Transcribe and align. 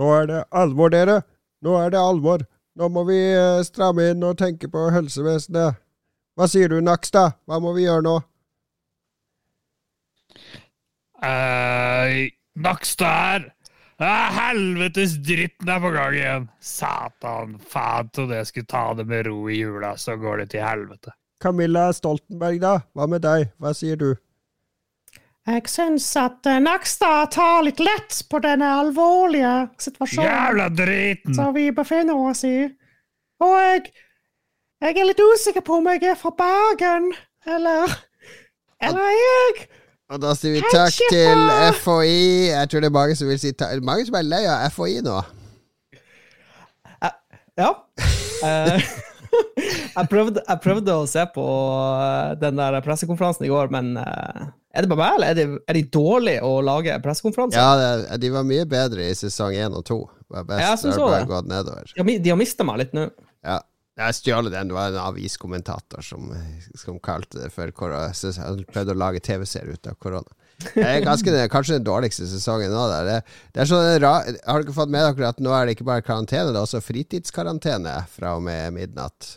Nå 0.00 0.10
er 0.16 0.28
det 0.30 0.42
alvor, 0.50 0.92
dere. 0.94 1.20
Nå 1.64 1.78
er 1.80 1.94
det 1.94 2.02
alvor. 2.02 2.44
Nå 2.74 2.90
må 2.90 3.04
vi 3.06 3.18
eh, 3.30 3.62
stramme 3.66 4.10
inn 4.10 4.24
og 4.26 4.38
tenke 4.40 4.70
på 4.70 4.88
helsevesenet. 4.94 5.80
Hva 6.34 6.48
sier 6.50 6.72
du, 6.72 6.80
Nakstad? 6.82 7.36
Hva 7.46 7.60
må 7.62 7.74
vi 7.76 7.86
gjøre 7.86 8.02
nå? 8.02 8.14
Uh, 11.22 12.26
Nakstad 12.58 13.14
her! 13.14 13.52
Ah, 14.02 14.32
helvetes 14.34 15.14
dritten 15.22 15.70
er 15.70 15.78
på 15.78 15.92
gang 15.94 16.16
igjen! 16.18 16.48
Satan, 16.58 17.54
faen 17.70 18.10
trodde 18.10 18.40
jeg 18.40 18.48
skulle 18.50 18.70
ta 18.72 18.88
det 18.98 19.06
med 19.06 19.28
ro 19.28 19.44
i 19.46 19.60
jula, 19.60 19.92
så 19.94 20.16
går 20.18 20.42
det 20.42 20.48
til 20.56 20.66
helvete. 20.66 21.14
Camilla 21.40 21.86
Stoltenberg, 21.94 22.58
da? 22.58 22.74
Hva 22.90 23.06
med 23.10 23.22
deg? 23.22 23.52
Hva 23.62 23.70
sier 23.76 24.00
du? 24.00 24.10
Jeg 25.44 25.68
syns 25.68 26.06
at 26.16 26.48
uh, 26.48 26.56
Nakstad 26.62 27.34
tar 27.34 27.66
litt 27.66 27.82
lett 27.82 28.22
på 28.32 28.40
denne 28.40 28.70
alvorlige 28.80 29.52
situasjonen 29.82 30.30
Jævla 30.30 30.70
driten! 30.72 31.36
som 31.36 31.52
vi 31.56 31.68
befinner 31.74 32.16
oss 32.30 32.46
i. 32.48 32.64
Og 33.44 33.54
jeg, 33.60 33.92
jeg 34.80 34.96
er 34.96 35.08
litt 35.10 35.20
usikker 35.20 35.64
på 35.66 35.82
om 35.82 35.90
jeg 35.92 36.04
er 36.14 36.16
fra 36.16 36.32
Bergen, 36.38 37.12
eller 37.44 37.92
Eller 38.80 39.04
er 39.04 39.16
jeg 39.18 39.68
Og 40.12 40.20
da 40.24 40.32
sier 40.36 40.56
vi 40.56 40.64
takk 40.72 40.96
til 41.12 41.44
FHI. 41.76 42.50
Jeg 42.54 42.70
tror 42.70 42.84
det 42.84 42.88
er 42.88 42.98
mange 42.98 43.16
som 43.16 43.28
vil 43.28 43.40
si 43.40 43.52
takk 43.52 43.84
Mange 43.84 44.08
som 44.08 44.16
er 44.20 44.28
lei 44.28 44.44
av 44.48 44.68
FHI 44.72 45.00
nå. 45.04 45.20
Ja. 47.54 47.70
Eh, 48.42 48.80
jeg, 49.98 50.06
prøvde, 50.10 50.42
jeg 50.42 50.60
prøvde 50.64 50.96
å 50.98 51.06
se 51.08 51.22
på 51.34 51.44
eh, 52.02 52.34
den 52.40 52.58
der 52.58 52.80
pressekonferansen 52.84 53.46
i 53.46 53.52
går, 53.52 53.70
men 53.74 53.94
eh, 54.00 54.48
er 54.74 54.82
det 54.84 54.90
bare 54.90 55.00
meg, 55.04 55.12
eller 55.16 55.30
er 55.30 55.38
de, 55.38 55.58
er 55.70 55.78
de 55.78 55.82
dårlige 55.94 56.40
å 56.44 56.54
lage 56.66 56.96
pressekonferanser? 57.04 57.60
Ja, 57.60 57.74
det, 57.78 58.18
de 58.24 58.30
var 58.34 58.46
mye 58.48 58.64
bedre 58.68 59.06
i 59.10 59.14
sesong 59.18 59.54
én 59.54 59.76
og 59.78 59.84
to. 59.88 60.00
Ja, 60.34 60.42
jeg 60.50 60.96
har 60.98 61.28
gått 61.30 61.46
nedover. 61.50 61.86
De, 61.94 62.00
har 62.00 62.08
mi- 62.08 62.18
de 62.18 62.32
har 62.34 62.40
mista 62.40 62.66
meg 62.66 62.82
litt 62.82 62.96
nå. 62.96 63.06
Ja. 63.46 63.60
Jeg 63.94 64.14
stjal 64.18 64.48
den. 64.50 64.72
Det 64.72 64.74
var 64.74 64.90
en 64.90 64.96
aviskommentator 65.04 66.02
som, 66.02 66.32
som 66.74 66.96
kalte 66.98 67.44
det 67.44 67.52
for 67.54 67.70
korona. 67.70 68.08
Han 68.42 68.64
prøvde 68.66 68.90
å 68.96 68.98
lage 68.98 69.20
TV-serie 69.22 69.76
ut 69.76 69.86
av 69.86 69.94
korona. 70.02 70.34
Det 70.64 70.82
er 70.82 70.98
ganske, 71.04 71.30
kanskje 71.50 71.76
den 71.78 71.86
dårligste 71.86 72.26
sesongen 72.26 72.74
nå. 72.74 72.82
Det, 73.06 73.20
det 73.54 73.62
er 73.62 73.70
sånn 73.70 73.86
Har 74.02 74.26
dere 74.66 74.74
fått 74.74 74.90
med 74.90 75.06
dere 75.06 75.30
at 75.30 75.38
nå 75.42 75.54
er 75.54 75.66
det 75.70 75.76
ikke 75.76 75.86
bare 75.86 76.02
karantene, 76.06 76.50
det 76.50 76.58
er 76.58 76.66
også 76.66 76.82
fritidskarantene 76.82 77.94
fra 78.10 78.34
og 78.38 78.42
med 78.46 78.74
midnatt? 78.74 79.36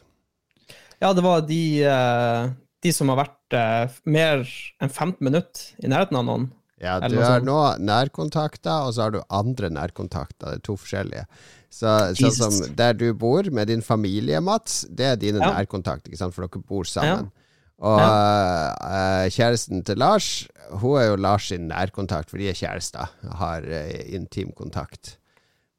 Ja, 1.02 1.14
det 1.14 1.22
var 1.26 1.46
de, 1.46 1.62
eh, 1.86 2.50
de 2.82 2.94
som 2.98 3.14
har 3.14 3.22
vært 3.22 3.37
eh, 3.56 3.98
mer 4.06 4.44
enn 4.82 4.90
15 4.92 5.18
minutter 5.24 5.84
i 5.84 5.92
nærheten 5.92 6.20
av 6.20 6.26
noen. 6.28 6.50
Ja, 6.78 7.00
du 7.02 7.18
har 7.18 7.42
nå 7.42 7.58
nærkontakter, 7.82 8.86
og 8.86 8.94
så 8.94 9.08
har 9.08 9.16
du 9.16 9.22
andre 9.34 9.72
nærkontakter. 9.74 10.52
Det 10.52 10.60
er 10.60 10.66
to 10.68 10.76
forskjellige. 10.78 11.24
Så, 11.74 11.90
sånn 12.20 12.36
som 12.36 12.76
der 12.78 12.94
du 12.94 13.08
bor 13.18 13.50
med 13.54 13.72
din 13.72 13.82
familie, 13.82 14.40
Mats, 14.42 14.84
det 14.90 15.06
er 15.06 15.18
dine 15.18 15.42
Ja. 15.42 15.56
nærkontakter, 15.58 16.12
ikke 16.12 16.22
sant, 16.22 16.36
for 16.36 16.46
dere 16.46 16.62
bor 16.62 16.86
sammen. 16.86 17.32
Og 17.78 18.00
eh, 18.02 19.30
kjæresten 19.34 19.84
til 19.86 19.98
Lars, 19.98 20.48
hun 20.82 21.00
er 21.02 21.10
jo 21.12 21.16
Lars 21.22 21.50
sin 21.50 21.68
nærkontakt, 21.70 22.30
for 22.30 22.38
de 22.38 22.50
er 22.50 22.58
kjærester, 22.58 23.10
har 23.42 23.66
uh, 23.66 24.14
intim 24.14 24.52
kontakt. 24.58 25.18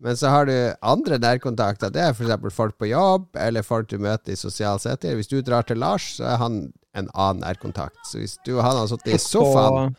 Men 0.01 0.17
så 0.17 0.31
har 0.31 0.47
du 0.47 0.55
andre 0.83 1.19
nærkontakter. 1.19 1.91
Det 1.91 2.01
er 2.01 2.15
f.eks. 2.15 2.55
folk 2.55 2.77
på 2.79 2.87
jobb, 2.87 3.35
eller 3.35 3.67
folk 3.67 3.91
du 3.91 3.99
møter 3.99 4.33
i 4.33 4.39
sosial 4.39 4.79
setting. 4.79 5.17
Hvis 5.19 5.31
du 5.31 5.41
drar 5.43 5.67
til 5.67 5.81
Lars, 5.83 6.15
så 6.21 6.25
er 6.25 6.37
han 6.39 6.61
en 6.97 7.09
annen 7.15 7.43
nærkontakt. 7.45 8.01
Så 8.09 8.23
hvis 8.23 8.39
du 8.47 8.57
og 8.57 8.65
han 8.65 8.79
har 8.81 8.87
sittet 8.91 9.19
i 9.19 9.23
sofaen 9.23 9.97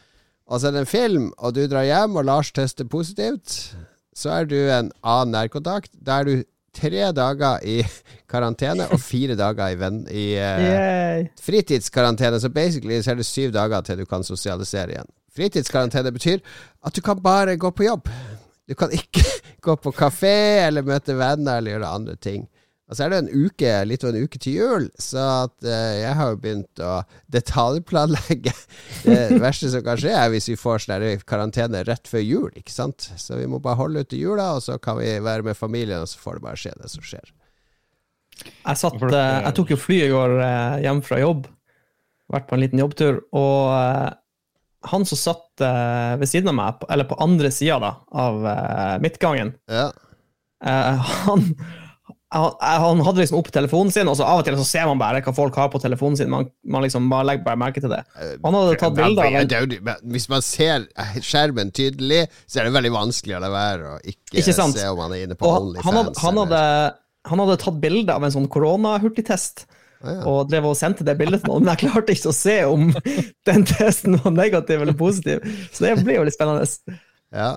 og 0.50 0.58
så 0.58 0.70
er 0.70 0.74
det 0.74 0.82
en 0.82 0.90
film, 0.90 1.26
og 1.38 1.54
du 1.54 1.62
drar 1.70 1.86
hjem, 1.86 2.16
og 2.18 2.26
Lars 2.26 2.50
tester 2.52 2.88
positivt, 2.90 3.58
så 4.18 4.32
er 4.40 4.48
du 4.50 4.58
en 4.58 4.90
annen 5.06 5.36
nærkontakt. 5.36 5.92
Da 5.94 6.20
er 6.20 6.26
du 6.26 6.34
tre 6.76 7.12
dager 7.14 7.62
i 7.66 7.78
karantene 8.32 8.88
og 8.90 9.02
fire 9.04 9.38
dager 9.38 9.76
i, 9.76 9.78
venn, 9.80 10.02
i 10.10 10.26
uh, 10.42 11.30
fritidskarantene. 11.46 12.42
Så 12.42 12.50
basically 12.54 12.98
så 13.02 13.14
er 13.14 13.22
det 13.22 13.30
syv 13.30 13.54
dager 13.54 13.86
til 13.86 14.02
du 14.02 14.08
kan 14.10 14.26
sosialisere 14.26 14.96
igjen. 14.96 15.14
Fritidskarantene 15.38 16.12
betyr 16.18 16.42
at 16.86 16.96
du 16.96 17.02
kan 17.06 17.22
bare 17.22 17.58
gå 17.58 17.70
på 17.70 17.86
jobb. 17.86 18.10
Du 18.70 18.74
kan 18.78 18.94
ikke 18.94 19.26
gå 19.66 19.78
på 19.78 19.94
kafé 19.94 20.66
eller 20.66 20.86
møte 20.86 21.14
venner 21.18 21.62
eller 21.62 21.78
gjøre 21.78 21.94
andre 22.00 22.18
ting. 22.18 22.48
Og 22.90 22.98
så 22.98 23.06
er 23.06 23.12
det 23.14 23.18
en 23.22 23.46
uke, 23.46 23.72
litt 23.86 24.02
over 24.02 24.16
en 24.18 24.24
uke 24.26 24.40
til 24.42 24.56
jul, 24.58 24.86
så 24.98 25.22
at 25.46 25.66
eh, 25.68 26.00
jeg 26.02 26.14
har 26.18 26.32
jo 26.32 26.38
begynt 26.42 26.80
å 26.82 26.94
detaljplanlegge. 27.36 28.54
Det 29.06 29.38
verste 29.44 29.70
som 29.70 29.84
kan 29.86 30.00
skje, 30.02 30.14
er 30.18 30.32
hvis 30.34 30.48
vi 30.50 30.56
får 30.58 30.82
sånn 30.88 31.06
karantene 31.30 31.84
rett 31.86 32.10
før 32.10 32.24
jul, 32.26 32.48
ikke 32.58 32.74
sant. 32.74 33.12
Så 33.22 33.38
vi 33.38 33.46
må 33.52 33.60
bare 33.62 33.78
holde 33.78 34.02
ut 34.02 34.10
til 34.10 34.24
jula, 34.26 34.48
og 34.58 34.64
så 34.66 34.80
kan 34.82 34.98
vi 34.98 35.12
være 35.22 35.46
med 35.46 35.58
familien, 35.60 36.02
og 36.02 36.10
så 36.10 36.18
får 36.24 36.40
det 36.40 36.46
bare 36.48 36.62
skje 36.64 36.74
det 36.80 36.90
som 36.96 37.06
skjer. 37.06 37.30
Jeg, 38.42 38.80
satt, 38.82 38.98
eh, 39.06 39.36
jeg 39.46 39.54
tok 39.60 39.74
jo 39.76 39.78
fly 39.84 40.00
i 40.08 40.10
går 40.16 40.34
eh, 40.48 40.80
hjem 40.88 41.04
fra 41.06 41.20
jobb. 41.22 41.46
Vært 42.34 42.48
på 42.50 42.58
en 42.58 42.64
liten 42.64 42.82
jobbtur. 42.82 43.20
Og 43.38 43.70
han 44.90 45.06
som 45.10 45.18
satt 45.20 45.62
ved 46.22 46.30
siden 46.30 46.50
av 46.52 46.58
meg, 46.58 46.84
eller 46.94 47.06
på 47.10 47.18
andre 47.22 47.50
sida 47.54 47.90
av 48.16 48.38
midtgangen, 49.04 49.54
Ja. 49.70 49.88
han, 50.62 51.50
han, 52.30 52.52
han 52.62 53.00
hadde 53.02 53.24
liksom 53.24 53.40
opp 53.40 53.48
telefonen 53.54 53.90
sin, 53.94 54.10
og 54.12 54.14
så 54.20 54.26
av 54.30 54.44
og 54.44 54.46
til 54.46 54.58
så 54.60 54.66
ser 54.68 54.86
man 54.86 55.00
bare 55.02 55.22
hva 55.26 55.32
folk 55.34 55.56
har 55.58 55.72
på 55.74 55.82
telefonen 55.82 56.20
sin. 56.20 56.30
Man, 56.30 56.46
man 56.62 56.86
liksom 56.86 57.08
bare 57.10 57.26
legger 57.26 57.48
bare 57.48 57.58
merke 57.58 57.82
til 57.82 57.90
det. 57.90 58.04
Han 58.44 58.58
hadde 58.58 58.76
tatt 58.78 58.98
bilder 59.00 59.26
av 59.26 59.38
en 59.40 60.04
Hvis 60.14 60.30
man 60.30 60.46
ser 60.46 60.86
skjermen 61.26 61.74
tydelig, 61.74 62.28
så 62.46 62.62
er 62.62 62.70
det 62.70 62.76
veldig 62.78 62.94
vanskelig 62.94 63.40
å 63.40 63.42
la 63.42 63.50
være 63.54 63.96
å 63.96 63.98
ikke, 64.04 64.44
Ikke 64.44 64.54
se 64.54 64.86
om 64.92 65.02
han 65.02 65.18
er 65.18 65.26
inne 65.26 65.40
på 65.40 65.50
OnlyFans. 65.50 65.88
han, 65.88 66.00
hadde, 66.04 66.14
han, 66.22 66.40
hadde, 66.44 66.62
han 67.32 67.44
hadde 67.46 67.60
tatt 67.66 67.82
bilde 67.82 68.20
av 68.22 68.28
en 68.28 68.38
sånn 68.38 68.50
koronahurtigtest. 68.54 69.66
Ah, 70.00 70.14
ja. 70.14 70.22
Og 70.30 70.46
drev 70.52 70.70
og 70.70 70.78
sendte 70.80 71.04
det 71.04 71.18
bildet 71.20 71.42
til 71.44 71.52
noen, 71.52 71.66
men 71.66 71.74
jeg 71.74 71.90
klarte 71.90 72.14
ikke 72.14 72.30
å 72.32 72.38
se 72.38 72.60
om 72.70 72.92
den 73.50 73.66
testen 73.68 74.22
var 74.22 74.38
negativ 74.38 74.86
eller 74.86 74.96
positiv. 75.02 75.42
Så 75.74 75.88
det 75.88 75.98
blir 76.06 76.22
jo 76.22 76.30
litt 76.30 76.38
spennende. 76.38 76.70
Ja. 77.36 77.56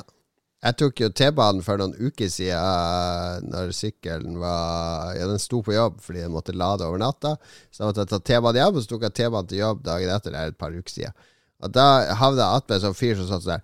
Jeg 0.63 0.77
tok 0.79 1.01
jo 1.03 1.09
T-banen 1.11 1.65
for 1.67 1.81
noen 1.81 1.97
uker 1.99 2.29
siden 2.31 3.49
når 3.51 3.73
sykkelen 3.75 4.37
var 4.39 5.17
Ja, 5.19 5.27
den 5.27 5.43
sto 5.43 5.59
på 5.67 5.75
jobb 5.75 5.99
fordi 6.05 6.23
den 6.23 6.35
måtte 6.35 6.55
lade 6.55 6.87
over 6.87 7.03
natta. 7.03 7.35
Så 7.71 7.83
da 7.83 7.89
måtte 7.89 8.05
jeg 8.05 8.13
ta 8.13 8.21
T-banen 8.23 8.61
hjem, 8.61 8.77
og 8.79 8.85
så 8.85 8.93
tok 8.93 9.09
jeg 9.09 9.17
T-banen 9.19 9.51
til 9.51 9.63
jobb 9.65 9.83
dagen 9.89 10.15
etter. 10.15 10.31
Det 10.31 10.39
er 10.39 10.55
et 10.55 10.61
par 10.63 10.71
uker 10.77 10.95
siden. 10.95 11.15
Og 11.63 11.69
da 11.75 11.87
havna 12.19 12.47
jeg 12.47 12.63
attmed 12.63 12.77
en 12.79 12.85
sånn 12.87 12.99
fyr 12.99 13.19
som 13.19 13.27
satt 13.31 13.43
sånn 13.47 13.59
der 13.59 13.63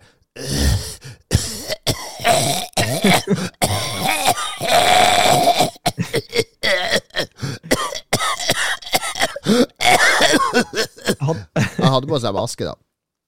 Han, 11.19 11.37
Han 11.79 11.93
hadde 11.93 12.11
på 12.11 12.19
seg 12.23 12.35
maske, 12.35 12.67
da. 12.67 12.75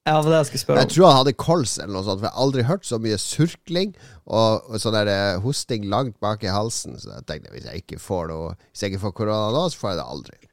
Ja, 0.08 0.16
det 0.16 0.30
det 0.32 0.38
jeg 0.38 0.48
skulle 0.48 0.62
spørre 0.62 0.82
Jeg 0.82 0.92
tror 0.94 1.06
han 1.10 1.18
hadde 1.20 1.36
kols 1.36 1.78
eller 1.78 1.92
noe 1.92 2.06
sånt, 2.06 2.22
for 2.22 2.26
jeg 2.28 2.32
har 2.32 2.44
aldri 2.46 2.66
hørt 2.70 2.86
så 2.88 2.98
mye 3.02 3.18
surkling 3.20 3.94
og, 4.24 4.68
og 4.70 4.80
sånn 4.80 4.96
der 4.96 5.10
eh, 5.12 5.40
hosting 5.44 5.88
langt 5.92 6.16
bak 6.24 6.44
i 6.46 6.52
halsen. 6.52 6.96
Så 7.00 7.12
jeg 7.12 7.26
tenkte 7.28 7.52
hvis 7.52 7.68
jeg 7.68 7.84
ikke 7.84 8.00
får 8.00 8.30
noe 8.32 8.54
Hvis 8.56 8.84
jeg 8.84 8.94
ikke 8.94 9.04
får 9.08 9.16
korona 9.20 9.50
nå, 9.52 9.66
så 9.68 9.82
får 9.82 9.92
jeg 9.92 10.00
det 10.00 10.12
aldri. 10.16 10.38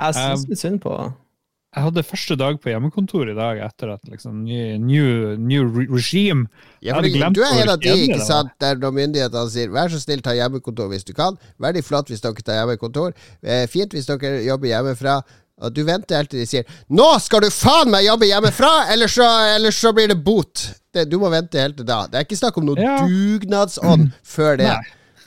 Jeg 0.00 0.16
syns 0.16 0.46
litt 0.48 0.60
synd 0.62 0.78
på 0.80 0.94
Jeg 0.96 1.82
hadde 1.84 2.04
første 2.06 2.36
dag 2.40 2.56
på 2.62 2.70
hjemmekontor 2.70 3.28
i 3.28 3.34
dag 3.36 3.58
etter 3.66 3.90
at 3.92 4.08
liksom 4.08 4.38
new, 4.46 4.78
new, 4.80 5.34
new 5.36 5.66
regime 5.90 6.46
Ja, 6.80 6.96
glemt 7.04 7.36
du 7.36 7.42
er 7.44 7.60
en 7.60 7.74
av 7.74 7.82
de, 7.82 7.92
ikke 8.06 8.22
sant, 8.24 8.54
der 8.62 8.80
når 8.80 8.94
myndighetene 8.96 9.52
sier 9.52 9.68
'vær 9.68 9.92
så 9.92 10.00
snill, 10.00 10.24
ta 10.24 10.32
hjemmekontor 10.38 10.88
hvis 10.88 11.04
du 11.04 11.12
kan'. 11.12 11.36
Veldig 11.60 11.84
flott 11.84 12.08
hvis 12.08 12.24
dere 12.24 12.40
tar 12.40 12.62
hjemmekontor. 12.62 13.12
Eh, 13.44 13.66
fint 13.68 13.92
hvis 13.92 14.08
dere 14.08 14.40
jobber 14.46 14.72
hjemmefra. 14.72 15.20
Og 15.60 15.72
du 15.76 15.82
venter 15.84 16.16
helt 16.20 16.30
til 16.32 16.40
de 16.40 16.46
sier 16.48 16.64
'nå 16.90 17.08
skal 17.20 17.44
du 17.44 17.50
faen 17.52 17.90
meg 17.92 18.06
jobbe 18.06 18.28
hjemmefra, 18.30 18.90
eller 18.92 19.08
så, 19.08 19.26
eller 19.56 19.70
så 19.70 19.92
blir 19.92 20.08
det 20.08 20.20
bot'. 20.24 20.68
Det, 20.92 21.04
du 21.10 21.18
må 21.22 21.30
vente 21.30 21.60
helt 21.60 21.76
til 21.76 21.86
da. 21.86 22.06
Det 22.10 22.18
er 22.18 22.24
ikke 22.24 22.40
snakk 22.40 22.56
om 22.58 22.66
noen 22.66 22.82
Ja. 22.82 22.96
dugnadsånd 23.06 24.12
før 24.36 24.56
det. 24.58 24.70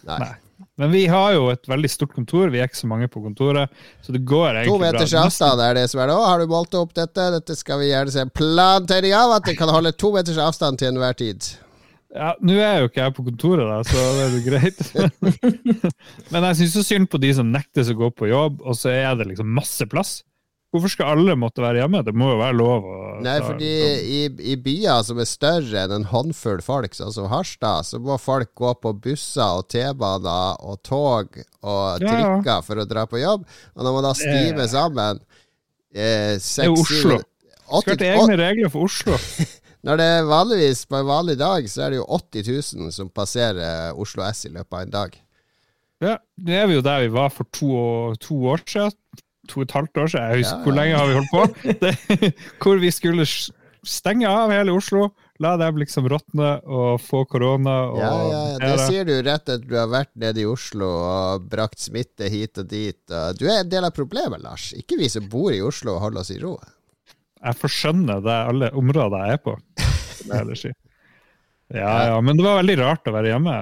Nei. 0.04 0.18
Nei. 0.20 0.34
Men 0.76 0.90
vi 0.92 1.04
har 1.06 1.34
jo 1.36 1.50
et 1.54 1.68
veldig 1.70 1.90
stort 1.92 2.14
kontor, 2.16 2.50
vi 2.50 2.58
er 2.58 2.66
ikke 2.66 2.80
så 2.80 2.88
mange 2.90 3.08
på 3.08 3.22
kontoret. 3.22 3.70
Så 4.02 4.12
det 4.12 4.24
går 4.26 4.56
egentlig 4.58 4.72
bra. 4.80 4.90
To 4.92 4.98
meters 4.98 5.14
avstand 5.14 5.62
er 5.62 5.76
det 5.78 5.84
som 5.92 6.02
er 6.02 6.10
nå. 6.10 6.16
Har 6.26 6.40
du 6.42 6.48
målt 6.50 6.74
opp 6.74 6.96
dette? 6.98 7.28
Dette 7.36 7.56
skal 7.56 7.78
vi 7.80 7.92
gjerne 7.92 8.12
se 8.12 8.24
en 8.26 8.32
plantegning 8.34 9.14
av. 9.14 9.36
At 9.38 9.46
det 9.46 9.54
kan 9.60 9.70
holde 9.70 9.92
to 9.94 10.10
meters 10.16 10.40
avstand 10.42 10.82
til 10.82 10.90
enhver 10.90 11.14
tid. 11.14 11.46
Ja, 12.14 12.34
Nå 12.42 12.58
er 12.58 12.82
jo 12.82 12.90
ikke 12.90 13.02
jeg 13.06 13.14
på 13.18 13.24
kontoret, 13.26 13.70
da, 13.70 13.78
så 13.86 14.02
det 14.18 14.26
er 14.26 14.34
jo 14.34 14.42
greit. 14.50 14.82
Men 16.34 16.44
jeg 16.50 16.60
syns 16.64 16.76
så 16.78 16.84
synd 16.86 17.10
på 17.10 17.22
de 17.22 17.32
som 17.38 17.50
nektes 17.54 17.90
å 17.90 17.98
gå 17.98 18.10
på 18.14 18.30
jobb, 18.30 18.62
og 18.62 18.78
så 18.78 18.92
er 18.94 19.16
det 19.18 19.30
liksom 19.32 19.50
masse 19.54 19.86
plass. 19.90 20.24
Hvorfor 20.74 20.90
skal 20.90 21.12
alle 21.14 21.36
måtte 21.38 21.62
være 21.62 21.84
hjemme? 21.84 22.00
Det 22.08 22.16
må 22.18 22.32
jo 22.32 22.38
være 22.42 22.56
lov 22.58 22.86
å 22.90 23.00
Nei, 23.24 23.36
fordi 23.46 23.68
i, 24.10 24.22
i 24.52 24.56
byer 24.58 25.04
som 25.06 25.20
er 25.22 25.28
større 25.30 25.84
enn 25.86 25.92
en 26.00 26.08
håndfull 26.10 26.64
folk, 26.66 26.96
sånn 26.98 27.14
som 27.14 27.28
Harstad, 27.30 27.86
så 27.86 28.00
må 28.02 28.16
folk 28.20 28.50
gå 28.58 28.72
på 28.82 28.94
busser 29.04 29.60
og 29.60 29.68
T-baner 29.70 30.58
og 30.66 30.80
tog 30.84 31.38
og 31.62 32.02
Ja, 32.02 32.16
ja. 32.42 32.56
for 32.66 32.82
å 32.82 32.88
dra 32.90 33.06
på 33.08 33.22
jobb. 33.22 33.46
Og 33.78 33.86
når 33.86 33.94
man 34.00 34.08
da 34.10 34.14
stimer 34.18 34.68
sammen 34.72 35.22
eh, 35.94 36.34
er 36.34 36.40
jo 36.40 36.42
seks, 36.42 36.82
Oslo. 36.88 37.20
syv- 37.20 37.68
åtti- 37.70 37.86
Skal 37.86 38.02
til 38.02 38.16
egne 38.18 38.40
regler 38.42 38.74
for 38.74 38.90
Oslo. 38.90 39.20
Når 39.86 39.98
det 40.00 40.06
er 40.16 40.26
vanligvis 40.30 40.86
på 40.88 40.96
en 40.96 41.08
vanlig 41.10 41.34
dag, 41.38 41.66
så 41.68 41.82
er 41.86 41.90
det 41.94 41.98
jo 42.02 42.06
80 42.18 42.50
000 42.80 42.92
som 42.96 43.10
passerer 43.12 43.92
Oslo 44.00 44.24
S 44.24 44.46
i 44.48 44.52
løpet 44.56 44.74
av 44.78 44.82
en 44.88 44.94
dag. 44.94 45.18
Ja, 46.04 46.14
det 46.40 46.56
er 46.56 46.70
vi 46.72 46.78
jo 46.78 46.84
der 46.84 47.02
vi 47.06 47.10
var 47.14 47.30
for 47.36 47.48
to, 47.52 48.16
to 48.24 48.38
år 48.52 48.64
siden. 48.68 48.96
To 49.52 49.60
og 49.60 49.66
et 49.68 49.76
halvt 49.76 50.00
år 50.00 50.08
siden. 50.14 50.30
Jeg 50.30 50.44
husker 50.44 50.56
Ja, 50.58 50.64
hvor 50.64 50.78
lenge 50.78 50.96
har 51.02 51.10
vi 51.10 51.18
holdt 51.20 51.34
på? 51.34 51.44
Det, 51.84 52.32
hvor 52.64 52.80
vi 52.80 52.92
skulle 52.96 53.26
stenge 53.84 54.30
av 54.30 54.52
hele 54.54 54.72
Oslo, 54.72 55.10
la 55.44 55.58
dem 55.60 55.82
liksom 55.82 56.06
råtne 56.08 56.52
og 56.64 57.02
få 57.04 57.26
korona. 57.28 57.74
Og 57.92 57.98
Ja, 58.00 58.12
ja, 58.14 58.44
ja. 58.54 58.60
Det 58.62 58.70
her, 58.72 58.84
sier 58.88 59.10
du 59.10 59.14
rett 59.26 59.44
etter 59.44 59.66
du 59.68 59.76
har 59.76 59.90
vært 59.92 60.14
nede 60.24 60.40
i 60.44 60.48
Oslo 60.48 60.88
og 61.04 61.50
brakt 61.52 61.84
smitte 61.84 62.30
hit 62.32 62.62
og 62.62 62.70
dit. 62.72 63.02
Du 63.40 63.44
er 63.50 63.60
en 63.66 63.72
del 63.74 63.84
av 63.84 63.92
problemet, 63.98 64.40
Lars. 64.46 64.70
Ikke 64.80 64.96
vi 65.02 65.12
som 65.12 65.28
bor 65.32 65.52
i 65.52 65.60
Oslo 65.66 65.98
og 65.98 66.06
holder 66.08 66.24
oss 66.24 66.32
i 66.32 66.40
ro. 66.40 66.56
Jeg 67.44 67.60
forskjønner 67.60 68.24
det 68.24 68.40
alle 68.54 68.72
områder 68.80 69.28
jeg 69.28 69.40
er 69.40 69.44
på. 69.44 69.58
Ja, 71.74 71.94
ja, 72.12 72.18
men 72.22 72.38
det 72.38 72.44
var 72.46 72.60
veldig 72.62 72.76
rart 72.80 73.08
å 73.10 73.14
være 73.16 73.32
hjemme. 73.34 73.54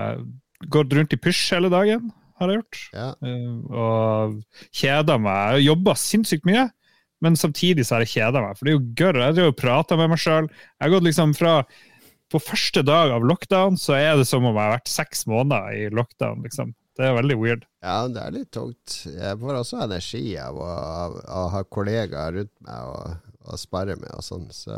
Gått 0.74 0.94
rundt 0.94 1.14
i 1.16 1.18
pysj 1.22 1.56
hele 1.56 1.70
dagen, 1.72 2.10
har 2.42 2.52
jeg 2.52 2.60
gjort. 2.62 2.82
Ja. 2.98 3.08
Eh, 3.24 3.80
Og 3.86 4.36
kjeda 4.82 5.18
meg. 5.22 5.60
Jeg 5.60 5.68
jobba 5.70 5.96
sinnssykt 6.02 6.46
mye, 6.50 6.68
men 7.22 7.38
samtidig 7.40 7.86
så 7.88 7.96
har 7.98 8.06
jeg 8.06 8.16
kjeda 8.18 8.42
meg. 8.44 8.58
For 8.58 8.66
det 8.68 8.74
er 8.74 8.78
jo 8.80 8.92
gørr. 9.02 9.22
Jeg 9.28 9.38
driver 9.38 9.54
og 9.56 9.60
prater 9.62 10.00
med 10.02 10.12
meg 10.16 10.22
sjøl. 10.24 10.50
Jeg 10.52 10.84
har 10.88 10.94
gått 10.96 11.08
liksom 11.10 11.34
fra 11.38 11.56
På 12.32 12.40
første 12.40 12.80
dag 12.88 13.12
av 13.12 13.26
lockdown 13.28 13.76
så 13.76 13.98
er 13.98 14.14
det 14.16 14.24
som 14.30 14.46
om 14.48 14.56
jeg 14.56 14.64
har 14.64 14.78
vært 14.78 14.88
seks 14.88 15.26
måneder 15.28 15.74
i 15.76 15.90
lockdown, 15.92 16.46
liksom. 16.46 16.70
Det 16.96 17.04
er 17.10 17.18
veldig 17.18 17.36
weird. 17.42 17.66
Ja, 17.84 18.06
det 18.08 18.22
er 18.24 18.32
litt 18.36 18.50
tungt. 18.56 18.94
Jeg 19.12 19.36
får 19.42 19.58
også 19.58 19.82
energi 19.84 20.22
av 20.40 20.56
å, 20.56 20.68
av 21.04 21.18
å 21.28 21.42
ha 21.52 21.62
kollegaer 21.68 22.38
rundt 22.38 22.54
meg 22.64 22.88
og, 22.88 23.18
og 23.52 23.60
spare 23.60 23.98
med 24.00 24.12
og 24.16 24.24
sånn. 24.24 24.48
Så 24.56 24.78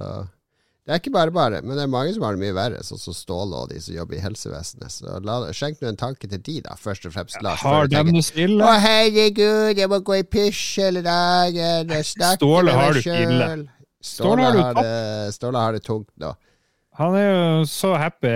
det 0.84 0.92
er 0.92 1.00
ikke 1.00 1.14
bare 1.16 1.32
bare, 1.32 1.62
men 1.64 1.78
det 1.78 1.84
er 1.86 1.92
mange 1.92 2.12
som 2.12 2.26
har 2.28 2.36
det 2.36 2.42
mye 2.42 2.56
verre, 2.58 2.82
sånn 2.84 3.00
som 3.00 3.16
Ståle 3.16 3.56
og 3.56 3.70
de 3.72 3.78
som 3.80 3.96
jobber 3.96 4.18
i 4.18 4.24
helsevesenet. 4.24 4.92
Så 4.92 5.20
la, 5.24 5.38
skjenk 5.56 5.80
nå 5.80 5.94
en 5.94 6.00
tanke 6.02 6.28
til 6.28 6.42
de, 6.44 6.58
da, 6.66 6.76
først 6.76 7.08
og 7.08 7.14
fremst. 7.16 7.38
Lars, 7.46 7.64
Har 7.64 7.88
de 7.88 8.02
det 8.10 8.24
så? 8.28 8.58
Å, 8.60 8.74
herregud, 8.84 9.80
jeg 9.80 9.92
må 9.94 10.02
gå 10.04 10.18
i 10.20 10.26
pysj 10.28 10.66
hele 10.84 11.06
dagen 11.06 11.94
snakke 12.04 12.42
Ståle 12.42 12.74
med 12.74 12.82
har 12.82 13.00
meg 13.00 13.08
sjøl. 13.08 13.64
Ståle 14.04 14.52
Ståle 14.52 14.52
har 14.60 14.76
det 14.82 15.34
Ståle 15.38 15.64
har 15.64 15.78
det 15.78 15.84
tungt 15.88 16.12
nå. 16.20 16.34
Han 17.00 17.16
er 17.18 17.30
jo 17.30 17.66
så 17.72 17.96
happy 17.98 18.36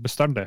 bestandig. 0.00 0.46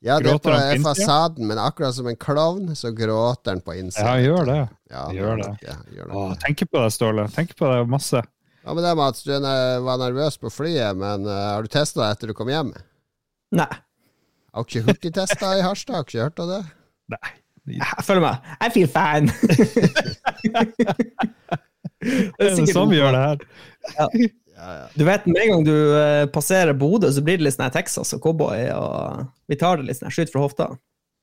Ja, 0.00 0.16
det 0.16 0.32
er 0.32 0.38
på 0.40 0.48
på 0.48 0.56
innsida? 0.56 0.88
fasaden, 0.88 1.44
men 1.46 1.58
akkurat 1.60 1.94
som 1.94 2.08
en 2.08 2.16
klovn, 2.16 2.72
så 2.74 2.88
gråter 2.96 3.52
han 3.52 3.60
på 3.60 3.76
Ja, 3.76 4.14
han 4.14 4.24
gjør 4.24 4.46
det. 4.48 4.60
Ja, 4.88 5.02
gjør 5.12 5.42
det. 5.42 5.50
Ja, 5.68 5.76
Gjør 5.92 6.08
det. 6.08 6.16
Å, 6.16 6.36
tenk 6.40 6.64
på 6.70 6.80
det, 6.80 6.92
Ståle. 6.96 7.26
Tenk 7.36 7.52
på 7.58 7.68
det 7.68 7.82
masse. 7.92 8.22
Ja, 8.64 8.74
men 8.74 8.84
det 8.84 8.94
med 8.96 9.06
at 9.06 9.20
du 9.24 9.34
var 9.86 10.00
nervøs 10.02 10.36
på 10.40 10.50
flyet, 10.52 10.96
men 11.00 11.24
uh, 11.28 11.36
har 11.56 11.64
du 11.64 11.70
testa 11.72 12.02
det 12.02 12.10
etter 12.14 12.30
du 12.30 12.36
kom 12.36 12.50
hjem? 12.52 12.74
Nei. 13.56 13.70
Har 14.52 14.66
du 14.66 14.68
ikke 14.68 14.86
hurtigtesta 14.88 15.54
i 15.58 15.62
Harstad? 15.64 15.96
Har 15.96 16.04
du 16.04 16.10
ikke 16.10 16.26
hørt 16.26 16.42
av 16.44 16.52
det? 16.52 16.60
Nei. 17.14 17.30
Jeg 17.70 18.04
føler 18.06 18.22
meg 18.24 18.34
I 18.64 18.70
feel 18.74 18.88
fine. 18.90 19.28
Det 22.00 22.46
er 22.46 22.54
sånn 22.72 22.88
vi 22.90 22.96
gjør 22.96 23.12
det 23.12 23.24
her. 23.24 23.42
Ja, 23.94 24.06
ja. 24.60 24.76
Du 24.94 25.04
vet, 25.08 25.26
Med 25.28 25.40
en 25.42 25.50
gang 25.54 25.64
du 25.64 25.74
eh, 25.96 26.26
passerer 26.32 26.76
Bodø, 26.76 27.10
så 27.12 27.22
blir 27.24 27.38
det 27.40 27.46
litt 27.46 27.56
sånn 27.56 27.72
Texas 27.72 28.12
og 28.16 28.22
cowboy. 28.24 28.66
og 28.76 29.26
Vi 29.48 29.58
tar 29.60 29.80
det 29.80 29.88
litt 29.88 30.00
sånn 30.00 30.12
skyt 30.12 30.32
fra 30.32 30.44
hofta. 30.44 30.66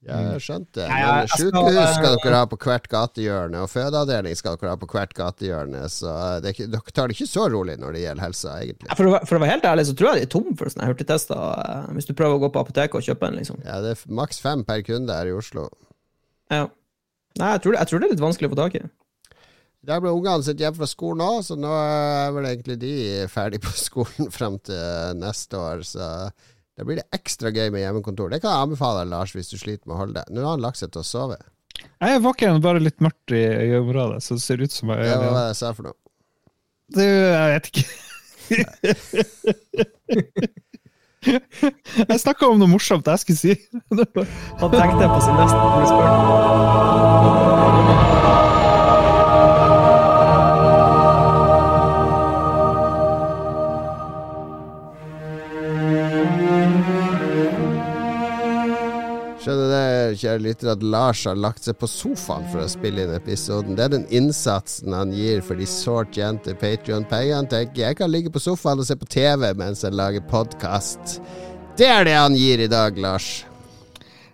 Jeg 0.08 0.42
skjønte 0.46 0.80
det. 0.80 0.88
Men 0.90 1.30
sykehus 1.34 1.92
skal 1.98 2.16
dere 2.24 2.40
ha 2.42 2.48
på 2.52 2.58
hvert 2.64 2.88
gatehjørne, 2.92 3.62
og 3.66 3.72
fødeavdeling 3.74 4.38
skal 4.40 4.58
dere 4.62 4.72
ha 4.74 4.80
på 4.82 4.90
hvert 4.94 5.14
gatehjørne, 5.18 5.82
så 5.92 6.14
eh, 6.14 6.38
det 6.46 6.54
ikke, 6.56 6.68
dere 6.76 6.96
tar 6.96 7.12
det 7.12 7.18
ikke 7.18 7.30
så 7.32 7.48
rolig 7.54 7.76
når 7.82 7.98
det 7.98 8.04
gjelder 8.06 8.26
helsa, 8.28 8.56
egentlig. 8.64 8.92
For, 9.00 9.10
å, 9.12 9.22
for 9.28 9.40
å 9.40 9.42
være 9.44 9.54
helt 9.56 9.68
ærlig, 9.72 9.88
så 9.90 9.98
tror 10.00 10.12
jeg 10.14 10.22
de 10.24 10.28
er 10.30 10.34
tom 10.38 10.50
for 10.60 10.74
sånne 10.74 10.90
hurtigtester. 10.92 11.44
eh, 11.66 11.90
Hvis 11.98 12.10
du 12.10 12.14
prøver 12.18 12.40
å 12.40 12.44
gå 12.46 12.52
på 12.56 12.64
apoteket 12.66 13.00
og 13.02 13.08
kjøpe 13.10 13.28
en, 13.32 13.40
liksom. 13.42 13.60
Ja, 13.68 13.82
det 13.84 13.96
er 13.98 14.06
maks 14.22 14.40
fem 14.44 14.64
per 14.68 14.82
kunde 14.88 15.18
her 15.20 15.28
i 15.32 15.36
Oslo. 15.36 15.68
Ja. 16.54 16.66
Nei, 17.38 17.52
jeg 17.54 17.62
tror, 17.68 17.76
det, 17.76 17.82
jeg 17.84 17.92
tror 17.92 18.00
det 18.02 18.08
er 18.08 18.16
litt 18.16 18.24
vanskelig 18.24 18.50
å 18.50 18.56
få 18.56 18.62
tak 18.64 18.80
i. 18.80 18.88
Der 19.88 20.02
ble 20.04 20.12
ungene 20.12 20.44
sitt 20.44 20.60
hjem 20.60 20.74
fra 20.76 20.88
skolen 20.90 21.22
òg, 21.24 21.38
så 21.48 21.56
nå 21.56 21.70
er 21.72 22.32
vel 22.36 22.48
egentlig 22.50 22.76
de 22.82 22.94
ferdig 23.32 23.62
på 23.64 23.72
skolen 23.78 24.32
fram 24.38 24.58
til 24.68 25.14
neste 25.22 25.60
år. 25.62 25.84
Så 25.88 26.08
da 26.78 26.86
blir 26.86 27.00
det 27.00 27.08
ekstra 27.16 27.50
gøy 27.50 27.72
med 27.74 27.82
hjemmekontor. 27.82 28.30
Det 28.30 28.38
kan 28.44 28.52
jeg 28.54 28.62
anbefale 28.68 29.00
deg, 29.02 29.10
Lars, 29.16 29.32
hvis 29.34 29.50
du 29.50 29.58
sliter 29.58 29.88
med 29.88 29.96
å 29.96 30.02
holde 30.04 30.14
deg. 30.20 30.26
Nå 30.30 30.38
har 30.46 30.54
han 30.54 30.66
lagt 30.66 30.78
seg 30.78 30.92
til 30.94 31.02
å 31.02 31.08
sove. 31.08 31.38
Jeg 31.78 32.10
er 32.14 32.20
våken, 32.22 32.62
bare 32.62 32.80
litt 32.82 33.02
mørkt 33.02 33.32
i 33.34 33.42
øyeområdet, 33.46 34.24
så 34.26 34.34
det 34.38 34.44
ser 34.46 34.62
ut 34.62 34.72
som 34.74 34.90
jeg 34.94 35.00
Det 35.02 35.18
var 35.18 35.26
er 35.26 35.32
hva 35.34 35.48
jeg 35.50 35.58
sa 35.60 35.74
for 35.78 35.84
noe. 35.90 35.98
Du, 36.94 37.02
jeg 37.02 37.48
vet 37.56 37.66
ikke. 37.72 37.86
jeg 42.08 42.20
snakka 42.24 42.44
om 42.48 42.60
noe 42.62 42.72
morsomt 42.72 43.08
jeg 43.10 43.20
skulle 43.26 43.42
si. 43.42 43.54
Han 43.90 44.70
tenkte 44.78 45.12
på 45.12 45.20
sin 45.26 45.36
neste 45.42 45.58
spørsmål. 45.58 47.67
Kjære 60.16 60.44
lytter, 60.46 60.70
at 60.72 60.84
Lars 60.86 61.26
har 61.28 61.36
lagt 61.36 61.66
seg 61.68 61.76
på 61.82 61.90
sofaen 61.92 62.46
for 62.52 62.64
å 62.64 62.70
spille 62.72 63.04
inn 63.04 63.16
episoden. 63.16 63.76
Det 63.76 63.84
er 63.84 63.94
den 63.96 64.06
innsatsen 64.14 64.96
han 64.96 65.12
gir 65.16 65.44
for 65.44 65.60
de 65.60 65.68
sårt 65.68 66.14
tjente 66.16 66.56
Patrion-pengene. 66.62 67.50
Tenker 67.52 67.84
jeg 67.84 68.00
kan 68.00 68.14
ligge 68.14 68.32
på 68.32 68.42
sofaen 68.44 68.80
og 68.84 68.88
se 68.88 68.96
på 69.00 69.10
TV 69.12 69.52
mens 69.58 69.84
jeg 69.84 69.98
lager 69.98 70.24
podkast. 70.32 71.18
Det 71.78 71.90
er 71.92 72.08
det 72.08 72.16
han 72.18 72.38
gir 72.38 72.64
i 72.64 72.70
dag, 72.72 72.96
Lars. 72.98 73.44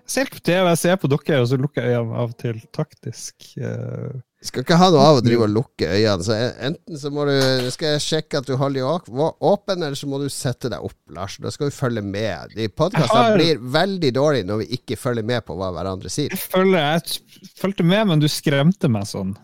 Jeg 0.04 0.14
ser 0.14 0.28
ikke 0.30 0.42
på 0.42 0.48
TV, 0.52 0.68
jeg 0.68 0.82
ser 0.84 1.02
på 1.02 1.10
dere, 1.16 1.42
og 1.42 1.50
så 1.50 1.58
lukker 1.60 1.88
jeg 1.88 1.98
øynene 1.98 2.22
av 2.22 2.30
og 2.30 2.38
til 2.44 2.62
taktisk. 2.76 3.50
eh, 3.58 4.22
Skal 4.44 4.66
ikke 4.66 4.76
ha 4.76 4.90
noe 4.92 5.00
av 5.08 5.18
å 5.18 5.24
drive 5.24 5.46
og 5.46 5.54
lukke 5.54 5.88
øynene. 5.88 6.24
Så 6.28 6.36
enten 6.36 6.98
så 7.00 7.12
må 7.16 7.24
du 7.30 7.70
Skal 7.72 7.94
jeg 7.96 8.04
sjekke 8.04 8.42
at 8.42 8.50
du 8.50 8.58
holder 8.60 8.82
de 9.08 9.30
åpne, 9.40 9.78
eller 9.78 9.96
så 9.96 10.10
må 10.12 10.20
du 10.20 10.28
sette 10.34 10.68
deg 10.74 10.84
opp, 10.84 10.98
Lars. 11.16 11.38
Da 11.40 11.52
skal 11.54 11.70
vi 11.70 11.76
følge 11.78 12.04
med. 12.04 12.52
De 12.58 12.68
podkastene 12.68 13.22
har- 13.30 13.38
blir 13.40 13.58
veldig 13.78 14.12
dårlige 14.14 14.46
når 14.50 14.58
vi 14.66 14.68
ikke 14.80 14.98
følger 15.00 15.24
med 15.24 15.46
på 15.48 15.56
hva 15.56 15.72
hverandre 15.72 16.12
sier. 16.12 16.30
Jeg 16.36 16.40
følger, 16.40 16.78
jeg 16.80 17.50
fulgte 17.56 17.86
med, 17.88 18.08
men 18.08 18.20
du 18.20 18.28
skremte 18.28 18.90
meg 18.92 19.04
sånn. 19.08 19.36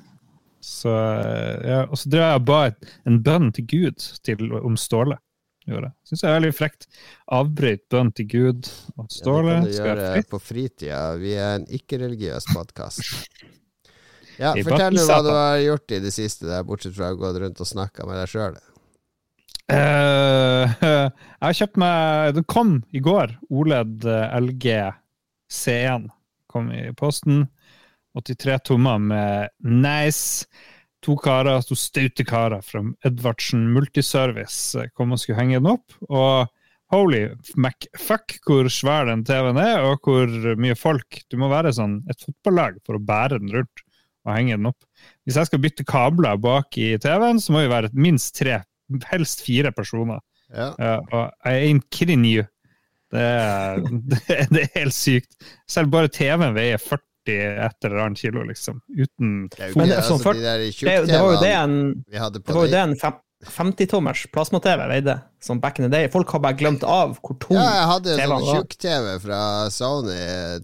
Så, 0.62 0.92
ja, 0.92 1.86
og 1.88 1.96
så 1.96 2.10
drev 2.12 2.26
jeg 2.26 2.36
og 2.42 2.46
ba 2.46 2.60
en 3.08 3.22
bønn 3.24 3.54
til 3.56 3.66
Gud 3.66 3.98
til, 4.24 4.52
om 4.60 4.76
Ståle. 4.76 5.18
Syns 5.70 6.24
jeg 6.24 6.30
er 6.32 6.40
veldig 6.42 6.56
frekt. 6.58 6.88
Avbryt 7.32 7.84
bønn 7.94 8.12
til 8.18 8.26
Gud 8.28 8.68
om 8.98 9.08
Ståle. 9.08 9.54
Ja, 9.54 9.62
det 9.62 9.78
kan 9.78 9.86
du 9.96 10.02
gjøre 10.02 10.14
fritt? 10.16 10.30
på 10.30 10.40
fritida. 10.42 11.02
Vi 11.22 11.34
er 11.38 11.56
en 11.60 11.66
ikke-religiøs 11.68 12.50
podkast. 12.54 13.06
Ja, 14.40 14.54
fortell 14.64 14.96
nå 14.96 15.04
hva 15.04 15.20
du 15.26 15.30
har 15.34 15.60
gjort 15.60 15.92
i 15.92 16.02
det 16.04 16.14
siste, 16.16 16.48
der, 16.48 16.64
bortsett 16.68 16.96
fra 16.96 17.12
å 17.12 17.20
gå 17.20 17.34
rundt 17.36 17.60
og 17.60 17.68
snakke 17.68 18.08
med 18.08 18.22
deg 18.22 18.32
sjøl. 18.32 18.58
Uh, 19.70 20.66
jeg 20.82 21.44
har 21.44 21.58
kjøpt 21.60 21.76
meg 21.78 22.32
Den 22.40 22.46
kom 22.50 22.72
i 22.90 23.02
går. 23.06 23.36
OLED 23.54 24.08
LG 24.40 24.80
C1 25.52 26.08
kom 26.50 26.72
i 26.74 26.88
posten. 26.98 27.44
83 28.18 28.58
tommer 28.72 29.02
med 29.02 29.52
nice. 29.62 30.48
To 31.06 31.16
karer, 31.20 31.62
to 31.64 31.78
staute 31.80 32.26
karer 32.28 32.64
fra 32.66 32.82
Edvardsen 33.08 33.70
Multiservice 33.72 34.82
eh, 34.82 34.90
kom 34.98 35.14
og 35.16 35.22
skulle 35.22 35.40
henge 35.40 35.62
den 35.62 35.70
opp. 35.72 35.94
Og 36.10 36.50
holy 36.92 37.22
MacFuck 37.56 38.40
hvor 38.44 38.68
svær 38.74 39.08
den 39.08 39.24
TV-en 39.28 39.62
er, 39.62 39.86
og 39.86 40.04
hvor 40.04 40.58
mye 40.60 40.76
folk 40.76 41.22
Du 41.30 41.38
må 41.40 41.52
være 41.52 41.72
sånn 41.78 42.02
et 42.12 42.26
fotballag 42.26 42.82
for 42.84 42.98
å 42.98 43.04
bære 43.06 43.40
den 43.40 43.54
rundt 43.54 43.86
og 44.26 44.36
henge 44.36 44.58
den 44.58 44.70
opp. 44.70 44.78
Hvis 45.26 45.38
jeg 45.40 45.50
skal 45.50 45.62
bytte 45.64 45.86
kabler 45.88 46.38
bak 46.42 46.78
i 46.78 46.92
TV-en, 47.02 47.40
så 47.40 47.54
må 47.56 47.64
vi 47.66 47.72
være 47.72 47.90
minst 47.94 48.36
tre, 48.40 48.62
helst 49.12 49.44
fire 49.46 49.72
personer. 49.76 50.20
Ja. 50.50 50.72
Uh, 50.82 51.00
og 51.14 51.32
I 51.46 51.70
ain't 51.70 51.86
kidding 51.94 52.26
you. 52.26 52.44
Det 53.14 53.22
er, 53.22 53.80
det, 54.12 54.20
er- 54.30 54.50
det 54.54 54.64
er 54.68 54.74
helt 54.80 54.94
sykt. 54.98 55.32
Selv 55.70 55.92
bare 55.94 56.10
TV-en 56.14 56.54
veier 56.58 56.78
40 56.82 57.06
et 57.30 57.86
eller 57.86 58.00
annet 58.08 58.18
kilo, 58.24 58.42
liksom. 58.48 58.80
Uten 58.90 59.34
Det 59.54 59.60
er 59.62 59.74
jo 59.74 59.84
det 59.86 59.98
er 60.00 60.06
sånn 60.08 60.18
altså, 60.18 60.34
de 60.34 60.70
Det, 61.06 61.20
var 61.22 61.34
jo 61.36 61.42
det 61.44 61.52
en, 61.54 61.76
det 62.10 62.20
var 62.48 62.64
jo 62.64 62.64
det. 62.64 62.72
det 62.74 62.80
en 62.88 62.96
fem- 62.98 63.20
50-tommers 63.48 64.26
plasma-TV 64.34 64.88
veide, 64.90 65.14
som 65.40 65.60
back 65.64 65.80
in 65.80 65.86
the 65.86 65.90
day. 65.92 66.10
Folk 66.12 66.30
har 66.36 66.42
bare 66.44 66.58
glemt 66.60 66.84
av 66.84 67.14
hvor 67.24 67.38
tung 67.40 67.56
Ja, 67.56 67.64
jeg 67.78 67.88
hadde 67.94 68.16
en 68.18 68.34
sånn 68.34 68.48
tjukk-TV 68.50 69.14
fra 69.24 69.40
Sony, 69.72 70.18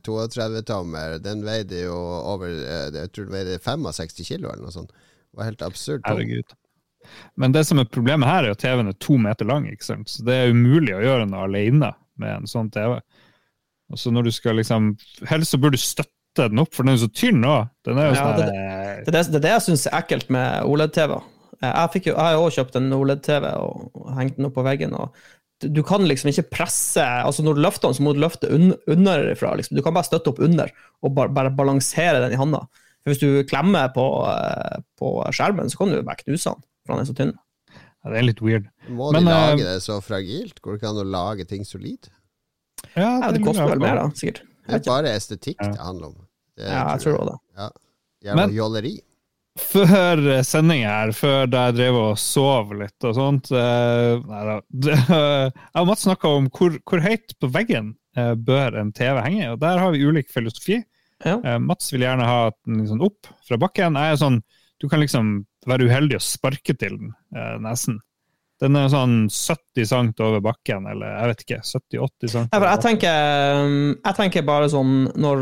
32-tommer. 0.03 1.17
Den 1.23 1.43
veide 1.47 1.85
jo 1.85 1.95
over 1.95 2.51
eh, 2.51 2.89
Jeg 2.97 3.11
tror 3.15 3.29
den 3.29 3.35
veide 3.37 3.59
65 3.63 4.27
kilo, 4.27 4.49
eller 4.51 4.65
noe 4.67 4.75
sånt. 4.75 4.91
Det 4.91 5.39
var 5.39 5.49
helt 5.49 5.63
absurd. 5.67 6.03
Herregud. 6.07 6.55
Men 7.39 7.53
det 7.55 7.63
som 7.69 7.79
er 7.79 7.87
problemet 7.87 8.27
her, 8.27 8.47
er 8.49 8.55
at 8.55 8.63
TV-en 8.63 8.91
er 8.91 8.97
to 8.99 9.15
meter 9.21 9.47
lang. 9.47 9.67
ikke 9.71 9.85
sant? 9.87 10.09
Så 10.11 10.25
det 10.27 10.35
er 10.35 10.51
umulig 10.55 10.95
å 10.97 11.03
gjøre 11.03 11.27
noe 11.29 11.45
alene 11.47 11.93
med 12.19 12.41
en 12.41 12.49
sånn 12.49 12.71
TV. 12.73 12.97
Og 13.93 13.99
så 14.01 14.11
når 14.11 14.27
du 14.27 14.31
skal 14.33 14.57
liksom 14.57 14.95
Helst 15.29 15.53
så 15.53 15.59
burde 15.61 15.77
du 15.77 15.83
støtte 15.83 16.49
den 16.49 16.59
opp, 16.59 16.73
for 16.73 16.83
den 16.83 16.95
er 16.95 16.97
jo 16.97 17.05
så 17.05 17.11
tynn 17.13 17.45
òg. 17.45 17.69
Ja, 17.87 18.09
sånn 18.17 18.39
det- 18.41 19.05
Det 19.05 19.13
det, 19.13 19.23
det, 19.31 19.35
er 19.39 19.43
det 19.45 19.51
jeg 19.53 19.65
syns 19.69 19.85
er 19.87 20.01
ekkelt 20.01 20.29
med 20.33 20.65
OLED-TV. 20.65 21.21
Eh, 21.61 21.71
Jeg, 21.71 21.91
fikk 21.93 22.05
jo, 22.09 22.13
jeg 22.15 22.21
har 22.23 22.33
jo 22.35 22.43
òg 22.47 22.53
kjøpt 22.57 22.75
en 22.79 22.91
OLED-TV 22.93 23.45
og 23.55 24.13
hengt 24.17 24.37
den 24.37 24.45
opp 24.49 24.53
på 24.55 24.63
veggen. 24.65 24.93
og 24.93 25.13
du- 25.61 25.83
kan 25.83 26.01
liksom 26.03 26.29
ikke 26.29 26.49
presse 26.51 26.99
altså 27.01 27.41
Når 27.41 27.55
du 27.55 27.61
løfter 27.61 27.87
den, 27.87 27.93
så 27.95 28.03
må 28.03 28.13
du 28.13 28.19
løfte 28.19 28.49
un 28.51 28.73
underfra. 28.87 29.55
Liksom. 29.55 29.75
Du 29.77 29.81
kan 29.81 29.93
bare 29.93 30.03
støtte 30.03 30.27
opp 30.27 30.39
under 30.39 30.69
og 31.01 31.15
bare, 31.15 31.29
bare 31.29 31.49
balansere 31.55 32.19
den 32.21 32.33
i 32.33 32.35
handa. 32.35 32.59
For 33.03 33.13
Hvis 33.13 33.19
du 33.19 33.43
klemmer 33.47 33.93
på, 33.93 34.03
eh, 34.27 34.79
på 34.99 35.23
skjermen, 35.31 35.69
så 35.69 35.77
kan 35.77 35.89
du 35.89 36.01
bare 36.01 36.17
knuse 36.23 36.43
den, 36.51 36.61
for 36.85 36.93
den 36.95 37.01
er 37.01 37.05
så 37.11 37.15
tynn. 37.15 37.33
Ja, 38.03 38.09
det 38.11 38.17
er 38.19 38.27
litt 38.27 38.41
weird. 38.41 38.67
Må 38.89 39.11
Men, 39.13 39.23
de 39.25 39.31
lage 39.31 39.53
uh, 39.61 39.73
det 39.73 39.81
så 39.81 40.01
fragilt? 40.03 40.59
Går 40.61 40.73
det 40.75 40.81
ikke 40.81 40.89
an 40.89 41.01
å 41.07 41.09
lage 41.09 41.47
ting 41.47 41.63
solid? 41.65 42.09
Ja, 42.95 43.19
Ja, 43.21 43.31
det 43.31 43.41
koster 43.43 43.67
vel 43.69 43.79
mer, 43.79 43.95
da, 43.95 44.07
sikkert. 44.13 44.41
Det 44.67 44.75
er 44.75 44.91
bare 44.91 45.15
estetikk 45.15 45.55
Ja. 45.61 45.71
det 45.71 45.79
handler 45.79 46.07
om. 46.07 46.15
Det 46.57 46.67
Ja, 46.67 46.83
jeg 46.95 47.01
tror 47.01 47.17
det 47.17 47.25
det. 47.31 47.39
Ja. 47.57 47.69
Jævla 48.25 48.35
Men- 48.47 48.55
jåleri. 48.55 48.99
Før 49.55 50.19
sending 50.43 50.83
her, 50.83 51.13
før 51.15 51.45
jeg 51.47 51.75
drev 51.77 51.95
og 51.95 52.17
sov 52.19 52.73
litt 52.75 53.05
og 53.07 53.13
sånt 53.15 53.51
eh, 53.55 54.17
Nei 54.19 54.41
da. 54.49 54.55
Jeg 54.91 55.79
og 55.79 55.87
Mats 55.87 56.03
snakka 56.03 56.31
om 56.41 56.49
hvor, 56.51 56.75
hvor 56.83 57.03
høyt 57.03 57.37
på 57.39 57.49
veggen 57.53 57.93
eh, 58.19 58.33
bør 58.35 58.75
en 58.81 58.91
TV 58.95 59.21
henge, 59.23 59.53
og 59.53 59.61
der 59.63 59.79
har 59.79 59.95
vi 59.95 60.03
ulik 60.03 60.27
filosofi. 60.33 60.81
Ja. 61.23 61.37
Eh, 61.39 61.59
Mats 61.63 61.93
vil 61.93 62.03
gjerne 62.03 62.27
ha 62.27 62.49
den 62.65 62.81
liksom 62.83 63.03
opp 63.07 63.31
fra 63.47 63.59
bakken. 63.61 63.95
Jeg 63.99 64.15
er 64.15 64.21
sånn, 64.21 64.41
Du 64.83 64.89
kan 64.91 64.99
liksom 64.99 65.45
være 65.69 65.87
uheldig 65.87 66.19
og 66.19 66.25
sparke 66.25 66.75
til 66.75 66.97
den, 66.99 67.15
eh, 67.35 67.55
nesen. 67.63 68.01
Den 68.59 68.75
er 68.79 68.91
sånn 68.91 69.25
70 69.31 69.87
cm 69.87 70.11
over 70.23 70.43
bakken, 70.43 70.85
eller 70.87 71.11
jeg 71.11 71.31
vet 71.31 71.41
ikke, 71.43 71.61
70-80 71.67 72.33
cm. 72.33 72.45
Jeg, 72.53 72.63
jeg 72.65 72.83
tenker, 72.85 73.63
um, 73.63 73.95
jeg 73.97 74.17
tenker 74.19 74.45
bare 74.47 74.69
sånn 74.71 74.93
når, 75.19 75.41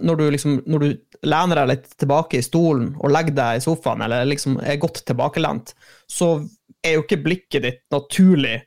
når, 0.00 0.16
du 0.16 0.30
liksom, 0.30 0.56
når 0.66 0.84
du 0.84 0.88
lener 1.26 1.60
deg 1.60 1.70
litt 1.72 1.92
tilbake 1.98 2.38
i 2.38 2.44
stolen 2.44 2.92
og 2.98 3.12
legger 3.12 3.36
deg 3.36 3.58
i 3.58 3.62
sofaen, 3.64 4.02
eller 4.04 4.28
liksom 4.28 4.58
er 4.62 4.80
godt 4.82 5.02
tilbakelent, 5.08 5.74
så 6.10 6.36
er 6.84 6.98
jo 6.98 7.04
ikke 7.04 7.22
blikket 7.24 7.64
ditt 7.64 7.84
naturlig 7.94 8.60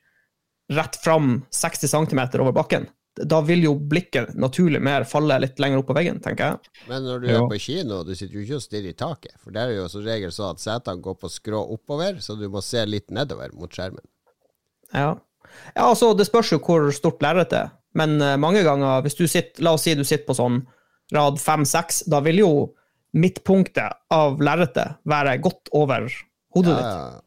rett 0.71 0.97
fram 1.03 1.41
60 1.51 1.88
cm 1.91 2.21
over 2.41 2.55
bakken. 2.55 2.88
Da 3.27 3.41
vil 3.43 3.65
jo 3.65 3.73
blikket 3.75 4.38
naturlig 4.39 4.79
mer 4.83 5.03
falle 5.03 5.35
litt 5.43 5.59
lenger 5.59 5.81
opp 5.81 5.89
på 5.89 5.95
veggen, 5.97 6.21
tenker 6.23 6.53
jeg. 6.53 6.85
Men 6.88 7.03
når 7.03 7.19
du 7.19 7.27
ja. 7.27 7.41
er 7.41 7.50
på 7.51 7.59
kino, 7.59 8.03
du 8.07 8.13
sitter 8.15 8.39
jo 8.39 8.45
ikke 8.45 8.59
og 8.61 8.63
stirrer 8.63 8.93
i 8.93 8.97
taket. 8.97 9.35
For 9.43 9.55
der 9.55 9.73
er 9.73 9.81
jo 9.81 9.89
som 9.91 10.05
regel 10.05 10.31
sånn 10.31 10.55
at 10.55 10.63
setene 10.63 11.03
går 11.03 11.17
på 11.19 11.31
skrå 11.31 11.59
oppover, 11.75 12.21
så 12.23 12.38
du 12.39 12.47
må 12.51 12.63
se 12.63 12.85
litt 12.88 13.11
nedover 13.11 13.51
mot 13.57 13.71
skjermen. 13.71 14.03
Ja. 14.95 15.11
ja, 15.75 15.83
altså, 15.89 16.13
det 16.15 16.29
spørs 16.29 16.53
jo 16.55 16.61
hvor 16.63 16.88
stort 16.95 17.23
lerretet 17.23 17.59
er, 17.59 17.75
men 18.00 18.15
eh, 18.23 18.38
mange 18.39 18.63
ganger, 18.63 19.03
hvis 19.03 19.17
du 19.19 19.25
sitter, 19.27 19.63
la 19.63 19.75
oss 19.75 19.83
si 19.88 19.95
du 19.95 20.05
sitter 20.07 20.27
på 20.27 20.38
sånn 20.38 20.61
rad 21.11 21.39
5-6, 21.41 22.03
da 22.11 22.19
vil 22.25 22.39
jo 22.43 22.51
midtpunktet 23.17 23.97
av 24.15 24.39
lerretet 24.43 24.97
være 25.09 25.37
godt 25.43 25.71
over 25.75 26.05
hodet 26.55 26.75
Ja, 26.75 26.77
ditt. 26.77 26.85
ja. 26.85 27.19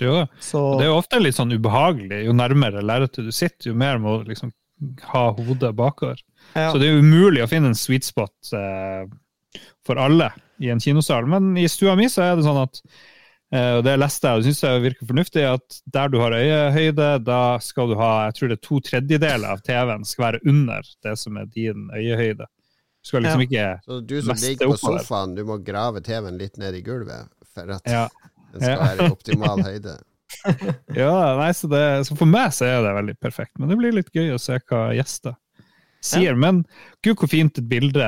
Jo, 0.00 0.14
Så 0.40 0.60
det 0.78 0.86
er 0.86 0.90
jo 0.90 0.96
ofte 0.98 1.18
litt 1.20 1.36
sånn 1.36 1.52
ubehagelig. 1.52 2.22
Jo 2.24 2.32
nærmere 2.32 2.80
lerretet 2.84 3.26
du 3.26 3.32
sitter, 3.36 3.68
jo 3.70 3.74
mer 3.76 3.98
må 4.00 4.18
du 4.22 4.30
liksom 4.30 4.52
ha 5.12 5.26
hodet 5.36 5.74
bakover. 5.76 6.16
ja. 6.54 6.70
Så 6.72 6.78
det 6.80 6.88
er 6.88 7.00
umulig 7.02 7.42
å 7.44 7.48
finne 7.50 7.68
en 7.68 7.76
sweet 7.76 8.04
spot 8.08 8.52
eh, 8.56 9.04
for 9.84 10.00
alle 10.00 10.30
i 10.60 10.70
en 10.72 10.80
kinosal. 10.80 11.26
Men 11.28 11.52
i 11.60 11.66
stua 11.68 11.96
mi 12.00 12.08
så 12.08 12.22
er 12.30 12.36
det 12.36 12.46
sånn 12.46 12.62
at 12.62 12.80
eh, 13.52 13.74
og 13.76 13.84
det 13.84 13.98
leste 14.00 14.28
jeg 14.30 14.40
og 14.40 14.46
syns 14.48 14.62
jeg 14.64 14.84
virker 14.86 15.10
fornuftig, 15.10 15.44
at 15.50 15.80
der 15.92 16.08
du 16.08 16.18
har 16.22 16.32
øyehøyde, 16.38 17.10
da 17.24 17.42
skal 17.60 17.92
du 17.92 17.98
ha 18.00 18.12
jeg 18.30 18.38
tror 18.38 18.48
det 18.48 18.56
er 18.56 18.64
to 18.68 18.80
tredjedeler 18.88 19.52
av 19.52 19.60
TV-en 19.68 20.04
skal 20.08 20.30
være 20.30 20.40
under 20.48 20.80
det 21.04 21.16
som 21.20 21.36
er 21.36 21.44
din 21.52 21.90
øyehøyde. 21.92 22.48
Du 23.00 23.08
skal 23.08 23.22
liksom 23.24 23.40
ikke 23.46 23.66
Så 23.86 24.00
du 24.06 24.16
som 24.22 24.36
ligger 24.36 24.68
på 24.74 24.76
sofaen, 24.82 25.34
du 25.34 25.44
må 25.48 25.56
grave 25.64 26.02
TV-en 26.04 26.36
litt 26.38 26.58
ned 26.60 26.74
i 26.76 26.82
gulvet 26.84 27.28
for 27.54 27.70
at 27.76 27.82
Ja. 27.88 28.06
den 28.52 28.60
skal 28.60 28.76
Ja. 28.76 28.84
være 28.84 29.06
i 29.06 29.10
optimal 29.14 29.62
høyde. 29.64 29.98
Ja, 30.94 31.36
nei, 31.40 31.50
så, 31.56 31.66
det, 31.72 31.80
så 32.06 32.14
for 32.16 32.26
meg 32.30 32.52
så 32.54 32.64
er 32.68 32.82
det 32.84 32.92
veldig 32.94 33.16
perfekt. 33.20 33.56
Men 33.58 33.68
det 33.72 33.78
blir 33.80 33.92
litt 33.96 34.12
gøy 34.14 34.30
å 34.34 34.38
se 34.38 34.58
hva 34.70 34.90
gjester 34.94 35.34
sier. 36.00 36.36
Men 36.38 36.62
gud, 37.04 37.16
hvor 37.20 37.28
fint 37.28 37.58
et 37.58 37.66
bilde 37.68 38.04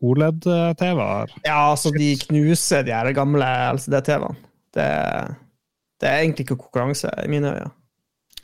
OLED-TV 0.00 1.00
har. 1.02 1.32
ja, 1.44 1.56
altså, 1.72 1.90
de 1.92 2.14
knuser 2.22 2.86
de 2.86 2.94
her 2.94 3.10
gamle 3.16 3.44
LCD-TV-ene. 3.74 4.36
Det, 4.76 4.86
det 6.00 6.08
er 6.08 6.22
egentlig 6.22 6.46
ikke 6.46 6.56
konkurranse, 6.62 7.10
i 7.24 7.28
mine 7.32 7.50
øyne. 7.56 7.70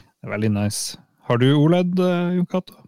Det 0.02 0.28
er 0.28 0.34
veldig 0.34 0.50
nice. 0.58 0.98
Har 1.28 1.38
du 1.40 1.46
OLED, 1.56 1.94
eh, 2.02 2.34
Jon 2.36 2.46
Cato? 2.50 2.81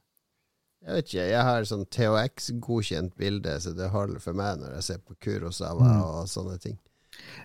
Jeg 0.84 0.94
vet 0.98 1.06
ikke, 1.08 1.26
jeg 1.30 1.44
har 1.48 1.64
sånn 1.64 1.84
THX-godkjent 1.96 3.14
bilde, 3.16 3.54
så 3.64 3.72
det 3.76 3.86
holder 3.88 4.20
for 4.20 4.36
meg 4.36 4.58
når 4.60 4.74
jeg 4.76 4.84
ser 4.90 4.98
på 5.00 5.14
Kurosawa 5.24 5.86
Mm. 5.86 6.02
og 6.04 6.26
sånne 6.28 6.58
ting. 6.60 6.78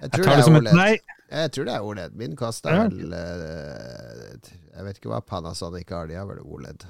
Jeg 0.01 0.11
tror, 0.11 0.25
jeg, 0.25 0.43
det 0.43 0.49
er 0.49 0.57
OLED. 0.59 0.99
Jeg 1.29 1.51
tror 1.55 1.65
det 1.69 1.73
er 1.75 1.85
OLED. 1.85 2.15
Min 2.19 2.35
koster 2.35 2.73
Ja. 2.73 2.87
vel 2.89 3.13
eh, 3.13 4.49
Jeg 4.75 4.85
vet 4.85 4.97
ikke 4.99 5.09
hva 5.13 5.21
Panasonic 5.21 5.89
har, 5.93 6.07
de 6.07 6.15
har 6.17 6.25
vel 6.25 6.39
OLED. 6.43 6.83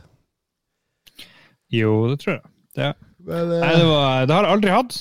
Jo, 1.70 1.92
det 2.10 2.20
tror 2.24 2.34
jeg. 2.40 2.44
Det, 2.76 2.94
Men, 3.20 3.52
uh, 3.52 3.60
nei, 3.60 3.74
det, 3.76 3.86
var, 3.90 4.26
det 4.26 4.36
har 4.36 4.46
jeg 4.48 4.54
aldri 4.56 4.72
hatt. 4.74 4.98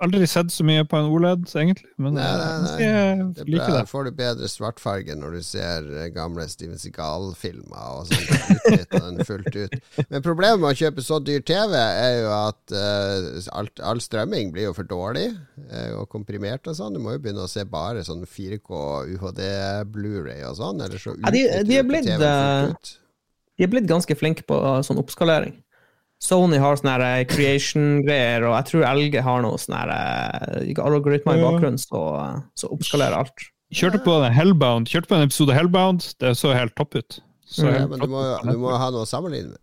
Aldri 0.00 0.24
sett 0.24 0.48
så 0.48 0.64
mye 0.64 0.80
på 0.88 0.96
en 0.96 1.10
OLED, 1.12 1.42
egentlig. 1.60 1.90
Men 2.00 2.14
Nei, 2.16 2.24
nei, 2.24 2.52
nei. 2.64 2.76
jeg 2.80 2.92
er 2.94 3.48
liker 3.52 3.66
det. 3.68 3.80
Da 3.82 3.88
får 3.90 4.06
du 4.06 4.10
bedre 4.16 4.48
svartfarge 4.48 5.16
når 5.20 5.34
du 5.36 5.42
ser 5.44 5.88
eh, 5.92 6.06
gamle 6.14 6.46
Steven 6.48 6.78
Seagal-filmer 6.80 7.90
og 7.98 8.08
sånn. 8.08 9.20
Fullt 9.28 9.58
ut. 9.58 9.76
Men 10.08 10.24
problemet 10.24 10.62
med 10.62 10.70
å 10.70 10.78
kjøpe 10.78 11.04
så 11.04 11.18
dyr 11.20 11.44
TV 11.44 11.76
er 11.76 12.16
jo 12.22 12.32
at 12.32 12.72
uh, 12.72 13.28
alt, 13.60 13.82
all 13.84 14.00
strømming 14.00 14.54
blir 14.56 14.70
jo 14.70 14.74
for 14.78 14.88
dårlig 14.88 15.26
uh, 15.68 16.00
og 16.00 16.08
komprimert 16.12 16.64
og 16.72 16.78
sånn. 16.80 16.96
Du 16.96 17.02
må 17.04 17.18
jo 17.18 17.22
begynne 17.26 17.44
å 17.44 17.50
se 17.50 17.66
bare 17.68 18.06
sånn 18.08 18.24
4K 18.24 18.80
UHD 19.18 19.42
Blu-ray 19.92 20.46
og 20.48 20.56
sånn, 20.62 20.80
eller 20.86 20.96
så 21.02 21.12
Ja, 21.20 21.30
de- 21.34 21.62
de 21.68 21.76
er 21.82 21.84
blitt, 21.92 22.08
eh, 22.08 22.70
ut. 22.72 22.96
De 23.58 23.64
er 23.68 23.70
blitt 23.70 23.86
ganske 23.86 24.16
flinke 24.18 24.42
på 24.48 24.56
sånn 24.82 24.98
oppskalering. 24.98 25.60
Sony 26.22 26.60
har 26.62 26.78
sånne 26.80 26.94
eh, 27.04 27.24
creation-greier, 27.28 28.46
og 28.48 28.54
jeg 28.56 28.68
tror 28.70 28.86
LG 28.94 29.18
har 29.26 29.42
noe 29.44 29.58
sånn 29.60 29.76
her 29.76 29.92
eh, 29.94 30.70
algoritmer 30.80 31.40
i 31.40 31.44
bakgrunnen 31.44 31.80
som 31.80 32.44
så 32.56 32.70
oppskalerer 32.72 33.18
alt. 33.18 33.50
Kjørte 33.74 34.00
på 34.04 34.14
Hellbound, 34.30 34.88
kjørte 34.88 35.10
på 35.10 35.18
en 35.18 35.26
episode 35.26 35.56
Hellbound. 35.56 36.06
Det 36.22 36.32
så 36.38 36.54
helt 36.54 36.76
topp 36.78 36.94
ut. 36.96 37.18
Så 37.44 37.66
helt 37.66 37.84
Ja, 37.84 37.90
men 37.90 38.00
du 38.00 38.08
må, 38.12 38.22
topp 38.38 38.54
du 38.54 38.60
må 38.62 38.72
ha 38.78 38.88
noe 38.94 39.04
å 39.04 39.08
sammenligne 39.08 39.54
med. 39.54 39.60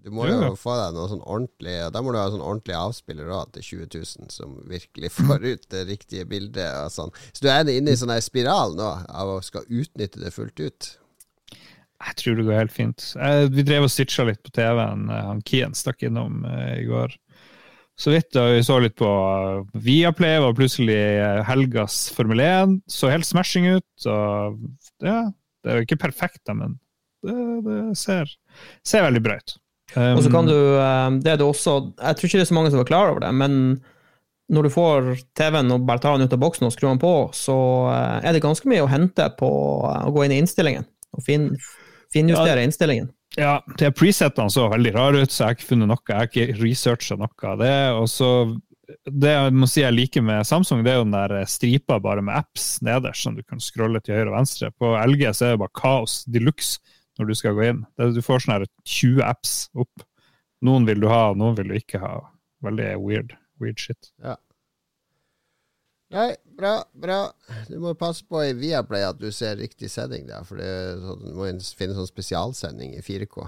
Du 0.00 0.08
må 0.14 0.24
jo 0.24 0.38
ja. 0.38 0.48
få 0.56 0.74
deg 0.78 0.94
noe 0.96 1.10
sånn 1.10 1.20
ordentlig 1.28 1.74
Da 1.92 2.00
må 2.00 2.14
du 2.14 2.16
ha 2.16 2.30
sånn 2.32 2.40
ordentlig 2.44 2.76
avspiller 2.78 3.28
da, 3.28 3.42
til 3.52 3.66
20 3.84 3.98
000 3.98 4.32
som 4.32 4.54
virkelig 4.70 5.12
får 5.18 5.44
ut 5.44 5.66
det 5.74 5.84
riktige 5.90 6.24
bildet. 6.30 6.72
Og 6.86 6.94
sånn. 6.94 7.12
Så 7.34 7.44
du 7.44 7.50
er 7.52 7.68
inne 7.68 7.92
i 7.92 8.00
sånn 8.00 8.14
spiral 8.24 8.76
nå 8.78 8.88
av 9.04 9.36
å 9.36 9.38
skal 9.44 9.68
utnytte 9.68 10.22
det 10.22 10.32
fullt 10.34 10.64
ut. 10.64 10.90
Jeg 12.00 12.16
tror 12.16 12.36
det 12.38 12.44
går 12.46 12.56
helt 12.62 12.72
fint. 12.72 13.04
Eh, 13.20 13.46
vi 13.52 13.64
drev 13.66 13.84
og 13.84 13.92
stitcha 13.92 14.24
litt 14.24 14.40
på 14.46 14.52
TV-en. 14.56 15.08
eh, 15.12 15.24
Han 15.28 15.42
Kien 15.46 15.74
stakk 15.76 16.02
innom 16.08 16.44
eh, 16.48 16.78
i 16.80 16.86
går. 16.88 17.12
Så 18.00 18.14
vidt, 18.14 18.30
da 18.32 18.46
vi 18.54 18.62
så 18.64 18.78
litt 18.80 18.94
på 18.96 19.08
eh, 19.08 19.80
Viaplay, 19.84 20.38
var 20.40 20.56
plutselig 20.56 20.96
helgas 21.44 22.06
Formel 22.16 22.40
1. 22.40 22.78
Så 22.88 23.10
helt 23.12 23.28
smashing 23.28 23.68
ut. 23.76 24.06
Og 24.08 24.56
ja, 25.04 25.26
det 25.60 25.72
er 25.74 25.80
jo 25.82 25.88
ikke 25.88 26.00
perfekt, 26.06 26.40
da, 26.48 26.56
men 26.56 26.78
det, 27.26 27.36
det 27.66 27.80
ser, 28.00 28.32
ser 28.86 29.04
veldig 29.04 29.20
bra 29.26 29.36
ut. 29.36 29.56
Um, 29.92 30.14
Og 30.16 30.22
så 30.24 30.30
kan 30.32 30.46
du 30.46 30.54
eh, 30.54 31.08
Det 31.18 31.32
er 31.32 31.38
det 31.40 31.42
også 31.42 31.72
Jeg 31.98 32.14
tror 32.16 32.28
ikke 32.28 32.38
det 32.38 32.44
er 32.44 32.48
så 32.52 32.54
mange 32.54 32.70
som 32.70 32.78
er 32.78 32.86
klar 32.86 33.08
over 33.10 33.24
det, 33.24 33.32
men 33.34 33.56
når 34.50 34.66
du 34.66 34.70
får 34.74 35.08
TV-en 35.38 35.74
og 35.74 35.84
bare 35.86 35.98
tar 36.02 36.14
den 36.16 36.26
ut 36.26 36.32
av 36.34 36.40
boksen 36.42 36.66
og 36.66 36.72
skrur 36.74 36.88
den 36.92 36.98
på, 37.02 37.10
så 37.34 37.54
er 37.90 38.32
det 38.34 38.40
ganske 38.42 38.66
mye 38.70 38.82
å 38.82 38.88
hente 38.90 39.26
på 39.38 39.46
å 39.86 40.10
gå 40.14 40.24
inn 40.26 40.32
i 40.34 40.38
innstillingen 40.42 40.86
og 41.14 41.22
fin, 41.26 41.44
finjustere 42.14 42.64
innstillingen. 42.66 43.10
Ja, 43.38 43.60
de 43.78 43.90
presettene 43.94 44.50
så 44.50 44.66
veldig 44.72 44.92
rare 44.96 45.22
ut, 45.22 45.30
så 45.30 45.44
jeg 45.44 45.46
har 45.46 45.56
ikke 45.58 45.68
funnet 45.68 45.90
noe. 45.92 46.02
Jeg 46.08 46.18
har 46.18 46.30
ikke 46.30 46.58
researcha 46.58 47.16
noe 47.20 47.52
av 47.52 47.62
det. 47.62 47.76
Og 48.00 48.10
så 48.10 48.30
Det 49.06 49.30
jeg 49.30 49.52
må 49.54 49.68
si 49.70 49.84
jeg 49.84 49.94
liker 49.94 50.22
med 50.26 50.42
Samsung, 50.48 50.80
det 50.82 50.90
er 50.90 50.96
jo 50.98 51.04
den 51.04 51.14
der 51.14 51.46
stripa 51.46 52.00
bare 52.02 52.24
med 52.26 52.34
apps 52.34 52.80
nederst, 52.82 53.22
som 53.22 53.36
du 53.36 53.42
kan 53.46 53.62
scrolle 53.62 54.00
til 54.02 54.16
høyre 54.16 54.32
og 54.32 54.38
venstre. 54.40 54.72
På 54.74 54.96
LG 54.98 55.28
så 55.30 55.46
er 55.46 55.54
det 55.54 55.60
bare 55.62 55.78
kaos 55.78 56.24
de 56.26 56.42
luxe 56.42 56.80
når 57.20 57.30
du 57.30 57.34
skal 57.38 57.54
gå 57.54 57.68
inn. 57.68 57.84
Det, 57.94 58.10
du 58.16 58.22
får 58.24 58.42
sånn 58.42 58.56
her 58.56 58.66
20 58.82 59.22
apps 59.22 59.54
opp. 59.78 60.02
Noen 60.66 60.88
vil 60.88 61.04
du 61.04 61.06
ha, 61.06 61.30
noen 61.38 61.54
vil 61.60 61.70
du 61.70 61.78
ikke 61.78 62.02
ha. 62.02 62.16
Veldig 62.66 62.90
weird, 62.98 63.36
weird 63.62 63.78
shit. 63.78 64.10
Nei, 66.10 66.30
bra, 66.58 66.80
bra. 66.98 67.18
Du 67.68 67.76
må 67.82 67.92
passe 67.98 68.24
på 68.26 68.40
i 68.42 68.54
Viaplay 68.58 69.04
at 69.06 69.18
du 69.20 69.28
ser 69.34 69.60
riktig 69.60 69.90
sending, 69.92 70.24
da, 70.26 70.40
for 70.46 70.58
det 70.58 70.70
sånn, 70.98 71.20
du 71.22 71.36
må 71.38 71.50
finne 71.78 71.94
sånn 71.94 72.08
spesialsending 72.08 72.96
i 72.98 73.02
4K. 73.06 73.46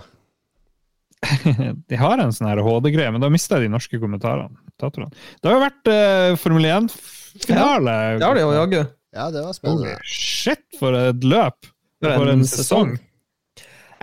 De 1.91 1.99
har 1.99 2.19
en 2.23 2.33
sånn 2.35 2.49
her 2.51 2.63
HD-greie, 2.63 3.11
men 3.15 3.23
da 3.23 3.31
mista 3.31 3.59
jeg 3.59 3.69
de 3.69 3.75
norske 3.77 3.99
kommentarene. 4.03 4.51
Det 4.79 5.47
har 5.47 5.55
jo 5.55 5.63
vært 5.63 5.91
uh, 5.91 6.39
Formel 6.43 6.67
1-finale. 6.67 7.95
Det 8.19 8.27
har 8.27 8.39
det 8.39 8.43
jo 8.43 8.55
jaggu. 8.57 8.81
Ja, 9.13 9.29
det 9.31 9.43
var 9.45 9.53
Holy 9.53 9.59
spennende. 9.59 9.97
shit, 10.09 10.65
for 10.81 10.97
et 10.99 11.23
løp! 11.27 11.69
For 12.03 12.17
For 12.17 12.31
en 12.33 12.41
en 12.41 12.47
sesong. 12.49 12.95
sesong. 12.97 13.12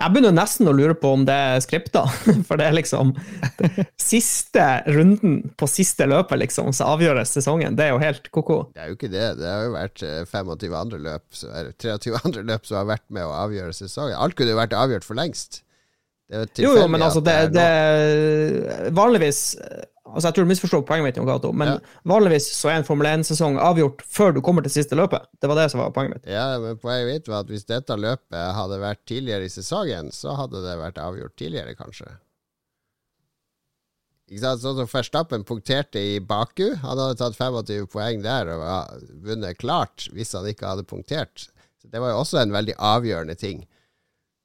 Jeg 0.00 0.14
begynner 0.14 0.32
nesten 0.32 0.68
å 0.70 0.72
lure 0.72 0.94
på 0.96 1.12
om 1.12 1.24
det 1.28 1.34
er 1.36 1.62
skripta, 1.64 2.06
for 2.48 2.60
det 2.60 2.70
er 2.70 2.76
liksom 2.76 3.12
Siste 4.00 4.64
runden 4.88 5.40
på 5.60 5.68
siste 5.70 6.06
løpet, 6.08 6.40
liksom, 6.40 6.72
så 6.76 6.88
avgjøres 6.94 7.34
sesongen. 7.36 7.76
Det 7.78 7.86
er 7.86 7.92
jo 7.92 8.00
helt 8.02 8.30
ko-ko. 8.34 8.58
Det 8.74 8.82
er 8.82 8.90
jo 8.90 8.96
ikke 8.96 9.10
det. 9.12 9.26
Det 9.38 9.48
har 9.50 9.66
jo 9.66 9.74
vært 9.76 10.04
eh, 10.06 10.22
25 10.26 10.76
andre 10.80 11.00
løp, 11.04 11.26
så 11.36 11.50
er 11.52 11.72
23 11.76 12.16
andre 12.24 12.46
løp 12.52 12.68
som 12.68 12.80
har 12.80 12.88
vært 12.94 13.06
med 13.12 13.28
å 13.28 13.34
avgjøre 13.44 13.76
sesongen. 13.76 14.16
Alt 14.16 14.38
kunne 14.38 14.54
jo 14.54 14.60
vært 14.60 14.76
avgjort 14.76 15.06
for 15.06 15.20
lengst. 15.20 15.62
Det 16.30 16.62
jo 16.62 16.76
Jo, 16.78 16.86
men 16.86 17.02
altså, 17.02 17.20
det, 17.26 17.36
det 17.56 18.90
Vanligvis 18.94 19.40
Altså, 20.14 20.26
jeg 20.28 20.34
tror 20.36 20.46
du 20.46 20.50
misforstår 20.50 20.82
poenget 20.88 21.04
mitt, 21.06 21.16
Jon 21.20 21.26
Cato, 21.28 21.52
men 21.52 21.68
Ja. 21.68 21.78
vanligvis 22.04 22.48
så 22.56 22.70
er 22.70 22.78
en 22.80 22.84
Formel 22.84 23.06
1-sesong 23.06 23.58
avgjort 23.62 24.02
før 24.02 24.34
du 24.34 24.40
kommer 24.42 24.62
til 24.62 24.70
siste 24.74 24.96
løpet. 24.98 25.26
Det 25.40 25.48
var 25.48 25.56
det 25.56 25.70
som 25.70 25.80
var 25.80 25.90
poenget 25.94 26.16
mitt. 26.18 26.26
Ja, 26.32 26.58
men 26.58 26.76
poenget 26.82 27.06
mitt 27.12 27.28
var 27.28 27.40
at 27.44 27.52
hvis 27.52 27.64
dette 27.68 27.96
løpet 27.96 28.54
hadde 28.56 28.80
vært 28.82 29.04
tidligere 29.06 29.44
i 29.46 29.52
sesongen, 29.52 30.10
så 30.12 30.34
hadde 30.36 30.62
det 30.64 30.78
vært 30.78 30.98
avgjort 30.98 31.36
tidligere, 31.36 31.76
kanskje. 31.78 32.08
Ikke 34.30 34.44
sant? 34.44 34.62
Sånn 34.62 34.76
som 34.78 34.86
Verstappen 34.90 35.42
punkterte 35.46 35.98
i 35.98 36.18
Baku. 36.22 36.68
Han 36.84 36.98
hadde 37.02 37.16
tatt 37.18 37.34
25 37.38 37.88
poeng 37.90 38.22
der 38.22 38.52
og 38.54 39.02
vunnet 39.26 39.58
klart 39.58 40.06
hvis 40.14 40.36
han 40.38 40.46
ikke 40.46 40.68
hadde 40.70 40.86
punktert. 40.86 41.48
Så 41.82 41.90
Det 41.90 42.00
var 42.02 42.12
jo 42.12 42.20
også 42.22 42.38
en 42.42 42.52
veldig 42.54 42.76
avgjørende 42.78 43.34
ting. 43.40 43.64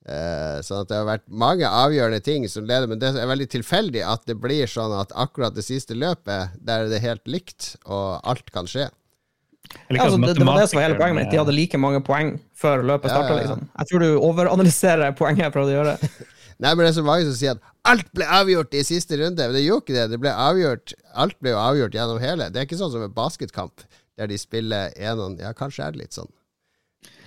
Eh, 0.06 0.60
sånn 0.62 0.84
at 0.84 0.90
det 0.92 1.00
har 1.00 1.08
vært 1.08 1.24
mange 1.26 1.66
avgjørende 1.66 2.22
ting 2.22 2.44
som 2.52 2.68
leder, 2.68 2.86
men 2.92 3.00
det 3.02 3.10
er 3.18 3.30
veldig 3.30 3.48
tilfeldig 3.56 4.04
at 4.06 4.28
det 4.30 4.36
blir 4.38 4.70
sånn 4.70 4.94
at 5.00 5.16
akkurat 5.18 5.56
det 5.56 5.66
siste 5.66 5.98
løpet, 5.98 6.60
der 6.62 6.86
er 6.86 6.92
det 6.92 7.02
helt 7.02 7.26
likt, 7.26 7.72
og 7.90 8.20
alt 8.22 8.52
kan 8.54 8.70
skje. 8.70 8.92
Ja, 9.90 10.04
altså, 10.06 10.20
det, 10.22 10.36
det 10.38 10.46
var 10.46 10.60
det 10.62 10.68
som 10.70 10.78
var 10.78 10.86
hele 10.86 11.00
poenget 11.00 11.18
mitt. 11.18 11.32
De 11.34 11.40
hadde 11.42 11.56
like 11.56 11.80
mange 11.82 12.04
poeng 12.06 12.36
før 12.54 12.86
løpet 12.86 13.10
starta. 13.10 13.34
ja, 13.34 13.34
ja. 13.34 13.42
Liksom. 13.42 13.66
Jeg 13.80 13.90
tror 13.90 14.06
du 14.06 14.10
overanalyserer 14.30 15.18
poenget 15.18 15.48
jeg 15.48 15.56
prøvde 15.56 15.74
å 15.74 15.78
gjøre. 15.80 15.98
Nei, 16.62 16.70
men 16.70 16.86
det 16.86 16.92
er 16.92 16.98
så 17.00 17.04
mange 17.04 17.26
som 17.28 17.36
sier 17.36 17.58
at 17.58 17.74
alt 17.90 18.08
ble 18.16 18.28
avgjort 18.32 18.78
i 18.78 18.86
siste 18.88 19.18
runde. 19.20 19.42
Men 19.42 19.58
det 19.58 19.66
gjorde 19.66 19.84
ikke 19.88 19.98
det. 19.98 20.06
Det 20.14 20.22
ble 20.22 20.32
avgjort 20.32 20.96
Alt 21.26 21.38
ble 21.44 21.52
jo 21.54 21.60
avgjort 21.60 21.98
gjennom 21.98 22.22
hele. 22.22 22.48
Det 22.52 22.62
er 22.62 22.70
ikke 22.70 22.80
sånn 22.80 22.94
som 22.94 23.04
en 23.04 23.14
basketkamp, 23.16 23.84
der 24.20 24.30
de 24.32 24.40
spiller 24.40 24.94
en 24.96 25.22
og 25.24 25.42
Ja, 25.44 25.52
kanskje 25.56 25.86
er 25.88 25.96
det 25.96 26.06
litt 26.06 26.16
sånn. 26.18 26.32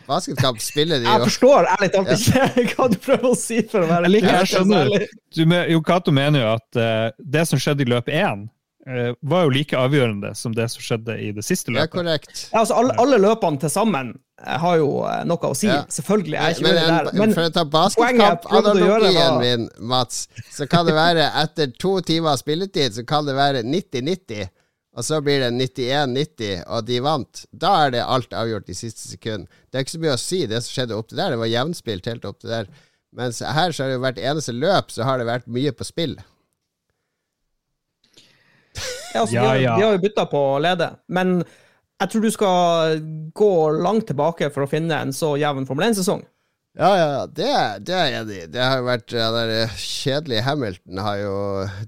Basketkamp 0.08 0.60
spiller 0.64 1.02
de 1.02 1.06
jo. 1.08 1.14
Jeg 1.14 1.28
forstår 1.28 1.66
ærlig 1.74 1.88
talt 1.94 2.12
ikke 2.16 2.68
hva 2.78 2.86
du 2.92 3.00
prøver 3.04 3.26
å 3.30 3.38
si, 3.38 3.58
for 3.68 3.84
å 3.84 3.88
være 3.90 4.08
Jeg 4.08 4.14
liker- 4.16 4.38
jeg 4.38 4.52
skjønner. 4.54 5.08
Du, 5.36 5.42
Jo 5.74 5.82
Cato 5.84 6.14
mener 6.16 6.44
jo 6.46 6.52
at 6.54 6.78
uh, 6.80 7.10
det 7.36 7.44
som 7.50 7.60
skjedde 7.60 7.84
i 7.84 7.90
løp 7.92 8.08
én, 8.08 8.46
uh, 8.88 9.10
var 9.20 9.44
jo 9.46 9.52
like 9.58 9.76
avgjørende 9.76 10.32
som 10.38 10.54
det 10.56 10.70
som 10.72 10.84
skjedde 10.84 11.18
i 11.20 11.28
det 11.36 11.44
siste 11.44 11.74
løpet. 11.74 11.84
Ja, 11.84 11.92
korrekt. 11.92 12.46
Ja, 12.52 12.62
altså, 12.64 12.78
alle, 12.80 12.96
alle 13.02 13.20
løpene 13.20 13.60
til 13.60 13.72
sammen 13.72 14.14
eh, 14.16 14.56
har 14.64 14.78
jo 14.80 14.88
noe 15.28 15.50
å 15.52 15.54
si. 15.58 15.68
Ja. 15.68 15.82
Selvfølgelig. 15.92 16.36
Jeg 16.38 16.44
er 16.44 16.56
ikke 16.56 16.68
Men, 16.68 16.80
der. 16.88 17.10
Men 17.20 17.36
for 17.36 17.48
å 17.50 17.54
ta 17.58 17.66
basketkamp-analogien 17.76 19.38
min, 19.42 19.68
Mats, 19.92 20.24
så 20.56 20.66
kan 20.70 20.88
det 20.88 20.96
være 20.96 21.28
etter 21.44 21.72
to 21.76 21.98
timer 22.00 22.40
spilletid, 22.40 22.96
så 22.96 23.04
kan 23.08 23.28
det 23.28 23.36
være 23.38 23.62
90-90. 23.66 24.48
Og 24.98 25.04
så 25.06 25.20
blir 25.22 25.38
det 25.44 25.52
91-90, 25.54 26.64
og 26.66 26.86
de 26.88 26.96
vant. 27.04 27.44
Da 27.54 27.70
er 27.84 27.92
det 27.94 28.00
alt 28.02 28.32
avgjort 28.34 28.70
i 28.72 28.74
siste 28.74 29.04
sekund. 29.06 29.46
Det 29.70 29.78
er 29.78 29.84
ikke 29.86 29.94
så 29.94 30.00
mye 30.02 30.16
å 30.16 30.18
si, 30.18 30.40
det 30.50 30.58
som 30.64 30.74
skjedde 30.74 30.96
opp 30.98 31.12
til 31.12 31.20
der. 31.20 31.30
Det 31.30 31.38
var 31.38 31.50
jevnspilt 31.52 32.08
helt 32.10 32.26
opp 32.26 32.40
til 32.42 32.50
der. 32.50 32.72
Mens 33.14 33.38
her 33.38 33.70
så 33.72 33.84
har 33.84 33.92
det 33.92 33.94
jo 33.94 34.02
hvert 34.02 34.18
eneste 34.18 34.56
løp 34.56 34.90
så 34.92 35.06
har 35.06 35.20
det 35.20 35.28
vært 35.28 35.46
mye 35.54 35.70
på 35.72 35.86
spill. 35.86 36.18
ja, 39.14 39.22
altså, 39.22 39.36
Ja, 39.36 39.42
de, 39.42 39.46
har, 39.46 39.60
ja. 39.62 39.76
de 39.78 39.86
har 39.86 39.94
jo 39.94 40.02
bytta 40.02 40.26
på 40.32 40.42
å 40.56 40.58
lede. 40.66 40.90
Men 41.14 41.38
jeg 42.02 42.10
tror 42.10 42.26
du 42.26 42.30
skal 42.34 42.98
gå 43.38 43.52
langt 43.78 44.10
tilbake 44.10 44.50
for 44.54 44.66
å 44.66 44.70
finne 44.70 44.98
en 44.98 45.14
så 45.14 45.36
jevn 45.38 45.66
Formel 45.68 45.92
1-sesong. 45.92 46.26
Ja, 46.78 46.90
ja, 46.94 47.22
det, 47.26 47.46
det 47.88 47.94
er 47.96 48.04
jeg 48.06 48.18
enig 48.20 48.36
i. 48.38 48.48
Det 48.52 48.60
har 48.62 48.76
jo 48.78 48.84
vært 48.86 49.14
ja, 49.16 49.30
der 49.34 49.50
eh, 49.50 49.72
kjedelige 49.82 50.44
Hamilton 50.46 51.00
har 51.02 51.16
jo 51.18 51.32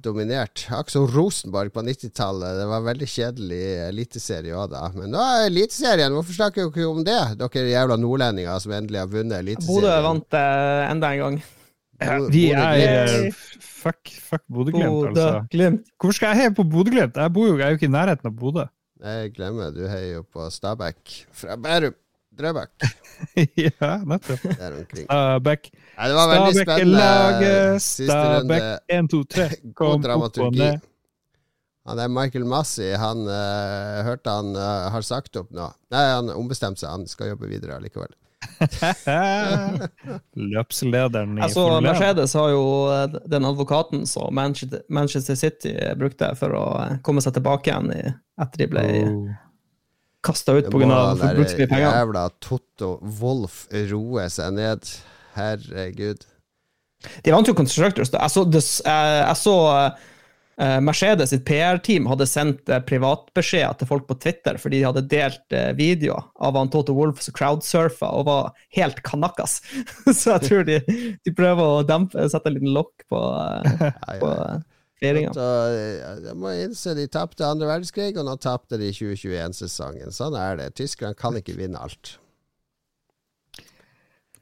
dominert. 0.03 0.65
Akkurat 0.67 0.95
som 0.97 1.07
Rosenborg 1.13 1.71
på 1.77 1.85
90-tallet. 1.87 2.57
Det 2.59 2.67
var 2.73 2.83
veldig 2.89 3.09
kjedelig 3.13 3.61
eliteserie 3.91 4.57
òg 4.57 4.73
da. 4.73 4.83
Men 4.97 5.15
nå 5.15 5.23
er 5.23 5.47
Eliteserien, 5.47 6.17
hvorfor 6.17 6.39
snakker 6.41 6.65
dere 6.65 6.73
ikke 6.73 6.89
om 6.91 7.07
det? 7.07 7.21
Dere 7.39 7.71
jævla 7.71 8.01
nordlendinger 8.03 8.65
som 8.65 8.75
endelig 8.81 9.03
har 9.05 9.13
vunnet 9.15 9.39
Eliteserien. 9.45 9.71
Bodø 9.77 9.95
vant 10.09 10.41
eh, 10.41 10.83
enda 10.89 11.13
en 11.15 11.25
gang. 11.27 11.41
Ja, 12.01 12.19
vi 12.33 12.47
er 12.57 13.31
Fuck, 13.81 14.11
fuck 14.25 14.43
Bodø-Glimt, 14.49 15.13
altså. 15.13 15.31
Bodø-Glimt. 15.45 15.87
Hvorfor 16.01 16.17
skal 16.17 16.35
jeg 16.35 16.43
heie 16.43 16.57
på 16.57 16.65
Bodø-Glimt? 16.69 17.17
Jeg 17.17 17.33
bor 17.37 17.47
jo 17.49 17.57
jeg 17.61 17.66
er 17.69 17.75
jo 17.75 17.81
ikke 17.81 17.88
i 17.88 17.95
nærheten 17.95 18.29
av 18.33 18.37
Bodø. 18.37 18.66
Jeg 19.01 19.33
glemmer, 19.38 19.71
du 19.73 19.87
heier 19.88 20.19
jo 20.19 20.25
på 20.29 20.51
Stabæk 20.53 21.14
fra 21.33 21.57
Bærum. 21.57 21.95
Drøbak. 22.40 22.72
ja, 23.64 23.90
nettopp. 24.09 24.44
Der 24.59 24.76
omkring. 24.79 25.07
Stabæk. 25.07 25.72
Nei, 25.72 26.07
det 26.09 26.14
var 26.18 26.31
veldig 26.35 26.55
Stabæk 26.55 26.68
er 26.68 26.76
spennende 26.76 27.03
laget. 27.03 27.83
Stabæk 27.88 28.62
1, 29.00 29.11
2, 29.14 29.24
3. 29.37 29.48
Kom 29.76 30.09
opp 30.16 30.40
og 30.40 30.57
ned. 30.57 30.87
Han 31.88 31.98
er 31.98 32.11
Michael 32.12 32.44
Massey, 32.44 32.92
Han 32.94 33.24
uh, 33.26 34.00
hørte 34.07 34.31
han 34.31 34.53
uh, 34.55 34.90
har 34.92 35.03
sagt 35.07 35.37
opp 35.40 35.50
nå. 35.55 35.70
Nei, 35.90 36.03
han 36.12 36.31
ombestemte 36.35 36.85
seg. 36.85 36.92
Han 36.92 37.07
skal 37.11 37.33
jobbe 37.33 37.48
videre 37.50 37.79
allikevel. 37.81 38.12
Løpslederen 40.55 41.38
i 41.38 41.42
Altså, 41.44 41.61
Formel 41.61 41.85
1. 41.85 41.88
Mercedes 41.90 42.35
har 42.38 42.48
jo 42.55 42.64
eh, 42.88 43.18
den 43.29 43.44
advokaten 43.44 44.07
som 44.09 44.33
Manchester, 44.35 44.81
Manchester 44.88 45.37
City 45.37 45.74
brukte 46.00 46.31
for 46.40 46.57
å 46.57 46.64
komme 47.05 47.20
seg 47.24 47.37
tilbake 47.37 47.68
igjen 47.68 47.92
i, 47.92 48.03
etter 48.40 48.64
de 48.64 48.70
ble 48.72 48.87
Oh. 49.11 49.29
Kasta 50.24 50.59
ut 50.59 50.68
pga. 50.72 51.14
der 51.20 51.40
penger. 51.66 51.87
jævla 51.87 52.26
Totto 52.44 52.98
Wolff 53.20 53.64
roer 53.72 54.28
seg 54.33 54.54
ned. 54.59 54.90
Herregud. 55.37 56.26
De 57.24 57.33
vant 57.33 57.48
jo 57.48 57.56
Constructors. 57.56 58.12
da. 58.12 58.24
Jeg 58.26 58.35
så, 58.35 58.44
det, 58.44 58.62
jeg, 58.85 59.12
jeg 59.22 59.38
så 59.40 59.56
eh, 60.61 60.78
Mercedes 60.85 61.33
sitt 61.33 61.46
PR-team 61.48 62.09
hadde 62.11 62.26
sendt 62.28 62.68
uh, 62.68 62.80
privatbeskjeder 62.85 63.78
til 63.80 63.88
folk 63.88 64.04
på 64.11 64.18
Twitter 64.20 64.59
fordi 64.61 64.83
de 64.83 64.88
hadde 64.88 65.06
delt 65.09 65.56
eh, 65.56 65.70
videoer 65.78 66.26
av 66.44 66.59
han 66.61 66.72
Toto 66.72 66.96
Wolff 66.98 67.22
som 67.24 67.37
crowdsurfa 67.37 68.11
og 68.18 68.26
var 68.28 68.50
helt 68.76 69.00
kanakas. 69.06 69.61
så 70.18 70.37
jeg 70.37 70.50
tror 70.50 70.68
de, 70.68 70.83
de 71.24 71.37
prøver 71.37 71.78
å 71.78 71.87
dempe, 71.88 72.28
sette 72.28 72.52
en 72.52 72.59
liten 72.59 72.76
lokk 72.76 73.09
på, 73.09 73.22
Ja, 73.80 73.94
på 74.20 74.35
ja. 74.35 74.61
Eh, 75.01 75.07
feiringa. 75.09 75.51
Jeg 76.29 76.37
må 76.39 76.55
innse 76.61 76.95
de 76.99 77.07
tapte 77.11 77.47
andre 77.47 77.69
verdenskrig, 77.71 78.13
og 78.21 78.27
nå 78.29 78.37
tapte 78.41 78.79
de 78.81 78.93
2021-sesongen. 78.95 80.13
Sånn 80.15 80.37
er 80.39 80.61
det. 80.61 80.73
Tyskerne 80.81 81.19
kan 81.19 81.39
ikke 81.41 81.57
vinne 81.59 81.81
alt. 81.81 82.19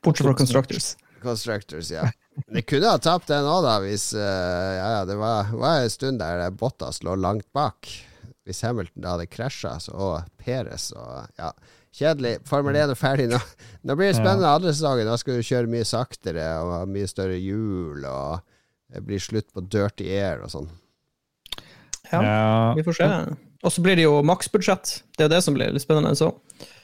Bortsett 0.04 0.26
fra 0.26 0.34
Constructors. 0.38 0.96
Constructors, 1.22 1.90
ja. 1.90 2.06
De 2.46 2.62
kunne 2.62 2.90
ha 2.92 2.98
tapt 3.02 3.30
den 3.32 3.46
òg, 3.48 3.64
da, 3.66 3.78
hvis 3.82 4.12
uh, 4.14 4.20
Ja, 4.22 4.90
ja, 4.98 5.00
det 5.08 5.16
var, 5.18 5.50
var 5.58 5.82
en 5.82 5.90
stund 5.90 6.20
der 6.22 6.44
Bottas 6.54 7.02
lå 7.02 7.16
langt 7.18 7.48
bak. 7.56 7.90
Hvis 8.46 8.62
Hamilton 8.64 9.02
da 9.02 9.16
hadde 9.16 9.26
krasja, 9.30 9.74
og 9.94 10.22
Perez 10.40 10.92
og 10.96 11.26
Ja. 11.40 11.52
Kjedelig. 11.98 12.36
Formel 12.46 12.76
1 12.76 12.92
er 12.92 12.98
ferdig 12.98 13.24
nå. 13.30 13.38
Nå 13.88 13.94
blir 13.98 14.12
det 14.12 14.18
spennende 14.20 14.50
andre 14.52 14.70
sesongen. 14.70 15.08
Da 15.08 15.16
skal 15.18 15.38
du 15.38 15.46
kjøre 15.46 15.70
mye 15.72 15.86
saktere 15.88 16.44
og 16.62 16.72
ha 16.76 16.82
mye 16.86 17.08
større 17.10 17.38
hjul, 17.40 18.04
og 18.06 18.44
det 18.92 19.02
blir 19.06 19.20
slutt 19.20 19.50
på 19.52 19.60
dirty 19.68 20.06
air 20.16 20.40
og 20.44 20.50
sånn. 20.54 20.68
Ja, 22.10 22.22
Ja. 22.22 22.74
vi 22.74 22.82
får 22.86 22.96
se. 22.96 23.36
Og 23.66 23.72
så 23.74 23.82
blir 23.82 23.96
det 23.98 24.04
jo 24.06 24.22
maksbudsjett. 24.22 25.02
Det 25.16 25.24
er 25.24 25.28
jo 25.28 25.32
det 25.34 25.42
som 25.44 25.54
blir 25.56 25.72
litt 25.74 25.82
spennende. 25.82 26.14
så. 26.16 26.30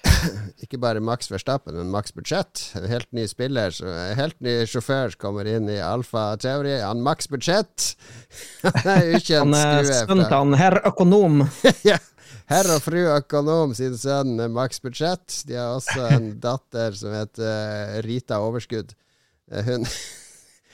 Ikke 0.65 0.79
bare 0.81 1.01
Max 1.01 1.29
Verstappen, 1.31 1.75
men 1.77 1.91
Max 1.93 2.11
Budsjett. 2.13 2.73
En 2.77 2.87
helt 2.91 3.07
ny 3.13 3.27
spiller, 3.31 3.71
helt 4.19 4.37
ny 4.45 4.65
sjåfør 4.67 5.15
kommer 5.21 5.47
inn 5.49 5.69
i 5.71 5.79
Alfa 5.81 6.37
Teori. 6.41 6.81
Han 6.83 7.03
Max 7.05 7.29
Budsjett! 7.31 7.95
Han 8.65 8.91
er 8.91 9.13
ukjent 9.19 9.45
Han 9.45 9.55
er 9.55 9.85
sønnen 9.85 10.25
til 10.27 10.35
han 10.37 10.55
herr 10.61 10.81
økonom. 10.91 11.45
ja. 11.87 11.99
Herr 12.51 12.69
og 12.75 12.83
fru 12.85 12.99
økonom 13.15 13.73
sin 13.77 13.95
sønn 13.97 14.35
er 14.41 14.51
Max 14.53 14.81
Budsjett. 14.85 15.43
De 15.49 15.55
har 15.57 15.77
også 15.79 16.09
en 16.17 16.33
datter 16.43 16.93
som 16.99 17.15
heter 17.15 17.47
eh, 17.49 18.03
Rita 18.05 18.41
Overskudd. 18.45 18.93
Eh, 19.53 19.63
Hun 19.65 19.87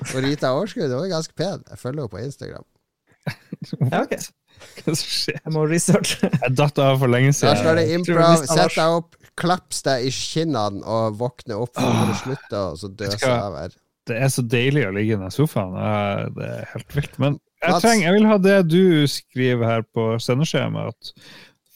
Og 0.01 0.21
Rita 0.25 0.53
Overskudd 0.57 0.93
hun 0.93 1.05
er 1.05 1.13
ganske 1.13 1.37
pen. 1.37 1.65
Jeg 1.69 1.81
følger 1.81 2.05
henne 2.05 2.13
på 2.13 2.23
Instagram. 2.25 2.67
Ja, 3.91 4.03
ok. 4.05 4.15
Hva 4.85 4.95
som 4.97 5.13
skjer? 5.13 5.39
Jeg 5.41 5.53
må 5.55 5.65
researche. 5.69 6.31
Jeg 6.33 6.57
datt 6.57 6.81
av 6.83 6.99
for 7.01 7.13
lenge 7.13 7.33
siden. 7.37 7.55
Da 7.55 7.61
står 7.63 7.79
det 7.81 7.85
improv. 7.97 8.47
Sett 8.49 8.77
deg 8.77 8.97
opp, 9.01 9.15
klaps 9.41 9.85
deg 9.87 10.09
i 10.09 10.15
kinnene 10.15 10.83
og 10.85 11.21
våkne 11.21 11.61
opp. 11.61 11.77
før 11.79 12.11
du 12.11 12.17
slutte 12.25 12.65
og 12.65 12.81
så 12.81 12.91
døse 13.03 13.31
av 13.31 13.57
her. 13.61 13.77
Det 14.11 14.17
er 14.17 14.33
så 14.33 14.43
deilig 14.43 14.87
å 14.89 14.95
ligge 14.97 15.15
i 15.15 15.21
den 15.21 15.33
sofaen. 15.33 15.77
Det 16.37 16.49
er 16.49 16.67
helt 16.73 16.97
vilt. 16.97 17.17
Men 17.23 17.39
jeg, 17.61 17.77
trenger, 17.85 18.07
jeg 18.09 18.17
vil 18.17 18.29
ha 18.31 18.41
det 18.43 18.59
du 18.73 18.83
skriver 19.13 19.69
her 19.69 19.87
på 19.95 20.11
sendeskjemaet. 20.25 21.13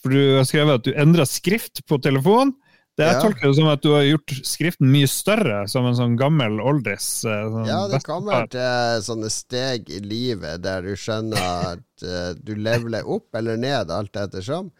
For 0.02 0.12
du 0.12 0.38
har 0.40 0.48
skrevet 0.48 0.80
at 0.80 0.88
du 0.88 0.92
endra 1.00 1.26
skrift 1.28 1.84
på 1.88 2.00
telefon. 2.04 2.52
Det 2.96 3.06
jeg 3.08 3.14
Ja. 3.16 3.20
tolker 3.24 3.48
det 3.48 3.56
som 3.56 3.66
at 3.72 3.80
du 3.82 3.88
har 3.90 4.04
gjort 4.06 4.32
skriften 4.46 4.86
mye 4.92 5.08
større, 5.10 5.64
som 5.68 5.84
en 5.86 5.96
sånn 5.98 6.16
gammel 6.16 6.60
oldis. 6.62 7.24
eh, 7.26 7.48
Sånn 7.50 7.66
Ja, 7.66 7.88
det 7.90 8.04
kommer 8.06 8.46
til 8.46 9.02
sånne 9.02 9.30
steg 9.34 9.90
i 9.90 9.98
livet 9.98 10.62
der 10.62 10.82
du 10.82 10.94
skjønner 10.94 11.72
at 11.74 12.02
eh, 12.06 12.34
du 12.38 12.54
leveler 12.54 13.02
opp 13.06 13.34
eller 13.34 13.56
ned, 13.58 13.90
alt 13.90 14.12
ettersom. 14.14 14.70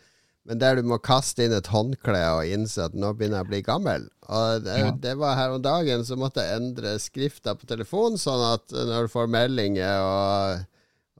men 0.46 0.59
der 0.59 0.77
du 0.77 0.83
må 0.83 0.98
kaste 1.00 1.40
inn 1.46 1.55
et 1.57 1.66
håndkle 1.72 2.20
og 2.37 2.44
innse 2.44 2.85
at 2.85 2.92
nå 2.92 3.14
begynner 3.16 3.38
jeg 3.40 3.46
å 3.46 3.48
bli 3.48 3.62
gammel. 3.64 4.03
Og 4.29 4.62
det, 4.62 4.74
Ja. 4.79 4.90
det 4.92 5.14
var 5.16 5.37
her 5.37 5.50
om 5.57 5.62
dagen, 5.62 6.05
så 6.05 6.16
måtte 6.20 6.44
jeg 6.44 6.61
endre 6.61 6.98
skrifta 7.00 7.55
på 7.57 7.64
telefonen, 7.66 8.18
sånn 8.20 8.53
at 8.53 8.68
når 8.68 9.07
du 9.07 9.09
får 9.09 9.27
meldinger 9.33 10.03
og, 10.05 10.66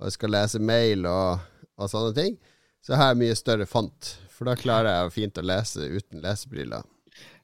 og 0.03 0.13
skal 0.13 0.29
lese 0.29 0.61
mail 0.61 1.07
og, 1.07 1.41
og 1.79 1.89
sånne 1.89 2.15
ting, 2.15 2.37
så 2.85 2.97
har 3.01 3.15
jeg 3.15 3.23
mye 3.25 3.35
større 3.35 3.65
font. 3.67 4.19
For 4.35 4.51
da 4.51 4.57
klarer 4.59 4.91
jeg 4.91 5.15
fint 5.15 5.39
å 5.39 5.47
lese 5.47 5.87
uten 5.87 6.25
lesebriller. 6.25 6.83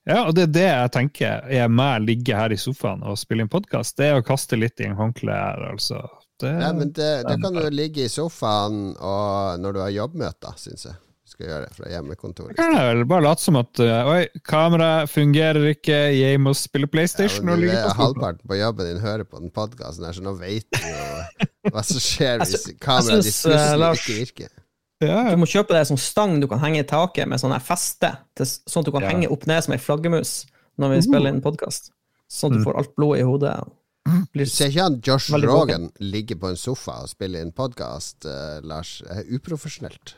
Ja, 0.09 0.25
og 0.25 0.33
det 0.35 0.49
er 0.49 0.55
det 0.55 0.65
jeg 0.67 0.93
tenker 0.95 1.45
er 1.53 1.69
med 1.71 2.01
å 2.01 2.07
ligge 2.09 2.37
her 2.37 2.53
i 2.55 2.59
sofaen 2.59 3.05
og 3.07 3.19
spille 3.21 3.45
inn 3.45 3.53
podkast. 3.53 3.99
Det 4.01 4.09
er 4.09 4.19
å 4.19 4.25
kaste 4.27 4.59
litt 4.59 4.81
i 4.81 4.89
en 4.89 4.97
håndkle 4.99 5.35
her, 5.37 5.61
altså. 5.75 6.01
Det, 6.41 6.51
Nei, 6.57 6.73
men 6.73 6.91
det, 6.97 7.11
det 7.29 7.37
kan 7.43 7.53
du 7.53 7.67
ligge 7.69 8.07
i 8.07 8.11
sofaen 8.11 8.95
og 8.97 9.61
når 9.61 9.77
du 9.77 9.81
har 9.85 9.93
jobbmøter, 9.93 10.57
syns 10.59 10.87
jeg. 10.89 10.97
Du 10.97 11.35
skal 11.35 11.47
gjøre 11.47 11.67
det 11.69 11.77
fra 11.77 11.91
hjemmekontoret. 11.93 12.57
kan 12.59 12.73
jeg 12.75 12.87
vel 12.89 13.05
bare 13.13 13.27
late 13.29 13.45
som 13.45 13.59
at 13.61 13.83
uh, 13.85 14.09
Oi, 14.17 14.23
kameraet 14.49 15.13
fungerer 15.13 15.69
ikke, 15.77 15.99
jeg 16.17 16.41
må 16.43 16.57
spille 16.59 16.89
PlayStation 16.91 17.47
ja, 17.47 17.55
og 17.55 17.61
ligge 17.61 17.77
på 17.77 17.85
sofaen. 17.85 18.01
halvparten 18.01 18.51
på 18.51 18.59
jobben 18.59 18.89
din 18.89 19.05
hører 19.05 19.29
på 19.29 19.45
den 19.45 19.53
podkasten 19.55 20.09
her, 20.09 20.17
så 20.17 20.25
nå 20.25 20.35
veit 20.41 20.67
du 20.73 20.81
jo 20.89 21.71
hva 21.71 21.85
som 21.87 22.03
skjer 22.03 22.41
hvis 22.47 22.67
kameraet 22.83 23.29
ditt 23.29 23.37
eh, 23.37 23.53
plutselig 23.53 24.01
ikke 24.01 24.19
virker. 24.25 24.51
Ja, 25.01 25.31
Du 25.33 25.37
må 25.41 25.47
kjøpe 25.49 25.73
deg 25.73 25.87
sånn 25.89 25.99
stang 26.01 26.39
du 26.43 26.47
kan 26.51 26.61
henge 26.61 26.83
i 26.83 26.87
taket 26.89 27.29
med 27.29 27.41
sånn 27.41 27.55
feste, 27.65 28.11
sånn 28.37 28.83
at 28.83 28.89
du 28.89 28.93
kan 28.93 29.03
Ja. 29.03 29.09
henge 29.15 29.31
opp 29.33 29.47
ned 29.47 29.65
som 29.65 29.73
ei 29.73 29.79
flaggermus 29.81 30.47
når 30.79 30.91
vi 30.95 31.03
spiller 31.09 31.29
inn 31.33 31.41
podkast. 31.41 31.91
Sånn 32.29 32.53
at 32.53 32.59
du 32.59 32.65
får 32.65 32.77
alt 32.79 32.95
blodet 32.97 33.21
i 33.21 33.25
hodet. 33.25 33.55
Blir 34.35 34.45
Du 34.45 34.51
ser 34.51 34.69
ikke 34.71 34.83
han 34.83 35.01
Josh 35.01 35.31
Rogan 35.31 35.91
ligge 36.01 36.37
på 36.39 36.49
en 36.49 36.57
sofa 36.57 37.03
og 37.03 37.09
spille 37.09 37.41
inn 37.41 37.53
podkast, 37.53 38.25
Lars. 38.63 39.03
Det 39.07 39.11
er 39.25 39.39
uprofesjonelt. 39.39 40.15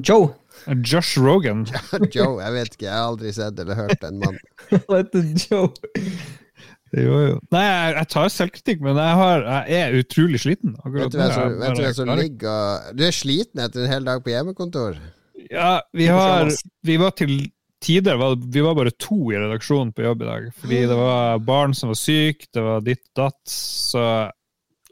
Joe! 0.00 0.34
Josh 0.82 1.18
Rogan. 1.18 1.66
Joe, 2.14 2.40
jeg 2.40 2.52
vet 2.52 2.70
ikke, 2.76 2.86
jeg 2.88 2.92
har 2.96 3.08
aldri 3.12 3.32
sett 3.36 3.58
eller 3.60 3.74
hørt 3.74 4.02
en 4.04 4.18
mann. 4.18 4.38
Han 4.70 4.80
heter 4.96 5.50
Joe. 5.50 5.72
Jo, 6.92 7.14
jo. 7.24 7.36
Nei, 7.54 7.62
jeg, 7.64 7.94
jeg 7.96 8.08
tar 8.12 8.28
selvkritikk, 8.34 8.82
men 8.84 8.98
jeg, 9.00 9.16
har, 9.16 9.46
jeg 9.70 9.80
er 9.86 9.96
utrolig 10.02 10.42
sliten. 10.42 10.74
akkurat 10.82 11.06
Vet 11.06 11.14
du 11.14 11.18
hvem 11.22 11.32
som, 11.32 11.56
vet 11.62 11.78
du 11.78 11.82
hvem 11.86 11.96
som 11.96 12.12
ligger 12.18 12.52
og 12.52 12.98
Du 12.98 13.06
er 13.06 13.16
sliten 13.16 13.62
etter 13.64 13.86
en 13.86 13.94
hel 13.94 14.08
dag 14.08 14.20
på 14.24 14.32
hjemmekontor? 14.34 14.98
Ja, 15.48 15.72
vi 15.96 16.06
har 16.12 16.52
Vi 16.84 16.98
var 17.00 17.14
til 17.16 17.32
tider 17.82 18.16
var, 18.20 18.36
Vi 18.36 18.60
var 18.62 18.76
bare 18.78 18.92
to 18.94 19.32
i 19.32 19.40
redaksjonen 19.40 19.94
på 19.96 20.04
jobb 20.04 20.22
i 20.22 20.28
dag. 20.28 20.50
Fordi 20.60 20.82
det 20.92 20.98
var 21.00 21.40
barn 21.46 21.74
som 21.74 21.90
var 21.90 21.98
syke, 21.98 22.50
det 22.52 22.66
var 22.66 22.84
ditt 22.84 23.04
datt. 23.16 23.40
Så 23.48 24.04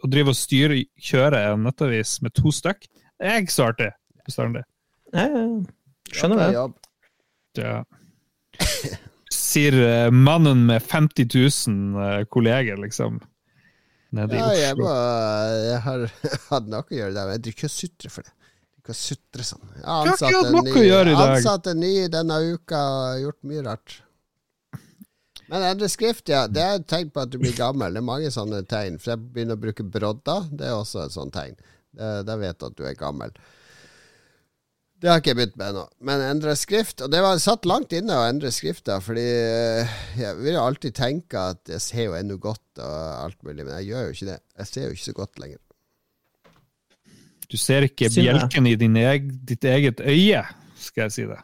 å 0.00 0.08
drive 0.08 0.32
og 0.32 0.38
styre, 0.38 0.80
kjøre 0.96 1.44
en 1.50 1.68
nettavis 1.68 2.16
med 2.24 2.32
to 2.36 2.52
stykk, 2.54 2.88
det 3.20 3.28
er 3.28 3.44
ikke 3.44 3.52
så 3.58 3.68
artig. 3.68 3.90
bestandig. 4.24 4.64
Ja, 5.12 5.26
ja, 5.26 5.44
ja. 5.44 5.60
Skjønner 6.10 6.40
det. 6.40 6.64
Ja. 7.60 7.76
Sier 9.50 9.76
eh, 9.82 10.10
mannen 10.14 10.66
med 10.68 10.82
50 10.82 11.26
000 11.66 12.02
eh, 12.04 12.24
kolleger, 12.30 12.78
liksom. 12.78 13.18
Nede 14.14 14.38
Ja, 14.38 14.50
i 14.54 14.60
jeg, 14.60 14.76
må, 14.78 14.90
jeg 15.64 15.80
har 15.86 16.04
hatt 16.50 16.68
noe 16.70 16.84
å 16.84 16.94
gjøre 16.94 17.14
der, 17.16 17.26
men 17.26 17.36
jeg 17.36 17.42
driver 17.46 17.58
ikke 17.58 17.70
og 17.70 17.74
sutrer 17.74 18.14
for 18.14 18.26
det. 18.26 18.36
Ikke 18.80 18.94
og 18.94 18.98
sutrer 19.00 19.46
sånn. 19.46 19.66
Jeg 19.74 19.88
har 19.88 20.12
ansatt 20.12 20.38
en 20.38 20.54
ny, 20.70 21.16
ansatt 21.24 21.72
en 21.72 21.82
ny 21.82 21.92
denne 22.14 22.38
uka 22.54 22.84
og 22.94 23.24
gjort 23.24 23.40
mye 23.50 23.66
rart. 23.66 23.96
Men 25.50 25.66
endre 25.66 25.88
skrift, 25.90 26.30
ja. 26.30 26.44
Det 26.46 26.62
er 26.62 26.78
et 26.78 26.86
tegn 26.90 27.10
på 27.10 27.24
at 27.24 27.30
du 27.32 27.40
blir 27.42 27.54
gammel. 27.56 27.94
Det 27.94 27.98
er 27.98 28.06
mange 28.06 28.30
sånne 28.30 28.62
tegn. 28.70 29.00
For 29.02 29.16
jeg 29.16 29.22
begynner 29.34 29.58
å 29.58 29.62
bruke 29.64 29.82
brodder. 29.82 30.46
Det 30.54 30.68
er 30.68 30.76
også 30.78 31.02
et 31.02 31.14
sånt 31.16 31.34
tegn. 31.34 31.56
Da 31.98 32.36
vet 32.38 32.60
du 32.60 32.68
at 32.68 32.76
du 32.78 32.84
er 32.86 32.94
gammel. 32.94 33.34
Det 35.00 35.08
har 35.08 35.20
ikke 35.20 35.32
jeg 35.32 35.38
begynt 35.38 35.56
med 35.56 35.70
ennå. 35.72 35.82
Men 36.04 36.22
endre 36.26 36.52
skrift 36.60 37.00
Og 37.04 37.08
det 37.12 37.22
var 37.24 37.38
satt 37.40 37.64
langt 37.68 37.94
inne 37.96 38.18
å 38.18 38.26
endre 38.28 38.50
skrifta, 38.52 38.98
fordi 39.00 39.24
eh, 39.24 39.94
jeg 40.20 40.36
vil 40.42 40.58
jo 40.58 40.64
alltid 40.66 40.96
tenke 40.98 41.44
at 41.54 41.72
jeg 41.72 41.80
ser 41.84 42.08
jo 42.10 42.16
ennå 42.18 42.36
godt 42.42 42.82
og 42.84 42.96
alt 43.24 43.38
mulig, 43.46 43.64
men 43.64 43.78
jeg 43.78 43.90
gjør 43.90 44.06
jo 44.06 44.16
ikke 44.16 44.28
det. 44.28 44.38
Jeg 44.60 44.70
ser 44.70 44.86
jo 44.86 44.96
ikke 44.96 45.06
så 45.06 45.16
godt 45.16 45.40
lenger. 45.40 45.60
Du 47.50 47.56
ser 47.58 47.88
ikke 47.88 48.12
bjelken 48.12 48.68
i 48.70 48.76
din 48.78 49.00
eg, 49.00 49.32
ditt 49.48 49.64
eget 49.66 50.04
øye, 50.04 50.44
skal 50.78 51.08
jeg 51.08 51.16
si 51.16 51.26
det. 51.26 51.40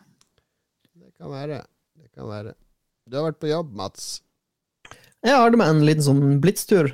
Det 0.95 1.11
kan 1.17 1.33
være. 1.33 1.65
Det 1.97 2.13
kan 2.13 2.29
være. 2.31 2.55
Du 3.09 3.17
har 3.19 3.27
vært 3.31 3.41
på 3.43 3.51
jobb, 3.51 3.73
Mats. 3.79 4.07
Jeg 5.25 5.35
har 5.35 5.51
det 5.51 5.59
med 5.59 5.73
en 5.73 5.87
liten 5.89 6.05
sånn 6.07 6.39
blitstur. 6.45 6.93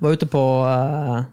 Var 0.00 0.16
ute 0.16 0.26
på 0.30 0.42
eh, 0.66 1.28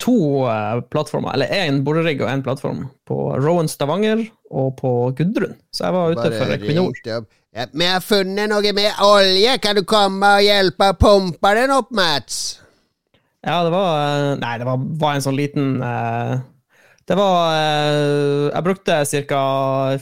to 0.00 0.46
eh, 0.48 0.80
plattformer, 0.92 1.34
eller 1.34 1.52
én 1.52 1.82
borerigg 1.84 2.22
og 2.24 2.30
én 2.32 2.42
plattform. 2.44 2.86
På 3.08 3.34
Rowan 3.40 3.68
Stavanger 3.70 4.24
og 4.50 4.72
på 4.80 4.92
Gudrun. 5.18 5.56
Så 5.74 5.86
jeg 5.86 5.96
var 5.96 6.14
ute 6.14 6.24
Bare 6.24 6.38
for 6.40 6.54
Equinor. 6.56 6.96
Ja, 7.06 7.66
Vi 7.72 7.86
har 7.86 8.04
funnet 8.04 8.50
noe 8.52 8.72
med 8.76 9.02
olje, 9.02 9.56
kan 9.62 9.78
du 9.78 9.82
komme 9.88 10.36
og 10.38 10.46
hjelpe 10.46 10.92
å 10.92 10.98
pumpe 10.98 11.54
den 11.58 11.74
opp, 11.74 11.90
Mats? 11.94 12.60
Ja, 13.42 13.62
det 13.64 13.72
var 13.72 13.90
eh, 14.04 14.38
Nei, 14.40 14.54
det 14.60 14.68
var, 14.68 14.86
var 15.00 15.16
en 15.16 15.24
sånn 15.24 15.38
liten 15.38 15.78
eh, 15.80 16.34
Det 17.08 17.16
var 17.16 17.54
Jeg 17.56 18.64
brukte 18.66 18.98
ca. 19.30 19.44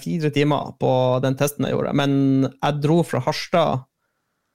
fire 0.03 0.33
timer 0.35 0.73
på 0.83 0.93
den 1.25 1.39
testen 1.39 1.65
jeg 1.65 1.77
gjorde, 1.77 1.95
men 1.97 2.13
jeg 2.51 2.81
dro 2.83 2.99
fra 3.07 3.23
Harstad 3.25 3.87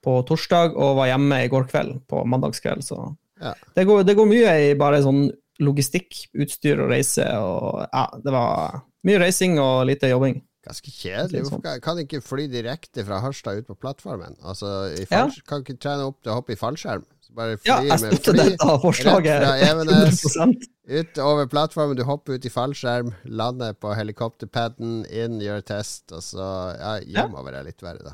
på 0.04 0.20
torsdag 0.28 0.76
og 0.76 0.98
var 1.00 1.14
hjemme 1.14 1.46
i 1.46 1.50
går 1.52 1.66
kveld, 1.72 2.02
på 2.12 2.26
mandagskveld, 2.28 2.84
så 2.84 2.98
Ja. 3.44 3.54
det, 3.76 3.84
går, 3.90 4.04
det 4.08 4.16
går 4.18 4.30
mye 4.30 4.56
i 4.70 4.74
bare 4.80 5.02
sånn 5.04 5.26
logistikk, 5.64 6.24
utstyr 6.44 6.80
og 6.84 6.90
reise, 6.92 7.26
og 7.44 7.84
ja, 7.86 8.08
det 8.24 8.32
var 8.34 8.82
mye 9.06 9.20
reising 9.22 9.60
og 9.62 9.84
lite 9.90 10.10
jobbing. 10.10 10.40
Ganske 10.64 10.90
kjedelig. 10.96 11.42
Sånn. 11.44 11.60
Hvorfor 11.60 11.64
kan- 11.66 11.82
kan 11.84 11.98
ikke 12.06 12.22
fly 12.24 12.46
direkte 12.48 13.04
fra 13.04 13.18
Harstad 13.20 13.58
ut 13.60 13.68
på 13.68 13.76
plattformen? 13.76 14.38
Altså, 14.48 14.70
i 14.96 15.04
Ja. 15.12 15.26
Kan 15.46 15.62
ikke 15.66 15.76
trene 15.78 16.06
opp 16.08 16.22
til 16.24 16.32
å 16.32 16.38
hoppe 16.40 16.54
i 16.56 16.60
fallskjerm? 16.60 17.04
Bare 17.34 17.58
fly 17.58 17.66
Ja, 17.68 17.80
jeg 17.82 18.00
med 18.02 18.20
fly 18.22 18.34
dette 18.38 18.74
forslaget 18.84 19.42
rett 19.42 19.44
fra 19.44 19.56
Evenes. 19.72 20.24
100 20.38 20.68
ut 21.04 21.18
over 21.24 21.48
plattformen, 21.48 21.96
du 21.98 22.04
hopper 22.04 22.34
ut 22.38 22.46
i 22.46 22.50
fallskjerm, 22.54 23.14
lander 23.26 23.74
på 23.74 23.94
helikopterpaden, 23.98 25.06
inn, 25.12 25.40
gjør 25.42 25.64
test, 25.66 26.12
og 26.12 26.22
så 26.22 26.48
ja, 26.80 27.00
hjemover 27.02 27.56
er 27.60 27.64
litt 27.68 27.82
verre, 27.82 28.04
da. 28.04 28.14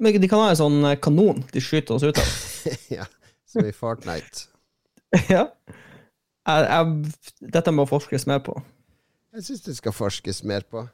Men 0.00 0.20
de 0.20 0.28
kan 0.30 0.38
ha 0.44 0.50
en 0.50 0.56
sånn 0.60 0.82
kanon 1.02 1.44
de 1.52 1.60
skyter 1.60 1.94
oss 1.96 2.02
ut 2.06 2.18
av. 2.18 2.34
ja, 2.98 3.06
Som 3.48 3.66
i 3.66 3.72
Fortnite. 3.72 4.48
ja. 5.34 5.46
Jeg, 6.48 6.66
jeg, 6.68 7.50
dette 7.52 7.72
må 7.72 7.84
forskes 7.88 8.26
mer 8.28 8.42
på. 8.44 8.56
Jeg 9.36 9.44
syns 9.44 9.64
det 9.66 9.76
skal 9.76 9.92
forskes 9.96 10.42
mer 10.48 10.64
på. 10.68 10.86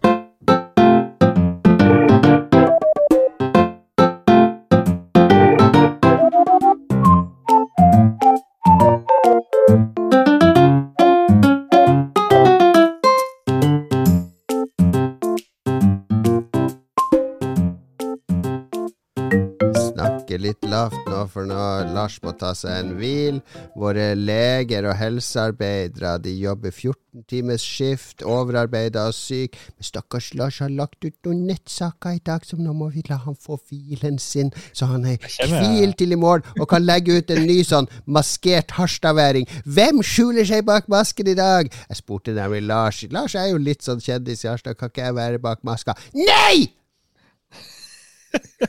For 21.30 21.46
nå 21.48 21.60
Lars 21.94 22.16
må 22.24 22.32
ta 22.38 22.52
seg 22.56 22.74
en 22.80 22.92
hvil. 22.98 23.40
Våre 23.78 24.12
leger 24.18 24.86
og 24.88 24.96
helsearbeidere 24.98 26.16
de 26.24 26.34
jobber 26.36 26.72
14 26.72 27.24
timers 27.30 27.62
skift, 27.64 28.24
overarbeida 28.26 29.06
og 29.08 29.16
syk. 29.16 29.58
Men 29.76 29.88
stakkars 29.88 30.32
Lars 30.38 30.60
har 30.64 30.72
lagt 30.74 31.04
ut 31.04 31.14
noen 31.26 31.44
nettsaker 31.48 32.18
i 32.18 32.22
dag, 32.24 32.44
så 32.46 32.58
nå 32.58 32.74
må 32.76 32.90
vi 32.94 33.04
la 33.08 33.20
han 33.24 33.38
få 33.38 33.58
hvilen 33.68 34.18
sin, 34.22 34.52
så 34.72 34.88
han 34.90 35.06
er 35.08 35.18
hvilt 35.22 35.98
til 36.00 36.14
i 36.14 36.20
morgen 36.20 36.46
og 36.58 36.68
kan 36.70 36.84
legge 36.84 37.18
ut 37.18 37.34
en 37.34 37.44
ny 37.48 37.60
sånn 37.66 37.90
maskert 38.06 38.74
harstadværing. 38.78 39.48
Hvem 39.64 40.02
skjuler 40.04 40.48
seg 40.48 40.64
bak 40.68 40.88
masken 40.92 41.30
i 41.30 41.38
dag? 41.38 41.70
Jeg 41.88 42.00
spurte 42.00 42.34
nemlig 42.36 42.64
Lars. 42.68 43.04
Lars 43.14 43.36
er 43.38 43.50
jo 43.52 43.60
litt 43.62 43.86
sånn 43.86 44.02
kjendis 44.02 44.44
i 44.44 44.50
Harstad, 44.50 44.78
kan 44.78 44.92
ikke 44.92 45.06
jeg 45.06 45.18
være 45.18 45.42
bak 45.42 45.62
maska? 45.66 45.96
Nei! 46.16 46.72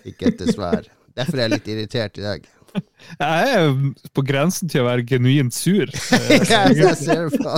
Ikke 0.06 0.30
etter 0.30 0.52
svar. 0.54 0.86
Derfor 1.15 1.39
er 1.39 1.45
jeg 1.47 1.54
litt 1.58 1.67
irritert 1.73 2.19
i 2.19 2.25
dag. 2.25 2.45
Jeg 3.21 3.51
er 3.56 3.69
på 4.12 4.23
grensen 4.28 4.67
til 4.71 4.82
å 4.84 4.88
være 4.89 5.06
genuint 5.08 5.56
sur. 5.56 5.88
jeg 6.51 6.95
ser 6.99 7.30
på 7.32 7.54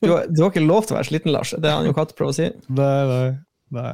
Du, 0.00 0.08
har- 0.08 0.24
du 0.30 0.40
har 0.40 0.48
ikke 0.50 0.62
lov 0.64 0.86
til 0.86 0.94
å 0.94 0.98
være 1.00 1.08
sliten, 1.10 1.32
Lars. 1.34 1.52
Det 1.58 1.68
har 1.68 1.82
han 1.82 1.88
jo 1.90 1.92
Katt 1.96 2.14
prøvd 2.16 2.32
å 2.32 2.36
si. 2.38 2.46
Nei, 2.78 2.94
nei. 3.10 3.26
nei. 3.76 3.92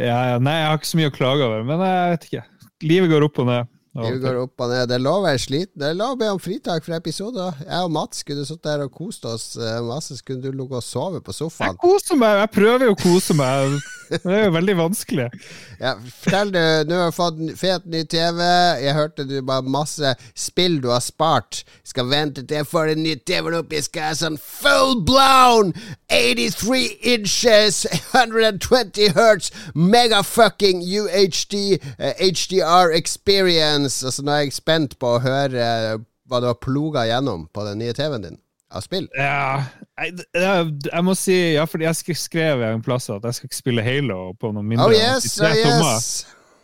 Ja, 0.00 0.16
ja, 0.32 0.38
nei, 0.42 0.56
jeg 0.58 0.66
har 0.72 0.80
ikke 0.80 0.90
så 0.90 0.98
mye 0.98 1.12
å 1.12 1.14
klage 1.14 1.46
over, 1.46 1.62
men 1.68 1.84
jeg 1.86 2.10
vet 2.16 2.26
ikke. 2.30 2.42
Livet 2.90 3.12
går 3.12 3.26
opp 3.28 3.38
og 3.44 3.46
ned. 3.52 3.70
Vi 3.94 4.18
går 4.18 4.40
opp 4.42 4.58
og 4.64 4.72
ned. 4.72 4.88
Det 4.90 4.96
er 4.96 5.02
lov 5.04 5.20
å 5.20 5.26
være 5.28 5.38
sliten. 5.38 5.78
Det 5.78 5.86
er 5.92 5.98
lov 5.98 6.16
å 6.16 6.18
be 6.18 6.30
om 6.34 6.40
fritak 6.42 6.82
fra 6.82 6.98
episoder. 6.98 7.60
Jeg 7.62 7.86
og 7.86 7.92
Mats 7.94 8.24
kunne 8.26 8.46
sittet 8.46 8.66
der 8.66 8.82
og 8.88 8.94
kost 8.96 9.26
oss 9.30 9.52
eh, 9.54 9.76
masse. 9.86 10.16
Så 10.18 10.26
kunne 10.26 10.42
du 10.42 10.50
ligget 10.50 10.80
og 10.80 10.86
sove 10.86 11.20
på 11.22 11.34
sofaen. 11.36 11.76
Jeg 11.76 11.82
koser 11.84 12.18
meg, 12.18 12.40
jeg 12.42 12.50
prøver 12.56 12.88
jo 12.88 12.96
å 12.96 13.02
kose 13.04 13.36
meg. 13.38 13.78
Det 14.14 14.20
er 14.28 14.42
jo 14.48 14.56
veldig 14.58 14.76
vanskelig. 14.82 15.30
Ja, 15.84 15.94
fortell 16.22 16.52
du, 16.54 16.60
Nå 16.88 16.96
har 16.96 17.10
fått 17.12 17.40
en 17.42 17.50
fet 17.58 17.84
ny 17.90 18.04
TV. 18.08 18.38
Jeg 18.80 18.94
hørte 18.96 19.24
du 19.28 19.34
bare 19.44 19.64
masse 19.68 20.14
spill 20.38 20.78
du 20.80 20.88
har 20.92 21.02
spart. 21.04 21.62
Skal 21.84 22.08
vente 22.08 22.44
til 22.44 22.60
jeg 22.60 22.68
får 22.70 22.92
en 22.92 23.02
ny 23.04 23.16
TV-en 23.26 23.58
opp. 23.58 23.74
Jeg 23.74 23.86
skal 23.88 24.06
ha 24.06 24.14
sånn 24.16 24.38
full 24.40 25.00
blown 25.04 25.74
83 26.08 26.84
inches, 27.14 27.82
120 28.14 29.12
hertz, 29.16 29.50
megafucking 29.74 30.80
UHD, 30.84 31.56
uh, 31.98 32.14
HDR 32.22 32.94
experience. 32.96 33.83
Altså, 33.84 34.22
nå 34.24 34.32
er 34.34 34.44
jeg 34.44 34.54
spent 34.56 34.98
på 34.98 35.14
å 35.16 35.20
høre 35.24 35.98
hva 36.28 36.40
du 36.40 36.46
har 36.48 36.56
ploga 36.62 37.04
gjennom 37.08 37.46
på 37.52 37.64
den 37.68 37.78
nye 37.82 37.92
TV-en 37.96 38.22
din 38.30 38.38
av 38.74 38.82
spill. 38.82 39.04
Ja, 39.14 39.64
jeg, 40.00 40.24
jeg, 40.34 40.70
jeg 40.88 41.04
må 41.06 41.12
si 41.18 41.34
Ja, 41.54 41.66
fordi 41.70 41.84
jeg 41.86 41.94
sk- 42.00 42.16
skrev 42.18 42.62
en 42.66 42.80
plass 42.82 43.10
at 43.12 43.22
jeg 43.28 43.36
skal 43.36 43.50
ikke 43.50 43.58
spille 43.60 43.84
Halo 43.86 44.32
på 44.40 44.50
noen 44.54 44.66
mindre 44.72 44.88
Oh 44.88 44.94
enn 44.94 45.18
yes, 45.18 45.28
83 45.36 45.68
oh 45.68 45.84
yes. 45.92 46.08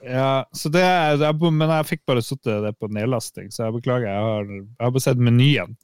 Ja, 0.01 0.31
så 0.57 0.71
det, 0.73 0.81
er- 0.81 1.21
jeg, 1.21 1.53
men 1.53 1.69
jeg 1.77 1.87
fikk 1.91 2.03
bare 2.09 2.25
sittet 2.25 2.65
det 2.65 2.73
på 2.81 2.89
nedlasting, 2.89 3.51
så 3.53 3.67
jeg 3.69 3.77
beklager. 3.77 4.09
Jeg 4.09 4.27
har, 4.31 4.49
jeg 4.49 4.81
har 4.81 4.95
bare 4.97 5.05
sett 5.05 5.21
menyen. 5.21 5.77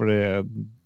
Fordi 0.00 0.16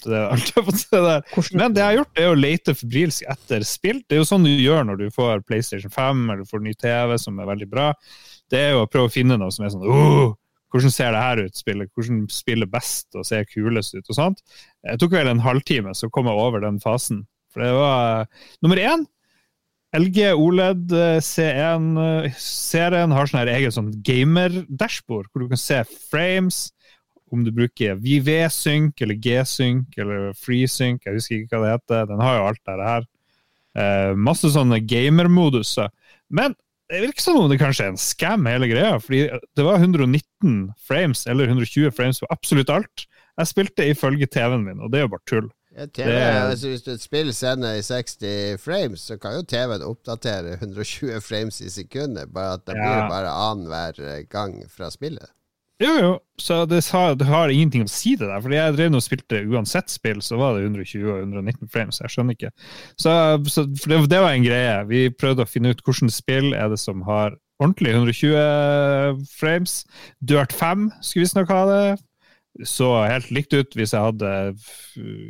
det 0.08 0.16
er 0.16 0.24
alt 0.32 0.48
jeg 0.56 0.64
får 0.66 0.78
se 0.80 1.00
der. 1.04 1.20
Hvordan- 1.36 1.60
Men 1.60 1.74
det 1.76 1.82
jeg 1.84 1.86
har 1.90 1.98
gjort, 2.00 2.18
er 2.24 2.30
å 2.32 2.38
lete 2.40 2.74
febrilsk 2.74 3.28
etter 3.30 3.62
spill. 3.68 4.00
Det 4.08 4.16
er 4.16 4.22
jo 4.24 4.26
sånn 4.32 4.48
du 4.48 4.50
gjør 4.50 4.88
når 4.88 5.02
du 5.04 5.10
får 5.14 5.44
PlayStation 5.46 5.92
5 5.92 6.24
eller 6.32 6.48
får 6.48 6.64
ny 6.64 6.72
TV 6.74 7.14
som 7.20 7.38
er 7.38 7.46
veldig 7.52 7.68
bra. 7.70 7.92
Det 8.52 8.60
er 8.60 8.74
jo 8.74 8.84
å 8.84 8.90
prøve 8.90 9.08
å 9.08 9.12
finne 9.12 9.38
noe 9.40 9.52
som 9.54 9.64
er 9.64 9.72
sånn 9.72 9.86
«Åh, 9.88 10.34
hvordan 10.74 10.90
ser 10.90 11.14
det 11.14 11.22
her 11.22 11.40
ut, 11.46 11.56
spillet? 11.56 11.90
Hvordan 11.94 12.24
spiller 12.34 12.66
best 12.70 13.14
og 13.14 13.26
ser 13.28 13.46
kulest 13.46 13.94
ut? 13.94 14.08
og 14.08 14.16
sånt. 14.18 14.42
Det 14.82 14.98
tok 14.98 15.14
vel 15.14 15.30
en 15.30 15.42
halvtime, 15.44 15.94
så 15.94 16.10
kom 16.10 16.26
jeg 16.26 16.40
over 16.42 16.64
den 16.64 16.80
fasen. 16.82 17.22
For 17.54 17.62
det 17.62 17.70
var 17.76 18.26
nummer 18.64 18.80
én. 18.82 19.04
LG 19.94 20.32
OLED 20.34 20.90
eh, 20.98 21.20
C1-serien 21.22 23.14
har 23.14 23.30
sånn 23.30 23.40
her 23.44 23.52
eget 23.52 23.76
sånn 23.76 23.92
gamer-dashbord, 24.02 25.28
hvor 25.30 25.44
du 25.44 25.52
kan 25.52 25.60
se 25.62 25.78
frames, 26.10 26.64
om 27.30 27.44
du 27.46 27.52
bruker 27.54 27.94
VV-synk 28.02 28.98
eller 29.02 29.18
G-synk 29.22 29.94
eller 30.02 30.34
FreeSynk, 30.38 31.06
jeg 31.06 31.18
husker 31.18 31.38
ikke 31.38 31.58
hva 31.58 31.68
det 31.68 31.76
heter. 31.76 32.08
Den 32.10 32.22
har 32.22 32.36
jo 32.38 32.48
alt 32.48 32.62
det 32.66 32.88
her. 32.90 33.06
Eh, 33.74 34.12
masse 34.18 34.50
sånne 34.54 34.80
gamer-moduser. 34.82 35.94
Men 36.34 36.54
det 36.90 37.00
virker 37.00 37.22
som 37.22 37.36
om 37.40 37.50
det 37.50 37.58
kanskje 37.60 37.84
er 37.86 37.92
en 37.94 37.96
scam, 38.00 38.46
hele 38.46 38.68
greia. 38.68 38.98
fordi 39.00 39.28
det 39.56 39.64
var 39.64 39.78
119 39.78 40.72
frames, 40.86 41.26
eller 41.26 41.46
120 41.48 41.90
frames 41.96 42.20
på 42.20 42.26
absolutt 42.30 42.70
alt. 42.70 43.06
Jeg 43.38 43.46
spilte 43.50 43.86
ifølge 43.90 44.26
TV-en 44.30 44.64
min, 44.64 44.80
og 44.80 44.90
det 44.92 44.98
er 45.00 45.06
jo 45.08 45.12
bare 45.16 45.26
tull. 45.26 45.48
Ja, 45.76 45.86
TV, 45.86 46.06
Det- 46.06 46.50
altså 46.50 46.68
Hvis 46.68 46.82
du 46.84 46.90
et 46.92 47.00
spill 47.02 47.32
sender 47.34 47.74
i 47.74 47.82
60 47.82 48.60
frames, 48.62 49.00
så 49.00 49.16
kan 49.18 49.34
jo 49.34 49.42
TV-en 49.42 49.82
oppdatere 49.82 50.52
120 50.60 51.20
frames 51.20 51.60
i 51.60 51.68
sekundet. 51.68 52.32
Bare 52.32 52.52
at 52.54 52.66
det 52.66 52.76
Ja. 52.76 52.82
blir 52.82 53.08
bare 53.10 53.32
annenhver 53.50 53.98
eh, 54.18 54.22
gang 54.30 54.62
fra 54.70 54.90
spillet. 54.90 55.26
Jo, 55.82 55.90
jo, 55.98 56.10
så 56.38 56.60
det 56.70 56.84
har, 56.92 57.16
det 57.18 57.26
har 57.26 57.50
ingenting 57.50 57.82
å 57.82 57.90
si 57.90 58.12
det 58.14 58.28
der. 58.28 58.42
Fordi 58.42 58.58
jeg 58.60 58.76
drev 58.76 58.94
og 58.94 59.02
spilte 59.02 59.40
uansett 59.50 59.90
spill, 59.90 60.20
så 60.22 60.38
var 60.38 60.54
det 60.54 60.68
120 60.68 61.08
og 61.10 61.24
119 61.24 61.70
frames. 61.72 61.98
Jeg 62.02 62.14
skjønner 62.14 62.36
ikke. 62.38 62.52
Så, 62.94 63.14
så 63.50 63.64
det, 63.66 63.98
det 64.12 64.20
var 64.22 64.30
en 64.30 64.46
greie. 64.46 64.76
Vi 64.90 65.08
prøvde 65.10 65.42
å 65.42 65.50
finne 65.50 65.74
ut 65.74 65.82
hvilket 65.82 66.14
spill 66.14 66.52
er 66.54 66.70
det 66.70 66.78
som 66.82 67.02
har 67.08 67.34
ordentlig 67.62 67.94
120 67.94 69.26
frames. 69.34 69.80
Dirt 70.22 70.54
5 70.54 70.90
skulle 71.02 71.26
visstnok 71.26 71.50
ha 71.50 71.62
det. 71.70 71.84
Så 72.62 72.86
helt 73.02 73.32
likt 73.34 73.54
ut 73.56 73.72
hvis 73.74 73.96
jeg 73.96 74.04
hadde 74.04 74.28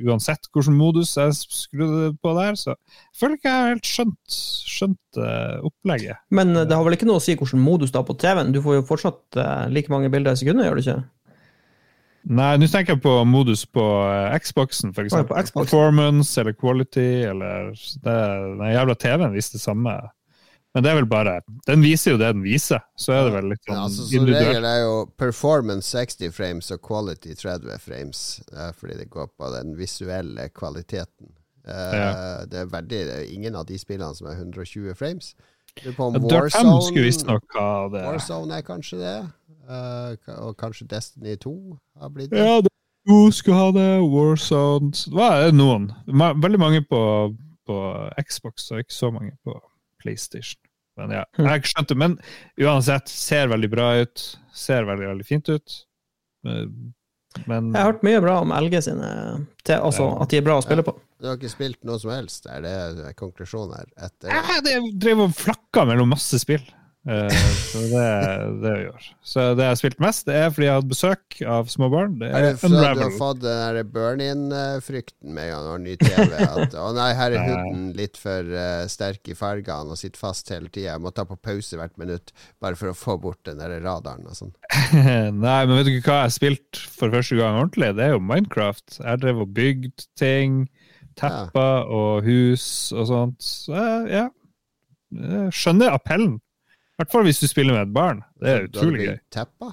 uansett 0.05 0.51
hvilken 0.53 0.77
modus 0.77 1.15
jeg 1.17 1.33
skrudde 1.41 2.11
på 2.21 2.35
der. 2.37 2.59
Så 2.61 2.75
jeg 2.75 3.21
føler 3.21 3.39
ikke 3.39 3.49
jeg 3.49 3.63
har 3.63 3.73
helt 3.73 3.89
skjønt, 3.89 4.39
skjønt 4.75 5.21
uh, 5.23 5.65
opplegget. 5.65 6.21
Men 6.35 6.53
eh, 6.53 6.67
det 6.69 6.77
har 6.77 6.85
vel 6.85 6.99
ikke 6.99 7.09
noe 7.09 7.23
å 7.23 7.25
si 7.25 7.33
hvilken 7.39 7.65
modus 7.65 7.95
du 7.95 8.01
har 8.01 8.07
på 8.09 8.19
TV-en? 8.21 8.53
Du 8.53 8.61
får 8.65 8.81
jo 8.81 8.89
fortsatt 8.91 9.41
uh, 9.41 9.65
like 9.73 9.93
mange 9.93 10.13
bilder 10.13 10.37
i 10.37 10.43
sekundet, 10.43 10.69
gjør 10.69 10.77
du 10.77 10.85
ikke? 10.85 10.99
Nei, 12.25 12.55
nå 12.57 12.69
tenker 12.73 12.95
jeg 12.95 13.03
på 13.05 13.15
modus 13.29 13.67
på 13.69 13.83
eh, 14.09 14.37
Xboxen, 14.41 14.95
Xboxen. 14.97 15.57
Performance 15.59 16.41
eller 16.41 16.57
quality, 16.57 17.09
eller 17.29 17.73
det, 17.75 18.15
Den 18.61 18.71
jævla 18.73 18.97
TV-en 19.01 19.35
viste 19.35 19.59
det 19.59 19.65
samme. 19.65 19.97
Men 20.75 20.83
det 20.83 20.91
er 20.91 20.97
vel 20.99 21.07
bare 21.07 21.37
Den 21.69 21.85
viser 21.85 22.15
jo 22.15 22.19
det 22.19 22.33
den 22.35 22.43
viser. 22.43 22.81
Så 22.99 23.13
er 23.15 23.29
det 23.29 23.33
vel 23.37 23.49
litt 23.53 23.63
Ja, 23.69 23.75
sånn 23.75 23.83
altså, 23.85 24.07
som 24.11 24.27
regel 24.27 24.65
er 24.67 24.81
jo 24.83 24.95
performance 25.21 25.87
60 25.95 26.33
frames 26.35 26.71
og 26.75 26.83
quality 26.83 27.35
30 27.39 27.79
frames. 27.85 28.23
Er 28.53 28.73
fordi 28.75 28.97
det 28.99 29.09
går 29.11 29.29
på 29.39 29.51
den 29.55 29.77
visuelle 29.79 30.49
kvaliteten. 30.51 31.31
Eh, 31.67 31.95
Ja. 31.95 32.45
Det 32.51 32.59
er 32.65 32.67
veldig 32.67 32.89
det 33.07 33.15
er 33.21 33.33
ingen 33.33 33.55
av 33.55 33.67
de 33.67 33.79
spillene 33.79 34.15
som 34.19 34.27
er 34.27 34.35
120 34.37 34.95
frames. 34.99 35.35
Du 35.83 35.89
er 35.91 35.95
på 35.95 36.11
Ja, 36.13 36.43
5 36.51 36.83
skulle 36.89 37.07
visstnok 37.07 37.55
ha 37.55 37.89
det. 37.89 38.03
Warzone 38.05 38.59
er 38.59 38.63
kanskje 38.63 38.99
det. 38.99 39.17
Eh, 39.65 40.35
og 40.43 40.57
kanskje 40.59 40.87
Destiny 40.91 41.37
2 41.37 41.55
har 42.01 42.11
blitt 42.11 42.31
det. 42.31 42.39
Ja, 42.39 42.61
det 42.61 42.71
du 43.07 43.31
skulle 43.33 43.57
ha 43.57 43.71
det. 43.71 44.01
Warzone 44.11 44.93
så 44.95 45.11
Det 45.11 45.15
var 45.15 45.51
noen. 45.53 45.91
Veldig 46.07 46.59
mange 46.59 46.83
på, 46.89 47.01
på 47.67 47.79
Xbox, 48.29 48.71
og 48.73 48.79
ikke 48.85 48.95
så 48.97 49.11
mange 49.13 49.33
på 49.45 49.59
PlayStation. 50.01 50.61
Men 50.97 51.11
ja, 51.11 51.25
jeg 51.39 51.65
skjønte. 51.73 51.97
Men 51.99 52.19
uansett, 52.61 53.09
ser 53.11 53.49
veldig 53.51 53.71
bra 53.73 53.89
ut. 54.05 54.23
Ser 54.55 54.85
veldig, 54.87 55.09
veldig 55.11 55.27
fint 55.27 55.49
ut. 55.51 55.81
Eh, 56.47 56.67
Men 57.49 57.73
Jeg 57.73 57.81
har 57.83 57.89
hørt 57.93 58.05
mye 58.07 58.21
bra 58.23 58.37
om 58.45 58.53
LG 58.55 58.77
sine 58.87 59.09
til, 59.67 59.75
Altså 59.81 60.05
Ja. 60.07 60.23
at 60.23 60.29
de 60.31 60.37
er 60.39 60.45
bra 60.47 60.59
å 60.61 60.63
spille 60.63 60.85
på. 60.87 60.93
Du 61.19 61.27
har 61.27 61.37
ikke 61.37 61.51
spilt 61.51 61.81
noe 61.83 61.99
som 61.99 62.11
helst? 62.15 62.47
Er 62.47 62.61
det 62.63 63.17
konklusjonen 63.19 63.75
her? 63.75 63.87
Etter 64.07 64.29
Ja, 64.31 64.61
det 64.63 64.77
drev 65.03 65.25
og 65.25 65.31
flakka 65.35 65.83
mellom 65.89 66.11
masse 66.15 66.39
spill. 66.39 66.63
Eh, 67.05 67.29
så 67.69 67.81
det 67.93 68.05
det 68.63 68.71
gjør. 68.81 69.07
Så 69.21 69.43
det 69.59 69.65
jeg 69.67 69.73
har 69.75 69.77
spilt 69.77 69.99
mest, 70.01 70.23
det 70.25 70.37
er 70.41 70.47
fordi 70.55 70.65
jeg 70.65 70.73
har 70.73 70.79
hatt 70.81 70.89
besøk 70.89 71.35
av 71.53 71.67
små 71.69 71.91
barn. 71.93 72.15
Det 72.23 72.31
Er 72.31 72.37
er 72.39 72.47
det 72.47 72.61
fordi 72.63 72.79
du 72.81 73.03
har 73.03 73.11
fått 73.19 73.43
den 73.45 73.91
burn-in-frykten 73.93 75.35
med 75.37 75.45
en 75.45 75.53
gang 75.53 75.65
du 75.67 75.71
har 75.75 75.83
ny 75.85 75.97
TV? 76.01 76.39
At 76.65 76.77
å 76.81 76.87
nei, 76.97 77.11
her 77.19 77.37
er 77.37 77.45
huden 77.51 77.83
litt 77.99 78.17
for 78.21 78.49
eh, 78.57 78.87
sterk 78.89 79.29
i 79.29 79.37
fargene 79.37 79.93
og 79.93 80.01
sitter 80.01 80.23
fast 80.23 80.49
hele 80.55 80.71
tida. 80.73 80.95
Jeg 80.95 81.03
må 81.05 81.13
ta 81.13 81.27
på 81.29 81.37
pause 81.45 81.77
hvert 81.77 81.97
minutt 82.01 82.33
bare 82.65 82.79
for 82.81 82.93
å 82.93 82.97
få 82.97 83.19
bort 83.21 83.43
den 83.51 83.61
der 83.61 83.77
radaren 83.85 84.25
og 84.31 84.39
sånn. 84.39 84.55
Nei, 85.45 85.59
men 85.67 85.77
vet 85.77 85.91
du 85.91 85.93
ikke 85.99 86.09
hva 86.09 86.23
jeg 86.23 86.31
har 86.31 86.37
spilt 86.39 86.81
for 86.97 87.13
første 87.13 87.37
gang 87.37 87.59
ordentlig? 87.61 87.93
Det 87.99 88.07
er 88.09 88.15
jo 88.17 88.23
Minecraft. 88.25 88.97
Jeg 89.03 89.21
drev 89.27 89.45
og 89.45 89.53
bygd 89.57 90.07
ting. 90.17 90.65
Tepper 91.21 91.85
og 91.95 92.25
hus 92.27 92.65
og 92.97 93.07
sånt. 93.13 93.45
Så 93.45 93.77
jeg- 93.77 94.09
ja. 94.17 94.25
Jeg 95.15 95.53
skjønner 95.55 95.93
appellen. 95.95 96.41
I 96.95 97.03
hvert 97.03 97.11
fall 97.11 97.25
hvis 97.27 97.41
du 97.43 97.49
spiller 97.51 97.75
med 97.75 97.89
et 97.89 97.95
barn. 97.95 98.21
Det 98.41 98.49
er 98.53 98.67
utrolig 98.69 99.07
gøy. 99.09 99.17
Teppa? 99.35 99.73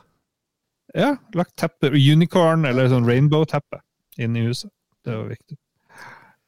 Ja, 0.98 1.14
lagt 1.38 1.54
teppe, 1.62 1.92
unicorn 1.94 2.66
eller 2.68 2.90
sånn 2.92 3.06
rainbow-teppe 3.08 3.80
inne 4.20 4.42
i 4.42 4.48
huset. 4.50 4.72
Det 5.06 5.14
var 5.16 5.30
viktig. 5.30 5.56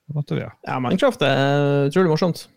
Det 0.03 0.15
måtte 0.17 0.35
vi 0.35 0.41
ha. 0.43 0.49
Ja, 0.67 0.79
Minecraft 0.83 1.21
er 1.23 1.87
utrolig 1.87 2.11
morsomt. 2.11 2.47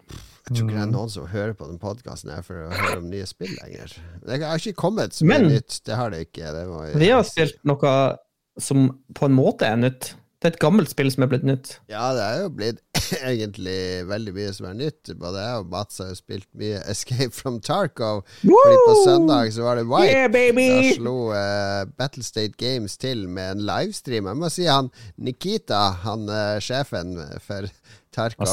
Jeg 0.46 0.56
tror 0.56 0.64
ikke 0.64 0.72
det 0.72 0.76
Mm. 0.76 0.82
er 0.82 0.92
noen 0.92 1.10
som 1.10 1.26
hører 1.26 1.54
på 1.54 1.66
den 1.68 1.78
podkasten 1.78 2.30
her 2.34 2.42
for 2.42 2.54
å 2.66 2.72
høre 2.72 2.98
om 2.98 3.10
nye 3.10 3.26
spill 3.26 3.50
lenger. 3.62 3.92
Det 4.26 4.40
har 4.42 4.56
ikke 4.58 4.74
kommet 4.74 5.12
så 5.12 5.24
mye 5.26 5.38
Men- 5.40 5.48
nytt. 5.52 5.80
Det 5.84 5.94
har 5.96 6.10
det 6.10 6.20
ikke. 6.32 6.52
Det 6.52 6.66
må 6.68 6.94
Vi 6.98 7.08
har 7.10 7.22
spilt 7.22 7.58
noe 7.64 8.16
som 8.58 8.98
på 9.12 9.26
en 9.26 9.32
måte 9.36 9.62
er 9.62 9.76
nytt. 9.76 10.14
Det 10.40 10.44
er 10.44 10.54
et 10.54 10.60
gammelt 10.60 10.88
spill 10.88 11.10
som 11.10 11.22
er 11.24 11.26
blitt 11.28 11.44
nytt. 11.44 11.78
Ja, 11.88 12.12
det 12.12 12.22
er 12.22 12.42
jo 12.42 12.48
blitt 12.50 12.80
egentlig 13.32 13.78
veldig 14.08 14.34
mye 14.36 14.52
som 14.56 14.68
er 14.70 14.76
nytt. 14.78 15.12
Både 15.20 15.44
jeg 15.44 15.62
og 15.62 15.70
Mats 15.72 16.02
har 16.02 16.12
spilt 16.18 16.48
mye 16.58 16.82
Escape 16.90 17.32
from 17.34 17.60
Tarkov. 17.64 18.24
Fordi 18.42 18.76
på 18.86 18.98
søndag 19.04 19.52
så 19.56 19.66
var 19.66 19.80
det 19.80 19.86
White. 19.90 20.12
Yeah! 20.12 20.52
Da 20.56 20.92
slo 20.98 21.16
uh, 21.30 21.86
Battlestate 21.98 22.54
Games 22.60 22.98
til 23.00 23.26
med 23.28 23.56
en 23.56 23.64
livestream. 23.68 24.30
Jeg 24.30 24.42
må 24.42 24.52
si 24.52 24.68
han 24.70 24.92
Nikita, 25.16 25.82
han 26.06 26.28
uh, 26.30 26.58
sjefen 26.62 27.16
for 27.44 27.70
Tarkov. 28.14 28.48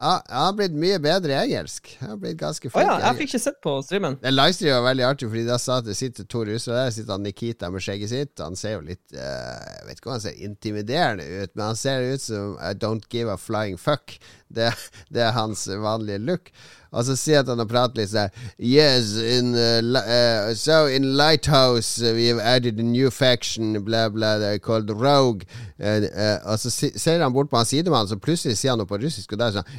Ja, 0.00 0.22
han 0.28 0.46
har 0.46 0.54
blitt 0.56 0.76
mye 0.80 0.96
bedre 1.02 1.34
i 1.34 1.38
engelsk. 1.42 1.90
Jeg 1.98 2.08
har 2.08 2.16
blitt 2.20 2.38
ganske 2.40 2.70
flink. 2.72 2.88
Oh, 2.88 2.94
ja, 2.96 3.10
jeg 3.10 3.18
fikk 3.18 3.34
ikke 3.34 3.42
sett 3.42 3.58
på 3.60 3.74
streamen. 3.84 4.16
Den 4.22 4.32
livestreamen 4.32 4.78
var 4.78 4.86
veldig 4.88 5.04
artig, 5.10 5.28
Fordi 5.28 5.42
da 5.44 5.58
sa 5.60 5.76
at 5.82 5.88
det 5.90 5.96
sitter 5.98 6.24
to 6.24 6.44
russere 6.48 6.78
der. 6.78 6.94
sitter 6.96 7.12
han 7.18 7.26
Nikita 7.28 7.68
med 7.70 7.84
skjegget 7.84 8.12
sitt. 8.14 8.32
Han 8.40 8.56
ser 8.56 8.78
jo 8.78 8.86
litt 8.86 9.04
uh, 9.12 9.20
Jeg 9.20 9.88
vet 9.90 10.00
ikke 10.00 10.08
om 10.08 10.16
han 10.16 10.24
ser 10.24 10.40
intimiderende 10.48 11.26
ut, 11.28 11.52
men 11.52 11.64
han 11.66 11.76
ser 11.76 12.06
ut 12.14 12.24
som 12.24 12.56
I 12.56 12.72
don't 12.72 13.04
give 13.12 13.28
a 13.28 13.36
flying 13.36 13.76
fuck. 13.76 14.16
Det, 14.48 14.72
det 15.12 15.26
er 15.28 15.36
hans 15.36 15.68
vanlige 15.68 16.24
look. 16.24 16.48
Og 16.90 17.04
så 17.06 17.14
sitter 17.16 17.52
han 17.52 17.62
og 17.62 17.68
prater 17.70 18.00
litt 18.00 18.10
sånn 18.10 18.32
Yes, 18.58 19.12
in 19.18 19.52
uh, 19.54 19.78
uh, 20.00 20.50
so 20.58 20.86
in 20.90 21.12
Lighthouse 21.18 22.02
uh, 22.02 22.12
we 22.16 22.26
have 22.26 22.40
added 22.42 22.80
a 22.80 22.86
new 22.86 23.10
faction, 23.10 23.78
bla, 23.84 24.08
bla, 24.10 24.58
called 24.58 24.90
Rogue. 24.90 25.46
Uh, 25.78 26.06
uh, 26.10 26.38
og 26.50 26.58
så 26.58 26.72
ser 26.72 27.22
han 27.22 27.32
bort 27.32 27.50
på 27.50 27.60
han 27.60 27.68
sidemannen, 27.68 28.10
så 28.10 28.18
plutselig 28.18 28.58
sier 28.58 28.74
han 28.74 28.82
noe 28.82 28.90
på 28.90 28.98
russisk, 29.02 29.32
og 29.32 29.40
der 29.40 29.52
er 29.52 29.60
sånn 29.60 29.70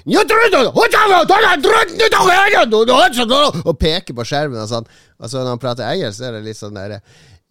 Og 3.65 3.77
peker 3.81 4.15
på 4.17 4.25
skjermen 4.27 4.63
og 4.63 4.71
sånn. 4.71 4.87
Og 5.21 5.29
så 5.29 5.43
når 5.43 5.55
han 5.55 5.61
prater 5.61 5.87
engelsk, 5.89 6.17
så 6.19 6.29
er 6.29 6.39
det 6.39 6.45
litt 6.47 6.59
sånn 6.59 6.79
derre 6.79 7.01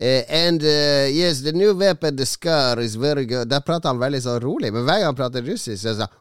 Eh, 0.00 0.24
and 0.46 0.62
uh, 0.62 1.12
yes, 1.12 1.42
the 1.42 1.52
new 1.52 1.74
weapon, 1.74 2.16
the 2.16 2.24
scar, 2.24 2.80
is 2.80 2.94
very 2.94 3.26
good. 3.26 3.50
Der 3.50 3.60
prater 3.60 3.90
han 3.92 4.00
veldig 4.00 4.22
sånn 4.24 4.38
rolig, 4.40 4.70
men 4.72 4.86
hver 4.86 5.02
gang 5.02 5.10
han 5.10 5.18
prater 5.18 5.44
russisk, 5.44 5.82
så 5.82 5.92
sånn 5.98 6.14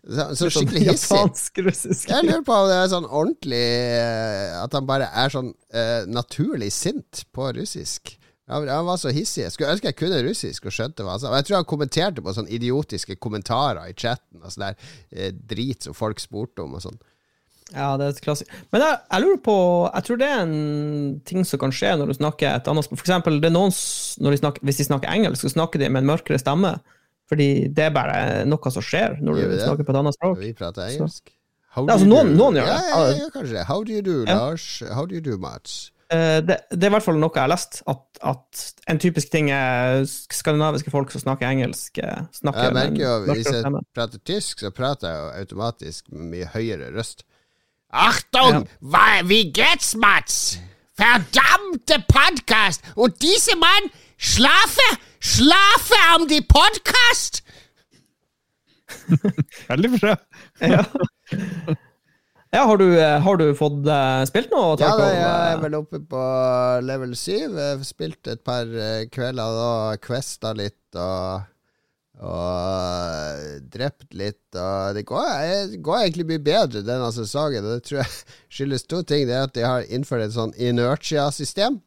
så, 0.00 0.26
så 0.36 0.50
skikkelig 0.52 0.84
hissig. 0.90 1.22
Jeg 2.08 2.28
lurer 2.28 2.44
på 2.44 2.56
om 2.56 2.68
det 2.68 2.76
er 2.76 2.92
sånn 2.92 3.04
ordentlig 3.08 3.64
uh, 4.00 4.62
At 4.62 4.72
han 4.76 4.86
bare 4.88 5.10
er 5.12 5.32
sånn 5.32 5.50
naturlig 6.08 6.70
sint 6.76 7.24
på 7.36 7.48
russisk. 7.56 8.16
Han, 8.50 8.68
han 8.68 8.86
var 8.86 8.96
så 8.98 9.12
hissig. 9.14 9.44
Jeg 9.44 9.54
skulle 9.54 9.72
ønske 9.76 9.92
jeg 9.92 9.98
kunne 10.00 10.22
russisk 10.26 10.66
og 10.66 10.74
skjønte 10.74 11.06
hva 11.06 11.14
han 11.14 11.22
sa. 11.22 11.32
Jeg 11.38 11.46
tror 11.46 11.60
han 11.60 11.68
kommenterte 11.70 12.24
på 12.24 12.34
sånne 12.34 12.50
idiotiske 12.56 13.16
kommentarer 13.22 13.92
i 13.92 13.94
chatten. 13.94 14.42
Og 14.42 14.50
sånn 14.50 14.66
der 14.66 14.90
eh, 15.14 15.30
drit 15.32 15.86
som 15.86 15.94
folk 15.96 16.20
spurte 16.22 16.64
om 16.64 16.74
og 16.76 16.82
sånn. 16.84 16.98
Ja, 17.74 17.96
det 18.00 18.06
er 18.06 18.14
et 18.14 18.22
klassisk. 18.24 18.54
Men 18.74 18.82
jeg, 18.82 18.98
jeg 19.12 19.22
lurer 19.24 19.40
på 19.46 19.56
Jeg 19.94 20.06
tror 20.06 20.20
det 20.20 20.28
er 20.28 20.40
en 20.42 21.20
ting 21.28 21.44
som 21.46 21.60
kan 21.62 21.74
skje 21.74 21.92
når 21.98 22.10
du 22.10 22.16
snakker 22.18 22.54
et 22.56 22.70
annet 22.70 22.86
språk. 22.86 22.98
For 23.02 23.06
eksempel, 23.08 23.40
det 23.42 23.50
er 23.50 23.54
noen, 23.54 23.70
de 23.74 24.40
snakker, 24.40 24.64
hvis 24.66 24.80
de 24.80 24.88
snakker 24.88 25.12
engelsk, 25.12 25.44
så 25.44 25.52
snakker 25.54 25.82
de 25.82 25.90
med 25.90 26.02
en 26.02 26.10
mørkere 26.10 26.40
stemme. 26.42 26.74
Fordi 27.30 27.68
det 27.70 27.84
er 27.86 27.94
bare 27.94 28.16
noe 28.50 28.72
som 28.74 28.82
skjer 28.82 29.20
når 29.22 29.38
du 29.38 29.54
snakker 29.60 29.86
på 29.86 29.94
et 29.94 30.00
annet 30.02 30.18
språk. 30.18 30.40
Vi 30.42 30.52
prater 30.58 30.88
engelsk. 30.88 31.30
How 31.70 31.86
altså, 31.86 32.02
you 32.02 32.10
noen- 32.10 32.32
do? 32.34 32.38
noen 32.42 32.58
gjør 32.58 32.66
det. 32.66 32.74
Ja, 32.74 32.82
ja, 32.90 33.16
ja, 33.20 33.30
kanskje 33.30 33.54
det. 33.60 33.64
How 33.68 33.84
do 33.86 33.92
you 33.94 34.02
do. 34.02 34.18
Lars? 34.26 34.82
How 34.90 35.06
do 35.06 35.14
you 35.14 35.22
do, 35.22 35.38
Mats? 35.38 35.92
Eh, 36.10 36.40
Det, 36.42 36.56
det 36.74 36.82
er 36.82 36.90
i 36.90 36.94
hvert 36.96 37.06
fall 37.06 37.20
noe 37.22 37.30
jeg 37.30 37.44
har 37.44 37.52
lest, 37.52 37.82
at, 37.86 38.02
at 38.26 38.62
en 38.90 38.98
typisk 38.98 39.30
ting 39.30 39.52
er 39.54 40.02
skandinaviske 40.10 40.90
folk 40.90 41.12
som 41.14 41.22
snakker 41.22 41.46
engelsk, 41.46 42.00
eh, 42.02 42.24
snakker 42.34 42.66
Jeg 42.66 42.74
merker 42.74 43.04
jo, 43.04 43.12
Hvis 43.30 43.46
jeg 43.46 43.82
prater 43.94 44.18
tysk, 44.26 44.64
så 44.64 44.72
prater 44.74 45.12
jeg 45.12 45.20
jo 45.20 45.28
automatisk 45.44 46.10
med 46.10 46.32
mye 46.34 46.50
høyere 46.50 46.90
røst. 46.96 47.22
Achtung! 47.90 48.68
Ja. 48.80 49.20
Wie 49.24 49.52
geht's, 49.52 49.96
Mats? 49.96 50.58
Verdammte 50.94 52.04
Podcast! 52.06 52.82
Und 52.94 53.20
diese 53.20 53.56
Mann 53.56 53.90
schlafe, 54.16 54.98
schlafe 55.18 55.94
am 56.14 56.28
die 56.28 56.42
Podcast! 56.42 57.42
Veldig 59.68 60.00
bra. 60.00 60.18
Ja. 60.60 60.84
ja, 62.52 62.66
har 62.66 62.78
du, 62.78 62.86
eh, 62.94 63.20
har 63.24 63.36
du 63.36 63.54
fått 63.54 63.86
eh, 63.86 64.24
spilt 64.30 64.50
noe? 64.54 64.76
Ja, 64.78 64.94
da, 64.98 65.08
jeg 65.10 65.54
er 65.54 65.62
vel 65.64 65.76
oppe 65.80 66.00
på 66.10 66.24
level 66.86 67.16
7. 67.16 67.30
Jeg 67.32 67.54
har 67.58 67.86
spilt 67.86 68.30
et 68.30 68.42
par 68.46 68.70
eh, 68.70 69.06
kvelder 69.10 69.62
og 69.66 70.02
questa 70.06 70.54
litt 70.54 70.98
og 70.98 71.42
og 72.20 73.68
drept 73.72 74.12
litt. 74.16 74.42
Og 74.52 74.96
det 74.96 75.06
går, 75.08 75.28
det 75.72 75.80
går 75.84 76.02
egentlig 76.02 76.26
mye 76.28 76.42
bedre 76.44 76.84
denne 76.84 77.10
sesongen. 77.16 77.64
Og 77.64 77.78
det 77.78 77.86
tror 77.88 78.02
jeg 78.02 78.18
skyldes 78.56 78.86
to 78.88 79.02
ting. 79.02 79.26
Det 79.28 79.36
er 79.36 79.46
at 79.48 79.56
de 79.56 79.66
har 79.66 79.88
innført 79.88 80.28
et 80.28 80.36
sånn 80.36 80.54
inertia-system. 80.60 81.80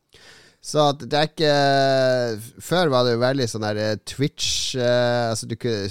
Så 0.64 0.80
at 0.94 1.02
det 1.12 1.20
er 1.20 1.28
ikke 1.28 2.62
Før 2.64 2.92
var 2.94 3.04
det 3.04 3.18
jo 3.18 3.20
veldig 3.20 3.48
sånn 3.52 3.66
der 3.66 3.80
eh, 3.84 3.98
Twitch 4.08 4.78
eh, 4.80 5.26
Altså 5.28 5.50
du 5.52 5.58
kunne 5.60 5.90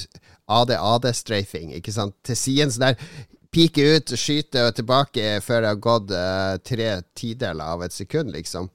AD-AD-strafing, 0.48 1.74
ikke 1.76 1.92
sant? 1.92 2.16
Til 2.24 2.38
siden 2.40 2.72
sånn 2.72 2.86
der 2.86 3.28
Pike 3.52 3.84
ut, 3.84 4.14
skyte 4.16 4.62
og 4.64 4.78
tilbake 4.78 5.34
før 5.44 5.60
det 5.60 5.70
har 5.74 5.82
gått 5.84 6.12
eh, 6.16 6.54
tre 6.64 6.86
tideler 7.12 7.74
av 7.74 7.82
et 7.84 7.92
sekund, 7.92 8.32
liksom. 8.32 8.70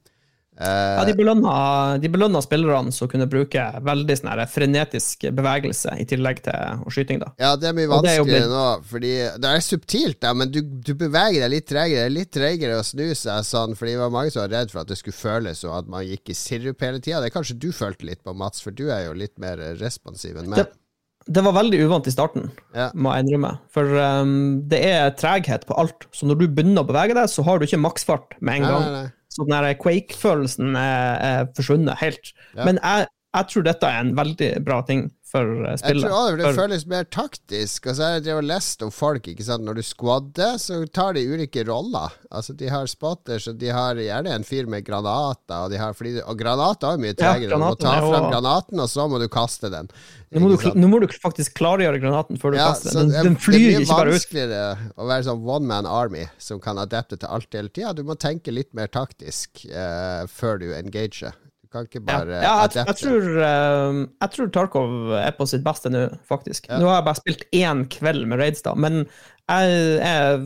Ja, 0.58 1.04
de 1.06 1.14
belønna, 1.18 1.54
de 2.02 2.10
belønna 2.10 2.42
spillerne 2.42 2.94
som 2.96 3.10
kunne 3.12 3.28
bruke 3.30 3.62
veldig 3.86 4.16
sånn 4.18 4.42
frenetisk 4.50 5.28
bevegelse 5.38 5.94
i 6.02 6.06
tillegg 6.10 6.42
til 6.48 6.88
skyting. 6.94 7.20
da. 7.22 7.30
Ja, 7.42 7.52
det 7.60 7.70
er 7.70 7.78
mye 7.78 7.86
Og 7.90 8.00
er 8.00 8.24
vanskeligere 8.24 8.50
nå, 8.52 8.64
fordi 8.90 9.14
det 9.44 9.52
er 9.52 9.62
subtilt, 9.66 10.20
da, 10.24 10.34
men 10.34 10.52
du, 10.54 10.62
du 10.64 10.94
beveger 10.98 11.46
deg 11.46 11.54
litt 11.54 11.70
tregere. 11.70 12.08
Er 12.08 12.16
litt 12.16 12.32
tregere 12.34 12.80
å 12.80 12.88
snu 12.88 13.06
seg 13.14 13.46
sånn, 13.46 13.78
fordi 13.78 13.94
det 13.94 14.02
var 14.02 14.16
mange 14.16 14.34
som 14.34 14.44
var 14.46 14.56
redd 14.56 14.74
for 14.74 14.82
at 14.82 14.90
det 14.90 14.98
skulle 15.00 15.20
føles 15.20 15.62
som 15.62 15.76
at 15.78 15.88
man 15.92 16.06
gikk 16.08 16.34
i 16.34 16.38
sirup 16.38 16.82
hele 16.82 17.04
tida. 17.04 17.22
Det 17.22 17.34
kanskje 17.36 17.60
du 17.62 17.70
følte 17.76 18.10
litt 18.10 18.24
på, 18.26 18.34
Mats, 18.38 18.64
for 18.64 18.74
du 18.76 18.88
er 18.90 19.06
jo 19.08 19.16
litt 19.18 19.38
mer 19.42 19.62
responsiv 19.82 20.40
enn 20.42 20.50
meg. 20.50 20.64
Det, 20.66 21.34
det 21.38 21.44
var 21.44 21.58
veldig 21.58 21.84
uvant 21.86 22.08
i 22.08 22.14
starten, 22.14 22.50
Ja. 22.76 22.90
må 22.96 23.14
jeg 23.14 23.26
innrømme. 23.28 23.54
For 23.74 23.84
um, 24.00 24.64
det 24.72 24.82
er 24.90 25.14
treghet 25.20 25.68
på 25.68 25.78
alt. 25.78 26.08
Så 26.16 26.26
når 26.30 26.42
du 26.42 26.48
begynner 26.48 26.86
å 26.86 26.90
bevege 26.90 27.18
deg, 27.18 27.30
så 27.30 27.46
har 27.46 27.60
du 27.60 27.68
ikke 27.68 27.82
maksfart 27.84 28.38
med 28.40 28.62
en 28.62 28.68
gang. 28.72 28.86
nei, 28.88 28.92
nei. 29.04 29.08
Der 29.46 29.74
Quake-følelsen 29.78 30.76
er, 30.76 31.22
er 31.30 31.46
forsvunnet 31.56 32.00
helt. 32.02 32.34
Ja. 32.56 32.66
Men 32.66 32.80
jeg, 32.82 33.08
jeg 33.38 33.52
tror 33.52 33.68
dette 33.68 33.92
er 33.92 34.02
en 34.02 34.16
veldig 34.18 34.52
bra 34.66 34.82
ting 34.88 35.08
for 35.32 35.42
spillet. 35.78 35.82
Jeg 35.84 36.12
tror 36.12 36.38
det 36.38 36.46
For- 36.46 36.62
føles 36.62 36.86
mer 36.88 37.04
taktisk. 37.04 37.88
Og 37.90 37.96
så 37.98 38.04
har 38.04 38.20
jeg 38.22 38.44
lest 38.46 38.82
om 38.86 38.92
folk. 38.92 39.28
ikke 39.28 39.44
sant? 39.44 39.64
Når 39.66 39.76
du 39.76 39.82
squadder, 39.84 40.58
så 40.62 40.86
tar 40.94 41.14
de 41.18 41.26
ulike 41.28 41.66
roller. 41.68 42.14
Altså 42.32 42.56
De 42.56 42.70
har 42.70 42.86
spotters, 42.88 43.48
og 43.48 43.58
de 43.58 43.68
har 43.74 43.96
gjerne 43.96 44.30
en 44.36 44.44
fyr 44.44 44.68
med 44.68 44.86
granater. 44.86 45.66
Og, 45.66 45.72
de 45.72 45.78
har, 45.82 45.94
fordi, 45.94 46.22
og 46.22 46.38
granater 46.38 46.94
er 46.94 46.98
mye 46.98 47.08
mye 47.08 47.16
Ja, 47.18 47.34
tregere. 47.34 47.50
du 47.50 47.58
må 47.64 47.74
ta 47.80 47.94
fram 48.04 48.32
granaten, 48.32 48.80
og 48.84 48.90
så 48.92 49.08
må 49.10 49.20
du 49.20 49.28
kaste 49.32 49.70
den. 49.72 49.88
nå, 50.34 50.40
må 50.44 50.50
du, 50.58 50.72
nå 50.76 50.88
må 50.92 51.00
du 51.00 51.08
faktisk 51.08 51.54
klargjøre 51.56 52.02
granaten 52.04 52.38
før 52.38 52.52
du 52.52 52.58
Ja, 52.58 52.68
kaster 52.74 52.92
den. 52.94 53.10
det- 53.10 53.24
Den, 53.24 53.34
den 53.34 53.36
flyr 53.38 53.80
ikke 53.80 53.88
bare 53.88 54.06
blir 54.06 54.14
ut. 54.14 54.20
vanskeligere 54.20 54.92
å 54.98 55.08
være 55.08 55.24
sånn 55.24 55.44
one 55.46 55.66
man 55.68 55.86
army 55.86 56.26
som 56.38 56.60
kan 56.60 56.78
adapte 56.78 57.18
til 57.20 57.28
alt 57.30 57.48
hele 57.54 57.70
tida. 57.70 57.94
Du 57.96 58.04
må 58.04 58.16
tenke 58.18 58.52
litt 58.54 58.74
mer 58.74 58.88
taktisk 58.88 59.66
uh, 59.72 60.26
før 60.28 60.60
du 60.60 60.74
engager. 60.74 61.34
Kan 61.72 61.88
ikke 61.88 62.02
Ja, 62.02 62.06
bare 62.10 62.42
ja 62.44 62.52
jeg, 62.66 62.76
jeg, 62.80 63.00
tror, 63.02 63.32
eh, 63.48 64.04
jeg 64.22 64.34
tror 64.36 64.52
Tarkov 64.56 65.16
er 65.20 65.34
på 65.38 65.48
sitt 65.50 65.66
beste 65.66 65.92
nå, 65.94 66.06
faktisk. 66.30 66.70
Ja. 66.70 66.82
Nå 66.82 66.92
har 66.92 67.02
jeg 67.02 67.10
bare 67.10 67.22
spilt 67.22 67.48
én 67.56 67.88
kveld 67.92 68.28
med 68.30 68.42
raids, 68.42 68.64
da, 68.66 68.76
men 68.78 69.06
jeg 69.48 70.00
er 70.04 70.42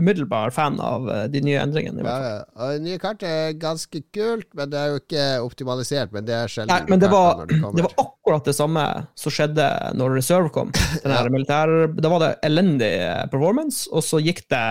umiddelbar 0.00 0.50
fan 0.50 0.80
av 0.82 1.06
eh, 1.12 1.26
de 1.30 1.42
nye 1.46 1.60
endringene. 1.62 2.02
i 2.02 2.06
Ja, 2.06 2.16
ja. 2.24 2.40
Og 2.58 2.72
det 2.74 2.80
nye 2.88 2.98
kartet 3.02 3.28
er 3.28 3.54
ganske 3.60 4.02
kult, 4.14 4.48
men 4.58 4.72
det 4.72 4.80
er 4.80 4.90
jo 4.90 4.98
ikke 4.98 5.26
optimalisert. 5.46 6.10
Men 6.14 6.26
det 6.26 6.34
er 6.34 6.50
sjelden 6.50 6.72
Nei, 6.74 6.90
men 6.90 7.02
det 7.02 7.12
var, 7.12 7.44
når 7.44 7.52
de 7.52 7.78
det 7.78 7.86
var 7.86 7.94
akkurat 8.02 8.50
det 8.50 8.56
samme 8.58 8.86
som 9.14 9.34
skjedde 9.34 9.68
når 9.98 10.18
Reserve 10.18 10.50
kom. 10.54 10.74
Den 11.04 11.14
her 11.14 11.30
militær, 11.30 11.74
da 11.94 12.10
var 12.10 12.24
det 12.24 12.32
elendig 12.50 12.90
eh, 12.98 13.22
performance, 13.30 13.86
og 13.94 14.02
så 14.06 14.18
gikk 14.22 14.42
det 14.50 14.66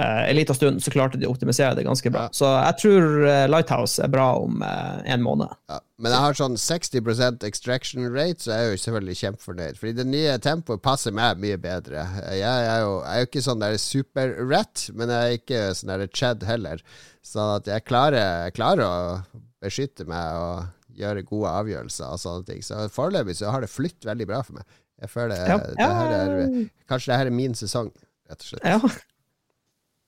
en 0.00 0.36
liten 0.36 0.56
stund, 0.56 0.80
så 0.84 0.92
klarte 0.94 1.18
de 1.20 1.26
å 1.28 1.32
optimisere 1.34 1.74
det 1.78 1.84
ganske 1.86 2.10
bra. 2.12 2.26
Ja. 2.28 2.34
Så 2.36 2.48
jeg 2.50 2.76
tror 2.82 3.26
eh, 3.28 3.44
Lighthouse 3.50 4.02
er 4.04 4.10
bra 4.12 4.26
om 4.42 4.62
eh, 4.66 5.00
en 5.14 5.22
måned. 5.24 5.52
Ja, 5.70 5.78
men 6.00 6.14
jeg 6.14 6.24
har 6.24 6.38
sånn 6.38 6.56
60% 6.60 7.44
extraction 7.48 8.06
rate, 8.14 8.40
så 8.44 8.52
jeg 8.54 8.66
er 8.66 8.72
jo 8.74 8.80
selvfølgelig 8.84 9.18
kjempefornøyd. 9.20 9.78
Fordi 9.80 9.92
det 10.00 10.06
nye 10.08 10.38
tempoet 10.42 10.82
passer 10.84 11.14
meg 11.16 11.38
mye 11.42 11.58
bedre. 11.60 12.06
Jeg 12.32 12.44
er 12.48 12.82
jo, 12.86 12.96
jeg 13.04 13.12
er 13.14 13.24
jo 13.24 13.30
ikke 13.30 13.44
sånn 13.46 13.62
der 13.64 13.78
super-rat, 13.82 14.88
men 14.96 15.12
jeg 15.14 15.20
er 15.34 15.38
ikke 15.40 15.62
sånn 15.78 15.92
der 15.94 16.06
chad 16.14 16.44
heller. 16.48 16.82
Så 17.26 17.46
at 17.58 17.68
jeg 17.68 17.84
klarer, 17.88 18.46
jeg 18.48 18.56
klarer 18.58 18.84
å 18.86 19.40
beskytte 19.60 20.06
meg 20.08 20.38
og 20.40 20.96
gjøre 21.00 21.22
gode 21.28 21.50
avgjørelser 21.60 22.12
og 22.12 22.20
sånne 22.20 22.46
ting. 22.48 22.62
Så 22.64 22.86
foreløpig 22.92 23.36
så 23.38 23.52
har 23.54 23.62
det 23.64 23.70
flytt 23.72 24.04
veldig 24.08 24.26
bra 24.28 24.40
for 24.44 24.58
meg. 24.60 24.66
Jeg 25.00 25.08
føler 25.12 25.46
Ja. 25.48 25.56
det 25.64 25.86
her 25.86 26.10
er, 26.16 26.50
Kanskje 26.90 27.12
det 27.12 27.18
her 27.22 27.26
er 27.30 27.36
min 27.36 27.54
sesong, 27.56 27.88
rett 28.28 28.42
og 28.42 28.48
slett. 28.50 28.64
Ja. 28.68 28.80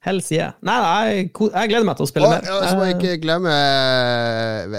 Hell 0.03 0.19
yeah. 0.35 0.57
Nei, 0.67 0.75
nei, 0.83 1.11
jeg, 1.31 1.69
gleder 1.71 1.85
meg 1.87 1.95
til 2.01 2.03
å 2.03 2.11
spille 2.11 2.27
Og, 2.27 2.33
mer. 2.35 2.49
og 2.57 2.65
så 2.67 2.73
må 2.75 2.87
jeg 2.89 2.97
Eh, 2.97 2.99
ikke 2.99 3.21
glemme 3.23 3.53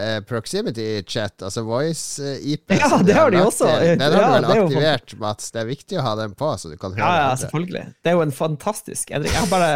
eh, 0.02 0.18
proximity 0.28 0.88
chat, 1.08 1.38
altså 1.48 1.64
voice-IP. 1.68 2.74
Ja, 2.82 3.00
det 3.08 3.16
har 3.16 3.32
de 3.32 3.40
også. 3.40 3.70
til. 3.72 3.94
Den 4.02 4.04
har 4.04 4.12
Ja, 4.12 4.28
du 4.28 4.34
vel 4.34 4.50
er 4.52 4.62
aktivert, 4.66 5.16
Mats. 5.24 5.48
Det 5.56 5.64
er 5.64 5.70
viktig 5.72 6.00
å 6.02 6.06
ha 6.10 6.14
den 6.20 6.36
på, 6.40 6.52
så 6.60 6.72
du 6.74 6.78
kan 6.80 6.92
høre 6.98 7.06
Ja, 7.08 7.30
ja, 7.30 7.34
selvfølgelig. 7.40 7.86
Det 8.04 8.12
er 8.12 8.18
jo 8.20 8.26
en 8.28 8.36
fantastisk 8.36 9.12
endring. 9.16 9.32
Jeg 9.34 9.46
har 9.46 9.52
bare, 9.52 9.72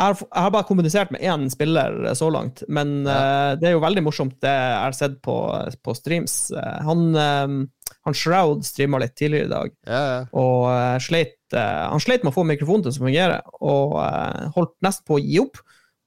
jeg 0.00 0.04
har, 0.08 0.18
jeg 0.24 0.44
har 0.48 0.52
bare 0.58 0.68
kommunisert 0.68 1.10
med 1.14 1.22
én 1.30 1.46
spiller 1.52 2.00
eh, 2.10 2.14
så 2.18 2.30
langt, 2.34 2.64
men 2.68 3.00
eh, 3.06 3.50
det 3.60 3.70
er 3.70 3.76
jo 3.78 3.84
veldig 3.86 4.02
morsomt 4.06 4.38
det 4.42 4.50
jeg 4.56 4.78
har 4.82 4.96
sett 4.98 5.20
på, 5.22 5.36
på 5.84 5.94
streams. 5.98 6.40
Uh, 6.56 6.78
han, 6.90 7.06
eh, 7.14 7.92
han 8.08 8.16
Shroud 8.16 8.64
streama 8.66 8.98
litt 9.02 9.14
tidligere 9.18 9.46
i 9.46 9.52
dag, 9.54 9.74
Ja, 9.86 10.02
ja. 10.14 10.20
og 10.32 10.66
uh, 10.72 10.96
sleit, 11.02 11.36
eh, 11.36 11.39
han 11.58 12.00
sleit 12.02 12.22
med 12.22 12.30
å 12.32 12.36
få 12.38 12.44
mikrofonen 12.46 12.86
til 12.86 12.94
å 12.94 13.06
fungere, 13.08 13.40
og 13.60 13.98
eh, 14.04 14.48
holdt 14.56 14.76
nesten 14.86 15.06
på 15.08 15.18
å 15.18 15.22
gi 15.24 15.40
opp. 15.42 15.58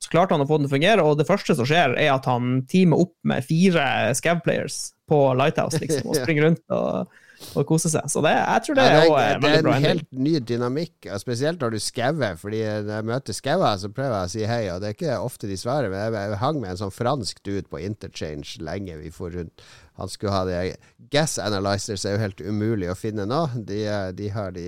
Så 0.03 0.11
klarte 0.11 0.35
han 0.35 0.43
å 0.43 0.47
få 0.47 0.57
den 0.59 0.65
til 0.67 0.73
å 0.73 0.75
fungere, 0.75 1.03
og 1.07 1.19
det 1.19 1.27
første 1.29 1.55
som 1.55 1.67
skjer, 1.67 1.93
er 1.95 2.09
at 2.11 2.25
han 2.27 2.63
teamer 2.67 3.05
opp 3.05 3.13
med 3.23 3.45
fire 3.47 4.11
Scav-players 4.19 4.89
på 5.07 5.19
Lighthouse, 5.39 5.79
liksom, 5.79 6.09
og 6.11 6.17
springer 6.21 6.49
rundt 6.49 6.75
og, 6.75 7.13
og 7.55 7.63
koser 7.69 7.93
seg. 7.93 8.09
Så 8.11 8.19
det, 8.25 8.33
jeg 8.35 8.65
tror 8.65 8.79
det, 8.81 8.87
Ja, 8.89 8.97
er 8.97 9.05
det, 9.05 9.13
er, 9.13 9.13
er, 9.13 9.37
en 9.37 9.45
det 9.45 9.47
er 9.47 9.53
en 9.53 9.69
endring. 9.69 9.85
helt 9.87 10.09
ny 10.27 10.33
dynamikk, 10.51 11.07
spesielt 11.23 11.63
når 11.63 11.77
du 11.77 11.79
skauer. 11.85 12.35
Fordi 12.41 12.59
når 12.83 12.91
jeg 12.97 13.07
møter 13.13 13.37
skauer, 13.39 13.79
så 13.79 13.93
prøver 13.95 14.17
jeg 14.17 14.27
å 14.27 14.33
si 14.35 14.43
hei, 14.51 14.61
og 14.73 14.83
det 14.83 14.91
er 14.91 14.97
ikke 14.97 15.21
ofte 15.23 15.47
de 15.47 15.59
svarer. 15.63 15.87
Men 15.93 16.03
jeg, 16.03 16.17
jeg 16.33 16.41
hang 16.43 16.59
med 16.59 16.73
en 16.75 16.81
sånn 16.83 16.95
fransk 16.99 17.39
dude 17.47 17.67
på 17.71 17.79
interchange 17.87 18.59
lenge 18.59 18.99
vi 18.99 19.13
for 19.15 19.31
rundt. 19.31 19.63
Han 19.99 20.09
skulle 20.09 20.31
ha 20.33 20.43
det 20.47 20.75
Gas 21.13 21.35
analyzers 21.39 22.05
er 22.05 22.15
jo 22.15 22.21
helt 22.23 22.41
umulig 22.41 22.87
å 22.89 22.95
finne 22.97 23.25
nå. 23.29 23.43
De, 23.67 23.83
er- 23.85 24.13
de 24.17 24.29
har 24.33 24.51
de 24.55 24.63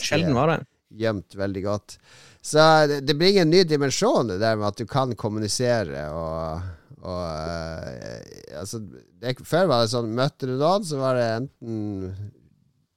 sjelden 0.00 0.32
BSG 0.32 0.36
vare. 0.38 0.58
gjemt 0.96 1.34
veldig 1.36 1.62
godt. 1.66 1.98
Så 2.42 2.62
det, 2.88 3.00
det 3.06 3.14
bringer 3.20 3.44
en 3.44 3.50
ny 3.52 3.64
dimensjon, 3.68 4.28
det 4.32 4.38
der 4.40 4.56
med 4.56 4.70
at 4.72 4.80
du 4.80 4.86
kan 4.88 5.12
kommunisere 5.14 6.06
og, 6.16 6.62
og 7.02 7.20
uh, 7.22 8.58
altså, 8.58 8.80
det, 9.20 9.36
Før 9.46 9.68
var 9.70 9.84
det 9.84 9.92
sånn 9.92 10.10
Møtte 10.16 10.48
du 10.50 10.56
noen, 10.56 10.84
så 10.88 10.98
var 10.98 11.20
det 11.20 11.28
enten 11.36 12.32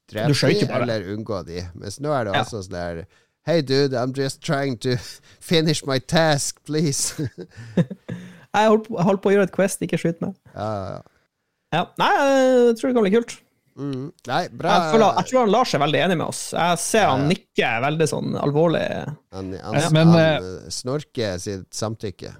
drepe 0.09 0.49
de 0.53 0.65
eller 0.79 1.07
unngå 1.13 1.43
de. 1.47 1.61
Mens 1.75 1.99
nå 2.01 2.11
er 2.15 2.25
det 2.29 2.33
Ja. 2.35 2.41
også 2.45 2.63
sånn 2.65 2.77
der 2.79 3.03
Hey 3.45 3.61
dude, 3.61 3.93
I'm 3.93 4.13
just 4.17 4.41
trying 4.41 4.77
to 4.81 4.95
finish 5.51 5.83
my 5.85 5.99
task, 5.99 6.63
please. 6.65 7.13
Jeg 8.55 8.69
holdt, 8.71 8.87
på- 8.87 9.03
holdt 9.03 9.21
på 9.21 9.29
å 9.29 9.35
gjøre 9.35 9.49
et 9.49 9.53
Quest, 9.53 9.83
ikke 9.85 9.99
skyt 10.01 10.23
meg. 10.23 10.33
ja, 10.55 10.71
ja. 10.95 11.03
Ja. 11.75 11.83
Nei, 11.99 12.11
jeg 12.15 12.77
tror 12.79 12.87
det 12.89 12.95
kan 12.97 13.05
bli 13.07 13.13
kult. 13.17 13.35
Mm. 13.75 14.05
Nei, 14.29 14.41
bra. 14.55 14.71
Jeg, 14.77 14.91
føler, 14.95 15.17
jeg 15.19 15.27
tror 15.29 15.41
han 15.41 15.51
Lars 15.51 15.73
er 15.75 15.81
veldig 15.83 16.01
enig 16.05 16.15
med 16.21 16.27
oss. 16.29 16.41
Jeg 16.55 16.79
ser 16.79 17.09
han 17.11 17.25
Ja. 17.25 17.27
nikker 17.33 17.81
veldig 17.83 18.07
sånn 18.07 18.37
alvorlig. 18.39 18.83
Han, 19.35 19.49
Ja, 19.57 19.63
han, 19.73 19.93
men, 19.97 20.13
han 20.15 20.19
eh, 20.45 20.69
snorker 20.71 21.37
sitt 21.43 21.67
samtykke. 21.75 22.31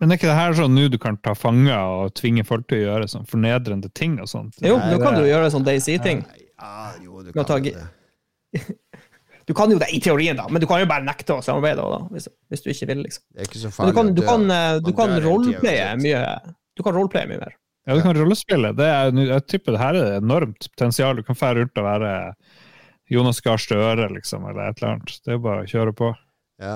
Men 0.00 0.12
er 0.14 0.16
ikke 0.20 0.30
det 0.30 0.38
her 0.38 0.52
sånn 0.54 0.72
nå 0.78 0.86
du 0.88 0.96
kan 1.02 1.16
ta 1.20 1.34
fanger 1.34 1.74
og 1.76 2.14
tvinge 2.16 2.44
folk 2.46 2.68
til 2.70 2.78
å 2.78 2.86
gjøre 2.86 3.08
sånn 3.10 3.26
fornedrende 3.28 3.90
ting 3.92 4.16
og 4.22 4.28
sånt? 4.30 4.54
Jo, 4.62 4.78
Nei, 4.78 4.92
nå 4.94 5.02
kan 5.02 5.14
det- 5.18 5.24
du 5.26 5.28
gjøre 5.28 5.50
sånn 5.52 5.66
Daisy-ting. 5.66 6.24
Ja, 6.58 6.92
jo, 7.04 7.20
du 7.22 7.32
kan 7.32 7.44
jo 7.44 7.58
det. 7.68 7.88
Du 9.48 9.54
kan 9.56 9.70
jo 9.72 9.78
det 9.80 9.88
i 9.96 9.98
teorien, 10.04 10.36
da, 10.36 10.44
men 10.52 10.60
du 10.60 10.66
kan 10.68 10.80
jo 10.82 10.86
bare 10.90 11.00
nekte 11.06 11.32
å 11.38 11.40
samarbeide 11.44 11.80
da, 11.80 11.98
hvis, 12.12 12.26
hvis 12.52 12.60
du 12.64 12.68
ikke 12.68 12.86
vil, 12.90 12.98
liksom. 13.06 13.22
Det 13.32 13.40
er 13.40 13.46
ikke 13.48 13.60
så 13.62 13.70
Men 13.70 13.72
farlig 13.72 13.94
du 13.94 13.96
kan, 13.96 14.08
å 14.10 14.14
du 14.18 14.22
kan, 14.26 14.42
eh, 14.50 14.80
du 14.84 14.90
kan 14.92 15.08
du 15.14 15.22
kan 15.22 15.24
roleplaye 15.24 15.86
mye 16.02 16.20
Du 16.76 16.82
kan 16.84 16.92
roleplaye 16.98 17.28
mye 17.30 17.40
mer. 17.40 17.54
Ja, 17.86 17.94
du 17.96 18.02
kan 18.02 18.16
rollespille. 18.18 18.72
Det 18.76 18.84
er, 18.84 19.12
jeg 19.12 19.46
tipper 19.48 19.72
det 19.76 19.80
her 19.80 19.94
er 19.96 20.16
enormt 20.18 20.66
potensial. 20.74 21.16
Du 21.16 21.22
kan 21.24 21.38
fære 21.38 21.62
rundt 21.62 21.78
og 21.80 21.86
være 21.86 22.12
Jonas 23.08 23.40
Gahr 23.40 23.56
Støre, 23.62 24.08
liksom, 24.12 24.44
eller 24.50 24.68
et 24.68 24.82
eller 24.82 24.96
annet. 24.98 25.14
Det 25.24 25.32
er 25.32 25.38
bare 25.46 25.64
å 25.64 25.70
kjøre 25.70 25.94
på. 25.96 26.10
Ja. 26.60 26.74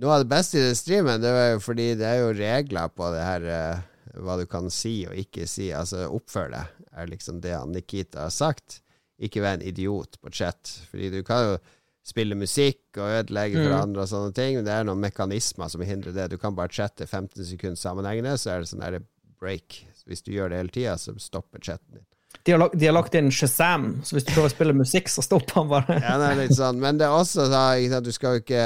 Noe 0.00 0.14
av 0.16 0.22
det 0.24 0.30
beste 0.32 0.56
i 0.56 0.62
den 0.64 0.78
streamen, 0.78 1.20
det 1.20 1.32
var 1.36 1.50
jo 1.52 1.58
fordi 1.60 1.90
det 2.00 2.06
er 2.08 2.22
jo 2.22 2.30
regler 2.38 2.88
på 2.96 3.10
det 3.12 3.20
her 3.26 3.44
eh, 3.52 3.82
hva 4.24 4.38
du 4.40 4.46
kan 4.48 4.70
si 4.72 4.94
og 5.10 5.18
ikke 5.20 5.44
si. 5.50 5.68
Altså, 5.76 6.06
oppfør 6.08 6.48
deg, 6.54 6.70
er 6.96 7.10
liksom 7.12 7.42
det 7.44 7.58
Nikita 7.74 8.24
har 8.24 8.32
sagt. 8.32 8.80
Ikke 9.20 9.42
vær 9.44 9.58
en 9.58 9.66
idiot 9.68 10.16
på 10.24 10.32
chat. 10.32 10.72
Fordi 10.88 11.10
du 11.12 11.20
kan 11.26 11.44
jo 11.50 11.58
spille 12.08 12.32
musikk 12.40 12.96
og 12.96 13.12
ødelegge 13.20 13.60
for 13.60 13.74
Mm. 13.76 13.80
andre 13.82 14.06
og 14.06 14.08
sånne 14.08 14.32
ting, 14.34 14.54
men 14.56 14.64
det 14.64 14.72
er 14.72 14.86
noen 14.88 15.02
mekanismer 15.04 15.68
som 15.68 15.84
hindrer 15.84 16.16
det. 16.16 16.30
Du 16.32 16.38
kan 16.40 16.56
bare 16.56 16.72
chatte 16.72 17.04
15 17.04 17.44
sekunder 17.44 17.76
sammenhengende, 17.76 18.38
så 18.40 18.54
er 18.54 18.64
det 18.64 18.70
sånn 18.72 18.80
der 18.80 19.02
break. 19.40 19.86
Hvis 20.06 20.22
du 20.22 20.32
gjør 20.32 20.48
det 20.50 20.56
hele 20.58 20.74
tida, 20.74 20.96
så 20.98 21.14
stopper 21.18 21.62
chatten 21.62 21.94
din. 21.94 22.06
De 22.46 22.52
har, 22.52 22.58
lagt, 22.58 22.74
de 22.80 22.86
har 22.86 22.94
lagt 22.94 23.14
inn 23.18 23.30
Shazam, 23.30 24.00
så 24.04 24.16
hvis 24.16 24.24
du 24.24 24.32
prøver 24.32 24.48
å 24.48 24.54
spille 24.54 24.74
musikk, 24.76 25.10
så 25.12 25.22
stopper 25.22 25.60
han 25.60 25.68
bare. 25.68 25.96
Ja, 25.98 26.16
det 26.20 26.28
er 26.30 26.38
litt 26.38 26.56
sånn. 26.56 26.78
Men 26.80 27.00
det 27.00 27.08
er 27.08 27.14
også 27.14 27.48
ikke 27.50 28.00
Du 28.06 28.12
skal 28.14 28.36
jo 28.36 28.42
ikke 28.44 28.64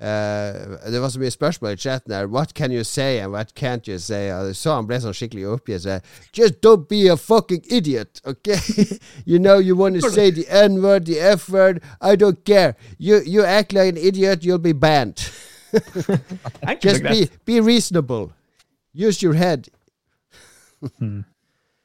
uh, 0.00 0.88
Det 0.90 1.02
var 1.02 1.12
så 1.12 1.20
mye 1.22 1.30
spørsmål 1.30 1.76
i 1.76 1.80
chatten 1.80 2.14
her. 2.16 2.26
What 2.26 2.54
can 2.54 2.72
you 2.72 2.82
say 2.84 3.20
and 3.20 3.32
what 3.32 3.54
can't 3.54 3.86
you 3.86 3.98
say? 3.98 4.32
Og 4.32 4.56
så 4.56 4.74
han 4.74 4.88
ble 4.88 4.98
sånn 5.04 5.14
skikkelig 5.14 5.46
oppgitt. 5.52 5.84
Så, 5.84 6.00
Just 6.36 6.58
don't 6.66 6.88
be 6.90 7.04
a 7.12 7.16
fucking 7.16 7.62
idiot, 7.70 8.20
OK? 8.24 8.58
you 9.30 9.38
know 9.38 9.58
you 9.58 9.76
want 9.76 10.00
to 10.00 10.10
say 10.10 10.30
the 10.30 10.48
N-word, 10.48 11.06
the 11.06 11.20
F-word. 11.20 11.82
I 12.00 12.16
don't 12.16 12.44
care. 12.44 12.74
You, 12.98 13.22
you 13.24 13.44
act 13.44 13.72
like 13.72 13.92
an 13.92 14.00
idiot, 14.00 14.42
you'll 14.42 14.58
be 14.58 14.72
banned. 14.72 15.30
Just 16.80 17.04
be, 17.04 17.28
be 17.44 17.60
reasonable. 17.60 18.32
Use 18.92 19.22
your 19.22 19.34
head. 19.34 19.68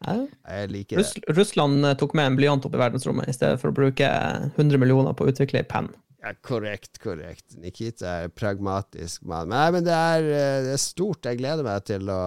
Ja. 0.06 0.16
Jeg 0.52 0.70
liker 0.70 1.00
det. 1.00 1.04
Russ, 1.06 1.14
Russland 1.38 1.86
eh, 1.88 1.94
tok 1.98 2.14
med 2.18 2.28
en 2.30 2.36
blyant 2.38 2.66
opp 2.68 2.74
i 2.76 2.80
verdensrommet 2.82 3.30
i 3.32 3.34
stedet 3.34 3.62
for 3.62 3.72
å 3.72 3.76
bruke 3.78 4.10
100 4.52 4.82
millioner 4.82 5.16
på 5.18 5.26
å 5.26 5.32
utvikle 5.32 5.62
ei 5.64 5.68
penn. 5.70 5.88
Ja, 6.26 6.34
korrekt, 6.46 6.98
korrekt. 7.02 7.56
Nikita 7.62 8.12
er 8.26 8.32
pragmatisk 8.34 9.24
mann. 9.30 9.48
Men, 9.48 9.56
nei, 9.56 9.66
men 9.76 9.86
det 9.88 9.94
er, 9.96 10.28
eh, 10.36 10.58
det 10.66 10.74
er 10.76 10.82
stort. 10.82 11.26
Jeg 11.26 11.40
gleder 11.40 11.66
meg 11.66 11.86
til 11.88 12.10
å, 12.12 12.20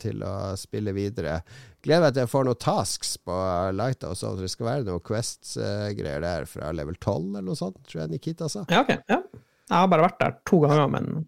til 0.00 0.22
å 0.24 0.34
spille 0.60 0.94
videre. 0.96 1.38
Gleder 1.84 2.04
meg 2.06 2.14
til 2.14 2.24
jeg 2.26 2.32
får 2.34 2.48
noen 2.50 2.60
tasks 2.60 3.14
på 3.24 3.36
Lighthouse. 3.76 4.28
Og 4.28 4.40
det 4.44 4.52
skal 4.52 4.68
være 4.70 4.88
noen 4.88 5.04
Quest-greier 5.04 6.24
der 6.24 6.48
fra 6.48 6.72
level 6.76 6.98
12 7.00 7.30
eller 7.32 7.48
noe 7.48 7.58
sånt, 7.58 7.80
tror 7.88 8.04
jeg 8.04 8.14
Nikita 8.14 8.48
sa. 8.52 8.66
Ja, 8.68 8.84
ok. 8.84 8.92
Ja. 9.08 9.22
Jeg 9.70 9.76
har 9.78 9.88
bare 9.92 10.08
vært 10.08 10.20
der 10.20 10.38
to 10.50 10.60
ganger, 10.66 10.88
men 10.92 11.24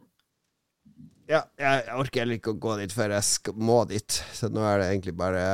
Ja, 1.31 1.45
jeg 1.61 1.85
orker 1.97 2.25
heller 2.25 2.37
ikke 2.41 2.53
å 2.53 2.59
gå 2.61 2.75
dit 2.81 2.93
før 2.93 3.15
jeg 3.15 3.25
skal, 3.25 3.55
må 3.57 3.83
dit. 3.89 4.17
Så 4.35 4.49
nå 4.53 4.65
er 4.67 4.83
det 4.83 4.89
egentlig 4.91 5.15
bare 5.17 5.45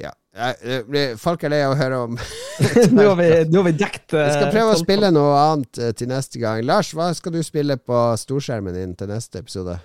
Ja. 0.00 0.10
Jeg, 0.32 0.84
det 0.88 1.00
folk 1.20 1.42
er 1.44 1.52
lei 1.52 1.58
av 1.60 1.74
å 1.74 1.76
høre 1.76 1.96
om 2.06 2.14
nå 2.96 3.02
har 3.04 3.18
vi, 3.18 3.26
nå 3.52 3.58
har 3.60 3.66
vi 3.66 3.72
dekt 3.76 4.14
Vi 4.16 4.22
skal 4.32 4.46
eh, 4.46 4.52
prøve 4.54 4.72
å 4.72 4.78
spille 4.80 5.10
noe 5.12 5.34
annet 5.36 5.76
eh, 5.76 5.90
til 5.92 6.08
neste 6.08 6.40
gang. 6.40 6.62
Lars, 6.64 6.94
hva 6.96 7.10
skal 7.16 7.34
du 7.36 7.42
spille 7.44 7.76
på 7.76 7.98
storskjermen 8.16 8.72
din 8.78 8.94
til 8.96 9.10
neste 9.12 9.42
episode? 9.44 9.76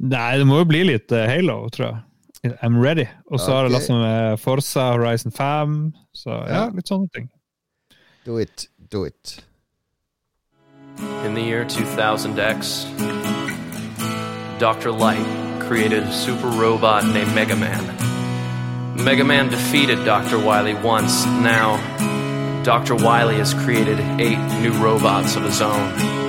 Nei, 0.00 0.30
det 0.40 0.46
må 0.48 0.62
jo 0.62 0.68
bli 0.72 0.80
litt 0.88 1.12
eh, 1.12 1.28
Halo, 1.28 1.58
tror 1.76 1.90
jeg. 1.90 2.56
I'm 2.64 2.80
ready. 2.80 3.04
Og 3.28 3.40
så 3.40 3.52
har 3.52 3.66
jeg 3.68 3.74
lasta 3.76 3.96
med 4.00 4.40
Forza 4.40 4.88
Horizon 4.94 5.32
5. 5.34 5.76
Så 6.16 6.30
ja, 6.32 6.62
Ja. 6.62 6.64
litt 6.72 6.88
sånne 6.88 7.12
ting. 7.12 7.28
Do 8.24 8.38
it. 8.40 8.68
Do 8.90 9.04
it. 9.04 9.40
In 11.26 11.34
the 11.34 11.42
year 11.44 11.64
2000X, 11.68 12.86
Dr. 14.58 14.90
Light 14.90 15.60
created 15.60 16.04
a 16.04 16.12
super 16.12 16.48
robot 16.48 17.04
named 17.04 17.34
Mega 17.34 17.56
Man. 17.56 18.96
Mega 18.96 19.22
Man 19.22 19.50
defeated 19.50 20.04
Dr. 20.04 20.38
Wily 20.38 20.72
once. 20.72 21.26
Now, 21.26 21.76
Dr. 22.64 22.94
Wily 22.94 23.36
has 23.36 23.52
created 23.52 24.00
eight 24.18 24.38
new 24.62 24.72
robots 24.82 25.36
of 25.36 25.42
his 25.42 25.60
own. 25.60 26.25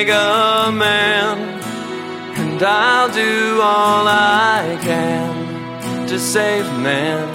Mega 0.00 0.72
Man, 0.72 1.38
and 2.34 2.62
I'll 2.62 3.12
do 3.12 3.60
all 3.60 4.08
I 4.08 4.78
can 4.82 6.08
to 6.08 6.18
save 6.18 6.64
mankind. 6.78 7.28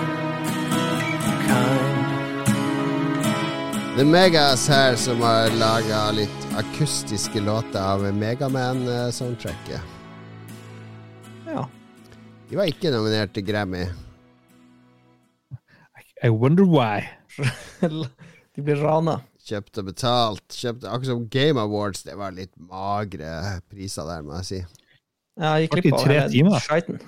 The 3.98 4.06
Megas 4.06 4.68
her 4.68 4.96
som 4.96 5.22
har 5.22 5.50
laga 5.50 6.12
litt 6.12 6.48
akustiske 6.58 7.40
låter 7.40 7.80
av 7.82 8.14
Megaman-soundtracket. 8.14 9.82
Ja. 11.46 11.70
De 12.50 12.56
var 12.56 12.66
ikke 12.66 12.90
nominert 12.90 13.34
til 13.38 13.46
Grammy. 13.46 13.86
I 16.24 16.30
wonder 16.30 16.66
why. 16.66 17.10
De 18.56 18.62
blir 18.62 18.76
rana. 18.82 19.22
Kjøpt 19.46 19.82
og 19.82 19.90
betalt. 19.92 20.46
Kjøpt, 20.58 20.88
akkurat 20.90 21.12
som 21.12 21.26
Game 21.30 21.62
Awards. 21.62 22.06
Det 22.08 22.16
var 22.18 22.34
litt 22.34 22.54
magre 22.58 23.60
priser 23.70 24.08
der, 24.10 24.24
må 24.26 24.40
jeg 24.40 24.48
si. 24.50 24.62
Jeg 25.36 25.66
gikk 25.66 25.76
glipp 25.78 25.98
av 25.98 26.08
tre 26.08 26.18
hele 26.18 26.32
timer? 26.34 26.66
skiten. 26.66 27.04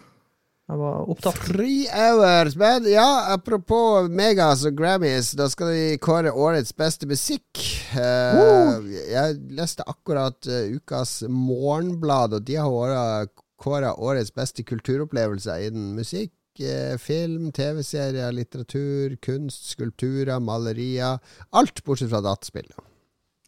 Jeg 0.68 0.80
var 0.82 1.12
opptatt. 1.14 1.38
Three 1.48 1.86
hours, 1.96 2.58
men 2.60 2.90
ja, 2.92 3.08
apropos 3.32 4.10
Megas 4.12 4.66
og 4.68 4.76
Grammys, 4.76 5.30
da 5.40 5.48
skal 5.48 5.72
de 5.72 6.00
kåre 6.04 6.34
årets 6.36 6.76
beste 6.76 7.08
musikk. 7.08 7.62
Uh, 7.96 8.84
jeg 9.08 9.38
leste 9.56 9.86
akkurat 9.88 10.50
uh, 10.52 10.66
ukas 10.76 11.22
Morgenblad, 11.32 12.36
og 12.36 12.44
de 12.44 12.60
har 12.60 13.32
kåra 13.58 13.94
årets 13.96 14.34
beste 14.36 14.68
kulturopplevelser 14.68 15.70
innen 15.70 15.96
musikk. 15.96 16.36
Eh, 16.64 16.95
film, 17.01 17.49
TV-serier, 17.55 18.32
litteratur, 18.36 19.16
kunst, 19.24 19.70
skulpturer, 19.74 20.39
malerier. 20.43 21.20
Alt 21.58 21.84
bortsett 21.88 22.10
fra 22.12 22.22
dataspill. 22.26 22.70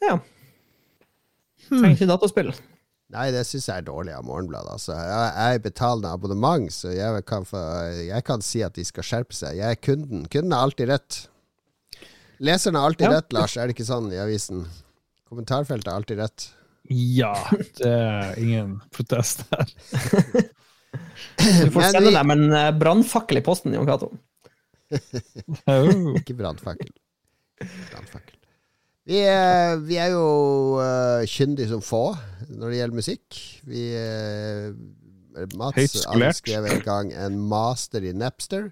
Ja. 0.04 0.20
Trenger 1.70 1.96
ikke 1.98 2.10
dataspill. 2.10 2.52
Nei, 3.10 3.32
det 3.34 3.42
syns 3.50 3.66
jeg 3.66 3.82
er 3.82 3.88
dårlig 3.88 4.14
av 4.14 4.26
Morgenbladet. 4.28 4.76
Altså. 4.76 4.94
Jeg, 4.94 5.32
jeg 5.54 5.62
betaler 5.66 6.12
abonnement, 6.14 6.68
så 6.74 6.92
jeg 6.94 7.24
kan, 7.26 7.46
få, 7.50 7.62
jeg 8.06 8.26
kan 8.28 8.44
si 8.46 8.62
at 8.66 8.76
de 8.78 8.86
skal 8.86 9.06
skjerpe 9.08 9.34
seg. 9.34 9.58
Jeg 9.58 9.78
er 9.78 9.82
kunden. 9.82 10.28
Kunden 10.30 10.54
har 10.54 10.68
alltid 10.68 10.92
rett. 10.94 11.24
Leseren 12.46 12.78
har 12.78 12.86
alltid 12.92 13.10
Ja. 13.10 13.16
rett, 13.18 13.34
Lars. 13.34 13.58
Er 13.58 13.68
det 13.68 13.76
ikke 13.76 13.90
sånn 13.90 14.12
i 14.14 14.22
avisen? 14.22 14.62
Kommentarfeltet 15.30 15.90
har 15.90 15.98
alltid 16.04 16.22
rett. 16.22 16.48
Ja, 16.90 17.34
det 17.82 17.90
er 17.90 18.38
ingen 18.42 18.78
protest 18.94 19.44
her. 19.52 19.74
Du 21.40 21.70
får 21.74 21.92
sende 21.94 22.12
dem 22.16 22.34
en 22.36 22.50
eh, 22.52 22.72
brannfakkel 22.76 23.40
i 23.42 23.46
posten, 23.46 23.76
Jon 23.76 23.88
Cato. 23.88 24.12
Ikke 26.20 26.36
brannfakkel. 26.38 26.92
Brannfakkel. 27.60 28.36
Vi, 29.10 29.22
vi 29.88 29.96
er 29.98 30.12
jo 30.14 30.26
uh, 30.78 31.26
kyndige 31.30 31.72
som 31.72 31.82
få 31.82 32.12
når 32.50 32.66
det 32.70 32.78
gjelder 32.78 33.00
musikk. 33.00 33.40
Vi 33.66 33.86
uh, 33.98 34.76
Mats 35.58 35.96
skrevet 36.38 36.76
en 36.76 36.84
gang 36.86 37.14
en 37.18 37.40
master 37.50 38.06
i 38.06 38.14
Napster. 38.14 38.70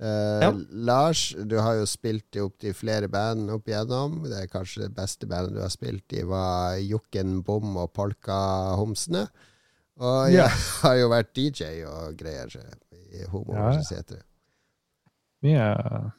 Uh, 0.00 0.40
Ja. 0.42 0.50
Lars, 0.88 1.36
du 1.36 1.58
har 1.60 1.76
jo 1.78 1.86
spilt 1.86 2.34
i 2.34 2.42
opptil 2.42 2.74
flere 2.74 3.10
band 3.12 3.52
opp 3.52 3.68
igjennom. 3.68 4.22
Det 4.26 4.42
er 4.42 4.50
kanskje 4.50 4.86
det 4.86 4.94
beste 4.96 5.28
bandet 5.30 5.58
du 5.58 5.62
har 5.62 5.72
spilt 5.72 6.16
i, 6.16 6.24
var 6.26 6.80
Jokken 6.80 7.42
Bom 7.46 7.76
og 7.76 7.92
Polkahomsene. 7.94 9.28
Og 10.00 10.30
jeg 10.32 10.38
Ja. 10.40 10.48
har 10.82 10.96
jo 11.00 11.08
vært 11.12 11.32
DJ 11.36 11.84
og 11.88 12.16
greier 12.18 12.52
i 13.12 13.24
Homo 13.30 13.54
Ja. 13.54 13.66
versus 13.70 13.92
hetero. 13.96 14.22
Mye, 15.40 15.56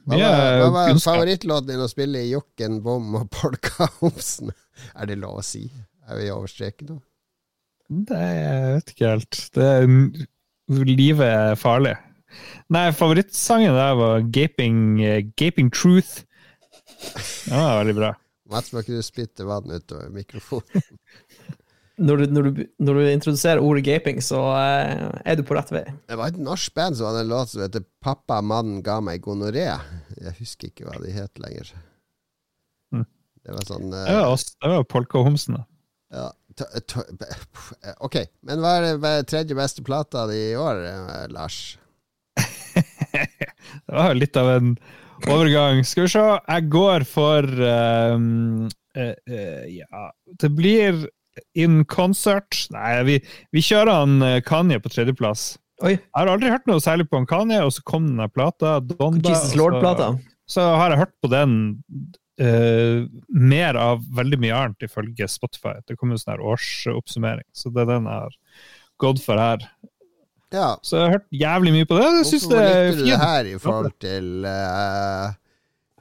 var, 0.10 0.56
hva 0.58 0.68
var 0.74 0.96
favorittlåten 0.98 1.68
din 1.70 1.84
å 1.84 1.90
spille 1.92 2.24
i 2.26 2.32
Jokken, 2.32 2.80
Bom 2.82 3.14
og 3.20 3.28
Polka 3.30 3.86
Homsen? 4.00 4.50
Er 4.98 5.06
det 5.12 5.20
lov 5.22 5.38
å 5.42 5.46
si? 5.46 5.68
Er 6.10 6.18
vi 6.18 6.32
over 6.34 6.50
streken 6.50 6.88
nå? 6.90 6.96
Det 8.10 8.18
jeg 8.18 8.64
vet 8.74 8.94
ikke 8.96 9.12
helt. 9.12 9.40
Det 9.54 10.88
livet 10.90 11.28
er 11.28 11.60
farlig. 11.60 11.94
Nei, 12.72 12.88
favorittsangen 12.96 13.76
der 13.76 13.94
var 14.00 14.22
Gaping, 14.34 14.80
eh, 15.04 15.22
Gaping 15.38 15.70
Truth. 15.76 16.24
Den 17.46 17.60
var 17.62 17.82
veldig 17.84 17.96
bra. 18.00 18.12
Mats, 18.52 18.72
må 18.74 18.82
ikke 18.82 18.98
du 18.98 19.04
spytte 19.06 19.46
vann 19.48 19.70
utover 19.72 20.10
mikrofonen? 20.12 20.82
Når 22.02 22.18
du, 22.18 22.32
når, 22.34 22.47
du, 22.49 22.62
når 22.82 22.97
du 22.97 23.08
introduserer 23.12 23.62
ordet 23.62 23.84
gaping, 23.86 24.22
så 24.26 24.39
eh, 24.58 25.04
er 25.26 25.38
du 25.38 25.43
på 25.45 25.54
rett 25.54 25.70
vei. 25.74 25.84
Det 26.10 26.18
var 26.18 26.32
et 26.32 26.39
norsk 26.41 26.74
band 26.78 26.97
som 26.97 27.10
hadde 27.12 27.24
en 27.26 27.30
låt 27.30 27.52
som 27.54 27.62
heter 27.62 27.84
'Pappa, 28.02 28.39
mannen 28.41 28.80
ga 28.86 28.95
meg 29.06 29.22
gonoré'. 29.22 29.76
Jeg 30.18 30.34
husker 30.39 30.72
ikke 30.72 30.88
hva 30.88 30.97
de 31.04 31.12
het 31.14 31.38
lenger. 31.41 31.70
Mm. 32.95 33.06
Det 33.45 33.54
var 33.54 33.68
sånn 33.70 33.93
uh, 33.93 34.06
Det 34.08 34.18
var, 34.18 34.74
var 34.78 34.88
Polka-homsen. 34.89 35.60
da. 35.60 35.64
ja, 36.18 36.32
ta- 36.58 37.95
Ok, 38.02 38.18
men 38.49 38.60
hva 38.64 38.74
er 38.82 38.97
hva 38.97 39.14
er 39.20 39.30
tredje 39.30 39.56
beste 39.58 39.86
plata 39.86 40.26
di 40.32 40.41
i 40.52 40.58
år, 40.58 40.82
eh, 40.89 41.28
Lars? 41.30 41.78
Det 43.86 43.93
var 43.93 44.12
jo 44.14 44.20
litt 44.20 44.38
av 44.39 44.49
en 44.58 44.76
overgang. 45.30 45.84
Skal 45.86 46.08
vi 46.08 46.12
se, 46.16 46.26
jeg 46.47 46.70
går 46.74 47.06
for 47.08 47.45
um, 47.45 48.70
uh, 48.97 49.16
uh, 49.30 49.66
Ja, 49.70 50.06
det 50.41 50.49
blir 50.58 51.06
In 51.56 51.84
Concert. 51.86 52.66
Nei, 52.74 52.94
vi, 53.08 53.18
vi 53.56 53.64
kjører 53.64 53.92
han 54.02 54.22
eh, 54.26 54.40
Kanye 54.46 54.80
på 54.84 54.92
tredjeplass. 54.92 55.54
Oi, 55.82 55.96
Jeg 55.96 56.14
har 56.18 56.30
aldri 56.30 56.52
hørt 56.54 56.68
noe 56.70 56.82
særlig 56.84 57.08
på 57.10 57.18
han 57.18 57.30
Kanye, 57.30 57.62
og 57.66 57.72
så 57.74 57.82
kom 57.88 58.10
denne 58.10 58.28
plata, 58.30 58.80
Donda. 58.84 59.32
Jesus 59.32 59.56
Lord-plata. 59.58 60.12
Så 60.52 60.66
har 60.76 60.94
jeg 60.96 61.04
hørt 61.06 61.16
på 61.24 61.32
den 61.32 61.56
Uh, 62.42 63.06
mer 63.30 63.78
av 63.78 64.00
veldig 64.18 64.38
mye 64.42 64.56
annet, 64.56 64.86
ifølge 64.88 65.28
Spotify. 65.30 65.76
Det 65.86 65.94
kommer 66.00 66.16
en 66.16 66.22
sånn 66.24 66.32
her 66.32 66.44
årsoppsummering, 66.50 67.46
så 67.54 67.70
det 67.70 67.84
er 67.84 67.90
den 67.92 68.08
jeg 68.10 68.24
har 68.24 68.38
gått 69.04 69.20
for 69.22 69.38
her. 69.38 69.66
Ja, 70.50 70.72
Så 70.82 70.96
jeg 70.98 71.04
har 71.04 71.14
hørt 71.20 71.28
jævlig 71.38 71.74
mye 71.76 71.86
på 71.92 72.00
det. 72.00 72.08
Jeg 72.16 72.26
syns 72.32 72.48
det 72.50 72.58
er 72.64 72.72
likte 72.72 72.96
du 72.98 73.04
det 73.04 73.12
fint. 73.12 73.22
her 73.28 73.50
i 73.52 73.54
forhold 73.62 73.94
til 74.02 74.48
uh, 74.48 75.36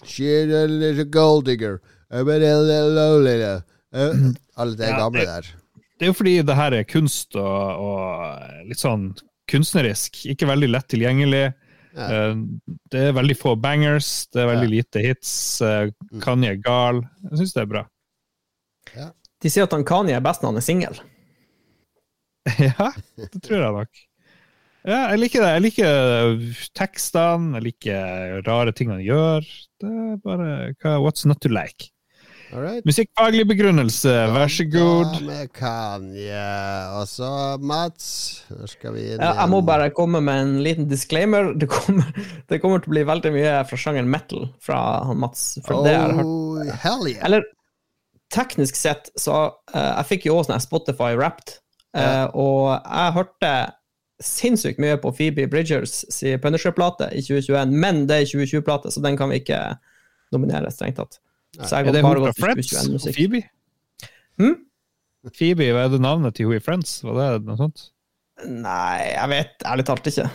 She's 0.06 0.54
a 0.62 0.64
little 0.70 1.04
gold 1.12 1.44
digger. 1.50 1.76
Lonely. 3.92 4.30
Uh, 4.30 4.34
alle 4.56 4.76
de 4.76 4.84
Ja, 4.90 4.96
gamle 4.98 5.20
det- 5.20 5.26
der. 5.26 5.50
Det 5.98 6.06
er 6.06 6.12
jo 6.12 6.16
fordi 6.16 6.34
det 6.46 6.56
her 6.56 6.72
er 6.72 6.84
kunst 6.88 7.36
og, 7.36 7.80
og 7.84 8.66
litt 8.68 8.78
sånn 8.80 9.10
kunstnerisk. 9.50 10.22
Ikke 10.32 10.46
veldig 10.48 10.70
lett 10.70 10.86
tilgjengelig. 10.88 11.52
Ja. 11.92 12.06
Eh, 12.30 12.34
Det 12.90 13.00
er 13.08 13.12
veldig 13.12 13.36
få 13.36 13.56
bangers, 13.60 14.26
det 14.32 14.40
er 14.44 14.46
veldig 14.54 14.68
lite 14.70 15.02
hits. 15.04 15.60
eh, 15.60 15.90
Mm. 16.12 16.20
Kanye 16.22 16.50
er 16.52 16.56
gal. 16.62 17.02
Jeg 17.30 17.38
syns 17.42 17.52
det 17.52 17.62
er 17.62 17.66
bra. 17.66 17.82
De 19.42 19.48
sier 19.50 19.64
at 19.64 19.72
han 19.72 19.84
Kanye 19.84 20.14
er 20.16 20.20
best 20.24 20.40
når 20.42 20.52
han 20.54 20.56
er 20.56 20.64
singel. 20.64 21.00
Ja, 22.58 22.92
det 23.18 23.42
tror 23.44 23.60
jeg 23.60 23.72
nok. 23.76 24.00
Ja, 24.88 25.00
jeg 25.12 25.18
liker 25.20 25.42
det. 25.44 25.50
Jeg 25.52 25.62
liker 25.66 26.54
tekstene, 26.78 27.58
jeg 27.58 27.66
liker 27.68 28.42
rare 28.46 28.72
ting 28.72 28.88
han 28.90 29.02
gjør. 29.04 29.44
Det 29.80 29.90
er 29.90 30.16
bare 30.24 30.46
hva, 30.80 30.94
What's 31.04 31.26
not 31.28 31.40
to 31.42 31.48
like? 31.52 31.90
All 32.50 32.62
right. 32.64 32.82
Musikkfaglig 32.88 33.44
begrunnelse, 33.46 34.10
vær 34.34 34.50
så 34.50 34.64
god. 34.66 35.12
Ja, 35.14 35.26
med 35.28 35.52
Kanye. 35.54 36.46
Og 36.98 37.06
så 37.06 37.30
Mats. 37.62 38.08
Nå 38.50 38.66
skal 38.70 38.96
vi 38.96 39.04
inn 39.12 39.22
Ja, 39.22 39.36
jeg 39.38 39.52
må 39.52 39.60
bare 39.66 39.92
komme 39.94 40.22
med 40.24 40.42
en 40.42 40.56
liten 40.64 40.88
disclaimer. 40.90 41.52
Det 41.54 41.70
kommer, 41.70 42.10
det 42.50 42.58
kommer 42.62 42.82
til 42.82 42.90
å 42.90 42.96
bli 42.96 43.06
veldig 43.06 43.32
mye 43.36 43.54
fra 43.70 43.78
sjangeren 43.78 44.10
metal 44.10 44.48
fra 44.62 44.80
han 45.06 45.22
Mats. 45.22 45.46
For 45.66 45.86
det 45.86 45.94
jeg 45.94 46.02
har 46.02 46.16
hørt. 46.18 46.34
Oh, 46.34 46.74
hell 46.82 47.06
yeah. 47.12 47.22
Eller 47.28 47.46
teknisk 48.34 48.78
sett, 48.78 49.10
så 49.18 49.36
uh, 49.74 49.92
Jeg 49.98 50.08
fikk 50.12 50.28
jo 50.30 50.38
også 50.38 50.52
sånn 50.52 50.62
Spotify 50.62 51.14
Wrapped, 51.18 51.56
eh, 51.98 52.26
og 52.38 52.76
jeg 52.78 53.14
hørte 53.16 53.54
sinnssykt 54.22 54.78
mye 54.82 54.98
på 55.00 55.10
Phoebe 55.16 55.48
Bridgers 55.50 56.04
si 56.12 56.36
Punisher-plate 56.38 57.08
i 57.16 57.24
2021, 57.24 57.74
men 57.82 58.04
det 58.06 58.20
er 58.20 58.28
2020-plate, 58.30 58.92
så 58.94 59.02
den 59.02 59.18
kan 59.18 59.32
vi 59.32 59.40
ikke 59.40 59.58
nominere, 60.34 60.70
strengt 60.70 61.00
tatt. 61.00 61.18
Så 61.58 61.80
jeg 61.80 61.90
Er 61.90 61.96
det 61.96 62.02
hun 62.04 62.20
fra 62.22 62.34
Friends? 62.38 62.68
2021-musikk. 62.72 63.16
Phoebe? 63.16 63.40
Hmm? 64.40 64.58
Phoebe, 65.36 65.72
hva 65.74 65.86
er 65.86 65.90
det 65.92 66.00
navnet 66.00 66.36
til 66.38 66.48
hun 66.48 66.56
i 66.56 66.62
Friends? 66.62 67.00
Var 67.04 67.18
det 67.18 67.48
noe 67.48 67.58
sånt? 67.58 67.88
Nei, 68.46 69.10
jeg 69.10 69.28
vet 69.34 69.66
ærlig 69.68 69.84
talt 69.88 70.08
ikke. 70.08 70.28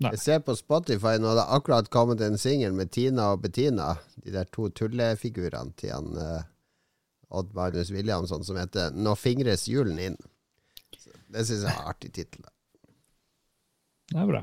Jeg 0.00 0.20
ser 0.20 0.40
på 0.44 0.54
Spotify 0.56 1.18
nå, 1.20 1.32
det 1.36 1.44
har 1.44 1.60
akkurat 1.60 1.88
kommet 1.92 2.22
en 2.24 2.38
singel 2.40 2.72
med 2.76 2.90
Tina 2.92 3.30
og 3.34 3.42
Bettina. 3.44 3.94
De 4.24 4.32
der 4.32 4.48
to 4.52 4.68
tullefigurene 4.72 5.76
til 5.80 5.92
han 5.92 6.14
uh, 6.16 6.40
Odd 7.36 7.52
Magnus 7.56 7.92
Williamson 7.92 8.44
som 8.44 8.56
heter 8.56 8.94
'Nå 8.96 9.14
fingres 9.14 9.68
julen 9.68 9.98
inn'. 9.98 10.20
Så 10.98 11.12
det 11.28 11.46
syns 11.46 11.62
jeg 11.64 11.72
er 11.72 11.82
en 11.82 11.92
artig 11.92 12.12
tittel. 12.16 12.48
Det 14.10 14.18
er 14.18 14.26
bra. 14.26 14.42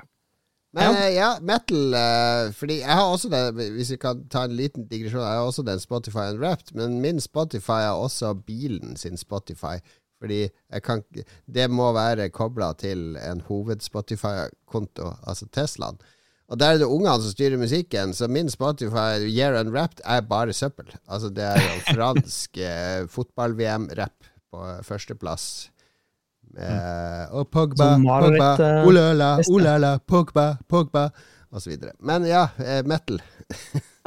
Men 0.75 0.97
ja, 0.97 1.09
ja, 1.09 1.27
metal 1.41 1.93
uh, 1.95 2.49
Fordi 2.53 2.81
jeg 2.81 2.95
har 2.99 3.07
også 3.07 3.29
det 3.31 3.69
Hvis 3.77 3.93
vi 3.93 3.99
kan 4.01 4.25
ta 4.29 4.43
en 4.45 4.57
liten 4.57 4.83
digresjon, 4.89 5.23
jeg 5.23 5.39
har 5.39 5.47
også 5.47 5.63
den 5.65 5.79
Spotify 5.79 6.27
Unwrapped, 6.33 6.73
men 6.75 6.99
min 7.01 7.21
Spotify 7.23 7.85
er 7.85 7.95
også 7.95 8.33
bilen 8.47 8.97
sin 8.99 9.17
Spotify. 9.17 9.79
Fordi 10.19 10.49
kan 10.83 11.03
Det 11.45 11.69
må 11.71 11.91
være 11.95 12.29
kobla 12.29 12.73
til 12.73 13.15
en 13.21 13.41
hoved-Spotify-konto, 13.47 15.13
altså 15.23 15.47
Teslaen. 15.53 15.99
Og 16.47 16.59
der 16.59 16.73
er 16.73 16.77
det 16.79 16.87
ungene 16.87 17.21
som 17.21 17.31
styrer 17.31 17.59
musikken, 17.59 18.13
så 18.15 18.27
min 18.31 18.49
Spotify 18.49 19.19
Year 19.27 19.59
Unwrapped 19.59 19.99
er 20.05 20.21
bare 20.23 20.53
søppel. 20.55 20.93
Altså 21.07 21.29
det 21.29 21.43
er 21.43 21.59
jo 21.59 21.81
fransk 21.97 22.57
eh, 22.57 23.07
fotball-VM-rapp 23.11 24.29
på 24.51 24.67
førsteplass. 24.87 25.67
Med 26.55 27.33
og 27.37 27.49
Pogba, 27.53 27.89
Marit, 28.01 28.37
Pogba, 28.39 28.69
eh, 28.79 28.87
olala, 28.87 29.29
olala, 29.51 29.91
Pogba, 30.07 30.47
Pogba, 30.69 31.09
osv. 31.53 31.75
Men 31.99 32.25
ja, 32.29 32.47
eh, 32.63 32.81
metal. 32.87 33.19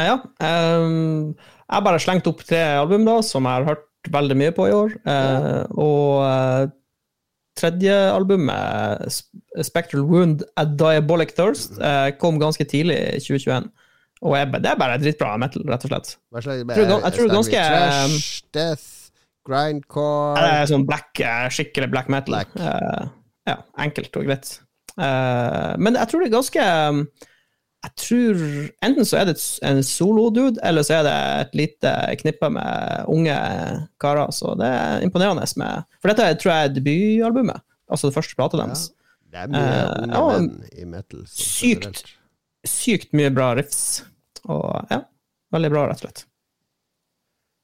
Ja, 0.00 0.06
ja. 0.06 0.16
ehm, 0.40 1.34
jeg 1.70 1.86
bare 1.86 2.00
slengt 2.02 2.26
opp 2.30 2.42
tre 2.46 2.62
album 2.80 3.04
da, 3.06 3.20
som 3.26 3.44
jeg 3.46 3.60
har 3.60 3.68
hørt 3.74 3.86
veldig 4.10 4.36
mye 4.40 4.54
på 4.56 4.66
i 4.70 4.74
år. 4.74 4.94
Eh, 5.04 5.64
og 5.76 6.22
uh, 6.24 6.70
tredje 7.60 7.94
albumet, 8.14 9.20
Spectral 9.66 10.06
Wound, 10.08 10.42
A 10.56 10.64
Diabolic 10.64 11.34
Thirst, 11.36 11.76
uh, 11.78 12.08
kom 12.20 12.40
ganske 12.40 12.64
tidlig 12.64 12.96
i 12.96 13.20
2021. 13.22 13.68
Og 14.20 14.34
jeg, 14.36 14.50
det 14.60 14.68
er 14.68 14.80
bare 14.80 14.98
dritbra 15.00 15.36
metal, 15.40 15.62
rett 15.68 15.84
og 15.86 15.92
slett. 15.92 16.14
Hva 16.32 16.42
slags 16.44 16.64
tror 16.68 16.88
gan- 16.90 17.04
jeg 17.06 17.16
tror 17.16 17.30
ganske, 17.32 17.60
Trash, 17.70 18.42
death, 18.52 18.88
grindcore 19.48 20.40
er 20.60 20.68
sånn 20.70 20.86
black, 20.88 21.20
eh, 21.20 21.46
skikkelig 21.52 21.90
black 21.92 22.08
metal. 22.12 22.34
Black. 22.34 22.54
Eh, 22.56 23.08
ja, 23.50 23.56
enkelt 23.82 24.16
og 24.20 24.26
greit. 24.28 24.52
Eh, 25.00 25.72
men 25.78 25.94
jeg 25.96 26.08
tror 26.10 26.20
det 26.20 26.28
er 26.28 26.34
ganske 26.34 26.64
um, 26.90 27.04
Jeg 27.80 27.92
tror 28.02 28.40
Enten 28.84 29.06
så 29.08 29.20
er 29.20 29.28
det 29.30 29.36
en 29.64 29.78
solo-dude, 29.86 30.60
eller 30.66 30.84
så 30.84 30.98
er 30.98 31.04
det 31.06 31.14
et 31.46 31.54
lite 31.56 31.92
knippe 32.20 32.50
med 32.52 33.06
unge 33.08 33.36
karer. 34.02 34.32
Så 34.36 34.52
det 34.60 34.68
er 34.68 35.04
imponerende 35.06 35.46
med 35.62 35.84
For 36.02 36.12
dette 36.12 36.34
tror 36.42 36.52
jeg 36.52 36.68
er 36.68 36.74
debutalbumet. 36.76 37.62
Altså 37.90 38.10
det 38.10 38.18
første 38.18 38.36
plata 38.36 38.60
deres. 38.60 38.88
Det 39.30 39.38
er 39.44 39.48
mye 39.48 39.62
Eh, 39.62 40.02
unge 40.02 40.18
ja, 40.18 40.24
menn 40.34 40.50
i 40.76 40.84
metal. 40.90 41.24
sånn 41.24 41.46
sykt. 41.46 42.04
Sykt 42.66 43.14
mye 43.16 43.30
bra 43.32 43.54
riffs. 43.56 44.02
Og 44.50 44.68
ja, 44.90 45.00
veldig 45.54 45.70
bra, 45.72 45.86
rett 45.88 46.02
og 46.02 46.08
slett. 46.10 46.26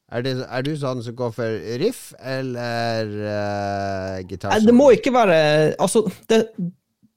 Er, 0.07 0.23
det, 0.23 0.37
er 0.47 0.63
du 0.63 0.73
sånn 0.79 1.03
som 1.03 1.15
går 1.19 1.33
for 1.35 1.63
riff 1.83 2.13
eller 2.23 3.09
uh, 3.27 4.19
gitar? 4.23 4.61
Det 4.63 4.75
må 4.75 4.93
ikke 4.95 5.11
være 5.15 5.39
Altså, 5.83 6.05
det, 6.31 6.45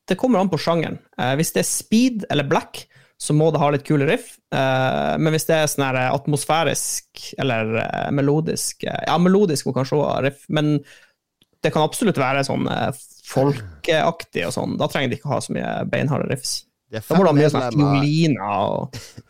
det 0.09 0.17
kommer 0.17 0.41
an 0.41 0.49
på 0.49 0.57
sjangeren. 0.61 0.97
Uh, 1.13 1.35
hvis 1.37 1.53
det 1.53 1.61
er 1.61 1.69
speed 1.69 2.25
eller 2.33 2.47
black, 2.49 2.87
så 3.19 3.35
må 3.37 3.51
det 3.53 3.61
ha 3.61 3.69
litt 3.75 3.85
kule 3.85 4.07
riff. 4.09 4.31
Uh, 4.49 5.13
men 5.21 5.35
hvis 5.35 5.45
det 5.45 5.59
er 5.59 5.69
sånn 5.69 5.85
her 5.85 5.99
atmosfærisk 6.07 7.27
eller 7.37 7.75
uh, 7.77 8.09
melodisk 8.15 8.87
Ja, 8.87 9.19
melodisk 9.21 9.69
må 9.69 9.75
kanskje 9.77 9.99
også 9.99 10.09
ha 10.09 10.25
riff, 10.25 10.49
men 10.49 10.79
det 11.59 11.73
kan 11.75 11.85
absolutt 11.85 12.17
være 12.17 12.41
sånn 12.47 12.65
folkeaktig 13.29 14.47
og 14.47 14.55
sånn. 14.55 14.77
Da 14.79 14.87
trenger 14.89 15.11
de 15.11 15.19
ikke 15.19 15.29
ha 15.29 15.41
så 15.43 15.53
mye 15.53 15.73
beinharde 15.91 16.29
riffs. 16.31 16.61
Da 16.89 17.03
må 17.13 17.21
du 17.21 17.29
ha 17.29 17.37
mye 17.37 17.51
sånn 17.53 17.67
fioliner 17.75 18.45
og 18.49 19.01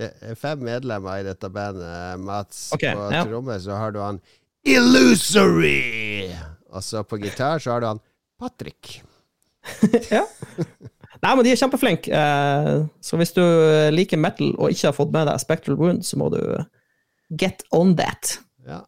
det 0.00 0.08
er 0.32 0.38
fem 0.40 0.62
medlemmer 0.64 1.20
i 1.20 1.26
dette 1.26 1.50
bandet. 1.52 2.20
Mats 2.24 2.70
Okay, 2.76 2.94
på 2.96 3.08
ja. 3.12 3.22
trommer, 3.28 3.60
så 3.62 3.76
har 3.78 3.92
du 3.94 4.00
han 4.02 4.20
Illusory! 4.64 6.32
Og 6.70 6.82
så 6.84 7.02
på 7.04 7.18
gitar 7.22 7.58
så 7.62 7.72
har 7.74 7.80
du 7.84 7.86
han 7.92 8.02
Patrick. 8.40 9.00
Ja. 10.10 10.24
Nei, 11.20 11.32
men 11.36 11.44
de 11.44 11.50
er 11.52 11.58
kjempeflinke. 11.60 12.12
Eh, 12.16 12.76
så 13.04 13.18
hvis 13.20 13.34
du 13.36 13.42
liker 13.92 14.16
metal 14.20 14.54
og 14.56 14.72
ikke 14.72 14.86
har 14.88 14.94
fått 14.96 15.10
med 15.12 15.26
deg 15.28 15.40
Spectral 15.42 15.76
Wound, 15.76 16.00
så 16.08 16.16
må 16.16 16.30
du 16.32 16.40
get 17.36 17.60
on 17.76 17.92
that. 18.00 18.38
Ja. 18.64 18.78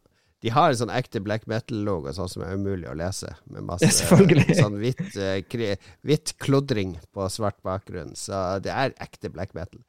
De 0.43 0.49
har 0.51 0.73
en 0.73 0.79
sånn 0.79 0.91
ekte 0.91 1.21
black 1.23 1.45
metal-logo 1.47 2.11
sånn 2.17 2.27
som 2.31 2.41
er 2.43 2.57
umulig 2.57 2.89
å 2.89 2.95
lese. 2.97 3.29
Med 3.53 3.63
masse 3.69 3.85
Ja, 4.09 4.17
sånn 4.63 4.79
hvitt, 4.81 5.03
eh, 5.15 5.43
kri- 5.45 5.77
hvitt 6.03 6.33
klodring 6.41 6.97
på 7.13 7.29
svart 7.31 7.61
bakgrunn. 7.63 8.15
Så 8.17 8.41
det 8.65 8.73
er 8.73 8.97
ekte 9.05 9.29
black 9.31 9.53
metal. 9.55 9.79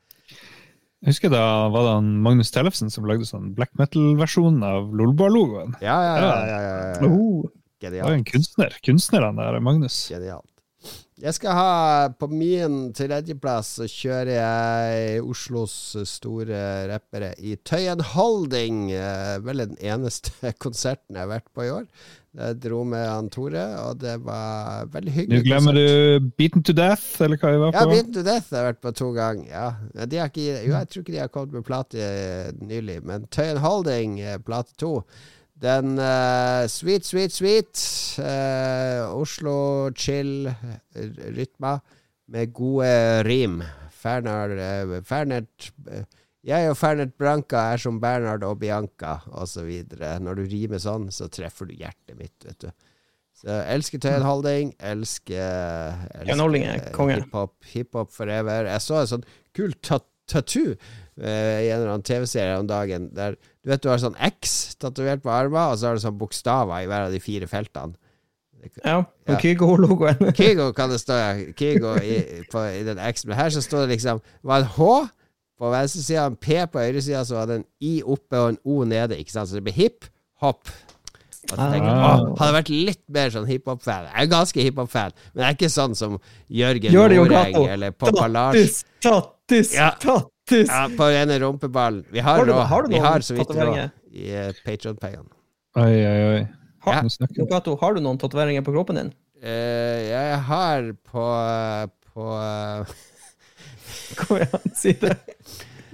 Jeg 1.05 1.13
husker 1.13 1.33
da 1.35 1.45
var 1.69 1.85
det 1.85 2.15
Magnus 2.25 2.49
Tellefsen 2.55 2.89
som 2.89 3.05
lagde 3.05 3.27
sånn 3.29 3.51
black 3.57 3.75
metal-versjon 3.77 4.63
av 4.65 4.89
Lolbua-logoen. 4.97 5.77
Ja, 5.85 5.99
ja, 6.01 6.15
ja. 6.17 6.31
ja, 6.33 6.61
ja, 6.65 6.79
ja. 6.97 7.11
Oh. 7.11 7.45
Det 7.85 8.01
var 8.01 8.17
en 8.17 8.25
kunstner. 8.25 8.73
Kunstneren 8.81 9.37
der, 9.37 9.61
Magnus. 9.61 10.07
Genialt. 10.09 10.49
Jeg 11.21 11.37
skal 11.37 11.55
ha 11.57 12.09
På 12.19 12.27
min 12.29 12.89
tredjeplass 12.97 13.77
så 13.79 13.87
kjører 13.89 14.33
jeg 14.35 15.23
Oslos 15.23 15.75
store 16.09 16.59
rappere 16.91 17.35
i 17.39 17.55
Tøyen 17.61 18.03
Holding. 18.15 18.89
Eh, 18.97 19.37
vel 19.45 19.67
den 19.67 19.79
eneste 19.85 20.33
konserten 20.65 21.17
jeg 21.17 21.27
har 21.27 21.33
vært 21.37 21.53
på 21.53 21.69
i 21.69 21.73
år. 21.77 21.87
Jeg 22.35 22.57
dro 22.65 22.81
med 22.83 23.05
han 23.07 23.29
Tore, 23.31 23.63
og 23.85 24.01
det 24.03 24.17
var 24.25 24.89
veldig 24.91 25.13
hyggelig. 25.15 25.39
Nå 25.39 25.47
glemmer 25.47 25.77
konsert. 25.77 26.25
du 26.25 26.33
Beaten 26.41 26.65
to 26.67 26.75
Death, 26.75 27.05
eller 27.23 27.39
hva 27.39 27.53
jeg 27.53 27.61
var 27.63 27.77
Ja. 27.77 27.85
Beaten 27.93 28.17
to 28.17 28.25
Death 28.27 28.51
har 28.51 28.65
jeg 28.65 28.71
vært 28.73 28.81
på 28.83 28.93
to 28.99 29.11
ganger. 29.15 29.47
Ja. 29.53 29.69
Ikke, 30.27 30.47
jo, 30.67 30.73
jeg 30.75 30.89
tror 30.91 31.05
ikke 31.05 31.15
de 31.15 31.21
har 31.23 31.31
kommet 31.31 31.55
med 31.55 31.67
plate 31.69 32.03
eh, 32.03 32.51
nylig, 32.59 32.99
men 33.07 33.29
Tøyen 33.31 33.63
Holding, 33.63 34.19
eh, 34.21 34.41
plate 34.43 34.75
to. 34.83 34.97
Den 35.63 35.95
uh, 36.03 36.67
Sweet, 36.67 37.07
sweet, 37.07 37.33
sweet. 37.33 37.79
uh, 38.19 39.15
Oslo 39.15 39.91
chill 39.95 40.51
rytma 41.39 41.79
med 42.27 42.53
gode 42.53 43.23
rim. 43.23 43.63
Fernar, 43.95 44.51
uh, 44.59 44.99
Fernert 45.07 45.71
Jeg 46.45 46.69
og 46.69 46.77
Fernert 46.77 47.15
Branca 47.17 47.63
er 47.73 47.81
som 47.81 48.01
Bernhard 48.03 48.43
og 48.45 48.59
Bianca, 48.61 49.19
osv. 49.33 49.71
Når 50.21 50.41
du 50.41 50.43
rimer 50.51 50.83
sånn, 50.83 51.09
så 51.15 51.31
treffer 51.33 51.71
du 51.71 51.77
hjertet 51.79 52.19
mitt, 52.19 52.37
vet 52.45 52.67
du. 52.67 52.69
Så 53.35 53.49
jeg 53.49 53.79
elsker 53.79 54.03
Tøyen 54.05 54.27
Holding. 54.27 54.75
Elsker, 54.93 56.03
elsker 56.21 56.59
er 56.61 57.15
hiphop. 57.17 57.55
Hiphop 57.73 58.13
forever. 58.15 58.69
Jeg 58.71 58.85
så 58.85 59.01
en 59.01 59.11
sånn 59.17 59.25
kul 59.57 59.73
ta 59.83 59.99
tattoo 60.31 60.71
eh, 60.73 61.67
i 61.67 61.69
en 61.69 61.83
eller 61.83 61.91
annen 61.95 62.07
TV-serie 62.07 62.61
om 62.61 62.69
dagen. 62.69 63.11
Der 63.17 63.37
du 63.37 63.73
vet 63.73 63.83
du 63.85 63.91
har 63.91 64.01
sånn 64.01 64.17
X 64.25 64.77
tatovert 64.81 65.25
på 65.25 65.33
armen, 65.33 65.73
og 65.73 65.81
så 65.81 65.91
har 65.91 65.99
du 65.99 66.05
sånn 66.05 66.17
bokstaver 66.21 66.85
i 66.85 66.89
hver 66.89 67.09
av 67.09 67.15
de 67.15 67.21
fire 67.25 67.49
feltene. 67.51 67.97
Ja. 68.81 68.95
Ja. 68.95 69.35
Og 69.35 69.43
Kygo-logoen. 69.43 70.31
Kygo 70.37 70.71
kan 70.77 70.93
det 70.93 71.03
stå, 71.03 71.19
ja. 71.21 71.53
Kygo 71.57 71.99
i, 72.01 72.45
på, 72.53 72.63
i 72.73 72.81
den 72.87 73.01
X. 73.11 73.27
Men 73.29 73.37
her 73.37 73.53
så 73.53 73.61
står 73.65 73.85
det 73.85 73.99
liksom 73.99 74.23
var 74.45 74.65
det 74.65 74.73
H 74.79 74.89
på 75.59 75.71
venstre 75.71 76.03
side, 76.03 76.25
en 76.27 76.37
P 76.37 76.57
på 76.67 76.79
høyresida, 76.83 77.21
så 77.25 77.35
var 77.39 77.47
det 77.47 77.57
en 77.61 77.65
I 77.81 78.03
oppe 78.03 78.41
og 78.41 78.49
en 78.55 78.59
O 78.65 78.85
nede. 78.85 79.17
Ikke 79.21 79.31
sant? 79.31 79.49
Så 79.49 79.55
det 79.61 79.65
blir 79.69 79.77
hip-hopp. 79.77 80.69
Og 81.45 81.59
så 81.59 81.67
tenker 81.71 81.85
jeg, 81.91 81.97
Ah. 82.01 82.23
Hadde 82.41 82.55
vært 82.57 82.71
litt 82.73 83.03
mer 83.13 83.29
sånn 83.29 83.45
hiphop-fan 83.47 84.07
Jeg 84.09 84.23
er 84.23 84.31
ganske 84.33 84.63
hiphop-fan, 84.65 85.13
men 85.35 85.43
jeg 85.45 85.51
er 85.51 85.57
ikke 85.59 85.69
sånn 85.75 85.95
som 85.95 86.15
Jørgen 86.49 86.91
Gjør 86.95 87.09
det 87.13 87.19
Noreng 87.21 87.69
eller 87.75 87.91
Poppa 87.93 88.27
Lars. 88.33 88.55
Tattis, 88.57 88.85
tattis, 89.05 89.75
Ja. 89.77 89.91
tattis. 90.01 90.69
Ja, 90.73 90.87
på 90.89 91.05
ene 91.13 91.37
rumpeballen. 91.41 92.05
Vi 92.11 92.21
har, 92.21 92.39
Har 92.39 92.47
du- 92.47 92.53
har 92.53 92.83
du 92.83 92.89
Vi 92.89 92.99
har 92.99 93.19
så 93.21 93.35
vidt 93.37 93.47
råd 93.47 93.57
tatoveringer? 93.57 93.93
i 94.15 94.31
uh, 94.49 94.53
Patron-pengene. 94.65 95.29
Oi, 95.77 96.07
oi, 96.07 96.35
oi. 96.39 96.49
Ja. 96.87 97.03
Snakker 97.03 97.35
vi. 97.45 97.47
Gato, 97.51 97.77
har 97.77 97.95
du 97.95 98.01
noen 98.01 98.19
tatoveringer 98.19 98.63
på 98.65 98.73
kroppen 98.73 98.95
din? 98.97 99.13
Uh, 99.45 100.01
jeg 100.09 100.39
har 100.49 100.93
på 101.13 101.91
på, 102.15 102.25
eh, 104.11 104.17
Kom 104.21 104.37
igjen, 104.41 104.75
si 104.77 104.93
det. 105.01 105.17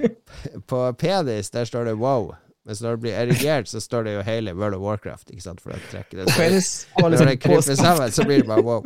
på 0.71 0.85
penis, 1.01 1.51
der 1.51 1.65
står 1.69 1.91
det 1.91 1.97
wow. 2.01 2.33
Mens 2.67 2.83
når 2.85 2.97
det 2.97 3.03
blir 3.05 3.17
erigert, 3.17 3.69
så 3.69 3.81
står 3.81 4.05
det 4.07 4.15
jo 4.19 4.25
hele 4.27 4.53
World 4.55 4.77
of 4.77 4.83
Warcraft. 4.85 5.31
Ikke 5.33 5.43
sant? 5.43 5.63
For 5.65 5.73
å 5.75 5.81
trekke 5.91 6.21
det 6.21 6.29
så, 6.31 6.89
Når 7.01 7.15
liksom 7.15 7.31
det 7.31 7.39
kryper 7.41 7.65
på- 7.73 7.79
sammen, 7.81 8.13
så 8.13 8.27
blir 8.29 8.43
det 8.43 8.51
bare 8.51 8.65
wow. 8.67 8.85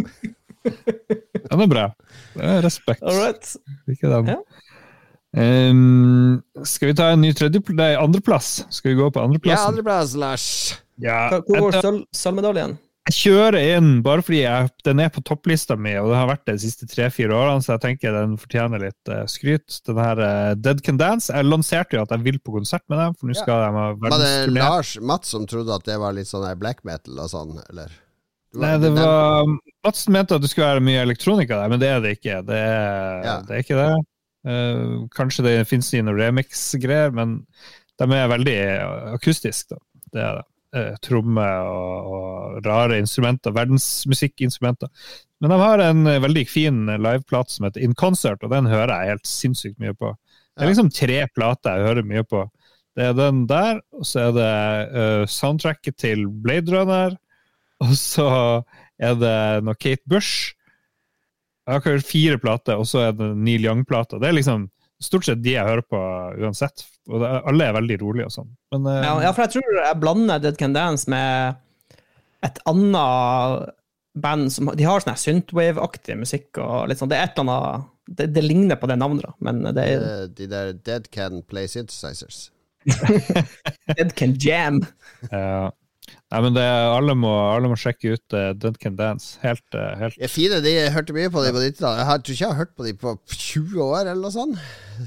Ja, 0.65 1.57
det 1.59 1.65
er 1.67 1.73
bra. 1.73 1.89
Det 2.35 2.47
er 2.55 2.63
respekt. 2.65 3.03
All 3.05 3.19
right. 3.21 3.51
Ikke 3.91 4.09
dem. 4.09 4.31
Ja. 4.33 4.39
Um, 5.35 6.39
skal 6.63 6.93
vi 6.93 6.95
ta 6.95 7.11
en 7.11 7.21
ny 7.25 7.33
tredjeplass? 7.35 7.77
Nei, 7.77 7.91
andreplass? 7.99 8.49
Skal 8.73 8.95
vi 8.95 9.01
gå 9.03 9.11
på 9.11 9.21
andreplassen? 9.21 9.59
Ja, 9.59 9.69
andreplass, 9.69 10.15
Lars. 10.15 10.47
Ja, 11.03 11.27
Hvor 11.43 11.67
går 11.75 12.07
sølvmedaljen? 12.15 12.77
Jeg 13.15 13.31
kjører 13.31 13.57
inn 13.77 13.91
bare 14.05 14.23
fordi 14.25 14.41
jeg, 14.43 14.71
den 14.87 15.01
er 15.05 15.11
på 15.15 15.23
topplista 15.27 15.77
mi, 15.79 15.93
og 16.01 16.11
det 16.11 16.19
har 16.19 16.29
vært 16.31 16.45
det 16.49 16.57
de 16.57 16.63
siste 16.65 16.89
tre-fire 16.91 17.35
årene, 17.37 17.63
så 17.63 17.75
jeg 17.75 17.83
tenker 17.85 18.15
den 18.17 18.35
fortjener 18.41 18.83
litt 18.83 19.11
uh, 19.13 19.23
skryt. 19.31 19.79
Den 19.87 20.01
her 20.03 20.21
uh, 20.21 20.53
Dead 20.59 20.83
Can 20.85 20.99
Dance. 21.01 21.31
Jeg 21.33 21.47
lanserte 21.47 21.97
jo 21.97 22.05
at 22.05 22.15
jeg 22.15 22.25
vil 22.27 22.41
på 22.43 22.57
konsert 22.57 22.85
med 22.91 22.99
dem, 23.01 23.19
for 23.19 23.31
nå 23.31 23.37
skal 23.39 23.63
de 23.63 23.69
ha 23.69 23.85
Var 23.93 23.93
det 23.95 24.01
verdensturné. 24.07 24.63
Lars 24.63 24.95
Mats 25.13 25.35
som 25.37 25.45
trodde 25.51 25.77
at 25.77 25.87
det 25.87 25.99
var 26.03 26.17
litt 26.17 26.31
sånn 26.31 26.47
black 26.61 26.83
metal 26.89 27.21
og 27.23 27.31
sånn, 27.31 27.55
eller? 27.69 27.93
Nei, 28.55 28.75
det 28.79 28.91
var 28.95 29.49
Madsen 29.85 30.15
mente 30.15 30.37
at 30.37 30.43
det 30.45 30.51
skulle 30.53 30.73
være 30.77 30.87
mye 30.87 31.03
elektronika 31.03 31.59
der, 31.59 31.71
men 31.73 31.81
det 31.83 31.91
er 31.91 32.03
det 32.03 32.17
ikke. 32.19 32.41
Det 32.47 32.59
er, 32.59 33.23
Ja. 33.27 33.37
det 33.47 33.57
er 33.57 33.65
ikke 33.65 33.79
det. 33.81 33.93
Uh, 34.45 35.07
kanskje 35.15 35.47
det 35.47 35.55
finnes 35.71 35.91
i 35.95 36.03
noen 36.05 36.21
remix-greier, 36.21 37.15
men 37.15 37.41
de 37.99 38.11
er 38.11 38.31
veldig 38.31 38.59
akustiske, 39.15 39.75
da. 39.75 39.83
Det 40.15 40.23
er 40.23 40.37
det. 40.39 40.49
Eh, 40.75 40.95
Tromme 41.07 41.45
og, 41.71 42.09
og 42.11 42.67
rare 42.67 42.99
instrumenter. 42.99 43.55
Verdensmusikkinstrumenter. 43.55 44.91
Men 45.43 45.53
de 45.53 45.59
har 45.61 45.83
en 45.85 46.07
eh, 46.11 46.23
veldig 46.25 46.45
fin 46.51 46.81
liveplate 46.91 47.55
som 47.55 47.69
heter 47.69 47.85
In 47.85 47.95
Concert, 47.95 48.43
og 48.43 48.51
den 48.51 48.67
hører 48.71 48.95
jeg 48.95 49.15
helt 49.15 49.31
sinnssykt 49.31 49.79
mye 49.83 49.95
på. 49.95 50.11
Det 50.55 50.65
er 50.65 50.71
liksom 50.73 50.91
tre 50.95 51.21
plater 51.35 51.79
jeg 51.79 51.89
hører 51.89 52.09
mye 52.09 52.27
på. 52.27 52.43
Det 52.95 53.09
er 53.09 53.15
den 53.19 53.45
der, 53.51 53.81
og 53.95 54.07
så 54.07 54.29
er 54.29 54.35
det 54.37 54.51
uh, 54.95 55.23
soundtracket 55.27 55.97
til 55.99 56.29
Blade 56.31 56.71
Runner, 56.71 57.17
og 57.83 57.97
så 57.99 58.29
er 59.03 59.17
det 59.19 59.39
noe 59.67 59.75
Kate 59.75 60.07
Bush. 60.07 60.53
Jeg 61.67 61.75
har 61.75 61.83
hørt 61.89 62.07
fire 62.07 62.39
plater, 62.39 62.79
og 62.79 62.87
så 62.87 63.09
er 63.09 63.17
det 63.19 63.33
Neil 63.35 63.67
Young-plata. 63.67 64.21
Det 64.23 64.31
er 64.31 64.39
liksom 64.39 64.69
stort 65.05 65.27
sett 65.29 65.43
de 65.45 65.55
jeg 65.57 65.67
hører 65.67 65.85
på 65.87 66.01
uansett. 66.41 66.87
Og 67.11 67.21
det, 67.21 67.31
alle 67.51 67.69
er 67.69 67.77
veldig 67.77 67.99
rolige 68.01 68.29
og 68.31 68.35
sånn. 68.39 68.51
Men 68.75 68.89
uh, 68.89 68.99
Ja, 69.05 69.15
ja, 69.27 69.33
for 69.37 69.45
jeg 69.45 69.55
tror 69.57 69.81
jeg 69.81 70.01
blander 70.01 70.43
Dead 70.43 70.59
Can 70.61 70.77
Dance 70.77 71.11
med 71.13 71.61
et 72.45 72.61
annet 72.69 73.75
band 74.25 74.53
som 74.55 74.71
De 74.79 74.87
har 74.87 75.03
sånn 75.03 75.19
synthwave-aktig 75.19 76.17
musikk 76.21 76.61
og 76.63 76.89
litt 76.91 77.01
sånn. 77.01 77.11
Det 77.13 77.19
er 77.19 77.29
et 77.29 77.39
eller 77.39 77.53
annet 77.53 77.93
Det, 78.05 78.27
det 78.37 78.45
ligner 78.45 78.79
på 78.81 78.89
det 78.91 78.99
navnet, 79.01 79.25
da, 79.27 79.33
men 79.45 79.63
det 79.77 79.87
er 79.95 80.27
De 80.29 80.49
der 80.51 80.75
Dead 80.77 81.09
Can 81.13 81.43
Play 81.49 81.71
Synthesizers. 81.71 82.51
Dead 83.97 84.13
Can 84.17 84.37
Jam. 84.41 84.85
ja. 85.31 85.73
Nei, 86.05 86.41
men 86.45 86.57
det, 86.57 86.65
alle, 86.65 87.15
må, 87.17 87.31
alle 87.55 87.69
må 87.71 87.77
sjekke 87.79 88.17
ut 88.17 88.35
uh, 88.37 88.51
Duncan 88.59 88.81
Can 88.83 88.97
Dance. 88.99 89.39
Helt, 89.45 89.65
uh, 89.77 89.93
helt 90.01 90.19
er 90.21 90.33
fine, 90.33 90.59
de 90.65 90.73
hørte 90.95 91.15
mye 91.17 91.31
på 91.33 91.45
de 91.45 91.53
på 91.55 91.63
90-tallet. 91.63 92.01
Jeg 92.03 92.09
har- 92.11 92.25
tror 92.25 92.35
ikke 92.35 92.45
jeg 92.45 92.51
har 92.53 92.61
hørt 92.61 92.75
på 92.77 92.87
de 92.89 92.95
på 92.99 93.15
20 93.37 93.85
år, 93.85 94.01
eller 94.03 94.23
noe 94.25 94.35
sånt. 94.35 94.59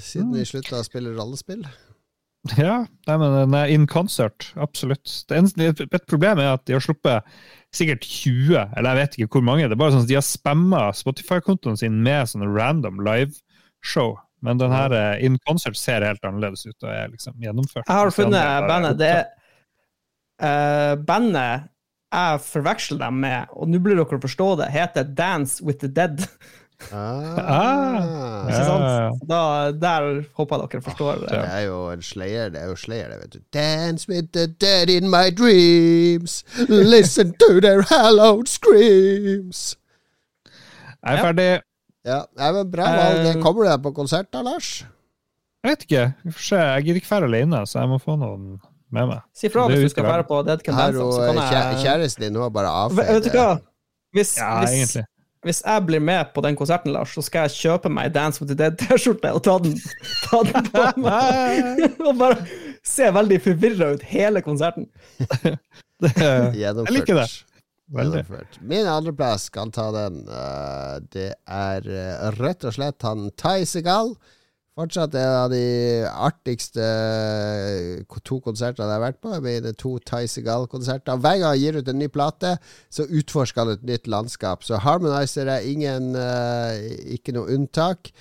Siden 0.02 0.32
de 0.34 0.46
slutta 0.48 0.80
å 0.80 0.88
spille 0.88 1.14
rollespill. 1.18 1.66
Ja, 2.56 2.86
nei, 3.10 3.16
men 3.20 3.34
den 3.36 3.56
er 3.60 3.72
in 3.74 3.88
concert, 3.92 4.52
absolutt. 4.56 5.10
Det 5.28 5.36
eneste, 5.36 5.68
et, 5.84 6.06
problem 6.08 6.40
er 6.40 6.54
at 6.54 6.64
de 6.70 6.78
har 6.78 6.84
sluppet 6.86 7.26
sikkert 7.76 8.06
20, 8.08 8.54
eller 8.78 8.94
jeg 8.94 9.00
vet 9.02 9.18
ikke 9.18 9.36
hvor 9.36 9.44
mange. 9.50 9.66
Det 9.68 9.76
er 9.76 9.82
bare 9.82 9.96
sånn 9.98 10.06
at 10.06 10.12
De 10.12 10.16
har 10.16 10.24
spamma 10.26 10.86
Spotify-kontoen 10.96 11.80
sin 11.82 11.98
med 12.06 12.30
sånne 12.32 12.48
random 12.54 13.02
liveshow. 13.04 14.16
Men 14.46 14.60
den 14.62 14.72
her 14.72 14.94
eh, 14.94 15.26
in 15.26 15.40
concert 15.48 15.76
ser 15.80 16.06
helt 16.06 16.24
annerledes 16.24 16.64
ut 16.70 16.86
og 16.86 16.92
er 16.94 17.10
liksom 17.10 17.36
gjennomført. 17.42 17.88
Jeg 17.90 17.98
har 17.98 18.14
funnet 18.14 18.68
bandet. 18.70 19.00
Det 19.02 19.10
er 19.10 19.26
eh, 20.42 20.94
Bandet 21.08 21.68
jeg 22.14 22.40
forveksler 22.40 23.02
dem 23.02 23.18
med, 23.20 23.50
og 23.52 23.68
nå 23.68 23.82
blir 23.84 23.98
dere 24.00 24.16
å 24.18 24.22
forstå 24.24 24.46
det, 24.62 24.70
heter 24.72 25.04
Dance 25.18 25.60
with 25.64 25.80
the 25.84 25.90
Dead. 25.92 26.24
Ah. 26.94 28.46
Ikke 28.46 28.66
sant? 28.68 29.22
Da, 29.26 29.40
der 29.74 30.04
håper 30.38 30.60
jeg 30.62 30.70
dere 30.76 30.82
forstår 30.86 31.24
Det 31.24 31.32
det. 31.32 31.40
er 31.56 31.64
jo 31.66 31.78
en 31.90 32.04
slayer, 32.06 32.52
det 32.54 32.62
er 32.62 32.68
jo 32.70 32.76
slayer, 32.78 33.10
det, 33.10 33.18
vet 33.24 33.34
du. 33.34 33.40
Dance 33.56 34.06
with 34.12 34.28
the 34.36 34.44
dead 34.62 34.92
in 34.94 35.10
my 35.10 35.32
dreams. 35.34 36.44
Listen 36.70 37.34
to 37.42 37.60
their 37.66 37.82
hallowed 37.90 38.48
screams. 38.48 39.76
Jeg 40.46 41.18
er 41.18 41.24
ferdig. 41.24 41.50
Ja, 42.08 42.22
nei, 42.38 42.52
men 42.60 42.70
bra 42.72 42.92
valg. 42.94 43.26
Eh, 43.34 43.42
Kommer 43.42 43.66
du 43.66 43.70
deg 43.72 43.82
på 43.84 43.96
konsert 43.98 44.30
da, 44.32 44.46
Lars? 44.46 44.70
Jeg 45.66 45.74
vet 45.74 45.88
ikke. 45.90 46.06
Vi 46.24 46.36
får 46.38 46.46
se. 46.52 46.62
Jeg 46.76 46.86
gidder 46.88 47.02
ikke 47.02 47.14
være 47.16 47.32
alene, 47.34 47.64
så 47.68 47.82
jeg 47.82 47.92
må 47.92 47.98
få 48.06 48.16
noen 48.22 48.52
med 48.94 49.10
meg. 49.12 49.26
Si 49.36 49.50
fra 49.52 49.68
hvis 49.72 49.84
du 49.88 49.92
skal 49.92 50.08
være 50.08 50.26
på 50.28 50.40
Dead 50.48 50.64
Can 50.66 50.78
Dance. 50.78 51.04
Her 51.04 51.38
Så 51.38 51.54
jeg 51.58 51.80
kjæresten 51.84 52.28
din 52.28 52.36
nå 52.38 52.50
bare 52.54 52.72
Vet 52.96 53.14
vet 53.18 53.28
du 53.28 53.36
hva? 53.36 53.50
Hvis, 54.16 54.38
Ja, 54.40 54.62
hvis, 54.64 54.96
hvis 55.46 55.60
jeg 55.66 55.86
blir 55.86 56.00
med 56.02 56.32
på 56.34 56.42
den 56.42 56.56
konserten, 56.56 56.94
Lars, 56.96 57.12
så 57.14 57.22
skal 57.26 57.48
jeg 57.48 57.58
kjøpe 57.58 57.92
meg 57.94 58.14
Dance 58.16 58.42
with 58.42 58.50
the 58.54 58.58
Dead-T-skjorte 58.58 59.34
og 59.36 59.44
ta 59.46 59.58
den, 59.64 59.76
ta 60.24 60.42
den 60.48 60.72
på 60.72 60.86
meg. 61.04 61.84
og 62.08 62.16
bare 62.18 62.40
se 62.88 63.12
veldig 63.14 63.42
forvirra 63.44 63.92
ut 63.96 64.08
hele 64.08 64.42
konserten. 64.46 64.88
Det, 65.98 66.12
jeg 66.62 66.76
liker 66.94 67.18
det. 67.18 67.28
Veldig. 67.90 68.20
Gjennomført. 68.20 68.58
Min 68.62 68.88
andreplass 68.88 69.48
kan 69.50 69.72
ta 69.74 69.88
den. 69.96 70.20
Eh, 70.30 70.98
det 71.14 71.30
er 71.50 71.88
eh, 71.88 72.28
rett 72.38 72.66
og 72.68 72.76
slett 72.76 73.06
han 73.08 73.32
Tai 73.40 73.64
Segal. 73.66 74.12
Fortsatt 74.78 75.16
en 75.18 75.32
av 75.40 75.48
de 75.50 75.60
artigste 76.06 76.84
to 78.22 78.38
konsertene 78.46 78.86
jeg 78.86 78.94
har 78.94 79.02
vært 79.02 79.20
på. 79.26 79.32
Det 79.42 79.72
er 79.72 79.78
to 79.80 79.96
Tai 80.06 80.28
Segal-konserter. 80.30 81.18
Hver 81.18 81.40
gang 81.40 81.48
han 81.50 81.58
gir 81.58 81.80
ut 81.80 81.90
en 81.90 81.98
ny 81.98 82.10
plate, 82.14 82.52
så 82.94 83.08
utforsker 83.10 83.64
han 83.64 83.74
et 83.74 83.88
nytt 83.90 84.10
landskap. 84.14 84.62
Så 84.62 84.78
Harmonizer 84.86 85.50
er 85.50 85.66
ingen, 85.66 86.14
eh, 86.14 86.94
ikke 87.18 87.34
noe 87.34 87.50
unntak. 87.58 88.12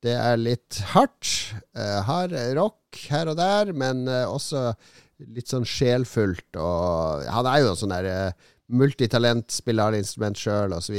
Det 0.00 0.16
er 0.16 0.40
litt 0.40 0.80
hardt. 0.94 1.52
eh, 1.76 2.00
hard 2.08 2.32
rock 2.56 2.96
her 3.10 3.28
og 3.28 3.36
der, 3.36 3.74
men 3.76 4.08
eh, 4.08 4.24
også 4.24 4.72
litt 5.20 5.52
sånn 5.52 5.68
sjelfullt. 5.68 6.56
Og 6.56 7.28
han 7.28 7.46
er 7.52 7.60
jo 7.60 7.76
sånn 7.76 7.92
der 7.92 8.32
multitalent, 8.72 9.50
spiller 9.52 9.90
alle 9.90 10.00
instrument 10.00 10.40
sjøl 10.40 10.72
osv. 10.72 10.96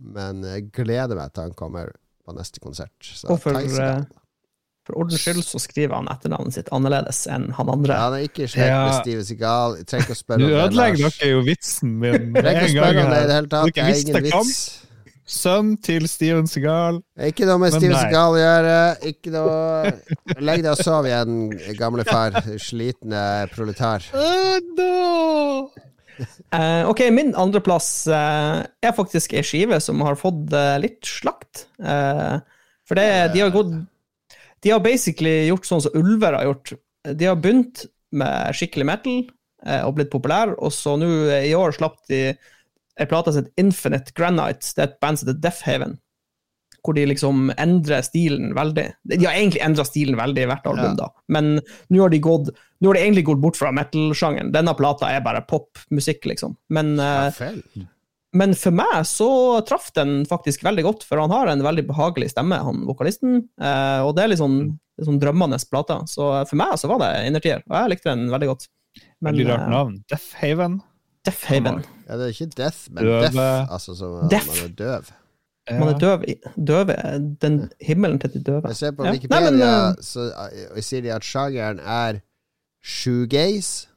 Men 0.00 0.44
jeg 0.48 0.70
gleder 0.72 1.14
meg 1.14 1.34
til 1.34 1.50
han 1.50 1.58
kommer 1.58 1.92
på 2.24 2.32
neste 2.32 2.58
konsert. 2.64 2.96
Så 3.04 3.28
Og 3.28 3.42
for. 3.42 3.52
For 4.86 4.94
ordens 5.02 5.18
skyld 5.24 5.42
så 5.42 5.58
skriver 5.58 5.96
han 5.98 6.08
etternavnet 6.12 6.54
sitt 6.54 6.68
annerledes 6.74 7.24
enn 7.32 7.48
han 7.56 7.70
andre. 7.72 7.98
han 7.98 8.16
er 8.20 8.26
ikke 8.28 8.46
slekt 8.46 8.70
med 8.70 8.98
Steve 9.00 9.24
Segal. 9.26 9.78
Trenger 9.82 10.06
ikke 10.06 10.14
å 10.14 10.20
spørre 10.20 10.38
om 10.38 10.44
det. 10.46 10.50
Du 10.52 10.62
ødelegger 10.62 11.00
dere 11.06 11.30
jo 11.32 11.44
vitsen 11.48 11.94
min. 12.02 12.28
Å 12.30 12.44
En 12.46 12.74
gang 12.78 13.00
om 13.02 13.10
det 13.10 13.22
i 13.22 13.30
det 13.30 13.38
hele 13.40 13.50
tatt. 13.50 13.72
Dere 13.72 13.86
er 13.86 13.96
visste 13.96 14.22
vits. 14.28 14.60
Sønn 15.26 15.72
til 15.82 16.06
Steven 16.06 16.46
Segal. 16.46 17.00
Ikke 17.18 17.48
noe 17.48 17.58
med 17.64 17.74
Steven 17.74 17.96
nei. 17.98 18.12
Å 18.14 18.38
gjøre. 18.38 18.76
Ikke 19.10 19.32
noe 19.34 20.38
Legg 20.38 20.62
deg 20.62 20.70
og 20.70 20.84
sov 20.86 21.08
igjen, 21.10 21.40
gamle 21.80 22.06
far. 22.06 22.38
Slitne 22.62 23.24
proletar. 23.56 24.06
Uh, 26.54 26.86
ok, 26.88 27.02
min 27.12 27.34
andreplass 27.36 28.06
uh, 28.06 28.62
er 28.62 28.94
faktisk 28.96 29.34
ei 29.36 29.42
skive 29.44 29.82
som 29.82 29.98
har 30.06 30.14
fått 30.20 30.54
uh, 30.54 30.76
litt 30.80 31.02
slakt. 31.04 31.66
Eh, 31.82 32.38
for 32.86 32.96
det, 32.96 33.08
de 33.34 33.42
har 33.42 33.50
gått 33.50 33.74
De 34.66 34.72
har 34.74 34.82
basically 34.82 35.46
gjort 35.46 35.68
sånn 35.68 35.84
som 35.84 35.94
Ulver 35.98 36.34
har 36.40 36.48
gjort. 36.48 36.72
De 37.14 37.28
har 37.30 37.38
begynt 37.38 37.84
med 38.16 38.54
skikkelig 38.58 38.86
metal 38.88 39.20
eh, 39.66 39.82
og 39.86 39.94
blitt 39.98 40.10
populær, 40.10 40.56
og 40.58 40.72
så 40.74 40.96
nå 40.98 41.06
eh, 41.30 41.46
i 41.52 41.54
år 41.54 41.76
slapp 41.76 42.00
de 42.10 42.24
ei 42.96 43.06
plate 43.06 43.30
som 43.30 43.44
heter 43.44 43.62
Infinite 43.62 44.14
Granite. 44.16 44.72
Det 44.74 44.82
er 44.82 44.90
et 44.90 44.98
band 45.04 45.20
som 45.20 45.28
heter 45.28 45.38
Death 45.44 45.62
Haven. 45.68 45.94
Hvor 46.86 46.94
de 46.96 47.02
liksom 47.10 47.48
endrer 47.58 48.02
stilen 48.06 48.52
veldig. 48.54 48.84
De 49.10 49.18
har 49.24 49.34
egentlig 49.34 49.62
endra 49.66 49.84
stilen 49.86 50.18
veldig 50.18 50.44
i 50.44 50.48
hvert 50.50 50.66
album, 50.70 50.92
Ja. 50.94 50.94
da. 51.00 51.08
Men 51.34 51.60
nå 51.90 52.00
har 52.04 52.12
de 52.14 52.20
gått 52.22 52.52
Nå 52.80 52.90
har 52.90 52.94
de 52.98 53.00
egentlig 53.06 53.24
gått 53.24 53.40
bort 53.40 53.56
fra 53.56 53.70
metal-sjangeren. 53.72 54.50
Denne 54.52 54.74
plata 54.76 55.08
er 55.08 55.22
bare 55.24 55.40
popmusikk, 55.48 56.26
liksom. 56.28 56.58
Men, 56.68 56.90
eh. 57.00 57.30
Men 58.36 58.54
for 58.58 58.74
meg 58.76 59.02
så 59.08 59.28
traff 59.68 59.90
den 59.96 60.20
faktisk 60.28 60.64
veldig 60.66 60.84
godt, 60.86 61.06
for 61.08 61.20
han 61.22 61.32
har 61.34 61.50
en 61.52 61.64
veldig 61.64 61.86
behagelig 61.88 62.30
stemme, 62.32 62.58
han 62.68 62.84
vokalisten. 62.88 63.42
Eh, 63.60 64.00
og 64.04 64.14
det 64.16 64.24
er 64.24 64.32
litt 64.32 64.42
sånn, 64.42 64.58
litt 64.98 65.08
sånn 65.08 65.20
drømmende 65.22 65.58
plate. 65.70 66.00
Så 66.12 66.30
for 66.48 66.60
meg 66.60 66.74
så 66.80 66.90
var 66.92 67.02
det 67.04 67.12
innertier, 67.30 67.64
og 67.68 67.76
jeg 67.78 67.94
likte 67.94 68.12
den 68.12 68.28
veldig 68.32 68.50
godt. 68.52 68.68
Men 69.20 69.32
Veldig 69.32 69.48
rart 69.50 69.66
eh, 69.66 69.74
navn. 69.74 70.00
Death 70.12 70.40
Haven. 70.40 70.80
Death 71.26 71.50
Haven. 71.50 71.84
Ja, 72.06 72.16
det 72.16 72.26
er 72.26 72.34
ikke 72.34 72.50
death, 72.54 72.90
men 72.90 73.04
Døve. 73.04 73.22
Death. 73.26 73.72
Altså 73.72 73.96
som 73.98 74.18
man 74.20 74.60
er 74.62 74.74
døv. 74.78 75.14
Man 75.66 75.88
er 75.90 75.98
døv 75.98 76.24
døve. 76.68 76.96
Den 77.42 77.58
himmelen 77.82 78.20
til 78.22 78.32
de 78.36 78.42
døve. 78.46 78.68
Jeg 78.68 78.76
ser 78.76 78.90
på 78.94 79.04
Ja. 79.04 79.12
Wikipedia, 79.16 79.50
Nei, 79.50 79.50
men, 79.50 79.62
eh, 79.62 80.02
så 80.02 80.28
uh, 80.30 80.80
sier 80.80 81.02
de 81.02 81.10
at 81.14 81.26
sjangeren 81.26 81.80
er 81.80 82.20
shoegaze, 82.86 83.88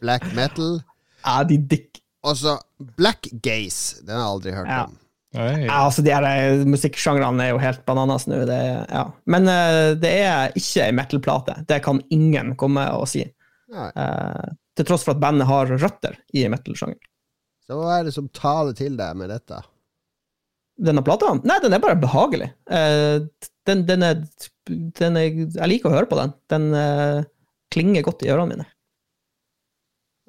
black 0.00 0.34
metal, 0.34 0.80
Ja, 1.26 1.42
de 1.48 1.58
dick... 1.58 1.95
og 2.26 2.36
så 2.38 2.56
black 2.98 3.28
gaze. 3.44 4.00
Den 4.04 4.16
har 4.16 4.24
jeg 4.24 4.32
aldri 4.34 4.54
hørt 4.56 4.70
Ja. 4.72 4.84
om. 4.88 4.96
Ja, 5.36 5.82
altså, 5.84 6.00
de 6.04 6.12
her 6.14 6.24
eh, 6.24 6.62
musikksjangrene 6.64 7.44
er 7.44 7.50
jo 7.52 7.58
helt 7.60 7.82
bananas 7.88 8.24
nå. 8.30 8.38
Det, 8.48 8.56
ja. 8.88 9.02
Men 9.28 9.48
uh, 9.50 9.90
det 10.00 10.12
er 10.24 10.54
ikke 10.56 10.86
ei 10.86 10.94
metal-plate. 10.96 11.58
Det 11.68 11.82
kan 11.84 12.00
ingen 12.14 12.54
komme 12.56 12.86
og 12.96 13.04
si. 13.10 13.24
Eh, 13.76 14.46
til 14.78 14.86
tross 14.88 15.04
for 15.04 15.16
at 15.16 15.20
bandet 15.20 15.48
har 15.48 15.68
røtter 15.74 16.16
i 16.36 16.46
metal-sjangeren. 16.48 17.02
Så 17.66 17.76
hva 17.76 17.98
er 17.98 18.06
det 18.06 18.14
som 18.14 18.30
taler 18.30 18.76
til 18.78 18.96
deg 18.96 19.18
med 19.18 19.28
dette? 19.34 19.58
Denne 20.86 21.02
plata? 21.04 21.34
Nei, 21.42 21.58
den 21.64 21.74
er 21.74 21.82
bare 21.82 21.98
behagelig. 22.00 22.48
Uh, 22.70 23.26
den, 23.68 23.84
den, 23.88 24.06
er, 24.06 24.22
den 25.02 25.20
er 25.20 25.26
Jeg 25.26 25.68
liker 25.72 25.90
å 25.90 25.96
høre 25.98 26.08
på 26.08 26.16
den. 26.20 26.32
Den 26.52 26.70
klinger 27.74 28.06
godt 28.06 28.22
i 28.24 28.30
ørene 28.32 28.54
mine. 28.54 28.68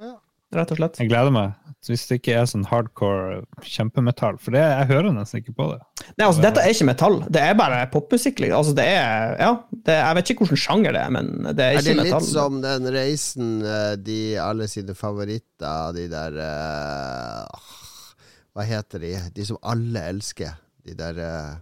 Ja. 0.02 0.18
Rett 0.58 0.74
og 0.74 0.80
slett. 0.82 1.00
Jeg 1.00 1.12
gleder 1.14 1.32
meg. 1.32 1.54
Hvis 1.92 2.04
det 2.10 2.18
ikke 2.20 2.36
er 2.40 2.48
sånn 2.50 2.66
hardcore 2.68 3.42
kjempemetall. 3.64 4.38
For 4.44 4.56
det, 4.56 4.62
jeg 4.64 4.88
hører 4.92 5.14
nesten 5.16 5.42
ikke 5.42 5.56
på 5.58 5.68
det. 5.72 5.80
Nei, 6.18 6.26
altså, 6.28 6.44
dette 6.44 6.64
er 6.64 6.74
ikke 6.74 6.88
metall. 6.90 7.18
Det 7.34 7.42
er 7.44 7.58
bare 7.60 7.80
popmusikk. 7.94 8.42
liksom. 8.44 8.58
Altså, 8.60 8.76
det 8.78 8.86
er, 8.92 9.36
ja, 9.40 9.52
det, 9.72 9.98
jeg 9.98 10.18
vet 10.20 10.32
ikke 10.34 10.46
hvilken 10.46 10.62
sjanger 10.64 10.98
det 10.98 11.02
er, 11.04 11.14
men 11.16 11.32
det 11.48 11.66
er 11.66 11.72
Er 11.78 11.82
ikke 11.82 11.88
det 11.88 11.98
metall. 12.04 12.26
litt 12.26 12.32
som 12.34 12.62
den 12.64 12.92
reisen 12.98 13.52
eh, 13.64 13.96
de 14.10 14.20
alle 14.44 14.70
sine 14.72 14.96
favoritter, 14.98 15.92
de 15.98 16.08
der 16.12 16.40
uh, 16.42 17.74
Hva 18.58 18.66
heter 18.68 19.04
de? 19.04 19.14
De 19.36 19.46
som 19.48 19.60
alle 19.62 20.04
elsker. 20.14 20.56
De 20.88 20.96
der 20.98 21.22
uh, 21.22 21.56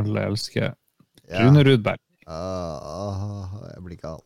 Alle 0.00 0.26
elsker 0.30 0.70
ja. 0.70 1.44
Rune 1.44 1.64
Rudberg. 1.66 2.00
Uh, 2.24 2.34
åh, 2.34 3.56
jeg 3.74 3.84
blir 3.84 4.00
gal. 4.00 4.22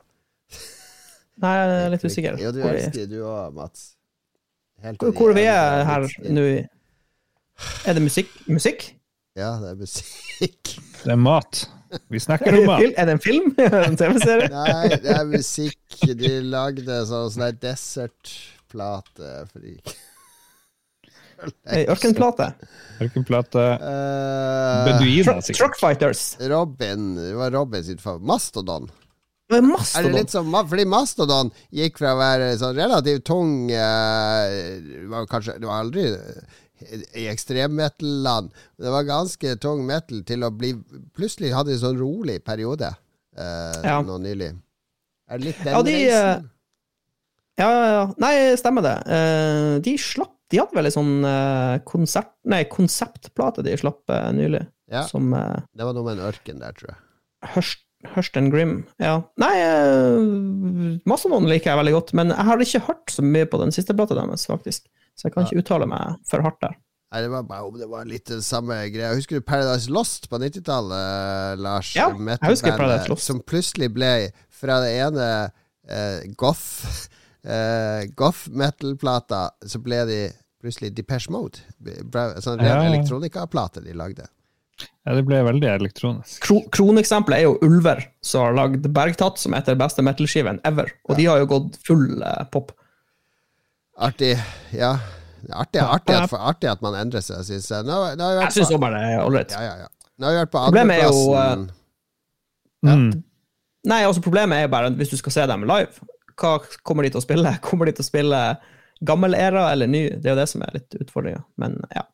Nei, 1.38 1.52
jeg 1.54 1.70
er 1.84 1.92
litt 1.94 2.04
usikker. 2.06 2.38
Ja, 2.42 2.50
du 2.54 2.58
elsker 2.66 3.06
du 3.10 3.20
òg, 3.22 3.54
Mats. 3.54 3.92
Helt 4.84 5.00
Hvor, 5.02 5.10
hvor 5.16 5.32
vi 5.34 5.42
er 5.50 5.84
her 5.88 6.06
nå 6.30 6.44
Er 7.88 7.96
det 7.98 8.02
musikk? 8.04 8.30
Musikk? 8.46 8.84
Ja, 9.38 9.52
det 9.62 9.72
er 9.72 9.80
musikk. 9.80 10.74
Det 11.04 11.12
er 11.14 11.18
mat. 11.22 11.60
Vi 12.10 12.18
Er 12.18 12.22
snakker 12.24 12.56
om 12.58 12.64
mat. 12.68 12.82
er 12.98 13.06
det 13.08 13.14
en 13.16 13.20
film? 13.22 13.52
en 13.88 13.96
TV-serie? 13.96 14.48
Nei, 14.54 14.88
det 15.00 15.12
er 15.14 15.24
musikk. 15.30 15.78
De 16.18 16.32
lagde 16.44 16.98
sånn 17.08 17.30
sånn 17.32 17.44
der 17.46 17.56
desertplate 17.62 19.30
for 19.52 19.62
de 19.64 19.76
Ei 21.70 21.84
ørkenplate? 21.86 22.48
Ørkenplate. 23.04 23.62
Eh, 23.78 24.88
Beduiner, 24.88 25.38
sikkert. 25.38 25.58
Truck 25.60 25.76
Fighters. 25.78 26.22
Robin 26.50 27.12
Det 27.14 27.30
var 27.38 27.54
Robin 27.54 27.84
sitt 27.86 28.02
favoritt. 28.02 28.26
Mastodon. 28.26 28.88
Det 29.48 29.58
er 29.96 30.04
det 30.04 30.12
litt 30.12 30.32
som 30.32 30.52
Fordi 30.52 30.84
Mastodon 30.84 31.50
gikk 31.72 31.96
fra 32.02 32.12
å 32.12 32.18
være 32.20 32.50
sånn 32.60 32.76
relativt 32.76 33.24
tung 33.24 33.70
eh, 33.72 35.24
kanskje 35.30 35.54
Det 35.56 35.68
var 35.68 35.84
aldri 35.86 36.04
i 37.18 37.24
ekstremmetal-land. 37.26 38.52
Det 38.78 38.90
var 38.94 39.02
ganske 39.08 39.54
tung 39.58 39.80
metal 39.88 40.20
til 40.28 40.44
å 40.46 40.52
bli 40.54 40.74
Plutselig 41.16 41.50
hadde 41.56 41.72
de 41.72 41.78
en 41.78 41.82
sånn 41.82 41.98
rolig 41.98 42.36
periode 42.46 42.92
eh, 42.92 43.80
Ja. 43.82 43.96
nå 44.06 44.18
nylig. 44.22 44.52
Er 45.28 45.40
det 45.40 45.48
litt 45.48 45.64
den 45.64 45.74
Ja, 45.74 45.82
de, 45.82 45.96
reisen? 45.96 46.46
Ja, 47.58 47.66
ja, 47.74 47.88
ja. 47.96 48.04
Nei, 48.22 48.32
stemmer 48.60 48.84
det. 48.86 48.94
Eh, 49.10 49.72
de 49.88 49.96
slapp 49.98 50.36
De 50.52 50.60
hadde 50.62 50.78
vel 50.78 50.86
ei 50.88 50.94
sånn 50.94 51.16
eh, 51.26 51.74
konsert... 51.88 52.30
Nei, 52.48 52.62
konseptplate 52.70 53.64
de 53.66 53.74
slapp 53.80 54.14
eh, 54.14 54.30
nylig, 54.38 54.62
Ja, 54.92 55.02
som 55.10 55.34
det 55.34 55.82
var 55.84 55.96
noe 55.98 56.06
med 56.06 56.20
en 56.20 56.28
ørken 56.30 56.62
der, 56.62 56.78
tror 56.78 56.94
jeg. 56.94 57.02
Hurst, 57.56 57.82
Hurst 58.14 58.36
and 58.38 58.52
Grim. 58.54 58.84
Ja. 59.02 59.16
Nei, 59.42 59.54
uh, 59.58 60.98
noen 61.02 61.48
liker 61.50 61.72
jeg 61.72 61.80
veldig 61.80 61.94
godt, 61.96 62.12
men 62.14 62.30
jeg 62.30 62.46
har 62.46 62.62
ikke 62.62 62.84
hørt 62.86 63.10
så 63.10 63.24
mye 63.26 63.48
på 63.50 63.58
den 63.62 63.74
siste 63.74 63.96
plata 63.98 64.14
deres, 64.18 64.46
faktisk. 64.46 64.86
Så 65.18 65.26
jeg 65.26 65.34
kan 65.34 65.48
ikke 65.48 65.64
uttale 65.64 65.88
meg 65.90 66.20
for 66.30 66.44
hardt 66.46 66.60
der. 66.62 66.76
Nei, 67.08 67.22
det 67.24 67.30
var 67.32 67.46
bare 67.48 67.64
om 67.64 67.76
det 67.80 67.88
var 67.88 68.04
litt 68.06 68.28
den 68.28 68.42
samme 68.44 68.76
greia. 68.92 69.14
Husker 69.16 69.40
du 69.40 69.44
Paradise 69.48 69.90
Lost 69.90 70.28
på 70.28 70.38
90-tallet, 70.38 71.58
Lars? 71.64 71.94
Ja, 71.96 72.10
jeg 72.12 72.38
husker 72.44 72.76
Paradise 72.76 73.08
Lost. 73.08 73.24
Som 73.26 73.40
plutselig 73.40 73.88
ble 73.96 74.10
fra 74.52 74.76
det 74.84 74.92
ene 75.00 75.28
eh, 75.88 76.28
goth 76.38 77.08
eh, 77.48 78.04
goth 78.14 78.50
metal-plata, 78.52 79.46
så 79.64 79.80
ble 79.82 80.02
de 80.10 80.20
plutselig 80.60 80.92
Depeche 80.94 81.32
Mode. 81.32 81.64
Sånn 82.44 82.60
ren 82.60 82.68
Ja, 82.68 82.82
ja. 82.82 82.90
elektronikaplate 82.92 83.82
de 83.86 83.96
lagde. 83.96 84.28
Ja, 84.78 85.14
det 85.16 85.24
ble 85.26 85.40
veldig 85.46 85.68
elektronisk. 85.72 86.40
Kro 86.44 86.60
kroneksempelet 86.74 87.40
er 87.40 87.46
jo 87.46 87.54
Ulver, 87.64 88.02
som 88.24 88.44
har 88.44 88.56
lagd 88.58 88.88
Bergtatt, 88.94 89.40
som 89.40 89.56
heter 89.56 89.78
beste 89.80 90.04
metal-skiven 90.04 90.60
ever. 90.68 90.90
Og 91.08 91.16
de 91.18 91.28
har 91.30 91.40
jo 91.40 91.48
gått 91.50 91.78
full 91.86 92.20
eh, 92.20 92.42
pop. 92.52 92.74
Artig, 93.98 94.34
ja. 94.76 94.96
Artig, 95.48 95.80
artig, 95.80 96.14
at, 96.18 96.34
artig 96.34 96.70
at 96.70 96.82
man 96.84 96.98
endrer 96.98 97.24
seg, 97.24 97.40
syns 97.46 97.70
jeg. 97.72 97.86
Nå, 97.88 97.96
nå 98.18 98.28
Jeg 98.42 98.54
syns 98.58 98.74
òg 98.74 98.82
bare 98.82 99.00
det 99.00 99.14
er 99.14 99.24
ålreit. 99.24 99.54
ja, 99.54 99.64
ja, 99.64 99.86
ja. 99.86 99.94
Nå 100.18 100.26
har 100.26 100.34
vi 100.34 100.40
vært 100.42 100.50
på 100.50 100.62
Problemet 100.66 100.98
er 100.98 101.04
jo. 101.06 101.18
Mm. 102.86 103.10
Nei, 103.88 104.00
altså 104.06 104.22
problemet 104.22 104.58
er 104.58 104.66
jo 104.66 104.72
bare 104.74 104.90
hvis 104.98 105.12
du 105.12 105.18
skal 105.20 105.34
se 105.34 105.44
dem 105.50 105.66
live, 105.66 106.08
hva 106.38 106.56
kommer 106.86 107.06
de 107.06 107.12
til 107.14 107.20
å 107.22 107.24
spille? 107.24 107.54
Kommer 107.66 107.88
de 107.88 107.94
til 107.96 108.04
å 108.04 108.08
spille 108.08 108.40
gammel 109.06 109.34
era 109.38 109.68
eller 109.72 109.90
ny? 109.90 110.04
Det 110.18 110.26
er 110.26 110.34
jo 110.34 110.40
det 110.40 110.48
som 110.50 110.62
er 110.66 110.74
litt 110.78 110.98
utfordringa. 110.98 111.42
Men 111.62 111.78
ja. 111.94 112.04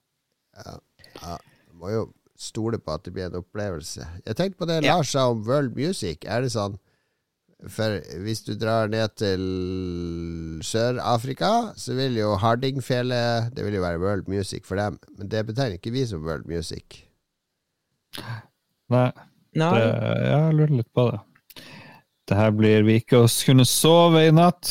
Ja, 1.20 1.38
må 1.74 1.90
jo 1.92 2.04
stole 2.44 2.78
på 2.80 2.94
at 2.94 3.04
det 3.06 3.12
blir 3.16 3.28
en 3.28 3.40
opplevelse. 3.40 4.06
Jeg 4.26 4.36
tenkte 4.38 4.60
på 4.60 4.68
det 4.70 4.82
Ja. 4.84 4.96
Lars 4.98 5.12
sa 5.14 5.28
om 5.32 5.42
world 5.46 5.76
music. 5.76 6.24
Er 6.26 6.44
det 6.44 6.52
sånn 6.54 6.78
For 7.70 7.96
hvis 8.20 8.42
du 8.44 8.52
drar 8.60 8.90
ned 8.92 9.14
til 9.16 9.40
Sør-Afrika, 10.60 11.72
så 11.80 11.94
vil 11.96 12.18
jo 12.18 12.34
Hardingfjellet 12.36 13.54
Det 13.56 13.64
vil 13.64 13.78
jo 13.78 13.84
være 13.84 14.00
world 14.02 14.28
music 14.28 14.66
for 14.68 14.76
dem. 14.76 14.98
Men 15.16 15.30
det 15.32 15.46
betegner 15.48 15.78
ikke 15.78 15.94
vi 15.94 16.04
som 16.06 16.24
world 16.26 16.44
music. 16.50 17.04
Nei, 18.92 19.08
Nei, 19.56 19.70
det, 19.78 19.86
jeg 20.28 20.54
lurer 20.58 20.76
litt 20.80 20.92
på 20.94 21.06
det. 21.10 21.20
Det 22.28 22.36
her 22.38 22.52
blir 22.56 22.84
vi 22.86 22.98
ikke 23.00 23.24
å 23.24 23.30
kunne 23.46 23.66
sove 23.68 24.26
i 24.28 24.32
natt. 24.32 24.70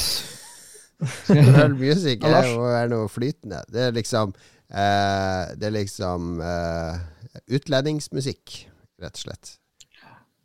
World 1.28 1.80
music 1.82 2.24
er 2.24 2.48
jo 2.48 2.64
er 2.70 2.88
noe 2.92 3.10
flytende. 3.12 3.60
Det 3.72 3.90
er 3.90 3.96
liksom 3.96 4.32
eh, 4.72 5.52
Det 5.60 5.68
er 5.68 5.76
liksom 5.76 6.38
eh, 6.42 7.02
utlendingsmusikk, 7.48 8.58
rett 9.02 9.20
og 9.20 9.26
slett. 9.28 9.58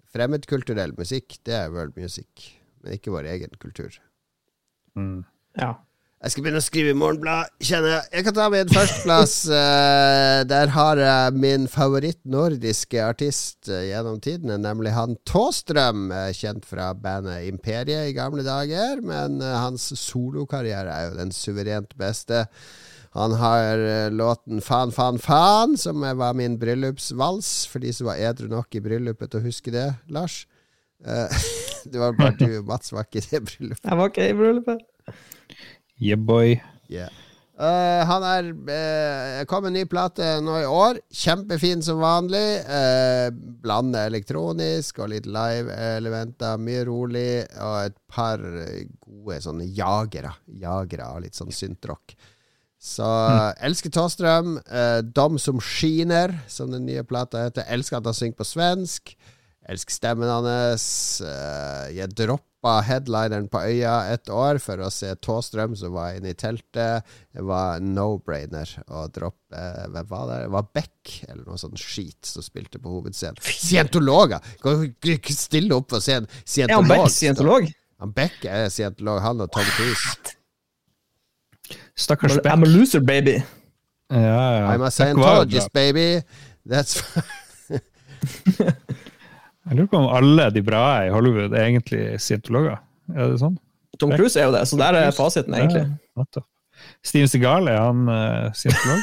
fremmedkulturell 0.08 0.94
musikk, 0.96 1.36
det 1.44 1.54
er 1.54 1.72
world 1.72 1.96
music. 1.96 2.54
Men 2.82 2.96
ikke 2.96 3.12
vår 3.12 3.28
egen 3.34 3.52
kultur. 3.60 3.98
Mm. 4.96 5.26
Ja. 5.58 5.74
Jeg 6.18 6.32
skal 6.32 6.42
begynne 6.42 6.58
å 6.58 6.66
skrive 6.66 6.90
i 6.90 6.96
Morgenblad, 6.98 7.52
kjenner 7.62 7.92
jeg. 7.92 8.06
Jeg 8.16 8.24
kan 8.26 8.34
ta 8.34 8.46
min 8.50 8.64
en 8.64 8.72
førsteplass. 8.72 9.34
Uh, 9.46 10.40
der 10.52 10.72
har 10.74 10.98
jeg 10.98 11.36
min 11.38 11.68
favoritt-nordiske 11.70 13.04
artist 13.04 13.70
uh, 13.70 13.84
gjennom 13.86 14.18
tidene, 14.24 14.56
nemlig 14.58 14.96
han 14.96 15.14
Tåstrøm, 15.30 16.08
uh, 16.10 16.24
kjent 16.34 16.66
fra 16.66 16.88
bandet 16.98 17.46
Imperiet 17.46 18.10
i 18.10 18.16
gamle 18.16 18.42
dager. 18.42 18.98
Men 19.06 19.38
hans 19.44 19.92
solokarriere 20.00 20.90
er 20.90 21.06
jo 21.06 21.18
den 21.20 21.30
suverent 21.36 21.94
beste. 22.00 22.48
Han 23.18 23.34
har 23.40 24.10
låten 24.14 24.60
Fan, 24.62 24.92
fan, 24.94 25.18
fan, 25.18 25.76
som 25.80 26.04
var 26.20 26.36
min 26.38 26.58
bryllupsvals, 26.60 27.66
for 27.66 27.82
de 27.82 27.92
som 27.92 28.06
var 28.06 28.20
edru 28.22 28.46
nok 28.52 28.78
i 28.78 28.82
bryllupet 28.84 29.32
til 29.32 29.42
å 29.42 29.46
huske 29.48 29.74
det, 29.74 29.88
Lars. 30.06 30.44
det 31.90 31.98
var 31.98 32.14
bare 32.18 32.36
du, 32.38 32.60
og 32.60 32.70
Mats, 32.70 32.92
var 32.94 33.06
ikke 33.08 33.24
i 33.24 33.30
det 33.32 33.42
bryllupet. 33.50 33.88
Jeg 33.90 34.00
var 34.00 34.12
ikke 34.12 34.28
i 34.28 34.36
bryllupet. 34.38 34.84
Yeah, 35.98 36.18
boy. 36.18 36.60
Yeah. 36.86 37.10
Uh, 37.58 38.04
han 38.06 38.22
er 38.22 38.48
uh, 38.54 39.44
kom 39.50 39.64
med 39.64 39.72
en 39.72 39.76
ny 39.80 39.84
plate 39.90 40.26
nå 40.46 40.60
i 40.60 40.66
år. 40.70 41.00
Kjempefin 41.10 41.82
som 41.82 41.98
vanlig. 41.98 42.60
Uh, 42.62 43.34
blande 43.34 44.04
elektronisk 44.06 45.00
og 45.02 45.10
litt 45.10 45.26
live-elementer. 45.26 46.60
Mye 46.62 46.84
rolig. 46.86 47.32
Og 47.58 47.78
et 47.88 47.98
par 48.06 48.44
gode 49.02 49.40
sånne 49.42 49.66
jagere. 49.74 50.30
Jagere 50.62 51.10
og 51.16 51.24
litt 51.26 51.38
sånn 51.38 51.50
syntrock. 51.54 52.14
Så 52.78 53.04
mm. 53.04 53.58
elsker 53.66 53.92
Tåstrøm. 53.94 54.58
Uh, 54.70 55.00
Dom 55.02 55.38
som 55.42 55.58
skiner, 55.62 56.36
som 56.50 56.70
den 56.70 56.86
nye 56.86 57.02
plata 57.06 57.48
heter. 57.48 57.66
Elsker 57.74 57.98
at 57.98 58.06
han 58.10 58.16
synger 58.16 58.38
på 58.38 58.46
svensk. 58.46 59.16
Elsker 59.68 59.98
stemmen 59.98 60.30
hans. 60.30 60.86
Uh, 61.20 61.90
jeg 61.92 62.14
droppa 62.16 62.78
headlineren 62.86 63.50
på 63.50 63.60
Øya 63.66 63.96
et 64.14 64.30
år 64.32 64.62
for 64.62 64.80
å 64.80 64.92
se 64.94 65.10
Tåstrøm, 65.24 65.74
som 65.78 65.92
var 65.98 66.16
inne 66.16 66.32
i 66.32 66.38
teltet. 66.38 67.04
Det 67.34 67.44
var 67.46 67.82
no-brainer 67.82 68.78
å 68.86 69.08
droppe 69.12 69.66
Hvem 69.92 70.08
var 70.08 70.24
det? 70.30 70.38
Det 70.44 70.54
var 70.54 70.70
Beck, 70.78 71.12
eller 71.28 71.44
noe 71.44 71.60
sånt 71.60 71.82
skit, 71.82 72.22
som 72.30 72.46
spilte 72.46 72.80
på 72.82 72.94
hovedscenen. 72.94 73.42
Scientologer! 73.42 74.54
Kan 74.62 74.86
ikke 74.86 75.36
stille 75.36 75.76
opp 75.76 75.98
og 75.98 76.04
se 76.04 76.20
en 76.22 76.30
scientolog? 76.44 76.86
Er 76.86 76.94
han 76.94 76.94
Beck 76.94 77.14
scientolog? 77.18 77.70
Han 77.98 78.14
Beck 78.14 78.44
er 78.46 78.68
scientolog, 78.70 79.22
han 79.24 79.42
og 79.42 79.50
Tom 79.50 79.70
Cruise. 79.74 80.37
Stakkars 81.98 82.36
Beck. 82.38 82.52
I'm 82.52 82.62
a 82.62 82.70
loser, 82.70 83.00
baby. 83.00 83.42
Ja, 84.08 84.18
ja. 84.58 84.66
I'm 84.72 84.82
a 84.86 84.90
scientologist, 84.90 85.72
baby. 85.72 86.22
That's 86.68 87.02
Jeg 89.68 89.76
lurer 89.76 89.88
på 89.90 89.98
om 89.98 90.06
alle 90.16 90.48
de 90.50 90.62
bra 90.64 90.84
i 91.04 91.10
Hollywood 91.12 91.52
er 91.52 91.66
egentlig 91.66 92.04
scientologer. 92.24 92.78
Er 93.12 93.34
det 93.34 93.40
sånn? 93.42 93.58
Tom 94.00 94.14
Cruise 94.14 94.38
er 94.38 94.46
jo 94.48 94.54
det, 94.54 94.62
så 94.70 94.78
der 94.80 94.96
er 94.96 95.10
fasiten, 95.12 95.54
egentlig. 95.58 95.84
Ja, 96.16 96.44
Steven 97.02 97.28
Segal, 97.28 97.68
er 97.68 97.80
han 97.82 98.08
uh, 98.08 98.52
scientolog? 98.54 99.00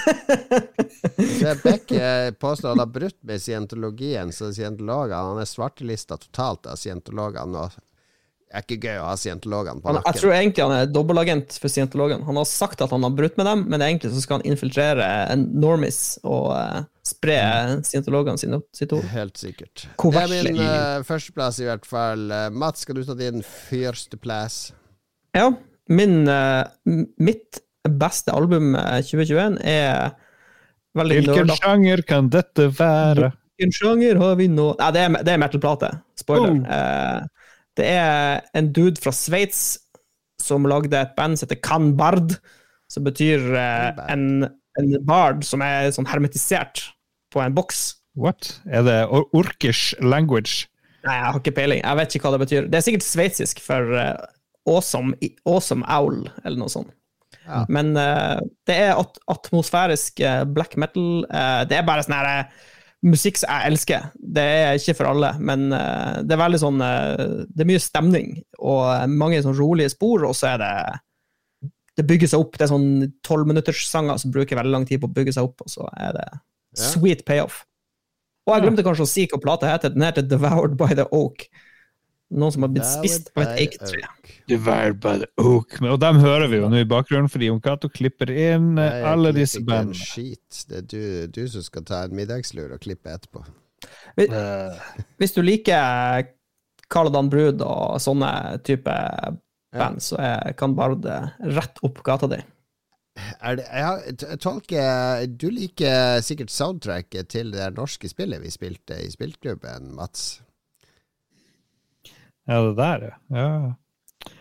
Beck 1.64 1.92
eh, 1.92 2.32
påstår 2.32 2.70
han 2.70 2.80
har 2.80 2.92
brutt 2.92 3.18
med 3.28 3.42
scientologien, 3.42 4.32
så 4.32 4.54
scientologene 4.54 5.34
Han 5.34 5.42
er 5.42 5.50
svartelista 5.50 6.18
totalt 6.18 6.70
av 6.72 6.80
scientologene. 6.80 7.66
Og 7.66 7.76
det 8.46 8.60
er 8.60 8.64
ikke 8.64 8.88
gøy 8.88 9.00
å 9.02 9.06
ha 9.10 9.14
scientologene 9.18 9.82
på 9.82 9.94
nakken. 9.96 10.06
Jeg 10.14 10.22
tror 10.22 10.34
egentlig 10.36 10.64
han 10.64 10.74
er 10.76 10.90
dobbeltagent 10.94 11.56
for 11.58 11.74
scientologene. 11.74 12.26
Han 12.28 12.38
har 12.38 12.46
sagt 12.48 12.84
at 12.86 12.92
han 12.94 13.04
har 13.04 13.16
brutt 13.18 13.40
med 13.40 13.50
dem, 13.50 13.64
men 13.72 13.82
egentlig 13.82 14.12
så 14.14 14.22
skal 14.22 14.38
han 14.38 14.46
infiltrere 14.52 15.08
en 15.34 15.48
normis 15.64 15.98
og 16.22 16.52
uh, 16.54 16.84
spre 17.06 17.40
scientologene 17.88 18.40
sine 18.40 18.62
sitt 18.78 18.94
ord. 18.96 19.08
Helt 19.12 19.42
sikkert. 19.42 19.88
Det 19.98 20.22
er 20.22 20.36
min 20.36 20.62
uh, 20.62 21.02
førsteplass, 21.08 21.60
i 21.64 21.68
hvert 21.68 21.90
fall. 21.90 22.30
Uh, 22.30 22.48
Mats, 22.54 22.86
skal 22.86 23.00
du 23.00 23.04
ta 23.08 23.18
din 23.18 23.42
førsteplass? 23.42 24.60
Ja. 25.36 25.50
Min, 25.92 26.24
mitt 27.22 27.60
beste 27.86 28.34
album 28.34 28.72
2021 28.74 29.60
er 29.70 30.16
veldig 30.98 31.20
Hvilken 31.20 31.52
sjanger 31.60 32.02
kan 32.08 32.32
dette 32.34 32.72
være? 32.74 33.34
Hvilken 33.60 33.76
sjanger 33.76 34.18
har 34.24 34.40
vi 34.40 34.48
nå 34.50 34.72
Nei, 34.80 34.90
det 34.96 35.04
er, 35.04 35.20
det 35.28 35.36
er 35.36 35.44
metal-plate. 35.44 35.92
Spoiler. 36.18 36.62
Oh. 36.64 37.35
Det 37.76 37.88
er 37.92 38.46
en 38.56 38.70
dude 38.76 39.02
fra 39.04 39.12
Sveits 39.16 39.64
som 40.42 40.68
lagde 40.68 40.98
et 41.00 41.16
band 41.18 41.38
som 41.38 41.48
heter 41.48 41.62
Canbard, 41.64 42.38
som 42.92 43.06
betyr 43.06 43.50
eh, 43.58 44.04
en, 44.12 44.46
en, 44.80 44.92
bard 45.08 45.44
som 45.48 45.64
er 45.66 45.92
sånn 45.96 46.08
hermetisert 46.10 46.84
på 47.34 47.42
en 47.44 47.56
boks. 47.56 47.88
What? 48.16 48.54
Er 48.72 48.86
det 48.88 49.00
or 49.12 49.26
orkish 49.36 49.96
language? 50.00 50.70
Nei, 51.06 51.18
jeg 51.18 51.26
har 51.26 51.40
ikke 51.42 51.56
peiling. 51.58 51.82
Jeg 51.84 52.00
vet 52.00 52.16
ikke 52.16 52.28
hva 52.28 52.36
det 52.38 52.46
betyr. 52.46 52.70
Det 52.72 52.80
er 52.80 52.86
sikkert 52.86 53.06
sveitsisk 53.06 53.60
for 53.62 53.92
uh, 53.94 54.14
awesome, 54.70 55.18
awesome, 55.44 55.84
owl, 55.92 56.24
eller 56.44 56.62
noe 56.62 56.72
sånt. 56.72 56.94
Ja. 57.46 57.66
Men 57.70 57.92
uh, 58.00 58.40
det 58.66 58.78
er 58.88 58.96
at 58.98 59.20
atmosfærisk 59.30 60.24
uh, 60.24 60.46
black 60.50 60.80
metal. 60.82 61.28
det 61.70 61.78
er 61.78 61.86
bare 61.86 62.06
sånn 62.08 62.16
herre 62.18 62.40
musikk 63.06 63.40
som 63.40 63.52
jeg 63.52 63.72
elsker. 63.72 64.10
Det 64.18 64.44
er 64.44 64.80
ikke 64.80 64.98
for 64.98 65.12
alle, 65.12 65.34
men 65.40 65.68
uh, 65.74 66.22
det 66.26 66.36
er 66.36 66.42
veldig 66.42 66.62
sånn 66.62 66.82
uh, 66.82 67.44
Det 67.46 67.64
er 67.64 67.70
mye 67.70 67.84
stemning 67.84 68.32
og 68.60 69.12
mange 69.12 69.42
sånn 69.46 69.58
rolige 69.58 69.94
spor, 69.94 70.26
og 70.28 70.36
så 70.38 70.56
er 70.56 70.64
det 70.64 70.74
Det 71.96 72.08
bygger 72.10 72.34
seg 72.34 72.44
opp. 72.44 72.58
Det 72.58 72.66
er 72.66 72.74
sånn 72.74 72.90
tolvminutterssanger 73.26 74.20
som 74.22 74.34
bruker 74.36 74.60
veldig 74.60 74.74
lang 74.74 74.90
tid 74.90 75.04
på 75.04 75.08
å 75.10 75.16
bygge 75.16 75.38
seg 75.38 75.48
opp, 75.48 75.64
og 75.64 75.72
så 75.72 75.88
er 75.96 76.18
det 76.18 76.28
sweet 76.76 77.24
payoff. 77.28 77.64
Og 78.46 78.54
jeg 78.54 78.66
glemte 78.66 78.84
kanskje 78.86 79.06
å 79.06 79.10
si 79.10 79.24
hva 79.32 79.40
plata 79.42 79.70
heter. 79.70 79.94
Den 79.96 80.06
heter 80.06 80.26
Devoured 80.26 80.76
by 80.78 80.92
the 80.98 81.08
Oak. 81.16 81.48
Noen 82.34 82.54
som 82.56 82.66
har 82.66 82.72
blitt 82.74 82.88
spist 82.90 83.30
av 83.38 83.44
et 83.46 83.60
Oak. 85.38 85.76
Og 85.86 86.00
dem 86.02 86.22
hører 86.24 86.50
vi 86.50 86.58
jo 86.58 86.70
nå 86.72 86.82
i 86.82 86.88
bakgrunnen, 86.90 87.30
fordi 87.30 87.52
Jon 87.52 87.62
Cato 87.62 87.90
klipper 87.94 88.32
inn 88.34 88.74
Nei, 88.80 88.88
alle 89.06 89.34
disse 89.36 89.62
bandene. 89.66 90.34
Det 90.66 90.80
er 90.82 90.88
du, 90.90 91.04
du, 91.30 91.44
som 91.52 91.66
skal 91.66 91.86
ta 91.86 92.02
en 92.06 92.16
middagslur 92.18 92.74
og 92.74 92.82
klippe 92.82 93.14
etterpå. 93.14 93.46
Hvis, 94.18 94.34
hvis 95.22 95.36
du 95.36 95.44
liker 95.46 96.32
Karl 96.90 97.14
Brud 97.30 97.62
og 97.66 98.02
sånne 98.02 98.32
type 98.66 98.98
band, 99.76 100.02
så 100.02 100.18
jeg 100.22 100.58
kan 100.58 100.76
Bard 100.78 101.06
rett 101.06 101.82
opp 101.86 102.02
gata 102.06 102.30
di. 102.32 102.42
Er 103.40 103.56
det, 103.56 103.66
jeg, 103.72 104.40
tolker 104.44 105.24
Du 105.40 105.48
liker 105.48 106.20
sikkert 106.26 106.52
soundtracket 106.52 107.30
til 107.32 107.54
det 107.54 107.70
norske 107.78 108.10
spillet 108.12 108.44
vi 108.44 108.52
spilte 108.52 108.98
i 109.00 109.08
spillklubben, 109.14 109.94
Mats? 109.96 110.42
Ja, 112.46 112.62
det 112.62 112.76
der, 112.78 113.10
ja. 113.34 113.50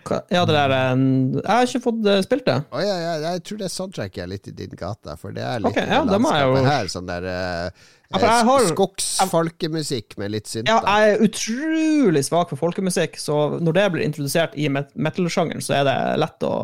Ja, 0.04 0.44
det 0.44 0.52
der 0.52 0.72
Jeg 0.74 1.48
har 1.48 1.66
ikke 1.66 1.80
fått 1.86 2.06
uh, 2.06 2.18
spilt 2.24 2.44
det. 2.46 2.56
Oh, 2.72 2.80
ja, 2.82 2.94
ja, 3.00 3.12
jeg 3.24 3.42
tror 3.48 3.60
det 3.60 3.70
soundtracket 3.72 4.24
er 4.24 4.30
litt 4.30 4.48
i 4.48 4.54
din 4.56 4.72
gate, 4.76 5.16
for 5.20 5.34
det 5.36 5.44
er 5.44 5.62
litt 5.64 5.72
okay, 5.72 5.88
ja, 5.88 6.02
landskapet 6.08 6.60
jo... 6.60 6.64
her. 6.68 6.90
Sånn 6.92 7.08
der 7.08 7.28
uh, 7.28 7.84
har... 8.20 8.68
skogsfolkemusikk 8.68 10.18
med 10.20 10.34
litt 10.36 10.50
synter. 10.50 10.72
Ja, 10.72 10.80
jeg 10.84 11.16
er 11.16 11.24
utrolig 11.24 12.24
svak 12.28 12.52
for 12.52 12.60
folkemusikk, 12.60 13.16
så 13.20 13.58
når 13.60 13.78
det 13.80 13.86
blir 13.94 14.06
introdusert 14.08 14.56
i 14.60 14.68
metal-sjangeren, 14.72 15.64
så 15.64 15.80
er 15.80 15.88
det 15.88 15.98
lett 16.20 16.48
å, 16.48 16.54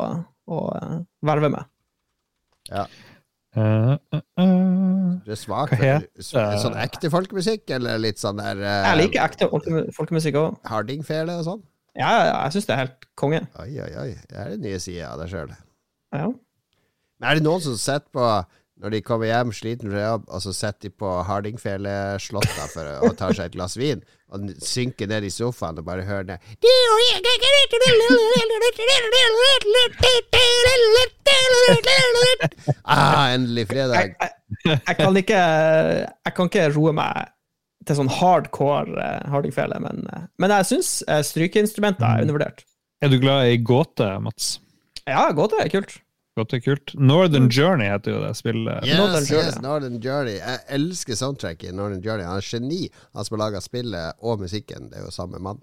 å 0.45 0.61
verve 1.25 1.53
med. 1.57 1.71
Ja. 2.69 2.85
Uh, 3.51 3.97
uh, 4.15 4.21
uh. 4.39 5.17
Du 5.25 5.33
er 5.33 5.39
svak 5.39 5.73
for 5.75 6.21
sånn 6.23 6.77
ekte 6.79 7.11
folkemusikk, 7.11 7.65
eller 7.75 7.99
litt 7.99 8.21
sånn 8.21 8.39
der 8.39 8.61
Jeg 8.63 8.99
liker 9.01 9.25
ekte 9.25 9.49
folkemusikk 9.97 10.39
òg. 10.39 10.61
Hardingfele 10.71 11.35
og 11.41 11.47
sånn? 11.49 11.65
Ja, 11.99 12.11
jeg 12.45 12.55
syns 12.55 12.69
det 12.69 12.75
er 12.75 12.81
helt 12.85 13.09
konge. 13.19 13.41
Oi, 13.59 13.73
oi, 13.83 13.91
oi. 13.99 14.09
Det 14.29 14.39
er 14.39 14.53
den 14.53 14.63
nye 14.63 14.79
sida 14.79 15.11
av 15.11 15.19
deg 15.19 15.33
sjøl. 15.33 15.51
Ja. 16.15 16.29
Men 17.19 17.27
er 17.27 17.37
det 17.37 17.45
noen 17.45 17.63
som 17.63 17.75
sitter 17.79 18.07
på 18.15 18.29
når 18.81 18.95
de 18.95 19.01
kommer 19.05 19.29
hjem 19.29 19.51
sliten 19.53 19.91
fra 19.91 20.05
jobb, 20.07 20.23
og 20.25 20.41
så 20.41 20.53
sitter 20.57 20.87
de 20.87 20.95
på 21.03 21.09
Hardingfele-slottet 21.27 22.71
for 22.73 22.87
å 23.05 23.11
ta 23.17 23.29
seg 23.29 23.51
et 23.51 23.57
glass 23.57 23.75
vin, 23.77 24.01
og 24.31 24.47
synke 24.63 25.07
ned 25.09 25.25
i 25.27 25.31
sofaen 25.33 25.79
og 25.81 25.85
bare 25.87 26.05
høre 26.07 26.23
det 26.29 26.37
Ah, 32.85 33.33
endelig 33.35 33.67
fredag. 33.69 33.95
Jeg, 33.95 34.15
jeg, 34.65 34.79
jeg, 34.87 34.95
kan 34.97 35.17
ikke 35.17 35.41
Jeg 35.41 36.33
kan 36.35 36.49
ikke 36.51 36.65
roe 36.75 36.93
meg 36.95 37.29
til 37.87 37.97
sånn 37.97 38.11
hardcore 38.13 38.93
uh, 38.93 39.21
hardingfele, 39.31 39.79
men, 39.81 40.03
uh, 40.13 40.27
men 40.41 40.53
jeg 40.53 40.69
syns 40.69 40.91
uh, 41.07 41.21
strykeinstrumenter 41.25 42.05
er 42.05 42.25
undervurdert. 42.25 42.65
Er 43.01 43.09
du 43.09 43.17
glad 43.21 43.49
i 43.49 43.57
gåte, 43.57 44.05
Mats? 44.21 44.53
Ja, 45.09 45.31
gåte 45.33 45.57
er 45.63 45.71
kult. 45.73 45.95
Godt 46.39 46.53
og 46.55 46.63
kult. 46.63 46.93
Northern 46.95 47.49
Journey 47.51 47.89
heter 47.91 48.13
jo 48.13 48.21
det 48.23 48.31
spillet. 48.39 48.85
Yes, 48.87 48.97
Northern 49.01 49.25
Journey. 49.27 49.47
yes, 49.49 49.57
Northern 49.61 49.97
Journey. 49.99 50.37
Jeg 50.39 50.61
elsker 50.77 51.17
soundtracket 51.19 51.73
i 51.73 51.75
Northern 51.75 51.99
Journey. 52.05 52.23
Han 52.23 52.39
er 52.39 52.47
geni, 52.47 52.85
han 53.11 53.27
som 53.27 53.35
har 53.35 53.43
laga 53.49 53.61
spillet 53.63 54.23
og 54.23 54.39
musikken. 54.39 54.87
Det 54.91 55.01
er 55.01 55.09
jo 55.09 55.11
samme 55.11 55.41
mann. 55.43 55.59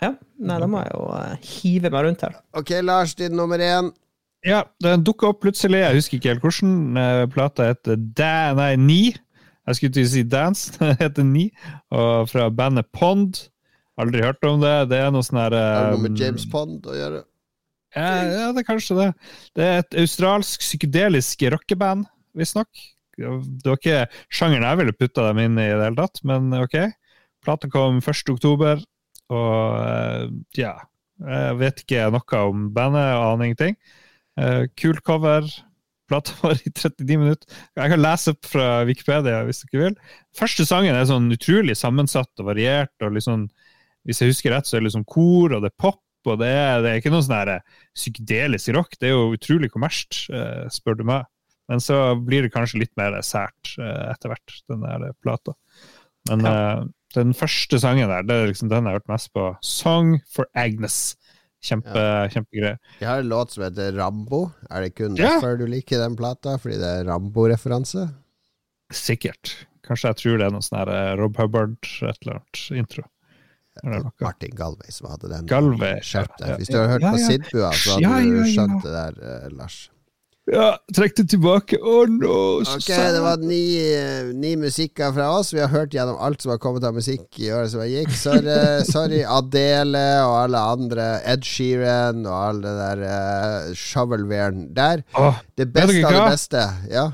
Ja, 0.00 0.14
nei, 0.40 0.56
da 0.62 0.66
må 0.70 0.80
jeg 0.80 0.94
jo 0.94 1.02
uh, 1.12 1.34
hive 1.44 1.90
meg 1.92 2.06
rundt 2.06 2.24
her. 2.24 2.38
Ok, 2.56 2.72
Lars, 2.80 3.12
din 3.18 3.36
nummer 3.36 3.60
én. 3.60 3.92
Ja, 4.46 4.62
den 4.80 5.04
dukka 5.04 5.34
opp 5.34 5.42
plutselig. 5.44 5.82
Jeg 5.84 5.98
husker 5.98 6.16
ikke 6.16 6.32
helt 6.32 6.46
hvordan 6.46 6.74
uh, 6.96 7.26
plata 7.28 7.68
heter. 7.68 8.00
Nei, 8.56 8.72
Ni. 8.80 9.02
Jeg 9.68 9.76
skulle 9.76 9.98
til 9.98 10.08
å 10.08 10.12
si 10.14 10.24
Dance, 10.24 10.72
det 10.80 10.94
heter 11.02 11.28
Ni, 11.28 11.50
og 11.92 12.30
fra 12.32 12.48
bandet 12.48 12.88
Pond. 12.96 13.44
Aldri 14.00 14.22
hørt 14.24 14.40
om 14.48 14.62
det. 14.62 14.76
Det 14.88 15.02
er 15.02 15.12
noe 15.12 15.26
sånn 15.26 15.42
her 15.42 15.58
Har 15.58 15.90
det 15.90 15.98
noe 15.98 16.06
med 16.06 16.22
James 16.22 16.48
Pond 16.48 16.88
å 16.88 16.96
gjøre? 16.96 17.26
Ja, 17.96 18.08
ja, 18.28 18.46
det 18.52 18.62
er 18.62 18.68
kanskje 18.68 18.96
det. 18.98 19.08
Det 19.56 19.64
er 19.64 19.82
et 19.82 19.96
australsk 20.02 20.60
psykedelisk 20.64 21.42
rockeband, 21.54 22.06
visstnok. 22.36 22.68
Det 23.18 23.66
var 23.66 23.78
ikke 23.78 24.02
sjangeren 24.30 24.66
jeg 24.68 24.78
ville 24.82 24.94
putta 24.94 25.24
dem 25.30 25.40
inn 25.42 25.56
i 25.58 25.64
i 25.66 25.72
det 25.74 25.86
hele 25.88 25.98
tatt, 25.98 26.20
men 26.28 26.52
ok. 26.54 26.76
Plata 27.44 27.70
kom 27.72 27.98
1. 28.02 28.20
oktober, 28.34 28.82
og 29.32 29.54
eh, 29.86 30.28
ja 30.58 30.74
Jeg 31.18 31.56
vet 31.58 31.80
ikke 31.82 32.04
noe 32.14 32.42
om 32.46 32.68
bandet, 32.74 33.08
og 33.16 33.24
aner 33.32 33.48
ingenting. 33.48 33.78
Eh, 34.38 34.66
Kult 34.78 35.02
cover. 35.06 35.48
Plata 36.08 36.32
var 36.42 36.60
i 36.62 36.70
39 36.70 37.18
minutter. 37.20 37.58
Jeg 37.76 37.92
kan 37.92 38.00
lese 38.02 38.32
opp 38.34 38.46
fra 38.48 38.68
Wikipedia 38.88 39.42
hvis 39.48 39.64
dere 39.66 39.88
vil. 39.88 39.96
Første 40.38 40.66
sangen 40.68 40.96
er 40.96 41.08
sånn 41.10 41.26
utrolig 41.34 41.76
sammensatt 41.78 42.30
og 42.40 42.52
variert. 42.52 42.94
og 43.02 43.16
liksom, 43.16 43.48
Hvis 44.06 44.22
jeg 44.22 44.32
husker 44.32 44.54
rett, 44.54 44.68
så 44.68 44.76
er 44.78 44.84
det 44.84 44.90
liksom 44.92 45.08
kor, 45.10 45.56
og 45.56 45.64
det 45.64 45.72
er 45.72 45.80
pop, 45.82 46.00
og 46.34 46.38
det 46.42 46.48
er, 46.52 46.82
det 46.84 46.90
er 46.92 47.00
ikke 47.00 47.12
noe 47.14 47.24
sånn 47.24 47.36
her 47.38 47.50
psykedelisk 47.96 48.72
rock. 48.76 48.94
Det 49.00 49.10
er 49.10 49.16
jo 49.16 49.34
utrolig 49.36 49.70
kommersielt, 49.72 50.20
eh, 50.34 50.66
spør 50.72 50.98
du 51.00 51.04
meg. 51.08 51.26
Men 51.68 51.82
så 51.84 51.98
blir 52.24 52.46
det 52.46 52.52
kanskje 52.54 52.80
litt 52.84 52.94
mer 52.96 53.16
sært 53.26 53.74
eh, 53.78 54.04
etter 54.12 54.32
hvert, 54.32 54.54
den 54.72 54.84
der 54.86 55.10
plata. 55.24 55.52
Men 56.30 56.44
eh, 56.48 56.84
den 57.16 57.34
første 57.36 57.80
sangen 57.80 58.08
der, 58.12 58.24
det 58.28 58.36
er 58.36 58.50
liksom 58.52 58.70
den 58.72 58.84
jeg 58.84 58.92
har 58.94 59.00
hørt 59.00 59.10
mest 59.12 59.32
på. 59.36 59.50
'Song 59.64 60.18
for 60.28 60.48
Agnes'. 60.56 61.16
Kjempe, 61.58 62.02
Kjempegreier. 62.30 62.76
De 63.00 63.06
har 63.08 63.18
en 63.18 63.28
låt 63.32 63.50
som 63.50 63.64
heter 63.64 63.96
Rambo. 63.98 64.44
Er 64.70 64.84
det 64.84 64.92
kun 64.94 65.16
Ja. 65.18 65.32
derfor 65.40 65.56
du 65.58 65.66
liker 65.66 65.98
den 65.98 66.14
plata? 66.14 66.54
Fordi 66.56 66.76
det 66.78 66.86
er 67.00 67.08
Rambo-referanse? 67.10 68.04
Sikkert. 68.94 69.66
Kanskje 69.82 70.12
jeg 70.12 70.18
tror 70.20 70.38
det 70.38 70.46
er 70.46 70.54
noe 70.54 70.62
sånn 70.64 70.88
eh, 70.92 71.16
Rob 71.18 71.36
Hubbard, 71.40 71.74
et 71.82 72.22
eller 72.22 72.38
annet 72.38 72.62
intro. 72.78 73.02
Martin 74.20 74.56
Galway 74.56 74.90
som 74.94 75.10
hadde 75.12 75.30
den. 75.34 75.46
Skjerp 76.02 76.40
ja. 76.40 76.56
Hvis 76.56 76.72
du 76.72 76.78
har 76.80 76.90
hørt 76.96 77.06
på. 77.06 77.20
Sidbua, 77.26 77.70
så 77.76 78.00
hadde 78.02 78.26
du 78.32 78.50
skjønt 78.50 78.82
det 78.84 78.96
der, 78.96 79.22
eh, 79.22 79.48
Lars. 79.54 79.86
Ja, 80.48 80.68
trekk 80.96 81.16
det 81.18 81.26
tilbake. 81.34 81.76
Å 81.76 82.06
no, 82.08 82.36
så 82.64 82.78
Ok, 82.78 82.88
det 82.88 83.20
var 83.20 83.42
ni, 83.42 83.60
eh, 83.84 84.30
ni 84.32 84.54
musikker 84.56 85.12
fra 85.12 85.28
oss. 85.36 85.52
Vi 85.52 85.60
har 85.60 85.68
hørt 85.68 85.92
gjennom 85.92 86.16
alt 86.24 86.40
som 86.40 86.54
har 86.54 86.60
kommet 86.62 86.86
av 86.88 86.96
musikk 86.96 87.26
i 87.42 87.50
året 87.52 87.72
som 87.74 87.84
gikk. 87.84 88.14
Sorry, 88.16 88.56
sorry 88.88 89.20
Adele 89.28 90.06
og 90.24 90.36
alle 90.46 90.62
andre. 90.72 91.08
Ed 91.28 91.44
Sheeran 91.44 92.24
og 92.24 92.36
all 92.38 92.62
det 92.64 92.74
der 92.80 93.04
uh, 93.04 93.74
shovelwaren 93.76 94.70
der. 94.76 95.04
Oh, 95.20 95.36
Det 95.58 95.68
beste 95.74 96.00
av 96.06 96.16
det 96.16 96.28
beste. 96.32 96.64
Ja. 96.94 97.10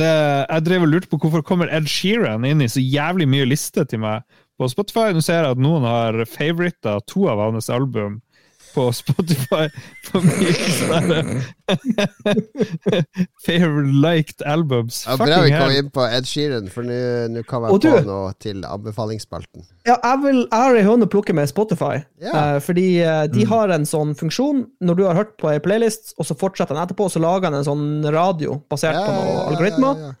det, 0.00 0.12
jeg 0.48 0.64
drev 0.64 0.86
og 0.86 0.92
lurte 0.94 1.12
på 1.12 1.20
hvorfor 1.20 1.44
kommer 1.44 1.68
Ed 1.68 1.90
Sheeran 1.92 2.48
inn 2.48 2.64
i 2.64 2.70
så 2.72 2.80
jævlig 2.80 3.28
mye 3.28 3.50
liste 3.52 3.84
til 3.84 4.00
meg 4.00 4.24
på 4.60 4.68
Spotify. 4.70 5.10
Nå 5.14 5.22
ser 5.24 5.42
jeg 5.42 5.56
at 5.56 5.62
noen 5.62 5.86
har 5.86 6.22
favorita 6.28 6.98
to 7.08 7.26
av 7.30 7.42
hans 7.46 7.70
album 7.72 8.20
på 8.74 8.92
Spotify. 8.92 9.68
På 10.12 10.20
favorite 13.46 13.92
liked 13.92 14.42
albums. 14.46 15.04
Ja, 15.08 15.16
Bra 15.16 15.40
vi 15.42 15.50
kom 15.50 15.70
inn 15.70 15.90
på 15.94 16.04
Ed 16.04 16.26
Sheeran, 16.28 16.68
for 16.72 16.84
nå 16.84 17.42
kan 17.48 17.66
jeg 17.68 17.80
på 17.84 18.02
noe 18.08 18.32
til 18.42 18.64
anbefalingsspalten. 18.66 19.64
Ja, 19.88 19.96
jeg, 19.96 20.18
vil, 20.24 20.40
jeg 20.42 20.58
har 20.58 20.76
ei 20.76 20.84
høne 20.86 21.08
å 21.08 21.12
plukke 21.12 21.36
med 21.36 21.48
Spotify. 21.50 22.02
yeah. 22.22 22.56
Eh, 22.56 22.58
fordi 22.64 22.86
eh, 23.04 23.24
de 23.32 23.46
har 23.48 23.72
en 23.72 23.86
sånn 23.88 24.12
funksjon 24.18 24.66
når 24.84 24.98
du 24.98 25.04
har 25.08 25.16
hørt 25.20 25.36
på 25.40 25.52
ei 25.52 25.60
playlist, 25.64 26.12
og 26.18 26.28
så 26.28 26.36
fortsetter 26.38 26.76
den 26.76 26.84
etterpå, 26.84 27.08
så 27.12 27.22
lager 27.22 27.48
den 27.48 27.60
en 27.62 27.68
sånn 27.68 28.12
radio 28.12 28.60
basert 28.72 28.98
på 29.00 29.12
noen 29.16 29.40
algoritmer. 29.52 29.94
ja, 30.00 30.12
ja. 30.12 30.18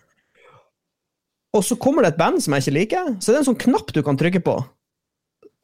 Og 1.52 1.64
så 1.64 1.76
kommer 1.76 2.02
det 2.04 2.14
et 2.14 2.20
band 2.20 2.40
som 2.42 2.54
jeg 2.56 2.64
ikke 2.64 2.78
liker, 2.78 3.10
så 3.20 3.32
det 3.32 3.36
er 3.36 3.42
en 3.42 3.50
sånn 3.50 3.60
knapp 3.60 3.92
du 3.92 4.00
kan 4.04 4.16
trykke 4.16 4.40
på. 4.44 4.54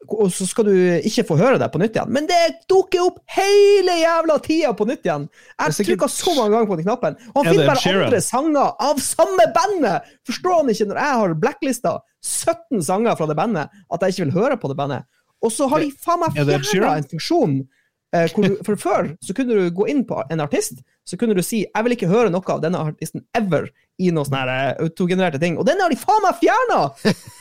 Og 0.09 0.29
så 0.33 0.45
skal 0.47 0.65
du 0.65 0.73
ikke 1.05 1.25
få 1.27 1.35
høre 1.37 1.59
det 1.61 1.67
på 1.73 1.79
nytt 1.81 1.97
igjen. 1.97 2.11
Men 2.15 2.25
det 2.29 2.37
dukker 2.71 3.03
opp 3.03 3.17
hele 3.35 3.97
jævla 3.99 4.37
tida 4.41 4.71
på 4.77 4.87
nytt 4.89 5.03
igjen! 5.05 5.27
Jeg 5.29 5.67
er 5.67 5.75
sikkert- 5.75 5.99
trykka 5.99 6.09
så 6.09 6.33
mange 6.37 6.53
ganger 6.55 6.69
på 6.69 6.77
den 6.79 6.85
knappen. 6.87 7.17
Og 7.33 7.37
han 7.43 7.45
Er 7.45 7.51
finner 7.51 7.67
bare 7.67 8.05
andre 8.05 8.21
sanger 8.21 8.71
av 8.79 9.01
samme 9.05 9.45
bandet! 9.53 10.07
Forstår 10.25 10.55
han 10.61 10.69
ikke 10.73 10.87
når 10.89 11.01
jeg 11.01 11.19
har 11.19 11.35
blacklista 11.43 11.93
17 12.23 12.81
sanger 12.85 13.17
fra 13.19 13.27
det 13.27 13.37
bandet, 13.37 13.69
at 13.91 14.01
jeg 14.01 14.09
ikke 14.15 14.25
vil 14.25 14.37
høre 14.41 14.57
på 14.57 14.71
det 14.71 14.77
bandet? 14.77 15.03
Og 15.43 15.51
så 15.51 15.69
har 15.69 15.79
de 15.79 15.91
faen 15.91 16.19
meg 16.19 16.37
Er 16.37 16.59
fjerna 16.63 16.95
en 16.97 17.09
funksjon. 17.13 17.67
Eh, 18.11 18.27
du, 18.33 18.55
for 18.65 18.75
før 18.75 19.11
så 19.21 19.35
kunne 19.37 19.53
du 19.53 19.69
gå 19.69 19.87
inn 19.87 20.01
på 20.05 20.23
en 20.31 20.41
artist, 20.41 20.81
så 21.05 21.17
kunne 21.17 21.35
du 21.35 21.41
si 21.43 21.65
'jeg 21.65 21.83
vil 21.83 21.93
ikke 21.93 22.09
høre 22.09 22.31
noe 22.31 22.41
av 22.47 22.61
denne 22.61 22.77
artisten 22.79 23.21
ever' 23.37 23.69
i 23.99 24.09
noen 24.15 24.25
sånne 24.29 24.43
eh, 24.55 24.83
autogenererte 24.85 25.39
ting. 25.41 25.57
Og 25.59 25.65
den 25.67 25.79
har 25.83 25.91
de 25.91 25.99
faen 25.99 26.23
meg 26.23 26.39
fjerna! 26.41 26.81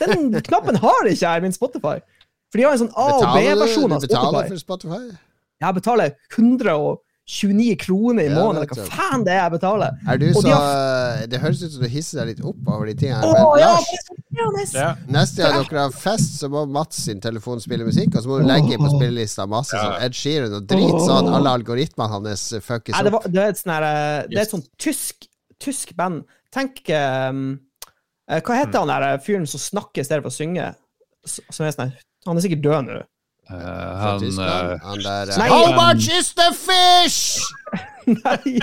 Den 0.03 0.31
knappen 0.51 0.81
har 0.83 1.07
ikke 1.11 1.23
jeg 1.25 1.43
i 1.43 1.47
min 1.47 1.55
Spotify. 1.57 1.99
For 2.51 2.59
de 2.61 2.65
har 2.67 2.75
en 2.77 2.85
sånn 2.87 2.95
A- 2.97 3.11
og 3.19 3.27
B-versjon 3.37 3.93
av 3.95 4.01
Spotify. 4.03 4.09
betaler 4.09 4.49
du 4.49 4.55
for 4.57 4.63
Spotify? 4.65 5.03
Jeg 5.59 5.75
betaler 5.77 6.13
129 6.33 7.75
kroner 7.83 8.23
i 8.25 8.29
Ja, 8.31 8.35
måneden, 8.39 8.63
eller 8.63 8.71
hva 8.73 8.87
faen 8.89 9.25
det 9.27 9.33
er 9.35 9.41
jeg 9.43 9.53
betaler. 9.57 9.97
Er 10.09 10.21
du 10.23 10.27
så 10.33 10.43
de 10.47 10.53
har- 10.55 11.27
Det 11.29 11.41
høres 11.43 11.63
ut 11.63 11.73
som 11.75 11.83
du 11.83 11.89
hisser 11.93 12.21
deg 12.23 12.31
litt 12.37 12.45
opp 12.47 12.71
over 12.73 12.87
de 12.87 12.95
tingene. 12.95 13.21
Her, 13.21 13.33
Men 13.33 13.61
ja, 13.61 13.73
Lars! 13.75 14.73
Ja. 14.73 14.95
neste 15.11 15.43
gang 15.43 15.65
dere 15.69 15.81
har 15.89 15.91
fest, 15.91 16.39
så 16.41 16.49
må 16.49 16.63
Mats 16.71 16.97
sin 17.05 17.21
telefon 17.21 17.61
spille 17.61 17.85
musikk, 17.85 18.15
og 18.17 18.23
så 18.23 18.29
må 18.31 18.39
du 18.41 18.47
legge 18.49 18.73
inn 18.77 18.81
på 18.81 18.91
spillelista 18.95 19.47
masse 19.51 19.75
sånn 19.77 20.01
Ed 20.07 20.15
Sheeran 20.15 20.55
og 20.61 20.67
drit, 20.71 20.95
sånn 21.05 21.29
alle 21.35 21.51
algoritmene 21.59 22.09
hans 22.17 22.47
fuckes 22.65 22.95
Nei, 22.95 23.03
det, 23.05 23.13
var, 23.13 23.19
opp. 23.27 23.33
det 23.33 23.43
er 23.43 23.49
et 23.53 23.63
her, 23.67 23.83
eh, 23.83 24.27
Det 24.31 24.39
er 24.39 24.43
et 24.47 24.55
sånt 24.57 24.69
tysk, 24.79 25.27
tysk 25.61 25.95
band. 25.99 26.25
Tenk 26.55 26.81
um, 26.89 27.45
eh, 28.31 28.41
Hva 28.41 28.57
heter 28.57 28.83
han 28.83 28.93
der 28.93 29.23
fyren 29.25 29.47
som 29.49 29.61
snakker 29.61 30.03
i 30.03 30.09
stedet 30.09 30.25
for 30.25 30.33
å 30.33 30.39
synge? 30.39 30.73
Som 31.29 31.67
er 31.67 31.75
sånn 31.75 31.95
Han 32.27 32.39
er 32.39 32.45
sikkert 32.45 32.65
død 32.65 32.89
nå. 32.89 33.01
Uh, 33.49 33.57
han 33.57 34.25
eh, 34.29 34.79
Han 34.85 35.01
der 35.01 35.31
Nei, 35.41 35.49
How 35.49 35.71
um, 35.71 35.79
much 35.79 36.09
is 36.13 36.35
the 36.37 36.51
fish?! 36.53 37.41
Nei! 38.07 38.59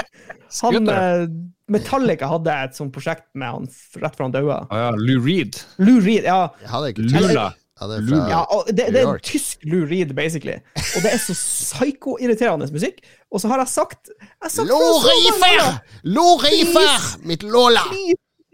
Han 0.61 0.89
eh, 0.93 1.25
Metallica 1.73 2.29
hadde 2.29 2.53
et 2.67 2.77
sånt 2.77 2.93
prosjekt 2.93 3.25
med 3.33 3.49
han 3.49 3.65
rett 4.01 4.17
før 4.17 4.27
han 4.27 4.36
døde. 4.36 4.57
Å 4.69 4.81
ja, 4.83 4.91
Lou 4.93 5.17
Reed. 5.25 5.57
Lou 5.81 5.97
Reed, 5.97 6.27
ja. 6.29 6.51
Jeg 6.61 6.69
hadde 6.69 6.91
ikke 6.93 7.07
Lula. 7.09 7.47
Ja, 7.76 7.88
det 7.91 7.95
er 7.97 8.03
fra 8.07 8.17
ja 8.32 8.41
og 8.55 8.69
det, 8.71 8.86
det 8.95 9.01
er 9.01 9.09
en 9.11 9.23
tysk 9.26 9.63
Lou 9.67 9.82
Reed, 9.89 10.13
basically. 10.15 10.55
Og 10.95 11.03
det 11.03 11.09
er 11.11 11.19
så 11.19 11.34
psyko-irriterende 11.36 12.69
musikk. 12.71 13.01
Og 13.28 13.41
så 13.43 13.49
har 13.51 13.59
jeg 13.65 13.71
sagt 13.73 14.11
jeg 14.15 14.51
sagt 14.53 14.69
Lorifer! 14.69 15.65
Lorifer! 16.07 17.09
Mitt 17.28 17.43
Lola! 17.43 17.84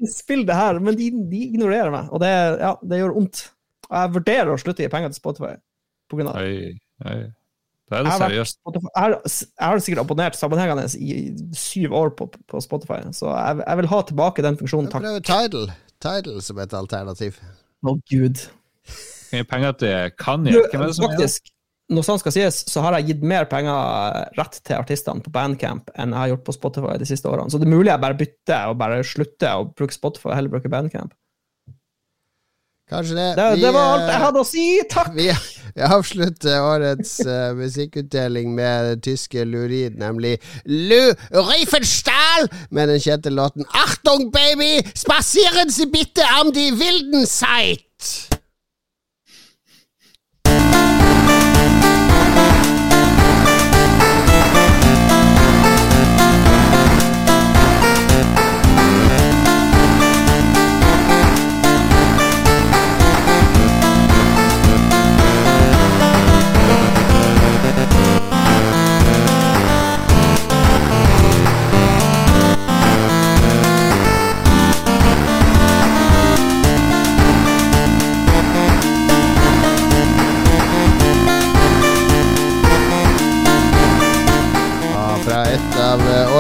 Spill 0.10 0.42
det 0.48 0.56
her, 0.58 0.80
men 0.82 0.98
de, 0.98 1.12
de 1.30 1.44
ignorerer 1.52 1.94
meg. 1.94 2.08
Og 2.10 2.24
det, 2.24 2.32
ja, 2.64 2.72
det 2.82 2.98
gjør 3.04 3.14
vondt. 3.20 3.44
Og 3.92 3.94
jeg 4.00 4.14
vurderer 4.16 4.50
å 4.50 4.58
slutte 4.58 4.82
å 4.82 4.88
gi 4.88 4.94
penger 4.96 5.14
til 5.14 5.22
Spotify 5.22 5.52
på 6.10 6.18
grunn 6.18 6.32
av 6.32 6.40
det. 6.40 6.48
Oi, 6.48 6.72
oi. 7.06 7.20
Da 7.92 8.00
er 8.00 8.06
Jeg 8.06 8.08
det 8.08 8.12
har, 8.14 8.22
vært, 8.24 8.32
seriøst. 8.32 8.60
Jeg 8.72 9.04
har, 9.04 9.16
jeg 9.28 9.68
har 9.68 9.84
sikkert 9.86 10.02
abonnert 10.06 10.40
sammenhengende 10.40 10.88
i 10.96 11.20
syv 11.60 11.94
år 12.00 12.14
på, 12.18 12.30
på 12.50 12.64
Spotify, 12.64 13.04
så 13.14 13.36
jeg, 13.36 13.62
jeg 13.68 13.82
vil 13.82 13.90
ha 13.92 14.00
tilbake 14.10 14.46
den 14.48 14.58
funksjonen, 14.58 14.90
takk. 14.94 15.06
Prøv 15.06 15.22
Tidal. 15.28 15.70
Tidal 16.02 16.42
som 16.42 16.64
et 16.64 16.74
alternativ. 16.74 17.38
Å, 17.84 17.94
gud. 18.10 18.46
Gi 19.32 19.44
penger 19.48 19.76
til 19.80 20.14
Kanye. 20.20 20.68
Hvem 20.72 20.86
er 20.86 20.92
det 20.92 20.98
som 21.00 21.10
er 21.12 21.32
når 21.92 22.06
sånn 22.08 22.20
skal 22.22 22.34
sies, 22.36 22.62
så 22.72 22.84
har 22.86 22.96
jeg 22.98 23.10
gitt 23.12 23.24
mer 23.28 23.48
penger 23.52 24.28
rett 24.38 24.60
til 24.64 24.78
artistene 24.78 25.24
på 25.24 25.34
Bandcamp 25.34 25.92
enn 26.00 26.14
jeg 26.14 26.22
har 26.22 26.30
gjort 26.34 26.46
på 26.48 26.56
Spotify 26.56 26.94
de 27.02 27.08
siste 27.10 27.28
årene. 27.28 27.52
Så 27.52 27.60
det 27.60 27.68
er 27.68 27.74
mulig 27.74 27.92
jeg 27.92 28.04
bare 28.04 28.20
bytter 28.20 28.72
og 28.72 28.78
bare 28.80 29.02
slutter 29.08 29.60
å 29.60 29.66
bruke 29.76 29.96
Spotify 29.96 30.32
og 30.32 30.38
heller 30.38 30.54
bruker 30.54 30.72
Bandcamp. 30.72 31.12
Kanskje 32.92 33.16
det. 33.16 33.28
Det, 33.38 33.44
Vi, 33.56 33.62
det 33.64 33.72
var 33.72 33.94
alt 33.94 34.02
eh, 34.04 34.10
jeg 34.12 34.22
hadde 34.26 34.42
å 34.42 34.48
si. 34.48 34.64
Takk! 34.92 35.14
Vi, 35.16 35.28
vi 35.78 35.86
avslutter 35.88 36.66
årets 36.68 37.14
uh, 37.24 37.54
musikkutdeling 37.56 38.52
med 38.56 38.90
den 38.90 39.06
tyske 39.08 39.46
Lurid, 39.48 39.96
nemlig 40.00 40.38
Lu 40.68 41.14
Riefenstahl 41.32 42.52
med 42.70 42.92
den 42.92 43.00
kjente 43.04 43.32
låten 43.32 43.68
Achtung, 43.84 44.28
baby! 44.36 44.78
Spasieren 44.92 45.72
Sie 45.72 45.88
bitte 45.92 46.28
am 46.40 46.52
die 46.56 46.72
wilden 46.76 47.28
Zeit! 47.28 48.41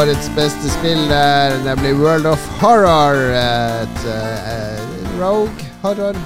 Årets 0.01 0.29
beste 0.35 0.69
spill 0.69 1.01
der, 1.09 1.53
nemlig 1.65 1.91
World 1.99 2.25
of 2.25 2.41
Horror. 2.61 3.17
Et, 3.37 4.05
uh, 4.09 5.19
Rogue 5.19 5.65
horror. 5.83 6.17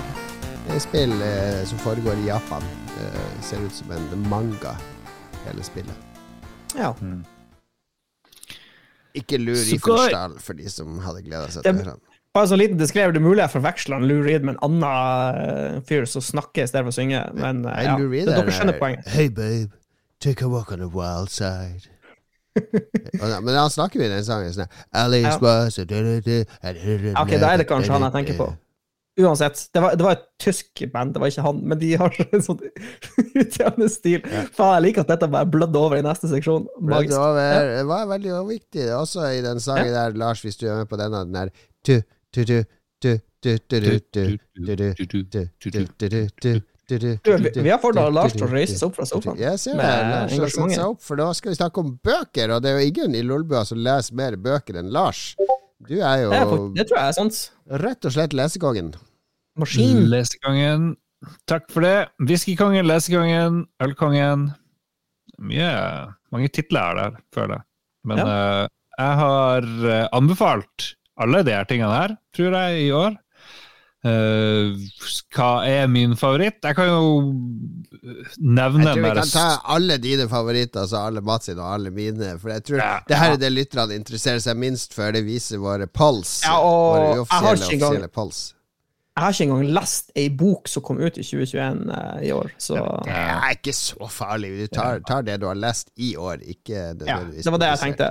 Det 0.67 0.77
er 0.77 0.83
spill 0.83 1.11
uh, 1.19 1.59
som 1.67 1.81
foregår 1.83 2.21
i 2.23 2.29
Japan. 2.29 2.63
Uh, 2.95 3.25
ser 3.43 3.65
ut 3.65 3.73
som 3.75 3.91
en 3.91 4.05
manga, 4.31 4.77
hele 5.43 5.65
spillet. 5.65 5.97
Ja. 6.77 6.93
Ikke 9.15 9.41
lur 9.41 9.59
i 9.59 9.79
Fursdal, 9.79 10.37
for 10.39 10.55
de 10.55 10.71
som 10.71 11.01
hadde 11.03 11.25
gleda 11.25 11.49
seg 11.51 11.67
til 11.67 11.81
det. 11.81 11.97
Bare 12.35 12.51
så 12.51 12.59
liten 12.59 12.79
diskrev, 12.79 13.11
det 13.11 13.19
er 13.19 13.25
mulig 13.27 13.43
jeg 13.43 13.55
forveksler 13.57 14.05
Lou 14.07 14.21
Reed 14.23 14.47
med 14.47 14.55
en 14.55 14.61
annen 14.69 15.41
eh, 15.41 15.81
fyr 15.87 16.07
som 16.07 16.23
snakker 16.23 16.63
i 16.63 16.71
stedet 16.71 16.85
for 16.87 16.93
å 16.93 16.95
synge, 16.95 17.25
men 17.35 17.65
uh, 17.67 17.75
ja. 17.79 17.97
Er 17.99 18.31
Dere 18.31 18.55
skjønner 18.55 18.79
poenget. 18.79 19.11
Hey 19.11 19.27
babe, 19.27 19.75
take 20.23 20.43
a 20.43 20.51
walk 20.51 20.71
on 20.71 20.83
the 20.83 20.91
wild 20.91 21.31
side. 21.31 21.91
Da- 22.55 23.41
Men 23.41 23.55
han 23.55 23.69
snakker 23.69 23.99
jo 23.99 24.05
i 24.05 24.11
den 24.11 24.23
sangen 24.23 24.53
sånn 24.55 24.69
Alice 24.93 25.27
Ja. 25.27 25.39
was 25.41 25.79
Ok, 25.79 27.33
da 27.39 27.49
er 27.53 27.57
det 27.57 27.67
kanskje 27.67 27.91
han 27.91 28.01
jeg 28.07 28.13
tenker 28.19 28.37
på. 28.39 28.47
Uansett, 29.17 29.69
det 29.73 29.79
var, 29.81 29.93
det 29.95 30.03
var 30.03 30.11
et 30.17 30.23
tysk 30.43 30.81
band, 30.91 31.13
det 31.15 31.21
var 31.23 31.29
ikke 31.31 31.43
han, 31.45 31.61
men 31.63 31.79
de 31.79 31.93
har 31.95 32.11
en 32.33 32.41
sånn 32.43 32.59
utjevnende 33.39 33.87
stil. 33.89 34.19
Faen, 34.57 34.73
jeg 34.75 34.83
liker 34.89 35.05
at 35.05 35.13
dette 35.13 35.29
bare 35.31 35.47
blødde 35.47 35.79
over 35.79 35.95
i 35.95 36.03
neste 36.03 36.27
seksjon. 36.27 36.65
Blødde 36.81 37.07
det 37.13 37.19
var, 37.21 37.69
det 37.77 37.85
var 37.87 38.09
veldig 38.11 38.33
viktig 38.49 38.89
også 38.97 39.29
i 39.37 39.39
den 39.45 39.61
sangen 39.63 39.93
der, 39.95 40.11
Lars, 40.19 40.41
hvis 40.43 40.59
du 40.59 40.67
er 40.67 40.81
med 40.81 40.89
på 40.91 40.99
denne, 40.99 41.23
den 41.23 41.33
der 41.37 41.53
tu, 41.87 42.01
tu, 42.35 42.43
tu, 42.43 42.59
tu, 42.99 43.15
tu, 43.39 43.55
tu, 43.69 43.79
tu, 43.79 43.99
tu, 44.11 44.11
tu, 44.11 44.37
tu, 44.51 45.05
tu, 45.05 45.05
tu, 45.07 45.23
tu, 45.23 45.47
tu, 45.63 45.71
tu, 45.71 45.87
tu, 45.95 46.09
tu, 46.09 46.27
Du, 46.43 46.51
vi- 46.59 46.61
vi 46.89 47.69
har 47.71 47.79
fått 47.81 47.95
Lars 47.97 48.35
til 48.35 48.45
å 48.45 48.49
reise 48.51 48.77
seg 48.77 48.87
opp 48.89 48.97
fra 48.99 49.05
sofaen. 49.09 49.39
Jeg 49.41 49.59
ser 49.61 49.79
det. 49.79 49.85
Lars 49.85 50.35
har 50.37 50.53
satt 50.53 50.75
seg 50.75 50.85
opp, 50.85 51.01
for 51.03 51.19
da 51.19 51.29
skal 51.37 51.53
vi 51.53 51.59
snakke 51.59 51.81
om 51.83 51.93
bøker, 52.05 52.53
og 52.55 52.61
det 52.65 52.71
er 52.71 52.79
jo 52.79 52.91
ingen 52.91 53.17
i 53.17 53.23
Lolbua 53.25 53.63
som 53.67 53.81
leser 53.81 54.17
mer 54.17 54.37
bøker 54.41 54.79
enn 54.81 54.91
Lars. 54.93 55.31
Du 55.85 55.97
er 55.99 56.23
jo 56.23 56.31
Det, 56.75 56.85
tror 56.87 56.97
jeg 57.01 57.07
er 57.07 57.17
sant. 57.17 57.39
rett 57.83 58.05
og 58.07 58.13
slett 58.15 58.33
lesekongen. 58.37 58.93
Maskinlesekongen. 59.59 60.93
Takk 61.49 61.67
for 61.73 61.85
det. 61.85 62.09
Whiskykongen, 62.21 62.85
lesekongen, 62.87 63.63
ølkongen. 63.81 64.49
Mye, 65.41 65.71
mange 66.31 66.51
titler 66.53 66.91
er 66.93 66.99
der, 66.99 67.17
føler 67.35 67.57
jeg. 67.59 67.65
Men 68.05 68.21
eh, 68.21 68.67
jeg 68.99 69.17
har 69.19 69.65
eh, 69.89 70.07
anbefalt 70.15 70.91
alle 71.19 71.41
de 71.47 71.53
her 71.55 71.67
tingene 71.67 71.91
her, 71.95 72.13
tror 72.35 72.55
jeg, 72.59 72.85
i 72.85 72.91
år. 72.95 73.15
Eh, 74.05 74.75
hva 75.33 75.49
er 75.65 75.87
min 75.89 76.11
favoritt? 76.19 76.59
Jeg 76.61 76.75
kan 76.77 76.87
jo 76.91 77.05
nevne 78.37 78.83
Jeg 78.85 78.97
tror 78.99 79.05
vi 79.07 79.13
kan 79.17 79.31
ta 79.31 79.45
alle 79.75 79.97
dine 80.03 80.27
favoritter, 80.29 80.83
altså 80.83 80.99
alle 81.07 81.23
Mats 81.25 81.49
sine 81.49 81.63
og 81.63 81.71
alle 81.73 81.89
mine. 81.95 82.35
For 82.41 82.49
jeg 82.53 82.63
tror 82.67 82.77
Ja. 82.83 82.99
det 83.07 83.17
her 83.17 83.33
er 83.33 83.37
det 83.41 83.51
lytterne 83.53 83.95
interesserer 83.97 84.39
seg 84.43 84.57
minst 84.61 84.93
for. 84.93 85.11
Det 85.11 85.23
viser 85.25 85.57
våre 85.57 85.87
pols. 85.87 86.41
Ja, 86.45 86.59
og 86.59 86.95
våre 86.95 87.07
jeg 87.15 87.25
har 87.31 87.55
ikke 87.55 87.73
engang- 87.73 87.89
offisielle 87.89 88.07
pols. 88.13 88.43
Jeg 89.15 89.23
har 89.23 89.31
ikke 89.31 89.43
engang 89.47 89.73
lest 89.73 90.11
ei 90.15 90.27
bok 90.29 90.67
som 90.67 90.83
kom 90.83 90.97
ut 90.99 91.17
i 91.17 91.23
2021 91.23 91.87
uh, 91.89 92.19
i 92.21 92.31
år, 92.35 92.51
så 92.59 92.75
Det 93.05 93.13
er 93.15 93.49
ikke 93.55 93.73
så 93.73 94.09
farlig. 94.11 94.49
Du 94.59 94.67
tar, 94.75 94.99
tar 95.07 95.21
det 95.23 95.39
du 95.39 95.47
har 95.47 95.55
lest 95.55 95.89
i 95.97 96.15
år, 96.17 96.37
ikke 96.43 96.93
nødvendigvis 96.99 97.43
det 97.45 97.51
var 97.51 97.57
det 97.63 97.69
jeg 97.69 97.79
tenkte. 97.79 98.09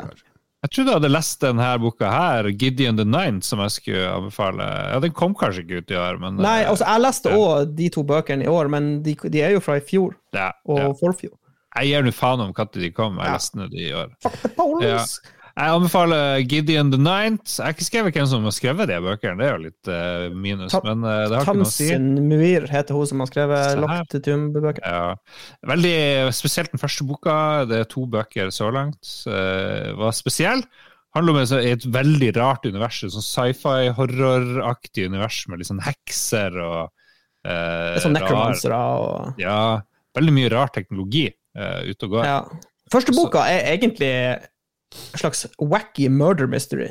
Jeg 0.65 0.71
trodde 0.73 0.93
jeg 0.95 0.97
hadde 0.97 1.09
lest 1.13 1.43
denne 1.45 1.67
boka 1.77 2.09
her, 2.09 2.47
Gideon 2.57 2.97
the 2.97 3.05
Ninth, 3.05 3.45
som 3.45 3.61
jeg 3.61 3.73
skulle 3.75 4.05
anbefale. 4.09 4.65
Ja, 4.95 5.01
Den 5.05 5.13
kom 5.13 5.35
kanskje 5.37 5.61
ikke 5.67 5.83
ut 5.83 5.93
i 5.93 5.99
år, 6.01 6.17
men 6.23 6.39
Nei, 6.41 6.63
eh, 6.63 6.71
altså, 6.71 6.87
jeg 6.89 7.03
leste 7.05 7.33
ja. 7.35 7.49
de 7.83 7.89
to 7.93 8.05
bøkene 8.09 8.47
i 8.47 8.49
år, 8.49 8.71
men 8.73 8.89
de, 9.05 9.13
de 9.29 9.43
er 9.45 9.53
jo 9.59 9.61
fra 9.61 9.77
i 9.77 9.85
fjor 9.85 10.15
ja, 10.33 10.55
og 10.65 10.81
ja. 10.81 10.89
forfjor. 11.03 11.35
Jeg 11.75 11.91
gir 11.91 12.07
nå 12.07 12.15
faen 12.17 12.41
om 12.47 12.55
når 12.57 12.71
de 12.79 12.91
kom. 12.97 13.19
Jeg 13.21 13.29
Ja. 13.29 13.37
leste 13.37 13.61
nå 13.61 13.69
de 13.69 13.83
i 13.83 13.93
år. 13.93 14.15
Fuck 14.25 14.41
the 14.41 14.53
police! 14.57 15.21
Jeg 15.55 15.71
anbefaler 15.71 16.41
Gideon 16.51 16.89
the 16.91 16.99
Ninth. 16.99 17.53
Jeg 17.61 17.63
har 17.69 17.75
ikke 17.77 17.87
skrevet 17.87 18.17
hvem 18.17 18.27
som 18.27 18.47
har 18.49 18.55
skrevet 18.57 18.89
de 18.91 18.97
bøkene, 19.05 19.37
det 19.39 19.45
er 19.47 19.53
jo 19.53 19.61
litt 19.63 19.91
uh, 19.91 20.25
minus, 20.35 20.73
Ta- 20.75 20.81
men 20.83 21.05
uh, 21.07 21.29
det 21.31 21.37
har 21.37 21.45
ikke 21.47 21.55
noe 21.61 21.69
å 21.69 21.71
si. 21.71 21.87
Tamsin 21.93 22.27
Muir 22.27 22.67
heter 22.73 22.99
hun 22.99 23.07
som 23.07 23.23
har 23.23 23.31
skrevet 23.31 23.79
Locked 23.79 24.25
Tomb-bøker. 24.27 24.83
Ja. 24.83 25.13
Veldig 25.71 25.95
spesielt 26.35 26.75
den 26.75 26.83
første 26.83 27.07
boka. 27.07 27.37
Det 27.71 27.79
er 27.85 27.87
to 27.93 28.03
bøker 28.11 28.51
så 28.55 28.73
langt. 28.75 28.99
Uh, 29.31 29.95
var 30.01 30.17
spesiell. 30.19 30.65
Handler 31.15 31.37
om 31.37 31.57
et, 31.63 31.87
veldig 31.95 32.33
rart 32.35 32.67
univers. 32.67 32.99
Sånn 33.15 33.23
sci-fi-horroraktig 33.23 35.07
univers 35.07 35.45
med 35.47 35.63
litt 35.63 35.71
sånn 35.71 35.85
hekser 35.87 36.59
og 36.65 36.81
uh, 37.47 37.95
sånn 38.03 38.17
necromancere 38.19 38.81
og 38.99 39.39
Ja, 39.39 39.85
veldig 40.19 40.35
mye 40.35 40.51
rar 40.51 40.75
teknologi 40.75 41.29
uh, 41.31 41.87
ute 41.87 42.09
og 42.11 42.19
går. 42.19 42.27
ja. 42.27 42.41
Første 42.93 43.15
boka 43.17 43.47
er 43.49 43.71
egentlig 43.73 44.11
en 44.11 44.43
slags 45.19 45.47
wacky 45.59 46.09
murder 46.09 46.47
mystery, 46.47 46.91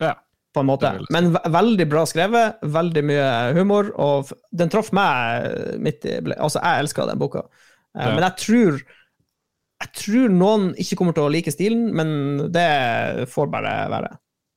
Ja. 0.00 0.14
på 0.54 0.60
en 0.60 0.66
måte. 0.66 0.92
Men 1.10 1.32
ve 1.32 1.40
veldig 1.52 1.88
bra 1.90 2.04
skrevet, 2.06 2.60
veldig 2.62 3.02
mye 3.04 3.26
humor, 3.58 3.92
og 4.00 4.32
den 4.52 4.68
traff 4.72 4.92
meg 4.92 5.78
midt 5.78 6.04
i 6.04 6.16
Altså, 6.38 6.60
jeg 6.62 6.84
elska 6.86 7.06
den 7.06 7.18
boka. 7.18 7.44
Eh, 7.96 8.06
Ja. 8.06 8.14
Men 8.14 8.22
jeg 8.30 8.36
tror 8.36 8.80
jeg 9.80 9.92
tror 9.96 10.28
noen 10.28 10.74
ikke 10.76 10.96
kommer 10.98 11.14
til 11.16 11.22
å 11.24 11.30
like 11.32 11.50
stilen, 11.50 11.86
men 11.96 12.50
det 12.52 13.28
får 13.32 13.46
bare 13.50 13.88
være. 13.88 14.10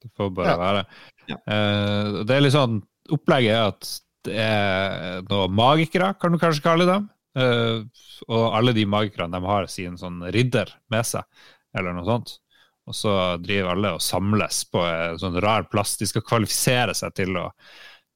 Det 0.04 0.12
får 0.18 0.34
bare 0.36 0.48
Ja. 0.50 0.58
være. 0.58 0.86
Ja. 1.30 1.36
Eh, 1.48 2.24
det 2.26 2.36
er 2.36 2.42
litt 2.42 2.54
sånn 2.54 2.82
Opplegget 3.12 3.52
er 3.52 3.68
at 3.68 4.00
det 4.24 4.36
er 4.40 5.22
noen 5.30 5.52
magikere, 5.52 6.18
kan 6.20 6.32
du 6.32 6.38
kanskje 6.38 6.62
kalle 6.64 6.86
dem. 6.86 7.10
Eh, 7.36 7.84
og 8.30 8.54
alle 8.56 8.72
de 8.74 8.86
magikerne 8.86 9.32
de 9.32 9.46
har 9.46 9.66
sin 9.68 9.98
sånn 9.98 10.22
ridder 10.32 10.70
med 10.90 11.04
seg, 11.06 11.24
eller 11.76 11.92
noe 11.94 12.06
sånt. 12.06 12.40
Og 12.90 12.96
så 12.98 13.16
driver 13.40 13.74
alle 13.74 13.94
og 13.96 14.04
samles 14.04 14.64
på 14.72 14.84
en 14.84 15.20
sånn 15.22 15.40
rar 15.44 15.68
plass. 15.72 15.96
De 16.00 16.08
skal 16.10 16.26
kvalifisere 16.28 16.96
seg 16.98 17.16
til 17.16 17.38
å, 17.40 17.50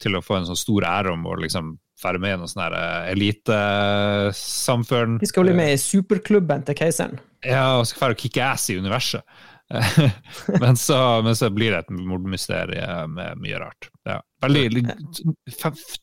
til 0.01 0.17
å 0.17 0.23
få 0.23 0.39
en 0.39 0.49
sånn 0.49 0.59
stor 0.59 0.87
ære 0.89 1.13
om 1.15 1.27
å 1.29 1.37
liksom 1.39 1.75
være 2.03 2.21
med 2.21 2.35
i 2.35 2.39
noe 2.41 2.51
sånn 2.51 2.65
eh, 2.67 3.11
elitesamfunn. 3.13 5.17
De 5.21 5.29
skal 5.29 5.47
bli 5.47 5.55
med 5.57 5.73
i 5.73 5.79
superklubben 5.81 6.65
til 6.67 6.77
keiseren. 6.77 7.21
Ja, 7.45 7.79
og 7.79 7.87
skal 7.89 8.11
dra 8.11 8.17
og 8.17 8.25
kicke 8.25 8.43
ass 8.45 8.67
i 8.73 8.77
universet. 8.77 9.23
men, 10.61 10.77
så, 10.79 10.97
men 11.25 11.35
så 11.35 11.49
blir 11.51 11.73
det 11.73 11.85
et 11.85 11.89
mordmysterium 11.91 13.17
med 13.17 13.41
mye 13.43 13.59
rart. 13.59 13.89
Ja. 14.07 14.21
Veldig, 14.43 14.85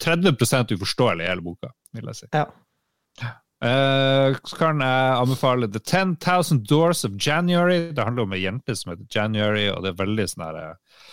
30 0.03 0.75
uforståelig 0.75 1.25
i 1.25 1.31
hele 1.31 1.45
boka, 1.45 1.71
vil 1.97 2.11
jeg 2.11 2.25
si. 2.25 2.29
Ja. 2.35 2.49
Eh, 3.65 4.37
så 4.45 4.57
kan 4.59 4.83
jeg 4.85 5.13
anbefale 5.17 5.71
The 5.73 5.81
10,000 5.81 6.65
Doors 6.69 7.05
of 7.09 7.15
January. 7.17 7.93
Det 7.97 8.05
handler 8.05 8.27
om 8.27 8.35
ei 8.37 8.43
jente 8.43 8.75
som 8.77 8.93
heter 8.93 9.07
January, 9.09 9.69
og 9.73 9.85
det 9.85 9.95
er 9.95 10.01
veldig 10.03 10.27
sånn 10.31 10.49
her 10.49 10.59
eh, 10.63 11.05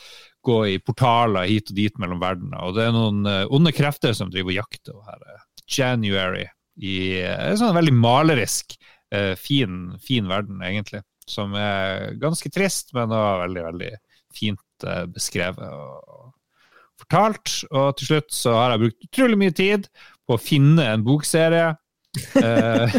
Gå 0.41 0.55
i 0.71 0.79
portaler 0.81 1.45
hit 1.45 1.69
og 1.69 1.77
dit 1.77 1.99
mellom 2.01 2.17
verdener. 2.19 2.63
Og 2.65 2.73
det 2.73 2.87
er 2.87 2.95
noen 2.95 3.27
eh, 3.29 3.43
onde 3.53 3.71
krefter 3.77 4.15
som 4.17 4.31
driver 4.33 4.49
og 4.49 4.57
jakter 4.57 5.03
her. 5.05 5.21
eh, 5.35 5.43
January 5.71 6.47
i 6.81 6.95
en 7.21 7.59
sånn 7.59 7.75
veldig 7.75 7.93
malerisk, 7.93 8.73
fin, 9.37 9.73
fin 10.01 10.27
verden, 10.27 10.61
egentlig. 10.63 11.01
Som 11.27 11.51
er 11.59 12.15
ganske 12.19 12.47
trist, 12.51 12.93
men 12.95 13.11
også 13.11 13.41
veldig, 13.41 13.63
veldig 13.67 13.89
fint 14.33 14.85
beskrevet 15.11 15.67
og 15.67 16.31
fortalt. 17.03 17.53
Og 17.69 17.91
til 17.99 18.09
slutt 18.09 18.31
så 18.33 18.55
har 18.55 18.73
jeg 18.73 18.83
brukt 18.85 19.07
utrolig 19.09 19.39
mye 19.43 19.55
tid 19.55 19.87
på 20.25 20.37
å 20.37 20.41
finne 20.41 20.87
en 20.93 21.05
bokserie. 21.05 21.73
Eh, 22.41 22.95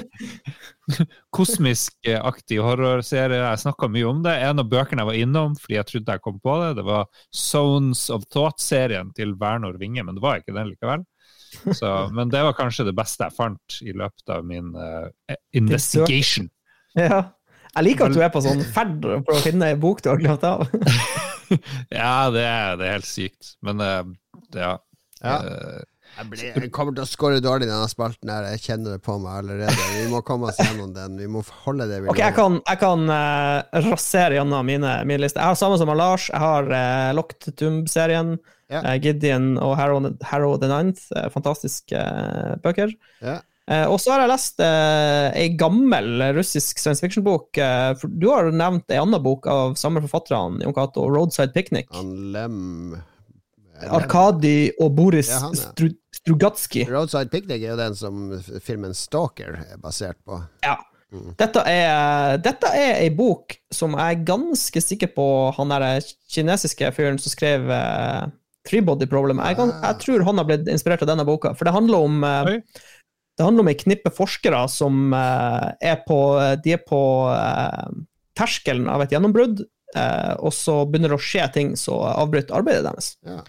Kosmisk-aktig 1.37 2.61
horrorserie. 2.65 3.41
Jeg 3.43 3.63
snakka 3.63 3.89
mye 3.93 4.09
om 4.09 4.23
det. 4.25 4.35
En 4.47 4.63
av 4.63 4.71
bøkene 4.73 5.05
jeg 5.05 5.11
var 5.11 5.21
innom 5.21 5.57
fordi 5.61 5.79
jeg 5.79 5.89
trodde 5.91 6.17
jeg 6.17 6.25
kom 6.25 6.39
på 6.43 6.57
det, 6.63 6.71
det 6.81 6.87
var 6.89 7.09
Zones 7.35 8.07
of 8.15 8.25
Thought-serien 8.33 9.13
til 9.17 9.37
Bernhard 9.39 9.81
Winge, 9.83 10.05
men 10.07 10.19
det 10.19 10.25
var 10.25 10.41
ikke 10.41 10.57
den 10.57 10.73
likevel. 10.73 11.05
Så, 11.77 11.89
men 12.17 12.33
det 12.33 12.41
var 12.47 12.57
kanskje 12.57 12.89
det 12.89 12.97
beste 12.97 13.29
jeg 13.29 13.37
fant 13.37 13.79
i 13.85 13.93
løpet 13.93 14.33
av 14.33 14.47
min 14.49 14.73
uh, 14.73 15.37
investigation. 15.53 16.49
ja. 16.97 17.27
Jeg 17.73 17.87
liker 17.87 18.11
at 18.11 18.17
du 18.17 18.21
er 18.21 18.33
på 18.33 18.41
sånn 18.45 18.61
ferd 18.75 19.05
for 19.25 19.33
å 19.33 19.43
finne 19.45 19.71
ei 19.73 19.77
bok 19.81 20.03
du 20.05 20.11
har 20.13 20.21
glemt 20.21 20.43
av. 20.45 20.67
Ja, 21.93 22.31
det 22.33 22.43
er, 22.49 22.77
det 22.81 22.87
er 22.87 22.95
helt 22.95 23.05
sykt. 23.05 23.51
Men 23.61 23.81
eh, 23.85 24.07
ja. 24.57 24.71
Ja. 25.21 25.35
Eh, 25.37 25.83
Jeg, 26.13 26.29
ble, 26.29 26.49
jeg 26.53 26.71
kommer 26.75 26.93
til 26.97 27.07
å 27.07 27.09
score 27.09 27.41
dårlig 27.41 27.67
i 27.67 27.71
denne 27.71 27.89
spalten 27.89 28.29
her. 28.29 28.45
Jeg 28.53 28.63
kjenner 28.67 28.97
det 28.97 29.05
på 29.05 29.17
meg 29.23 29.39
allerede. 29.41 29.87
Vi 29.97 30.09
må 30.13 30.21
komme 30.27 30.51
oss 30.51 30.59
gjennom 30.61 30.91
den. 30.93 31.17
Vi 31.21 31.29
må 31.31 31.41
holde 31.65 31.87
det 31.89 32.03
vi 32.03 32.11
Ok, 32.13 32.21
Jeg 32.21 32.37
kan, 32.37 32.59
jeg 32.69 32.81
kan 32.83 33.05
uh, 33.09 33.85
rasere 33.89 34.37
gjennom 34.37 34.69
mine, 34.69 34.99
mine 35.09 35.23
lister. 35.25 35.41
Jeg 35.41 35.55
har 35.55 35.61
samme 35.61 35.79
som 35.81 35.93
Lars. 35.97 36.29
Jeg 36.29 36.43
har 36.43 36.69
uh, 36.69 37.13
Locked 37.17 37.55
Tomb-serien. 37.57 38.37
Yeah. 38.73 38.85
Uh, 38.85 38.97
Gideon 39.01 39.57
og 39.61 39.77
Harrow, 39.81 40.05
Harrow 40.29 40.59
the 40.61 40.69
Ninth. 40.69 41.09
Uh, 41.17 41.31
fantastiske 41.33 42.05
bøker. 42.65 42.93
Yeah. 43.23 43.41
Eh, 43.71 43.87
og 43.87 44.01
så 44.03 44.11
har 44.11 44.25
jeg 44.25 44.31
lest 44.33 44.59
uh, 44.59 45.29
ei 45.39 45.53
gammel 45.55 46.25
russisk 46.35 46.81
science 46.83 46.99
fiction-bok. 46.99 47.55
du 48.03 48.27
har 48.27 48.51
nevnt 48.51 48.91
ei 48.91 48.99
anna 48.99 49.21
bok 49.23 49.47
av 49.47 49.77
samme 49.79 50.03
forfatterne, 50.03 50.65
Jon 50.67 50.75
Cato, 50.75 51.07
'Roadside 51.07 51.55
Picnic'. 51.55 51.87
Han 51.95 52.11
Lem 52.35 52.99
Arkadij 53.91 54.73
og 54.81 54.95
Boris 54.97 55.31
Ja, 55.33 55.43
han, 55.47 55.57
ja. 55.57 55.73
Stru 55.73 55.91
Strugatsky. 56.13 56.85
Roadside 56.87 57.33
Picnic 57.33 57.65
er 57.65 57.73
jo 57.73 57.79
den 57.81 57.97
som 57.99 58.19
filmen 58.63 58.93
Stalker 58.95 59.57
er 59.65 59.79
basert 59.83 60.21
på. 60.29 60.39
Ja. 60.63 60.77
Dette 61.41 61.65
er, 61.69 62.39
dette 62.41 62.69
er 62.73 63.01
ei 63.03 63.11
bok 63.13 63.57
som 63.75 63.97
jeg 63.99 64.15
er 64.15 64.23
ganske 64.29 64.81
sikker 64.81 65.11
på 65.17 65.27
han 65.59 65.73
der 65.75 65.99
kinesiske 66.33 66.89
fyren 66.97 67.19
som 67.21 67.33
skrev 67.35 67.67
uh, 67.69 68.31
Three-body 68.69 69.09
problem. 69.11 69.43
Jeg, 69.43 69.59
kan, 69.59 69.75
jeg 69.83 69.99
tror 70.05 70.25
han 70.29 70.39
har 70.39 70.47
blitt 70.49 70.71
inspirert 70.71 71.03
av 71.03 71.11
denne 71.11 71.27
boka, 71.27 71.57
for 71.59 71.67
det 71.67 71.75
handler 71.75 72.07
om 72.07 72.23
uh, 72.23 72.53
det 72.53 73.45
handler 73.45 73.65
om 73.67 73.73
ei 73.73 73.77
knippe 73.81 74.13
forskere 74.15 74.63
som 74.71 75.11
uh, 75.17 75.73
er 75.83 75.99
på, 76.07 76.21
de 76.63 76.77
er 76.77 76.83
på 76.87 77.03
eh, 77.33 78.03
terskelen 78.39 78.87
av 78.93 79.03
et 79.03 79.17
gjennombrudd, 79.17 79.65
Uh, 79.93 80.35
og 80.41 80.55
så 80.57 80.75
begynner 80.89 81.13
det 81.13 81.19
å 81.19 81.23
skje 81.23 81.47
ting 81.53 81.73
som 81.77 82.01
avbryter 82.01 82.57
arbeidet 82.57 82.87
deres. 82.87 83.11
Ja. 83.29 83.43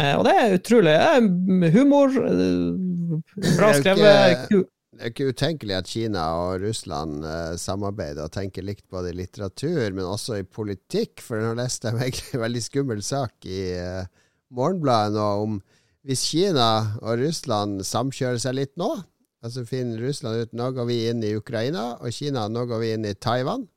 Eh, 0.00 0.14
og 0.16 0.24
det 0.24 0.36
er 0.40 0.54
utrolig. 0.56 0.92
eh, 0.96 1.74
humor, 1.74 2.14
eh, 2.16 3.50
bra 3.58 3.72
skrevet 3.76 4.48
Det 4.92 5.06
er 5.06 5.12
ikke 5.12 5.32
utenkelig 5.32 5.76
at 5.78 5.88
Kina 5.88 6.22
og 6.36 6.62
Russland 6.62 7.24
eh, 7.24 7.54
samarbeider 7.60 8.26
og 8.26 8.34
tenker 8.34 8.64
likt 8.64 8.84
både 8.92 9.10
i 9.12 9.16
litteratur, 9.22 9.88
men 9.96 10.04
også 10.04 10.40
i 10.40 10.44
politikk. 10.48 11.22
For 11.24 11.40
nå 11.40 11.54
leste 11.56 11.88
jeg 11.88 11.98
egentlig 12.00 12.34
en 12.36 12.44
veldig 12.46 12.64
skummel 12.64 13.04
sak 13.04 13.48
i 13.48 13.62
eh, 13.80 14.10
Morgenbladet 14.52 15.16
nå 15.16 15.28
om 15.46 15.56
hvis 16.04 16.24
Kina 16.32 16.68
og 17.00 17.20
Russland 17.20 17.84
samkjører 17.86 18.40
seg 18.42 18.56
litt 18.58 18.72
nå, 18.80 18.90
altså 19.42 19.62
finner 19.66 20.02
Russland 20.02 20.42
ut 20.42 20.56
nå 20.58 20.70
går 20.76 20.88
vi 20.88 20.96
inn 21.08 21.22
i 21.24 21.36
Ukraina, 21.38 21.92
og 22.02 22.10
Kina 22.14 22.48
nå 22.50 22.64
går 22.68 22.82
vi 22.82 22.90
inn 22.96 23.06
i 23.06 23.14
Taiwan. 23.14 23.68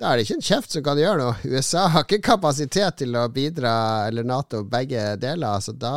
Da 0.00 0.08
er 0.08 0.16
det 0.16 0.24
ikke 0.24 0.38
en 0.38 0.46
kjeft 0.46 0.72
som 0.72 0.84
kan 0.84 0.96
gjøre 0.96 1.20
noe. 1.20 1.50
USA 1.52 1.82
har 1.92 2.06
ikke 2.06 2.22
kapasitet 2.24 3.02
til 3.02 3.16
å 3.20 3.26
bidra, 3.28 3.72
eller 4.08 4.24
Nato, 4.24 4.62
begge 4.64 5.02
deler. 5.20 5.60
Så 5.60 5.74
da, 5.76 5.92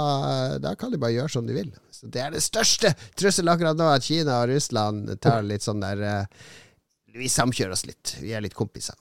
da 0.59 0.73
kan 0.75 0.91
de 0.91 0.99
bare 0.99 1.15
gjøre 1.15 1.31
som 1.31 1.47
de 1.47 1.55
vil. 1.55 1.69
Så 1.95 2.11
Det 2.11 2.19
er 2.19 2.35
det 2.35 2.43
største 2.43 2.91
trusselen 3.15 3.53
akkurat 3.53 3.79
nå, 3.79 3.87
at 3.87 4.03
Kina 4.03 4.41
og 4.41 4.51
Russland 4.51 5.13
tar 5.23 5.47
litt 5.47 5.63
sånn 5.63 5.79
der 5.85 6.03
eh, 6.03 6.51
Vi 7.15 7.31
samkjører 7.31 7.77
oss 7.77 7.85
litt. 7.87 8.17
Vi 8.19 8.35
er 8.35 8.43
litt 8.43 8.57
kompiser. 8.59 8.99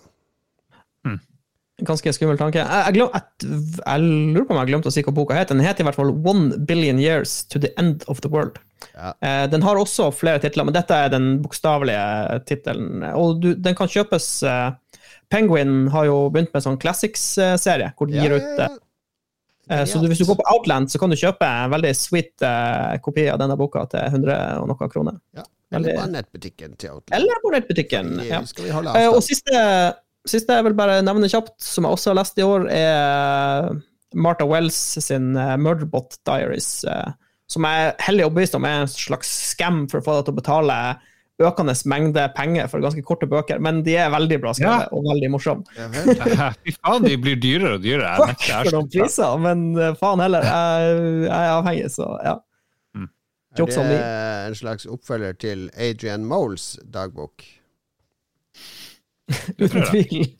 Ganske 1.83 2.13
skummel 2.15 2.39
tanke. 2.39 2.63
Jeg, 2.63 2.95
jeg, 2.95 3.09
jeg, 3.11 3.79
jeg 3.81 4.03
lurer 4.05 4.45
på 4.47 4.55
om 4.55 4.61
jeg 4.61 4.71
glemte 4.71 4.91
å 4.91 4.95
si 4.95 5.03
hva 5.03 5.15
boka 5.17 5.35
heter. 5.35 5.57
Den 5.57 5.67
heter 5.67 5.83
i 5.83 5.87
hvert 5.89 5.99
fall 5.99 6.13
One 6.15 6.61
Billion 6.69 7.01
Years 7.01 7.41
to 7.51 7.59
the 7.63 7.73
End 7.81 8.05
of 8.13 8.21
the 8.23 8.31
World. 8.31 8.61
Ja. 8.95 9.15
Eh, 9.25 9.47
den 9.51 9.65
har 9.67 9.81
også 9.81 10.11
flere 10.15 10.39
titler, 10.43 10.67
men 10.69 10.77
dette 10.77 10.95
er 10.95 11.11
den 11.11 11.41
bokstavelige 11.43 12.39
tittelen. 12.47 13.03
Og 13.17 13.41
du, 13.43 13.53
den 13.59 13.75
kan 13.79 13.91
kjøpes 13.91 14.29
eh, 14.47 14.69
Penguin 15.33 15.89
har 15.93 16.07
jo 16.09 16.17
begynt 16.33 16.53
med 16.55 16.65
sånn 16.65 16.79
Classics-serie, 16.83 17.93
hvor 17.97 18.11
de 18.11 18.21
gir 18.21 18.35
ja, 18.35 18.39
ut 18.39 18.61
ja. 18.61 18.69
ja, 18.69 19.79
eh, 19.79 19.85
Så 19.89 20.03
du, 20.03 20.09
hvis 20.13 20.21
du 20.21 20.29
går 20.29 20.39
på 20.43 20.47
Outland, 20.53 20.93
så 20.93 21.01
kan 21.01 21.13
du 21.13 21.19
kjøpe 21.19 21.49
en 21.49 21.73
veldig 21.73 21.93
sweet 21.97 22.45
eh, 22.47 22.99
kopi 23.05 23.27
av 23.33 23.41
denne 23.41 23.57
boka 23.61 23.87
til 23.93 24.05
100 24.05 24.39
og 24.61 24.71
noe 24.71 24.91
kroner. 24.93 25.19
Ja. 25.39 25.47
Eller 25.73 25.97
på 25.97 26.09
nettbutikken 26.13 26.77
til 26.77 26.99
Outland. 26.99 27.17
Eller 27.17 27.41
på 27.41 27.53
nettbutikken. 27.55 28.13
Ja. 28.29 28.43
Eh, 28.43 29.09
og 29.09 29.23
siste, 29.25 29.63
siste 30.29 30.59
jeg 30.59 30.69
vil 30.69 30.77
bare 30.77 31.01
nevne 31.05 31.31
kjapt, 31.33 31.57
som 31.65 31.89
jeg 31.89 31.97
også 31.97 32.13
har 32.13 32.21
lest 32.21 32.39
i 32.39 32.47
år, 32.47 32.69
er 32.69 33.73
Martha 34.15 34.47
Wells 34.49 34.77
sin 35.01 35.37
eh, 35.37 35.57
Murderbot 35.57 36.19
Diaries, 36.29 36.85
eh, 36.85 37.09
som 37.51 37.67
jeg 37.69 37.89
er 37.89 37.97
hellig 38.07 38.27
overbevist 38.27 38.57
om 38.57 38.69
er 38.69 38.85
en 38.85 38.93
slags 38.93 39.33
scam 39.53 39.87
for 39.91 40.01
å 40.01 40.05
få 40.05 40.19
deg 40.19 40.29
til 40.29 40.37
å 40.37 40.41
betale 40.41 40.77
økende 41.49 41.75
mengde 41.91 42.25
penger 42.37 42.69
for 42.71 42.83
ganske 42.85 43.03
korte 43.07 43.27
bøker, 43.31 43.59
men 43.63 43.83
de 43.87 43.97
er 44.01 44.11
veldig 44.13 44.39
bra 44.43 44.53
skrevet 44.57 44.87
Ja. 44.87 44.93
og 44.93 45.05
veldig 45.09 45.31
morsomme. 45.35 45.65
Fy 46.65 46.75
faen, 46.79 47.05
de 47.07 47.17
blir 47.21 47.37
dyrere 47.43 47.77
og 47.79 47.85
dyrere. 47.85 48.15
Jeg 48.17 48.37
Fuck 48.39 48.47
for 48.51 48.77
noen 48.79 48.91
priser, 48.95 49.37
men 49.43 49.65
eh, 49.79 49.95
faen 50.01 50.23
heller, 50.25 50.47
jeg, 50.47 51.01
jeg 51.27 51.37
er 51.39 51.57
avhengig, 51.59 51.91
så 51.95 52.09
ja. 52.25 52.39
Er 53.53 53.59
Jokes 53.61 53.77
on 53.77 53.91
det 53.91 53.99
en 54.01 54.55
slags 54.57 54.87
oppfølger 54.89 55.35
til 55.37 55.67
Adrian 55.77 56.23
Moles 56.25 56.79
dagbok? 56.89 57.45
Uten 59.61 59.85
tvil. 59.91 60.31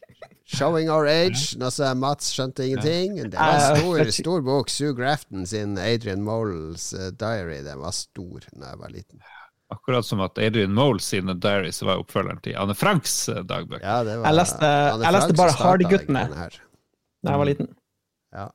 Showing 0.53 0.91
Our 0.93 1.07
Age. 1.09 1.57
Nå 1.61 1.69
sa 1.73 1.93
Mats 1.97 2.33
skjønte 2.35 2.65
ingenting. 2.67 3.15
Det 3.33 3.37
var 3.39 3.73
en 3.73 3.79
stor, 3.81 4.11
stor 4.17 4.43
bok. 4.45 4.73
Sue 4.73 4.93
Grafton 4.97 5.47
sin 5.49 5.79
Adrian 5.81 6.25
Moles 6.25 6.91
eh, 6.97 7.11
diary. 7.17 7.63
Den 7.65 7.81
var 7.81 7.95
stor 7.97 8.45
da 8.53 8.73
jeg 8.75 8.81
var 8.83 8.93
liten. 8.93 9.23
Akkurat 9.73 10.05
som 10.07 10.21
at 10.25 10.39
Adrian 10.43 10.75
Moles 10.77 11.07
sine 11.13 11.35
diaries 11.41 11.81
var 11.87 12.01
oppfølgeren 12.03 12.41
til 12.45 12.57
Anne 12.61 12.75
Franks 12.79 13.15
eh, 13.33 13.43
dagbøker. 13.49 13.85
Ja, 13.85 14.03
det 14.07 14.19
var 14.21 14.29
Jeg 14.31 14.39
leste- 14.41 14.71
Anne 14.93 15.05
jeg 15.09 15.17
leste 15.19 15.39
bare 15.41 15.57
Hardy-guttene. 15.59 16.25
Da 17.23 17.35
jeg 17.35 17.39
var 17.43 17.49
liten. 17.51 17.69
Ja. 18.33 18.47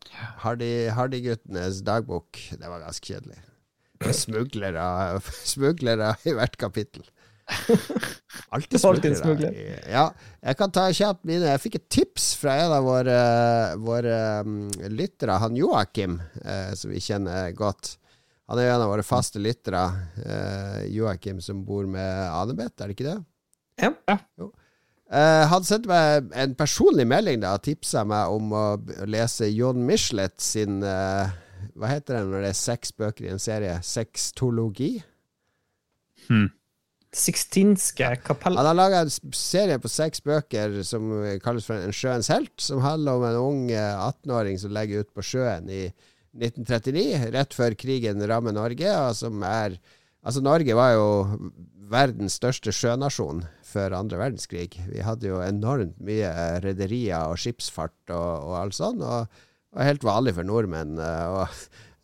Hardy- 0.44 0.90
Hardy-guttenes 0.98 1.84
dagbok. 1.86 2.40
Det 2.58 2.66
var 2.70 2.82
ganske 2.86 3.14
kjedelig. 3.14 3.38
Smuglere, 4.14 4.88
smuglere 5.54 6.16
i 6.30 6.34
hvert 6.38 6.58
kapittel. 6.62 7.06
Alltid 8.52 8.80
i- 9.56 9.92
Ja, 9.92 10.10
jeg 10.44 10.58
kan 10.60 10.72
ta 10.76 10.88
kjapt 10.94 11.24
mine. 11.28 11.48
Jeg 11.54 11.62
fikk 11.64 11.76
et 11.80 11.88
tips 11.94 12.26
fra 12.42 12.58
en 12.66 12.74
av 12.76 12.84
våre, 12.86 13.20
våre 13.82 14.18
um, 14.46 14.68
lyttere, 14.94 15.38
han 15.42 15.56
Joakim, 15.58 16.20
eh, 16.44 16.74
som 16.78 16.92
vi 16.92 17.00
kjenner 17.04 17.52
godt. 17.58 17.96
Han 18.48 18.62
er 18.62 18.70
en 18.72 18.84
av 18.86 18.92
våre 18.94 19.04
faste 19.04 19.42
lyttere. 19.44 19.82
Eh, 20.24 20.86
Joakim 20.96 21.42
som 21.44 21.66
bor 21.68 21.88
med 21.90 22.30
Anebeth, 22.32 22.80
er 22.80 22.88
det 22.88 22.96
ikke 22.96 23.10
det? 23.10 23.18
Ja. 23.84 24.18
Jo. 24.40 24.52
Eh, 25.08 25.44
han 25.48 25.64
sendte 25.68 25.88
meg 25.88 26.32
en 26.36 26.56
personlig 26.60 27.06
melding 27.08 27.40
da 27.44 27.54
og 27.56 27.64
tipsa 27.64 28.04
meg 28.08 28.32
om 28.34 28.52
å 28.52 28.64
lese 29.08 29.48
John 29.54 29.86
Michelet 29.88 30.36
sin 30.44 30.82
eh, 30.84 31.30
Hva 31.80 31.92
heter 31.94 32.18
det 32.18 32.24
når 32.28 32.44
det 32.44 32.50
er 32.52 32.60
seks 32.60 32.92
bøker 32.96 33.28
i 33.28 33.32
en 33.32 33.40
serie? 33.40 33.78
Sextologi? 33.88 34.98
Sixtinske 37.16 38.10
kapell. 38.26 38.60
Han 38.60 38.68
har 38.68 38.76
laga 38.76 39.06
en 39.06 39.14
serie 39.36 39.80
på 39.80 39.92
seks 39.92 40.24
bøker 40.28 40.82
som 40.88 41.08
kalles 41.44 41.68
for 41.70 41.80
En 41.80 41.96
sjøens 41.96 42.28
helt, 42.34 42.56
som 42.60 42.84
handler 42.84 43.16
om 43.16 43.28
en 43.30 43.40
ung 43.40 43.64
eh, 43.72 43.96
18-åring 43.96 44.60
som 44.60 44.76
legger 44.76 45.04
ut 45.06 45.16
på 45.16 45.24
sjøen 45.24 45.72
i 45.72 45.86
1939, 46.38 47.32
rett 47.34 47.56
før 47.58 47.76
krigen 47.80 48.22
rammer 48.30 48.56
Norge, 48.56 48.92
og 48.94 49.16
som 49.18 49.44
er 49.48 49.80
Altså, 50.28 50.42
Norge 50.44 50.74
var 50.76 50.90
jo 50.92 51.04
verdens 51.88 52.36
største 52.36 52.74
sjønasjon 52.76 53.46
før 53.64 53.94
andre 53.96 54.18
verdenskrig. 54.20 54.74
Vi 54.90 55.04
hadde 55.06 55.30
jo 55.30 55.38
enormt 55.40 55.96
mye 56.04 56.32
rederier 56.66 57.30
og 57.30 57.40
skipsfart 57.40 58.12
og, 58.12 58.32
og 58.50 58.56
alt 58.60 58.76
sånt, 58.76 59.06
og 59.06 59.30
var 59.78 59.88
helt 59.88 60.04
vanlig 60.04 60.34
for 60.36 60.48
nordmenn 60.48 60.98
eh, 61.00 61.38
og, 61.38 61.54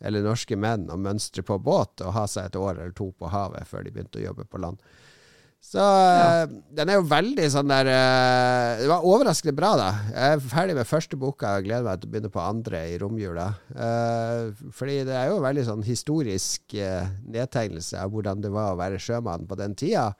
eller 0.04 0.24
norske 0.24 0.56
menn 0.56 0.86
å 0.92 0.96
mønstre 1.00 1.44
på 1.46 1.58
båt 1.64 2.04
og 2.04 2.14
ha 2.16 2.26
seg 2.30 2.48
et 2.48 2.58
år 2.60 2.78
eller 2.78 2.94
to 2.96 3.10
på 3.12 3.28
havet 3.32 3.68
før 3.68 3.84
de 3.84 3.92
begynte 3.94 4.22
å 4.22 4.26
jobbe 4.28 4.48
på 4.48 4.62
land. 4.62 4.80
Så 5.64 5.80
ja. 5.80 6.44
den 6.76 6.90
er 6.92 6.98
jo 6.98 7.06
veldig 7.08 7.46
sånn 7.50 7.70
der 7.72 7.88
uh, 7.88 8.82
Det 8.82 8.88
var 8.90 9.06
overraskende 9.08 9.56
bra, 9.56 9.70
da. 9.80 9.88
Jeg 10.12 10.36
er 10.36 10.44
ferdig 10.52 10.76
med 10.76 10.90
første 10.90 11.18
boka 11.18 11.54
og 11.56 11.64
gleder 11.66 11.86
meg 11.88 12.02
til 12.02 12.10
å 12.10 12.12
begynne 12.12 12.32
på 12.34 12.42
andre 12.44 12.82
i 12.92 12.98
romjula. 13.00 13.48
Uh, 13.72 14.52
fordi 14.76 15.00
det 15.08 15.16
er 15.16 15.32
jo 15.32 15.40
en 15.40 15.48
veldig 15.48 15.64
sånn 15.70 15.86
historisk 15.88 16.76
uh, 16.76 17.08
nedtegnelse 17.24 17.98
av 17.98 18.12
hvordan 18.12 18.44
det 18.44 18.52
var 18.54 18.74
å 18.74 18.78
være 18.82 19.00
sjømann 19.02 19.48
på 19.48 19.58
den 19.58 19.74
tida. 19.80 20.12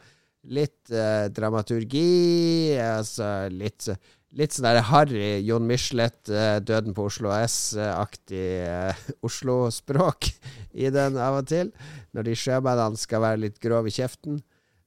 Litt 0.53 0.93
eh, 0.93 1.31
dramaturgi, 1.33 2.77
altså 2.77 3.49
litt 3.53 3.89
Litt 4.35 4.51
sånn 4.51 4.67
der 4.67 4.81
harry 4.89 5.45
Jon 5.47 5.63
Michelet, 5.63 6.27
eh, 6.27 6.57
Døden 6.59 6.91
på 6.91 7.05
Oslo 7.07 7.31
S-aktig 7.37 8.65
eh, 8.67 9.05
Oslo-språk 9.27 10.27
i 10.75 10.91
den 10.91 11.21
av 11.23 11.39
og 11.39 11.47
til. 11.53 11.71
Når 12.11 12.27
de 12.27 12.35
sjømennene 12.41 12.99
skal 12.99 13.23
være 13.23 13.45
litt 13.45 13.61
grove 13.63 13.93
i 13.93 13.95
kjeften. 13.95 14.41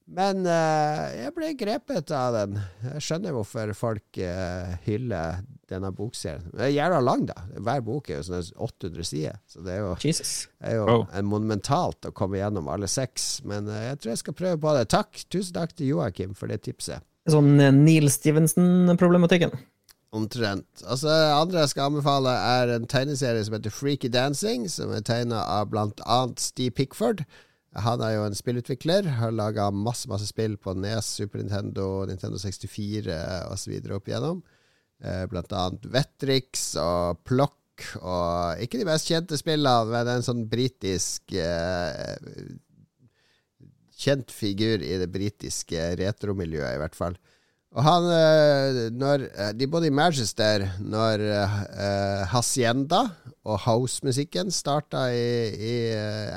Men 0.08 0.46
eh, 0.48 1.04
jeg 1.18 1.32
ble 1.36 1.50
grepet 1.60 2.10
av 2.16 2.32
den. 2.32 2.58
Jeg 2.94 3.04
skjønner 3.04 3.34
hvorfor 3.36 3.74
folk 3.76 4.20
eh, 4.24 4.78
hyller 4.86 5.42
denne 5.68 5.90
bokserien. 5.92 6.46
Den 6.54 6.64
er 6.64 6.72
jævla 6.72 7.00
lang, 7.04 7.26
da. 7.28 7.36
Hver 7.60 7.82
bok 7.84 8.08
er 8.08 8.22
jo 8.22 8.28
sånn 8.30 8.46
800 8.56 9.04
sider. 9.04 9.36
Så 9.50 9.60
det 9.66 9.74
er 9.74 9.82
jo, 9.84 9.90
Jesus. 10.00 10.32
er 10.64 10.78
jo 10.78 10.86
oh. 10.88 11.04
en 11.12 11.28
monumentalt 11.28 12.08
å 12.08 12.14
komme 12.16 12.40
gjennom 12.40 12.70
alle 12.72 12.88
seks. 12.88 13.42
Men 13.48 13.68
eh, 13.68 13.90
jeg 13.90 14.00
tror 14.00 14.14
jeg 14.14 14.22
skal 14.22 14.38
prøve 14.38 14.60
på 14.64 14.76
det. 14.78 14.86
Takk. 14.94 15.24
Tusen 15.28 15.58
takk 15.58 15.76
til 15.76 15.92
Joakim 15.92 16.32
for 16.38 16.48
det 16.48 16.62
tipset. 16.64 17.04
Sånn 17.28 17.58
eh, 17.60 17.74
Neil 17.74 18.08
Stevenson-problematikken. 18.12 19.52
Omtrent. 20.16 20.86
Altså, 20.88 21.12
andre 21.36 21.66
jeg 21.66 21.74
skal 21.74 21.90
anbefale, 21.90 22.32
er 22.32 22.72
en 22.78 22.88
tegneserie 22.88 23.44
som 23.44 23.58
heter 23.58 23.74
Freaky 23.74 24.08
Dancing, 24.08 24.64
som 24.72 24.94
er 24.96 25.04
tegna 25.04 25.42
av 25.44 25.68
blant 25.74 26.00
annet 26.08 26.40
Steve 26.40 26.72
Pickford. 26.72 27.26
Han 27.84 28.02
er 28.04 28.14
jo 28.16 28.26
en 28.26 28.36
spillutvikler, 28.36 29.06
har 29.18 29.34
laga 29.34 29.68
masse 29.74 30.08
masse 30.10 30.28
spill 30.30 30.56
på 30.60 30.74
NES, 30.78 31.12
Super 31.20 31.42
Nintendo, 31.42 32.06
Nintendo 32.08 32.40
64 32.40 33.18
osv. 33.52 33.76
opp 33.96 34.10
igjennom. 34.10 34.42
Eh, 34.98 35.24
blant 35.30 35.52
annet 35.54 35.84
Vetrix 35.94 36.72
og 36.82 37.20
Plokk, 37.28 37.84
og 38.02 38.62
ikke 38.64 38.80
de 38.80 38.86
mest 38.88 39.06
kjente 39.06 39.38
spillene, 39.38 39.86
men 39.92 40.10
en 40.16 40.26
sånn 40.26 40.48
britisk 40.50 41.36
eh, 41.38 42.56
Kjent 43.98 44.30
figur 44.30 44.78
i 44.78 44.92
det 45.00 45.08
britiske 45.10 45.88
retromiljøet, 45.98 46.76
i 46.76 46.78
hvert 46.78 46.94
fall. 46.94 47.16
Og 47.74 47.82
han 47.82 48.04
eh, 48.14 48.76
når, 48.94 49.24
De 49.58 49.66
bodde 49.70 49.90
i 49.90 49.94
Manchester 49.94 50.68
når 50.78 51.24
eh, 51.26 52.22
Hacienda 52.30 53.00
og 53.42 53.58
house-musikken 53.64 54.54
starta 54.54 55.08
i, 55.10 55.50
i 55.58 55.74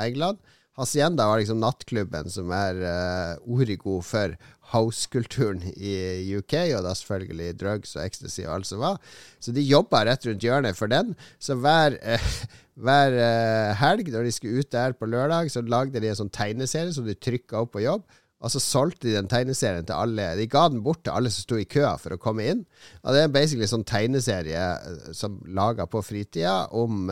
England. 0.02 0.42
Hacienda 0.80 1.26
var 1.28 1.42
liksom 1.42 1.60
nattklubben 1.60 2.30
som 2.32 2.52
er 2.56 2.78
uh, 2.80 3.52
origo 3.52 3.98
for 4.08 4.38
house-kulturen 4.72 5.66
i 5.76 6.32
UK, 6.38 6.56
og 6.78 6.86
da 6.86 6.94
selvfølgelig 6.96 7.58
drugs 7.60 7.98
og 7.98 8.06
ecstasy 8.06 8.46
og 8.46 8.54
alt 8.56 8.70
som 8.70 8.80
var. 8.80 9.02
Så 9.44 9.52
de 9.52 9.66
jobba 9.68 10.06
rett 10.08 10.24
rundt 10.30 10.46
hjørnet 10.48 10.80
for 10.80 10.92
den. 10.92 11.12
Så 11.44 11.58
hver, 11.60 11.98
uh, 12.00 12.32
hver 12.88 13.18
uh, 13.20 13.74
helg 13.82 14.14
når 14.14 14.30
de 14.30 14.34
skulle 14.38 14.64
ut 14.64 14.72
der 14.72 14.96
på 14.96 15.12
lørdag, 15.12 15.52
så 15.52 15.66
lagde 15.66 16.00
de 16.00 16.14
en 16.14 16.22
sånn 16.24 16.32
tegneserie 16.32 16.96
som 16.96 17.08
de 17.10 17.20
trykka 17.20 17.66
opp 17.66 17.76
på 17.76 17.84
jobb. 17.84 18.08
Og 18.42 18.50
så 18.50 18.64
solgte 18.64 19.06
de 19.06 19.20
den 19.20 19.28
tegneserien 19.30 19.86
til 19.86 19.94
alle. 19.94 20.32
De 20.40 20.48
ga 20.50 20.64
den 20.72 20.80
bort 20.82 21.04
til 21.04 21.14
alle 21.14 21.30
som 21.30 21.44
sto 21.44 21.60
i 21.62 21.68
køa 21.70 21.92
for 22.02 22.16
å 22.16 22.22
komme 22.22 22.48
inn. 22.48 22.64
Og 23.04 23.14
det 23.14 23.28
er 23.28 23.36
basically 23.36 23.68
sånn 23.70 23.86
tegneserie 23.86 24.64
som 25.14 25.36
laga 25.46 25.86
på 25.86 26.02
fritida 26.02 26.64
om 26.74 27.12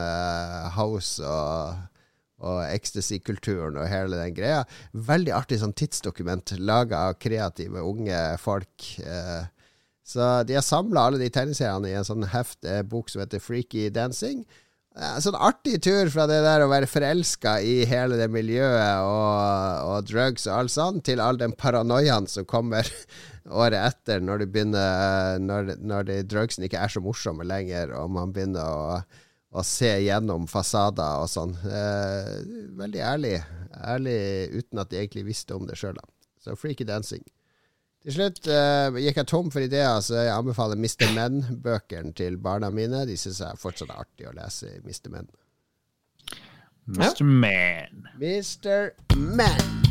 house 0.73 1.21
og 1.21 1.88
og 2.39 2.61
ecstasy-kulturen 2.65 3.77
og 3.79 3.89
hele 3.91 4.19
den 4.19 4.35
greia. 4.37 4.63
Veldig 4.93 5.35
artig 5.35 5.59
sånn 5.61 5.75
tidsdokument 5.77 6.55
laga 6.59 7.09
av 7.09 7.19
kreative 7.21 7.83
unge 7.85 8.21
folk. 8.41 8.89
Eh, 9.03 9.43
så 10.09 10.31
de 10.47 10.57
har 10.57 10.65
samla 10.65 11.05
alle 11.05 11.21
de 11.21 11.29
tegneseriene 11.33 11.91
i 11.91 11.97
en 11.99 12.07
sånn 12.07 12.25
heft, 12.31 12.63
eh, 12.65 12.81
bok 12.81 13.11
som 13.11 13.21
heter 13.21 13.43
Freaky 13.43 13.89
Dancing. 13.93 14.45
Sånn 15.23 15.37
artig 15.37 15.77
tur 15.85 16.09
fra 16.11 16.25
det 16.27 16.41
der 16.43 16.63
å 16.65 16.71
være 16.71 16.89
forelska 16.89 17.59
i 17.63 17.85
hele 17.87 18.17
det 18.19 18.25
miljøet 18.33 19.05
og, 19.05 19.85
og 19.85 20.07
drugs 20.09 20.47
og 20.49 20.55
alt 20.57 20.73
sånt, 20.73 21.03
til 21.07 21.21
all 21.23 21.37
den 21.39 21.53
paranoiaen 21.55 22.27
som 22.27 22.47
kommer 22.49 22.89
året 23.61 23.79
etter, 23.79 24.19
når, 24.19 24.43
begynner, 24.51 25.39
når, 25.39 25.75
når 25.79 26.09
de 26.09 26.17
drugsen 26.27 26.65
ikke 26.67 26.81
er 26.83 26.91
så 26.91 27.03
morsomme 27.05 27.47
lenger, 27.47 27.93
og 27.95 28.11
man 28.17 28.33
begynner 28.35 28.65
å 28.65 28.99
å 29.49 29.63
se 29.65 29.89
gjennom 30.03 30.45
fasader 30.49 31.23
og 31.23 31.29
sånn. 31.31 31.55
Eh, 31.65 32.35
veldig 32.79 33.01
ærlig. 33.01 33.35
Ærlig 33.79 34.19
uten 34.53 34.81
at 34.81 34.91
de 34.91 35.01
egentlig 35.01 35.25
visste 35.31 35.57
om 35.57 35.65
det 35.69 35.77
sjøl, 35.79 35.97
da. 35.97 36.05
Så 36.43 36.55
freaky 36.59 36.85
dancing. 36.87 37.25
Til 38.05 38.15
slutt 38.15 38.47
eh, 38.47 39.01
gikk 39.03 39.19
jeg 39.19 39.27
tom 39.27 39.49
for 39.51 39.65
ideer, 39.65 39.99
så 40.05 40.21
jeg 40.21 40.31
anbefaler 40.31 40.79
Mr. 40.79 41.09
Men-bøkene 41.17 42.13
til 42.15 42.39
barna 42.39 42.71
mine. 42.71 43.03
De 43.09 43.17
syns 43.19 43.41
jeg 43.43 43.59
fortsatt 43.59 43.91
er 43.91 44.05
artig 44.05 44.29
å 44.29 44.35
lese 44.37 44.77
Mr. 44.85 45.11
Men. 45.17 45.29
Mr. 46.89 47.25
Man. 47.27 48.09
Mr. 48.21 48.91
Man. 49.17 49.88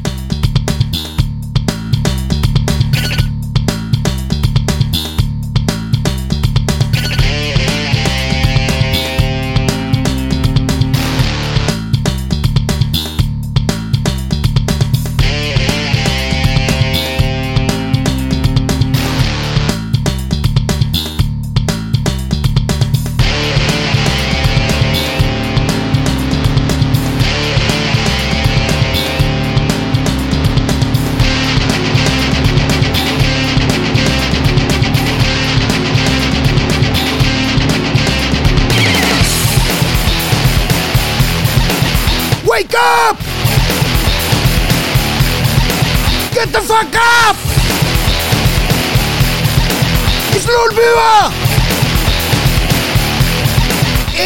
Lolbua! 50.78 51.32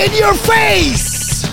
In 0.05 0.13
your 0.21 0.35
face! 0.35 1.47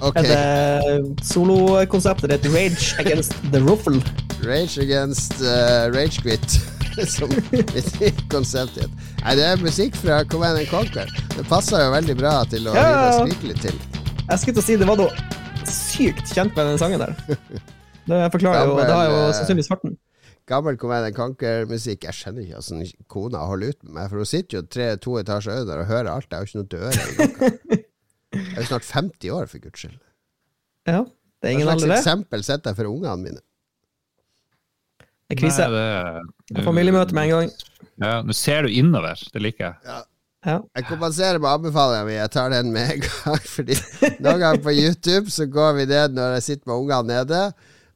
Okay. 0.00 0.22
Er 0.22 0.82
det 1.02 1.26
solokonseptet 1.26 2.30
ditt 2.30 2.46
Rage 2.54 2.94
Against 3.02 3.34
the 3.52 3.58
Ruffle? 3.58 3.98
Rage 4.46 4.78
Against 4.78 5.40
uh, 5.42 5.90
Rage 5.94 6.22
Quit, 6.22 6.60
som 7.16 7.28
konseptet 7.50 8.22
konsept 8.30 8.78
het. 8.78 8.94
Nei, 9.24 9.34
det 9.40 9.46
er 9.48 9.62
musikk 9.62 9.98
fra 9.98 10.20
Command 10.30 10.62
Conquer. 10.70 11.10
Det 11.34 11.46
passer 11.50 11.82
jo 11.82 11.90
veldig 11.96 12.16
bra 12.20 12.36
til 12.50 12.70
å 12.70 12.76
Ja, 12.78 12.92
skrike 13.18 13.50
litt 13.50 13.64
til. 13.66 13.74
Jeg 14.28 14.38
skulle 14.44 14.60
til 14.60 14.62
å 14.62 14.68
si 14.68 14.78
det 14.78 14.86
var 14.86 15.02
noe 15.02 15.66
sykt 15.68 16.30
kjent 16.30 16.54
med 16.54 16.70
den 16.74 16.78
sangen 16.80 17.02
der. 17.02 17.18
Det 18.08 18.22
forklarer 18.32 18.70
jo, 18.70 18.76
det 18.80 18.86
har 18.88 19.04
jo 19.04 19.16
eh, 19.18 19.32
sannsynligvis 19.36 19.66
farten. 19.68 19.98
Gammel 20.48 20.78
Command 20.80 21.06
and 21.10 21.16
Conquer-musikk. 21.16 22.06
Jeg 22.08 22.16
skjønner 22.16 22.42
ikke 22.46 22.62
hvordan 22.62 23.04
kona 23.12 23.42
holder 23.50 23.74
ut 23.74 23.82
med 23.84 23.92
meg, 23.98 24.08
for 24.10 24.22
hun 24.22 24.28
sitter 24.30 24.58
jo 24.58 24.64
tre, 24.72 24.86
to 25.04 25.16
etasjer 25.20 25.60
under 25.62 25.82
og 25.82 25.90
hører 25.90 26.10
alt. 26.14 26.28
Jeg 26.30 26.38
har 26.38 26.44
jo 26.44 26.48
ikke 26.48 26.62
noe 26.62 26.72
dører. 26.72 26.96
Jeg 28.32 28.54
er 28.56 28.62
jo 28.62 28.68
snart 28.70 28.88
50 28.92 29.30
år, 29.36 29.46
for 29.52 29.62
guds 29.66 29.82
skyld. 29.84 29.98
Ja, 30.88 31.02
det 31.04 31.48
er 31.50 31.54
ingen 31.56 31.68
alder, 31.68 31.84
det. 31.84 31.90
Hva 31.90 31.96
slags 31.96 32.06
eksempel 32.06 32.44
setter 32.48 32.72
jeg 32.72 32.80
for 32.80 32.90
ungene 32.90 33.16
mine? 33.22 33.42
Det 35.28 35.36
er 35.36 35.40
krise. 35.42 35.66
Nei, 35.68 36.22
det- 36.52 36.64
Familiemøte 36.64 37.12
med 37.16 37.28
en 37.28 37.34
gang. 37.34 37.50
Ja, 38.00 38.22
Nå 38.22 38.32
ser 38.36 38.62
du 38.64 38.68
innover. 38.72 39.20
Det 39.32 39.42
liker 39.42 39.64
jeg. 39.66 39.74
Ja. 39.84 39.98
Jeg 40.78 40.84
kompenserer 40.88 41.40
med 41.42 41.50
anbefalingen 41.50 42.06
min. 42.06 42.14
Jeg 42.22 42.30
tar 42.30 42.48
den 42.54 42.70
med 42.72 42.92
en 42.94 43.00
gang. 43.04 43.40
Fordi 43.56 43.74
noen 44.22 44.40
ganger 44.40 44.62
på 44.64 44.72
YouTube 44.72 45.30
så 45.34 45.44
går 45.50 45.74
vi 45.80 45.84
ned 45.90 46.14
når 46.16 46.36
jeg 46.38 46.42
sitter 46.46 46.70
med 46.70 46.76
ungene 46.86 47.08
nede. 47.18 47.40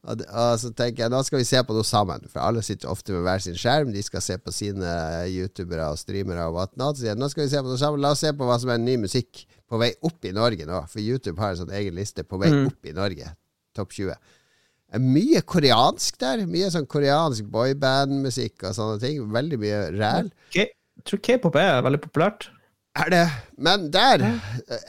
Og, 0.03 0.19
og 0.35 0.57
så 0.59 0.69
tenker 0.75 1.05
jeg 1.05 1.11
nå 1.13 1.19
skal 1.23 1.39
vi 1.39 1.45
se 1.47 1.61
på 1.63 1.75
noe 1.77 1.87
sammen. 1.87 2.25
For 2.27 2.41
alle 2.43 2.59
sitter 2.65 2.89
ofte 2.91 3.13
med 3.15 3.23
hver 3.23 3.39
sin 3.45 3.55
skjerm. 3.55 3.93
De 3.95 4.01
skal 4.03 4.21
se 4.25 4.35
på 4.37 4.51
sine 4.51 4.89
youtubere 5.31 5.85
og 5.93 5.99
streamere 6.01 6.43
og 6.49 6.57
whatnot. 6.57 6.99
Så 6.99 7.07
jeg, 7.07 7.15
nå 7.19 7.29
skal 7.31 7.45
vi 7.45 7.53
se 7.53 7.61
på 7.63 7.71
noe 7.71 7.79
sammen. 7.79 8.01
La 8.03 8.11
oss 8.11 8.19
se 8.25 8.33
på 8.35 8.47
hva 8.49 8.57
som 8.59 8.73
er 8.73 8.81
ny 8.83 8.97
musikk 9.05 9.45
på 9.71 9.79
vei 9.79 9.93
opp 10.03 10.27
i 10.27 10.33
Norge 10.35 10.67
nå. 10.67 10.81
For 10.91 10.99
YouTube 10.99 11.39
har 11.39 11.53
en 11.55 11.61
sånn 11.63 11.71
egen 11.79 11.95
liste 11.95 12.25
på 12.27 12.39
vei 12.41 12.51
Mm. 12.51 12.65
opp 12.73 12.85
i 12.91 12.95
Norge. 12.99 13.31
Topp 13.73 13.95
20. 13.95 14.17
Er 14.93 14.99
Mye 15.01 15.39
koreansk 15.41 16.19
der. 16.21 16.43
Mye 16.51 16.67
sånn 16.69 16.85
koreansk 16.85 17.47
boyband-musikk 17.55 18.67
og 18.67 18.75
sånne 18.77 18.99
ting. 19.01 19.23
Veldig 19.33 19.57
mye 19.63 19.79
ræl. 19.95 20.27
Jeg 20.53 20.73
tror 21.07 21.23
k-pop 21.25 21.55
er 21.63 21.79
veldig 21.87 22.01
populært. 22.03 22.49
Er 22.95 23.09
det 23.09 23.29
Men 23.57 23.93
der! 23.93 24.39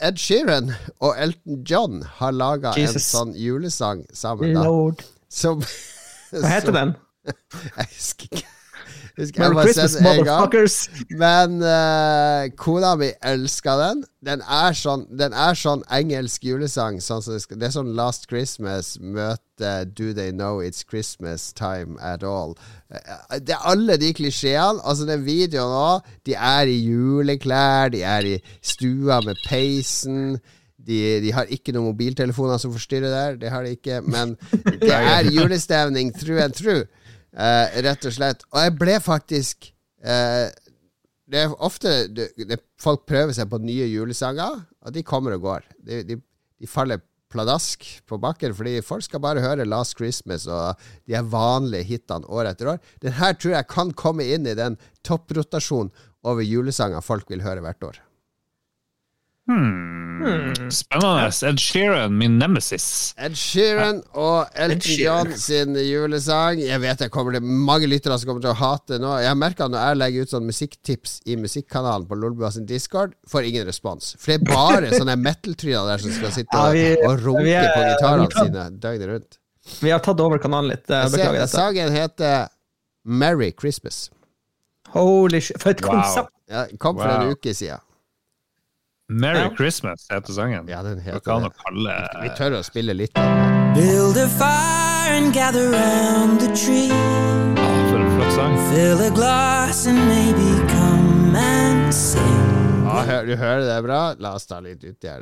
Ed 0.01 0.17
Sheeran 0.17 0.71
og 0.99 1.15
Elton 1.17 1.63
John 1.63 2.03
har 2.19 2.31
laga 2.31 2.75
en 2.77 2.99
sånn 3.01 3.33
julesang 3.37 4.05
sammen, 4.13 4.53
da. 4.53 4.65
Lord. 4.67 5.01
Som 5.29 5.63
Hva 6.31 6.51
heter 6.51 6.75
den? 6.75 6.93
Jeg 7.77 7.87
husker 7.95 8.29
ikke. 8.29 8.54
Husker, 9.17 9.39
Merry 9.39 9.63
Christmas, 9.63 9.93
motherfuckers! 10.01 10.89
Men 11.09 11.61
uh, 11.63 12.49
kona 12.59 12.95
mi 12.99 13.11
elska 13.23 13.77
den. 13.79 14.01
Den 14.25 14.41
er 14.41 14.75
sånn 14.75 15.05
Den 15.15 15.31
er 15.31 15.55
sånn 15.55 15.85
engelsk 15.93 16.43
julesang. 16.43 16.97
Sånn 17.03 17.23
det, 17.29 17.39
skal, 17.45 17.59
det 17.61 17.69
er 17.69 17.75
sånn 17.77 17.93
Last 17.95 18.27
Christmas 18.27 18.95
møte 18.99 19.69
Do 19.95 20.09
They 20.17 20.33
Know 20.35 20.59
It's 20.65 20.83
Christmas 20.83 21.53
Time 21.55 21.95
At 22.03 22.25
All. 22.27 22.57
Eh, 22.91 23.39
Det 23.39 23.55
er 23.55 23.63
alle 23.71 23.95
de 24.01 24.11
klisjeene. 24.17 24.83
Altså, 24.83 25.07
den 25.07 25.23
videoen 25.23 25.77
òg. 25.79 26.11
De 26.27 26.35
er 26.35 26.73
i 26.73 26.75
juleklær, 26.83 27.93
de 27.95 28.03
er 28.03 28.27
i 28.33 28.35
stua 28.59 29.21
med 29.23 29.39
peisen. 29.47 30.35
De, 30.85 30.99
de 31.23 31.31
har 31.33 31.47
ikke 31.49 31.71
noen 31.73 31.93
mobiltelefoner 31.93 32.59
som 32.61 32.75
forstyrrer 32.75 33.09
der. 33.09 33.39
Det 33.41 33.49
har 33.53 33.63
de 33.63 33.77
ikke. 33.79 34.03
Men 34.03 34.35
det 34.83 34.91
er 34.91 35.31
julestemning 35.31 36.11
through 36.19 36.43
and 36.43 36.53
through. 36.59 36.83
Eh, 37.35 37.81
rett 37.83 38.07
og 38.07 38.15
slett. 38.15 38.45
Og 38.53 38.61
jeg 38.63 38.75
ble 38.79 38.93
faktisk 39.03 39.67
eh, 40.05 40.47
Det 41.25 41.41
er 41.41 41.55
ofte 41.67 42.05
det, 42.07 42.29
det, 42.37 42.61
folk 42.79 43.03
prøver 43.09 43.35
seg 43.35 43.49
på 43.51 43.59
nye 43.59 43.89
julesanger, 43.89 44.61
og 44.85 44.95
de 44.95 45.03
kommer 45.03 45.35
og 45.35 45.43
går. 45.47 45.67
De, 45.83 46.03
de, 46.07 46.19
de 46.61 46.69
faller 46.69 47.01
pladask 47.33 47.83
på 48.07 48.19
bakken, 48.21 48.53
fordi 48.55 48.77
folk 48.85 49.03
skal 49.03 49.23
bare 49.23 49.43
høre 49.43 49.67
Last 49.67 49.97
Christmas 49.97 50.45
og 50.47 50.79
de 51.09 51.17
her 51.17 51.25
vanlige 51.27 51.89
hitene 51.89 52.29
år 52.29 52.51
etter 52.53 52.75
år. 52.75 52.83
Den 53.03 53.17
her 53.17 53.33
tror 53.35 53.57
jeg 53.57 53.71
kan 53.73 53.91
komme 53.97 54.27
inn 54.29 54.47
i 54.47 54.55
den 54.55 54.77
topprotasjonen 55.03 55.91
over 56.25 56.45
julesanger 56.45 57.03
folk 57.05 57.27
vil 57.33 57.43
høre 57.45 57.65
hvert 57.65 57.89
år. 57.89 58.04
Hmm. 59.47 60.69
Spennende. 60.73 61.27
Ed 61.49 61.59
Sheeran, 61.61 62.13
min 62.17 62.37
nemesis. 62.39 63.13
Ed 63.21 63.35
Sheeran 63.37 63.99
og 64.17 64.47
Elton. 64.57 64.95
John 64.97 65.31
sin 65.37 65.75
julesang. 65.77 66.59
Jeg 66.63 66.81
vet 66.81 67.03
det 67.03 67.11
kommer 67.13 67.35
til 67.37 67.45
mange 67.45 67.85
lyttere 67.91 68.17
som 68.17 68.31
kommer 68.31 68.41
til 68.41 68.53
å 68.55 68.57
hate 68.57 68.97
nå. 69.01 69.11
Jeg 69.21 69.29
har 69.29 69.37
merka 69.37 69.67
når 69.69 69.83
jeg 69.85 69.99
legger 70.01 70.25
ut 70.25 70.33
sånn 70.33 70.47
musikktips 70.49 71.13
i 71.29 71.37
musikkanalen 71.37 72.07
på 72.09 72.17
Lolbua 72.17 72.49
sin 72.55 72.65
Discord, 72.69 73.13
får 73.29 73.49
ingen 73.51 73.67
respons. 73.69 74.15
For 74.17 74.33
det 74.33 74.41
er 74.41 74.55
bare 74.55 74.91
sånne 74.95 75.17
metal-tryner 75.21 75.91
der 75.93 76.05
som 76.07 76.15
skal 76.17 76.33
sitte 76.39 76.57
og, 76.57 76.73
Ja, 76.73 76.95
vi- 76.95 77.05
og 77.05 77.23
runke 77.27 77.53
er- 77.53 77.71
på 77.75 77.85
gitarene 77.91 78.31
sine 78.31 78.69
døgnet 78.81 79.07
rundt. 79.13 79.37
Vi 79.81 79.89
har 79.93 79.99
tatt 79.99 80.19
over 80.19 80.37
kanalen 80.39 80.69
litt. 80.73 80.89
eh, 80.89 81.03
Jeg 81.03 81.11
Beklager 81.11 81.39
dette. 81.39 81.47
sangen 81.53 81.91
heter 81.91 82.47
Merry 83.05 83.51
Christmas. 83.59 84.09
Holy 84.89 85.39
shit, 85.39 85.59
for 85.61 85.69
et 85.69 85.81
Wow. 85.81 85.91
konsept! 86.01 86.29
Ja, 86.49 86.65
kom 86.79 86.95
for 86.97 87.05
Wow. 87.07 87.21
en 87.21 87.31
uke 87.35 87.53
siden. 87.53 87.79
Merry 89.09 89.39
Ja. 89.39 89.55
Christmas 89.55 90.07
heter 90.09 90.33
sangen. 90.33 90.67
Ja, 90.67 90.83
den 90.83 90.99
heter 90.99 91.19
kan 91.19 91.43
det. 91.43 91.51
kalle 91.65 92.09
Vi 92.23 92.29
tør 92.37 92.55
å 92.59 92.63
spille 92.63 92.93
litt 92.93 93.17
av 93.17 93.23
den. 93.25 93.73
Build 93.75 94.17
a 94.17 94.27
fire 94.27 95.17
and 95.17 95.33
gather 95.33 95.69
round 95.71 96.39
the 96.41 96.47
tree. 96.55 96.89
For 96.89 97.99
en 98.01 98.09
flott 98.17 98.33
sang. 98.35 98.57
Fill 98.73 99.01
a 99.05 99.09
glass 99.13 99.85
and 99.87 99.99
maybe 100.07 100.67
come 100.73 101.35
and 101.35 101.93
sing. 101.93 102.41
Ja, 102.85 103.21
du 103.23 103.35
hører 103.35 103.59
det 103.59 103.75
er 103.77 103.81
bra? 103.85 104.15
La 104.17 104.33
oss 104.35 104.45
ta 104.49 104.59
litt 104.59 104.83
uti 104.83 105.07
her. 105.07 105.21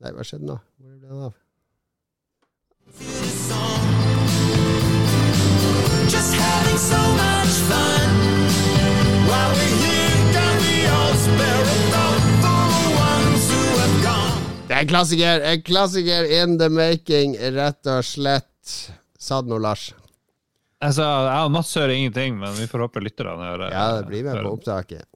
Nei, 0.00 0.12
hva 0.12 0.24
skjedde 0.24 0.46
nå? 0.48 0.56
Hvor 0.80 0.96
ble 0.96 1.08
den 1.08 1.24
av? 1.28 1.34
Just 6.08 6.34
having 6.40 6.78
so 6.78 7.00
much 7.20 7.54
fun. 7.68 8.10
While 9.28 9.52
we're 9.58 9.76
here, 9.84 9.95
Det 14.66 14.74
er 14.74 14.82
en 14.82 14.90
klassiker! 14.90 15.44
En 15.46 15.62
klassiker 15.64 16.26
in 16.42 16.58
the 16.60 16.66
making, 16.68 17.36
rett 17.54 17.88
og 17.88 18.02
slett. 18.04 18.74
Sa 19.18 19.38
det 19.40 19.48
nå, 19.48 19.60
Lars? 19.62 19.86
Altså, 20.84 21.06
jeg 21.06 21.46
og 21.46 21.52
Mats 21.54 21.70
hører 21.78 21.94
ingenting, 21.94 22.36
men 22.42 22.52
vi 22.58 22.66
får 22.68 22.84
håpe 22.84 23.00
lytterne 23.00 23.46
hører. 23.46 23.70
Ja, 23.72 23.86
det 23.96 24.10
blir 24.10 24.26
med 24.26 24.42
på 24.44 24.52
opptaket. 24.58 25.06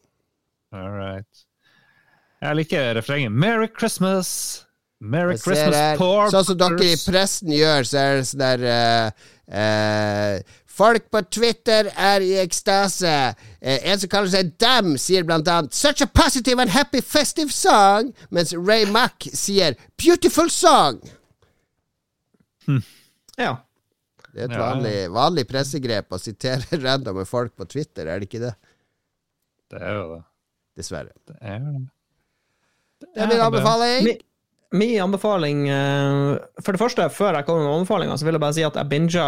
All 0.73 0.95
right. 0.95 1.45
Jeg 2.41 2.57
liker 2.57 2.95
refrenget. 2.97 3.33
Merry 3.37 3.69
Christmas! 3.69 4.31
Merry 5.01 5.39
Christmas, 5.41 5.97
poor 5.97 6.29
Sånn 6.29 6.45
som 6.45 6.57
dere 6.61 6.85
i 6.85 6.97
pressen 7.09 7.53
gjør, 7.57 7.87
så 7.89 8.01
er 8.01 8.19
det 8.19 8.25
sånn 8.29 8.43
der 8.43 8.65
uh, 8.69 9.29
eh, 9.49 10.59
Folk 10.81 11.11
på 11.13 11.21
Twitter 11.29 11.91
er 11.93 12.25
i 12.25 12.31
ekstase. 12.41 13.13
Eh, 13.61 13.83
en 13.91 14.01
som 14.01 14.09
kaller 14.09 14.33
seg 14.33 14.55
Dam, 14.61 14.95
sier 14.97 15.27
blant 15.29 15.49
annet 15.53 15.77
'Such 15.77 16.01
a 16.01 16.07
positive 16.09 16.63
and 16.63 16.73
happy 16.73 17.03
festive 17.05 17.53
song', 17.53 18.15
mens 18.31 18.55
Ray 18.57 18.87
Mack 18.89 19.29
sier 19.35 19.77
'Beautiful 20.01 20.49
song'. 20.49 21.03
Ja. 23.37 23.57
Det 24.33 24.45
er 24.45 24.49
et 24.49 24.57
vanlig, 24.57 24.97
vanlig 25.13 25.45
pressegrep 25.51 26.13
å 26.15 26.21
sitere 26.23 26.79
randomme 26.87 27.27
folk 27.27 27.57
på 27.59 27.67
Twitter, 27.69 28.07
er 28.07 28.21
det 28.21 28.31
ikke 28.31 28.45
det? 28.47 28.55
Det 29.71 29.81
er 29.83 29.97
jo 29.99 30.05
det. 30.15 30.21
Dessverre. 30.79 31.13
Det 31.29 31.37
er 31.41 31.59
jo 31.59 31.73
det. 31.77 31.89
Det 33.01 33.23
er 33.25 33.31
min 33.31 33.43
anbefaling. 33.43 34.11
Mi, 34.71 34.87
min 34.87 35.03
anbefaling 35.03 35.65
eh, 35.69 36.37
For 36.63 36.75
det 36.75 36.81
første, 36.81 37.09
før 37.11 37.39
jeg 37.39 37.47
kommer 37.49 37.67
med 37.67 37.81
anbefalinga, 37.81 38.19
så 38.19 38.27
vil 38.27 38.37
jeg 38.37 38.45
bare 38.45 38.57
si 38.59 38.67
at 38.67 38.79
jeg 38.79 38.91
binga 38.91 39.27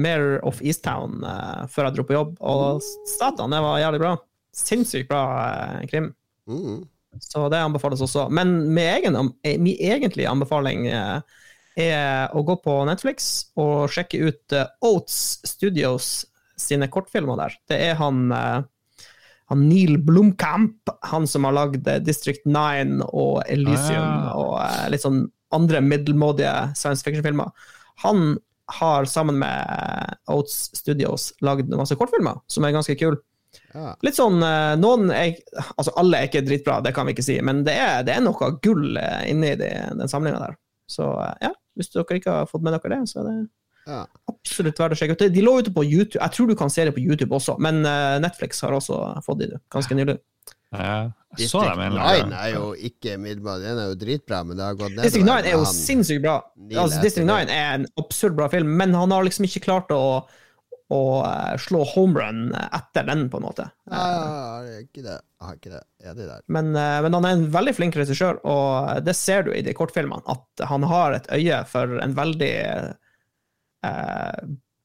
Mare 0.00 0.38
of 0.48 0.62
Easttown 0.64 1.20
eh, 1.28 1.66
før 1.72 1.88
jeg 1.88 1.98
dro 1.98 2.06
på 2.08 2.16
jobb, 2.16 2.32
og 2.40 2.80
satan, 3.18 3.52
det 3.52 3.60
var 3.64 3.82
jævlig 3.82 4.00
bra. 4.04 4.16
Sinnssykt 4.56 5.10
bra 5.12 5.22
eh, 5.44 5.84
krim. 5.92 6.10
Mm. 6.48 6.82
Så 7.20 7.44
det 7.52 7.60
anbefales 7.60 8.00
også. 8.00 8.28
Men 8.32 8.54
min, 8.72 8.84
egen, 8.84 9.16
eh, 9.44 9.60
min 9.60 9.76
egentlige 9.76 10.30
anbefaling 10.30 10.88
eh, 10.88 11.40
er 11.76 12.32
å 12.32 12.44
gå 12.44 12.56
på 12.64 12.82
Netflix 12.88 13.48
og 13.60 13.92
sjekke 13.92 14.20
ut 14.28 14.56
Oates 14.56 14.84
Oats 14.88 15.18
Studios 15.48 16.12
sine 16.60 16.88
kortfilmer 16.92 17.38
der. 17.40 17.56
Det 17.68 17.78
er 17.90 17.98
han, 18.00 18.24
eh, 18.32 18.62
han 19.52 19.66
Neil 19.68 19.98
Blomkamp, 20.02 20.90
han 21.12 21.28
som 21.28 21.44
har 21.48 21.54
lagd 21.56 21.88
eh, 21.88 22.00
District 22.04 22.44
9 22.48 23.04
og 23.12 23.42
Elysium 23.52 24.00
Ah. 24.02 24.32
og 24.38 24.54
eh, 24.64 24.86
litt 24.94 25.04
sånn 25.04 25.26
andre 25.52 25.82
middelmådige 25.84 26.72
science 26.78 27.04
fiction-filmer. 27.04 27.52
Han 28.06 28.38
har 28.72 29.04
sammen 29.10 29.36
med 29.42 30.14
Oates 30.32 30.70
Oats 30.72 30.78
Studios 30.80 31.26
lagd 31.44 31.68
masse 31.76 31.96
kortfilmer 31.98 32.38
som 32.48 32.64
er 32.64 32.72
ganske 32.72 32.96
kule. 32.96 33.20
Ja. 33.74 33.92
Litt 34.04 34.16
sånn 34.16 34.38
eh, 34.40 34.74
Noen 34.80 35.10
er, 35.12 35.34
Altså, 35.76 35.92
alle 36.00 36.22
er 36.22 36.30
ikke 36.30 36.40
dritbra, 36.46 36.78
det 36.84 36.94
kan 36.96 37.04
vi 37.08 37.12
ikke 37.12 37.24
si, 37.26 37.36
men 37.44 37.60
det 37.66 37.74
er, 37.76 37.98
det 38.06 38.14
er 38.16 38.24
noe 38.24 38.48
gull 38.64 38.96
eh, 38.96 39.26
inni 39.28 39.52
de, 39.60 39.68
den 39.98 40.08
samlinga 40.08 40.40
der. 40.40 40.56
Så 40.88 41.10
eh, 41.20 41.34
ja, 41.48 41.52
hvis 41.76 41.92
dere 41.92 42.16
ikke 42.20 42.38
har 42.40 42.48
fått 42.48 42.64
med 42.64 42.76
dere 42.78 42.94
det, 42.94 43.02
så 43.12 43.20
er 43.20 43.28
det 43.28 43.36
Ja. 43.86 44.04
absolutt 44.30 44.78
verdt 44.78 44.94
å 44.94 44.98
sjekke 44.98 45.16
ut. 45.16 45.24
De 45.34 45.42
lå 45.44 45.56
ute 45.58 45.72
på 45.74 45.84
YouTube. 45.86 46.20
Jeg 46.20 46.34
tror 46.36 46.50
du 46.50 46.56
kan 46.58 46.70
se 46.70 46.84
det 46.86 46.94
på 46.96 47.02
YouTube 47.02 47.34
også, 47.34 47.56
men 47.62 47.82
eh, 47.88 48.18
Netflix 48.22 48.62
har 48.62 48.74
også 48.76 49.00
fått 49.26 49.42
de 49.42 49.50
ganske 49.72 49.98
nylig. 49.98 50.18
Ja. 50.72 51.10
Jeg 51.38 51.48
så 51.48 51.62
District 51.62 51.72
dem 51.72 51.80
en 51.80 51.94
eller 51.94 52.02
annen 52.02 52.32
9 52.32 52.38
er 52.42 52.52
jo 52.52 52.66
ikke 52.88 53.16
middelmådig, 53.20 53.64
den 53.64 53.80
er 53.80 53.88
jo 53.88 53.96
dritbra, 54.02 54.42
men 54.44 54.58
det 54.58 54.66
har 54.66 54.76
gått 54.76 54.92
nedover. 54.92 55.08
District 55.08 55.28
9 55.28 55.34
er 55.48 55.54
jo 55.54 55.66
sinnssykt 55.68 56.22
bra. 56.24 56.36
Altså, 56.76 57.00
District 57.04 57.28
9 57.28 57.36
er 57.56 57.74
en 57.78 57.86
absurd 58.00 58.36
bra 58.36 58.48
film, 58.52 58.72
men 58.80 58.96
han 58.96 59.14
har 59.14 59.24
liksom 59.24 59.46
ikke 59.48 59.62
klart 59.64 59.92
å, 59.96 60.02
å 60.92 61.02
eh, 61.24 61.54
slå 61.64 61.86
homerun 61.94 62.50
etter 62.68 63.08
den, 63.08 63.26
på 63.32 63.40
en 63.40 63.46
måte. 63.48 63.68
Ja, 63.88 64.60
det 64.66 64.74
er 64.76 64.84
ikke 64.84 65.06
det. 65.06 65.18
Har 65.42 65.56
ikke 65.56 65.72
det. 65.72 65.84
Der. 66.20 66.44
Men, 66.52 66.72
eh, 66.76 66.98
men 67.06 67.16
han 67.16 67.28
er 67.28 67.38
en 67.38 67.46
veldig 67.56 67.76
flink 67.78 67.96
regissør, 68.00 68.42
og 68.44 69.06
det 69.06 69.16
ser 69.16 69.48
du 69.48 69.54
i 69.56 69.64
de 69.64 69.76
kortfilmene, 69.76 70.24
at 70.36 70.66
han 70.68 70.84
har 70.92 71.16
et 71.16 71.32
øye 71.32 71.62
for 71.72 71.96
en 72.02 72.16
veldig 72.18 72.56
eh, 73.84 74.42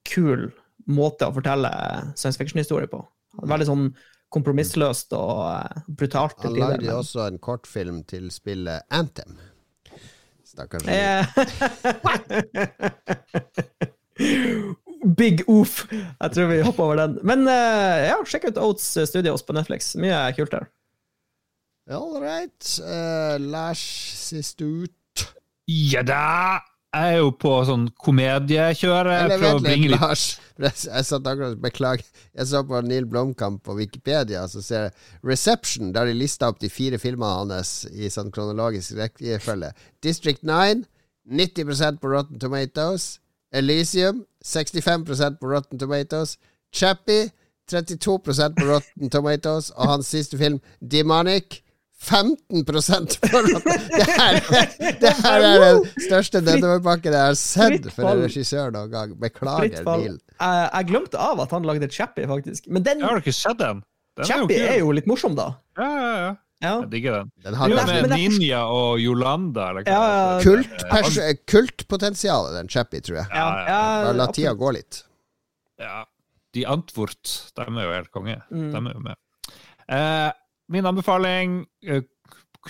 kul 0.07 0.47
måte 0.87 1.27
å 1.27 1.33
fortelle 1.35 1.69
science 2.15 2.37
fiction-historie 2.39 2.87
på. 2.91 3.01
Veldig 3.43 3.67
sånn 3.69 3.87
kompromissløst 4.33 5.13
og 5.17 5.43
eh, 5.51 5.83
brutalt 5.87 6.37
Han 6.43 6.53
tider. 6.55 6.63
lagde 6.75 6.85
men- 6.87 6.95
også 7.01 7.27
en 7.27 7.39
kortfilm 7.39 8.03
til 8.07 8.29
spillet 8.33 8.83
Anthem. 8.91 9.37
Stakkars. 10.47 10.87
Eh, 10.87 11.25
Big 15.17 15.43
oof! 15.47 15.83
Jeg 15.91 16.31
tror 16.33 16.47
vi 16.49 16.61
hopper 16.65 16.83
over 16.87 16.95
den. 17.03 17.17
Men 17.27 17.43
eh, 17.51 18.07
ja, 18.09 18.17
sjekk 18.25 18.49
ut 18.49 18.57
Oats 18.63 18.87
Studios 19.11 19.43
på 19.45 19.53
Netflix. 19.55 19.91
Mye 20.01 20.23
kult 20.37 20.51
der. 20.55 20.65
All 21.93 22.17
right. 22.19 22.71
Uh, 22.83 23.37
Lars, 23.39 23.79
sist 24.19 24.59
ut. 24.65 25.23
Ja 25.67 26.01
da! 26.03 26.59
Jeg 26.95 27.13
er 27.13 27.17
jo 27.19 27.31
på 27.35 27.51
sånn 27.67 27.87
komediekjøret. 27.99 29.25
Eller 29.25 29.41
vent 29.41 29.65
litt, 29.65 29.81
litt 29.83 29.99
Lars. 29.99 30.25
Jeg 30.57 31.03
satt 31.05 31.27
akkurat 31.27 31.59
Beklager. 31.61 32.05
Jeg 32.33 32.49
så 32.49 32.63
på 32.65 32.79
Neil 32.85 33.05
Blomkamp 33.09 33.59
på 33.67 33.75
Wikipedia, 33.77 34.45
så 34.49 34.63
ser 34.63 34.87
jeg 34.87 34.93
Reception, 35.27 35.91
der 35.93 36.07
de 36.09 36.15
lista 36.17 36.49
opp 36.49 36.61
de 36.63 36.71
fire 36.71 36.97
filmene 37.01 37.43
hans 37.43 37.83
i 37.91 38.09
sånn 38.13 38.31
kronologisk 38.33 38.95
rekkefølge. 38.97 39.73
District 40.05 40.47
9, 40.47 40.85
90% 41.27 41.99
på 42.01 42.13
Rotten 42.13 42.39
Tomatoes. 42.41 43.17
Elysium, 43.51 44.23
65% 44.43 45.37
på 45.41 45.51
Rotten 45.51 45.79
Tomatoes. 45.79 46.37
Chappie, 46.73 47.29
32% 47.71 48.57
på 48.57 48.71
Rotten 48.71 49.11
Tomatoes. 49.11 49.69
Og 49.75 49.91
hans 49.91 50.09
siste 50.15 50.39
film, 50.39 50.61
Demonic, 50.79 51.61
15 51.97 52.65
for 52.67 52.77
at 52.77 52.83
Det 53.97 54.05
her, 54.05 54.37
det 55.01 55.13
her 55.23 55.45
er 55.47 55.63
den 55.65 55.85
største 56.05 56.41
nedoverbakken 56.45 57.13
jeg 57.15 57.29
har 57.31 57.37
sett 57.39 57.87
for 57.93 58.05
en 58.11 58.23
regissør 58.27 58.73
noen 58.75 58.91
gang. 58.93 59.13
Beklager. 59.19 59.81
Neil. 59.83 60.19
Jeg, 60.37 60.65
jeg 60.73 60.89
glemte 60.91 61.21
av 61.21 61.41
at 61.41 61.55
han 61.55 61.65
lagde 61.65 61.89
Chappie, 61.91 62.27
faktisk. 62.29 62.67
Men 62.69 62.85
den 62.85 63.01
Jeg 63.01 63.09
har 63.09 63.23
ikke 63.23 63.33
sett 63.35 63.57
den. 63.61 63.81
Den 64.17 64.29
Chappie 64.29 64.59
kul. 64.59 64.67
er 64.73 64.77
jo 64.83 64.91
litt 64.93 65.09
morsom, 65.09 65.37
da. 65.37 65.55
Ja, 65.77 65.87
ja, 65.87 66.11
ja. 66.25 66.35
Ja. 66.57 66.71
Jeg 66.81 66.89
digger 66.89 67.19
den. 67.19 67.27
Den 67.45 67.53
har 67.53 67.69
er 67.69 67.97
jo 67.99 68.01
med 68.01 68.09
det, 68.09 68.17
Ninja 68.17 68.63
og 68.73 69.01
Yolanda. 69.01 69.67
Eller 69.71 69.85
hva 69.85 69.91
Ja, 69.93 69.99
det 70.01 70.07
ja. 70.07 70.37
heter. 70.39 70.47
Kult 70.47 70.85
den 72.63 72.69
Chappie, 72.73 73.01
tror 73.05 73.19
jeg. 73.21 73.27
Ja, 73.29 73.47
ja. 73.67 73.81
ja. 74.07 74.15
la 74.17 74.25
tida 74.33 74.53
gå 74.57 74.71
litt. 74.73 75.03
Ja. 75.81 76.01
De 76.57 76.65
Antwort, 76.65 77.35
de 77.53 77.67
er 77.67 77.85
jo 77.85 77.93
helt 77.93 78.11
konge. 78.15 78.39
Mm. 78.49 78.71
De 78.73 78.81
er 78.81 78.95
jo 78.95 79.03
med. 79.05 79.19
Eh, 79.87 80.31
min 80.69 80.85
anbefaling 80.85 81.65
eh, 81.87 82.01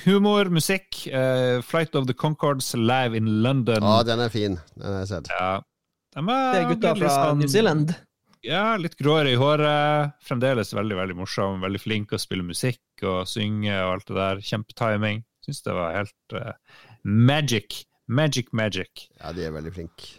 humor, 0.05 0.49
musikk. 0.53 1.07
eh, 1.07 1.61
Flight 1.65 1.95
of 1.95 2.07
the 2.07 2.13
Concords 2.13 2.73
live 2.75 3.15
in 3.17 3.41
London. 3.43 3.81
Å, 3.83 4.03
den 4.05 4.19
er 4.19 4.29
fin. 4.33 4.59
Den 4.75 4.91
har 4.93 4.99
jeg 5.05 5.07
sett. 5.15 5.31
Ja. 5.33 5.53
De 6.17 6.21
Det 6.25 6.59
er 6.61 6.69
gutta 6.73 6.95
fra 6.97 7.09
sånn- 7.15 7.39
New 7.41 7.47
Zealand. 7.47 7.95
Ja, 8.45 8.75
litt 8.77 8.95
gråere 8.97 9.33
i 9.33 9.35
håret. 9.35 10.13
Fremdeles 10.23 10.71
veldig 10.73 10.95
veldig 10.95 11.15
morsom. 11.17 11.59
Veldig 11.61 11.81
flink 11.81 12.13
å 12.15 12.19
spille 12.21 12.45
musikk 12.45 12.79
og 13.03 13.25
synge 13.27 13.73
og 13.83 13.95
alt 13.97 14.05
det 14.07 14.15
der. 14.15 14.41
Kjempetiming. 14.45 15.23
Syns 15.45 15.61
det 15.65 15.73
var 15.73 15.93
helt 15.97 16.33
uh, 16.37 16.53
magic. 17.03 17.83
Magic, 18.07 18.53
magic. 18.53 19.09
Ja, 19.19 19.33
de 19.35 19.43
er 19.49 19.51
veldig 19.51 19.73
flinke. 19.75 20.13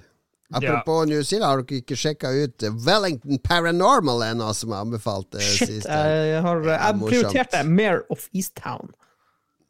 Apropos 0.54 1.04
New 1.04 1.20
Zealand, 1.22 1.50
har 1.50 1.62
dere 1.62 1.82
ikke 1.82 1.96
sjekka 1.98 2.30
ut 2.32 2.64
Wellington 2.86 3.40
Paranormal 3.44 4.22
ennå, 4.30 4.48
som 4.56 4.72
jeg 4.72 4.86
anbefalte 4.86 5.42
Shit, 5.44 5.74
sist? 5.74 5.90
jeg 5.90 6.40
har 6.44 6.62
er 6.62 6.70
Jeg 6.72 7.02
prioriterte 7.02 7.60
Mayor 7.68 8.06
of 8.08 8.30
Easttown. 8.32 8.94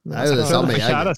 Det 0.08 0.16
er 0.16 0.30
jo 0.30 0.36
det 0.38 0.46
samme 0.48 0.76
gjengen. 0.78 1.10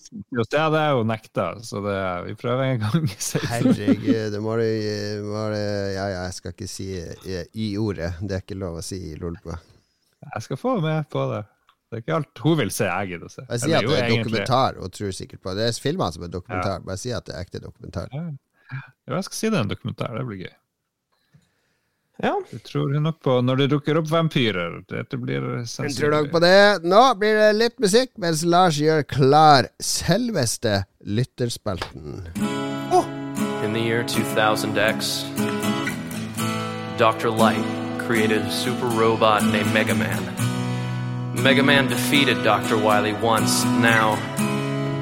Det 0.51 0.59
hadde 0.59 0.81
jeg 0.82 0.95
jo 0.97 1.03
nekta, 1.07 1.47
så 1.62 1.82
det, 1.85 1.99
vi 2.27 2.35
prøver 2.41 2.65
en 2.65 2.81
gang. 2.82 3.07
Herregud, 3.53 4.32
det 4.35 4.41
må 4.43 4.57
du 4.59 4.65
Ja, 4.65 6.07
ja, 6.09 6.24
jeg 6.24 6.35
skal 6.35 6.57
ikke 6.57 6.70
si 6.70 6.89
Y-ordet. 7.55 8.15
Det 8.24 8.39
er 8.39 8.43
ikke 8.43 8.59
lov 8.59 8.81
å 8.81 8.85
si 8.85 8.99
i 9.12 9.16
Lolbua. 9.20 9.61
Jeg 10.24 10.47
skal 10.49 10.61
få 10.61 10.77
med 10.82 11.07
på 11.12 11.23
det. 11.31 11.45
Det 11.91 11.99
er 11.99 12.03
ikke 12.05 12.19
alt 12.20 12.41
hun 12.45 12.59
vil 12.61 12.69
se 12.70 12.87
jeg 12.87 13.09
gidder 13.12 13.27
å 13.27 13.32
se. 13.32 13.45
Jeg 13.49 13.62
sier 13.65 13.77
at 13.81 13.89
det 13.89 13.97
er 13.99 14.12
dokumentar, 14.15 14.77
og 14.78 14.93
tror 14.95 15.15
sikkert 15.15 15.43
på 15.43 15.55
det. 15.55 15.65
Det 15.65 15.70
er 15.73 15.82
filmer 15.82 16.12
som 16.15 16.27
er 16.27 16.32
dokumentar. 16.32 16.85
Bare 16.87 17.01
si 17.03 17.12
at 17.15 17.27
det 17.27 17.35
er 17.35 17.47
ekte 17.47 17.62
dokumentar. 17.62 18.11
Jo, 18.71 19.17
jeg 19.17 19.27
skal 19.27 19.39
si 19.39 19.51
det 19.51 19.59
er 19.59 19.67
en 19.67 19.73
dokumentar. 19.73 20.17
Det 20.17 20.27
blir 20.29 20.45
gøy. 20.47 20.55
Ja. 22.23 22.35
Det 22.51 22.63
tror 22.69 22.93
hun 22.93 23.03
nok 23.09 23.23
på 23.25 23.39
når 23.41 23.63
det 23.63 23.67
dukker 23.73 23.99
opp 24.01 24.11
vampyrer. 24.11 24.83
Dette 24.93 25.17
blir 25.17 25.47
Jeg 25.65 25.95
tror 25.97 26.13
nok 26.13 26.31
på 26.35 26.43
det. 26.45 26.85
Nå 26.85 27.03
blir 27.21 27.39
det 27.39 27.51
litt 27.57 27.81
musikk 27.81 28.13
mens 28.21 28.45
Lars 28.45 28.77
gjør 28.77 29.07
klar 29.09 29.71
selveste 29.81 30.85
lytterspalten. 31.01 32.27
In 33.65 33.75
the 33.75 33.81
year 33.81 34.03
2000X, 34.05 35.25
Dr. 36.99 37.31
Light 37.31 37.65
created 37.99 38.43
a 38.43 38.51
super 38.51 38.87
robot 38.87 39.45
named 39.45 39.73
Mega 39.73 39.95
Man. 39.95 40.23
Mega 41.43 41.63
Man 41.63 41.87
defeated 41.87 42.43
Dr. 42.43 42.77
Wily 42.77 43.13
once. 43.23 43.65
Now, 43.65 44.19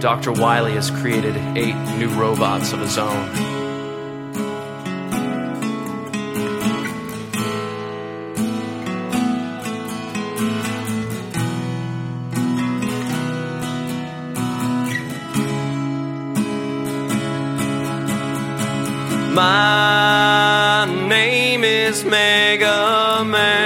Dr. 0.00 0.30
Wiley 0.30 0.74
has 0.74 0.90
created 0.92 1.36
eight 1.56 1.74
new 1.98 2.08
robots 2.10 2.72
of 2.72 2.78
his 2.78 2.96
own. 2.98 3.58
My 19.34 20.86
name 21.08 21.64
is 21.64 22.04
Mega 22.04 23.24
Man, 23.24 23.57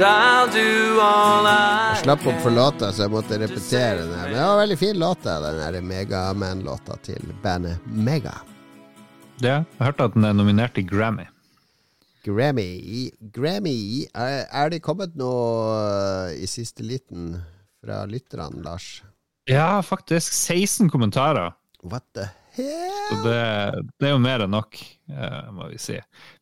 and 0.00 0.52
do 0.52 1.00
all 1.00 1.46
I 1.46 1.96
Slapp 2.02 2.26
opp 2.26 2.40
for 2.42 2.50
låta, 2.50 2.92
så 2.92 3.02
jeg 3.02 3.10
måtte 3.12 3.38
repetere 3.38 4.02
den. 4.02 4.10
her. 4.18 4.28
Men 4.28 4.34
det 4.34 4.42
var 4.42 4.52
en 4.52 4.58
veldig 4.58 4.78
fin 4.78 4.98
låt, 4.98 5.22
den 5.22 5.86
Megaman-låta 5.86 6.96
til 7.02 7.32
bandet 7.42 7.78
Mega. 7.86 8.34
Ja, 9.42 9.62
jeg 9.62 9.86
hørte 9.86 10.04
at 10.08 10.14
den 10.14 10.24
er 10.24 10.34
nominert 10.34 10.74
til 10.74 10.86
Grammy. 10.88 11.26
Grammy. 12.24 13.10
Grammy 13.34 14.06
Er, 14.14 14.46
er 14.50 14.70
det 14.70 14.82
kommet 14.82 15.14
noe 15.16 15.74
uh, 15.74 16.32
i 16.32 16.46
siste 16.48 16.82
liten 16.82 17.36
fra 17.84 18.04
lytterne, 18.08 18.62
Lars? 18.64 19.02
Ja, 19.50 19.82
faktisk 19.82 20.32
16 20.32 20.88
kommentarer. 20.90 21.52
What 21.84 22.06
the? 22.16 22.30
Så 22.54 23.20
det, 23.24 23.38
det 23.98 24.08
er 24.08 24.14
jo 24.14 24.22
mer 24.22 24.44
enn 24.44 24.52
nok, 24.54 24.78
eh, 25.10 25.52
må 25.54 25.68
vi 25.72 25.78
si. 25.82 25.96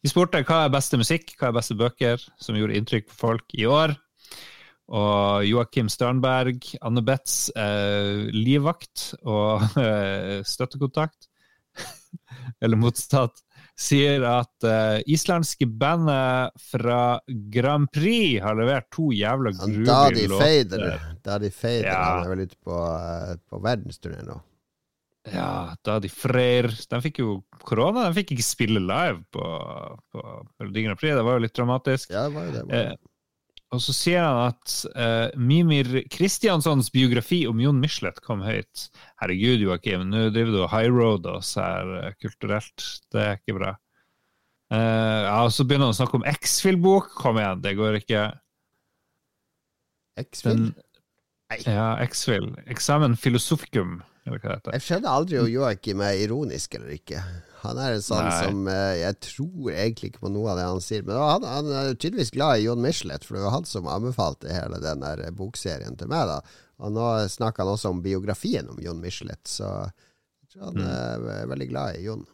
Vi 0.05 0.11
spurte 0.11 0.43
hva 0.45 0.65
er 0.67 0.75
beste 0.75 1.01
musikk, 1.01 1.35
hva 1.39 1.51
er 1.51 1.57
beste 1.57 1.77
bøker 1.79 2.25
som 2.41 2.59
gjorde 2.59 2.77
inntrykk 2.79 3.09
på 3.11 3.19
folk 3.25 3.57
i 3.57 3.67
år. 3.69 3.97
Og 4.93 5.47
Joakim 5.49 5.89
Sternberg, 5.89 6.67
Anne 6.85 7.05
Betz, 7.07 7.47
eh, 7.57 8.29
livvakt 8.35 9.13
og 9.23 9.65
eh, 9.81 10.43
støttekontakt, 10.45 11.31
eller 12.63 12.77
motsatt, 12.77 13.41
sier 13.79 14.25
at 14.29 14.67
eh, 14.69 15.01
islandske 15.11 15.67
bandet 15.81 16.53
fra 16.61 17.01
Grand 17.55 17.89
Prix 17.95 18.43
har 18.45 18.59
levert 18.59 18.91
to 18.93 19.09
jævla 19.17 19.55
Han 19.63 19.79
låter. 19.81 19.89
Daddy 19.89 20.27
de 20.29 20.41
Fader. 20.45 20.89
Daddy 21.25 21.51
Fader 21.51 21.89
Ja. 21.89 22.05
Er 22.21 22.35
vel 22.35 22.45
ute 22.45 22.59
på, 22.61 22.77
uh, 22.77 23.33
på 23.49 23.63
verdensturné 23.65 24.21
nå. 24.29 24.37
Ja, 25.31 25.77
Daddy 25.87 26.09
Freyr 26.11 26.67
De 26.91 26.99
fikk 27.05 27.21
jo 27.23 27.37
korona, 27.63 28.09
de 28.09 28.17
fikk 28.17 28.33
ikke 28.35 28.47
spille 28.47 28.81
live 28.83 29.21
på, 29.31 29.45
på 30.11 30.23
Melodi 30.59 30.83
Grand 30.89 30.99
Prix. 30.99 31.15
Det 31.15 31.25
var 31.29 31.39
jo 31.39 31.45
litt 31.45 31.55
dramatisk. 31.55 32.11
Ja, 32.11 32.27
det 32.27 32.35
var 32.35 32.49
jo 32.49 32.55
det. 32.57 32.67
Var 32.67 32.79
Eh, 32.83 33.01
og 33.73 33.81
så 33.81 33.95
sier 33.97 34.21
han 34.21 34.51
at 34.51 34.73
eh, 35.01 35.39
Mimir 35.41 36.03
Kristianssons 36.13 36.91
biografi 36.93 37.47
om 37.49 37.61
Jon 37.63 37.79
Michelet 37.81 38.19
kom 38.21 38.43
høyt. 38.45 38.91
Herregud, 39.23 39.65
Joakim, 39.65 40.05
nå 40.11 40.27
driver 40.35 40.53
du 40.53 40.59
og 40.61 40.73
highroad 40.75 41.29
oss 41.31 41.55
her 41.57 41.95
eh, 42.03 42.11
kulturelt. 42.21 42.85
Det 43.15 43.23
er 43.23 43.41
ikke 43.41 43.57
bra. 43.57 43.71
Eh, 44.73 45.23
ja, 45.25 45.39
og 45.47 45.55
Så 45.57 45.65
begynner 45.65 45.89
han 45.89 45.97
å 45.97 46.01
snakke 46.03 46.21
om 46.21 46.29
X-Fill-bok. 46.35 47.15
Kom 47.17 47.41
igjen, 47.41 47.65
det 47.65 47.73
går 47.81 47.97
ikke. 48.03 48.27
X-Fill? 50.21 50.67
Nei. 50.69 51.59
Ja, 51.65 51.95
X-Fill. 52.05 52.51
Examen 52.73 53.17
philosophicum, 53.17 54.03
Jeg 54.77 54.85
skjønner 54.87 55.17
aldri 55.17 55.39
om 55.41 55.49
Joakim 55.51 56.03
er 56.07 56.21
ironisk 56.23 56.77
eller 56.79 56.95
ikke. 56.95 57.23
Han 57.63 57.79
er 57.79 57.97
en 57.97 58.05
sånn 58.05 58.27
Nei. 58.27 58.37
som 58.43 58.69
eh, 58.71 58.99
Jeg 59.01 59.19
tror 59.23 59.71
egentlig 59.73 60.13
ikke 60.13 60.25
på 60.25 60.31
noe 60.35 60.53
av 60.53 60.61
det 60.61 60.67
han 60.69 60.83
sier. 60.85 61.05
Men 61.07 61.19
han, 61.19 61.47
han 61.47 61.71
er 61.71 61.95
tydeligvis 61.95 62.35
glad 62.35 62.61
i 62.61 62.67
Jon 62.67 62.83
Michelet, 62.83 63.27
for 63.27 63.39
det 63.39 63.45
var 63.47 63.57
han 63.57 63.67
som 63.69 63.91
anbefalte 63.91 64.51
hele 64.55 64.79
den 64.83 65.03
bokserien 65.39 65.99
til 65.99 66.11
meg. 66.11 66.31
da 66.31 66.41
Og 66.83 66.95
nå 66.95 67.09
snakker 67.35 67.65
han 67.65 67.75
også 67.75 67.95
om 67.95 68.03
biografien 68.05 68.71
om 68.71 68.79
Jon 68.83 69.03
Michelet, 69.03 69.43
så 69.47 69.73
jeg 70.43 70.55
tror 70.55 70.71
han 70.71 70.87
er 70.87 71.51
veldig 71.51 71.69
glad 71.71 71.99
i 71.99 72.07
Jon. 72.07 72.27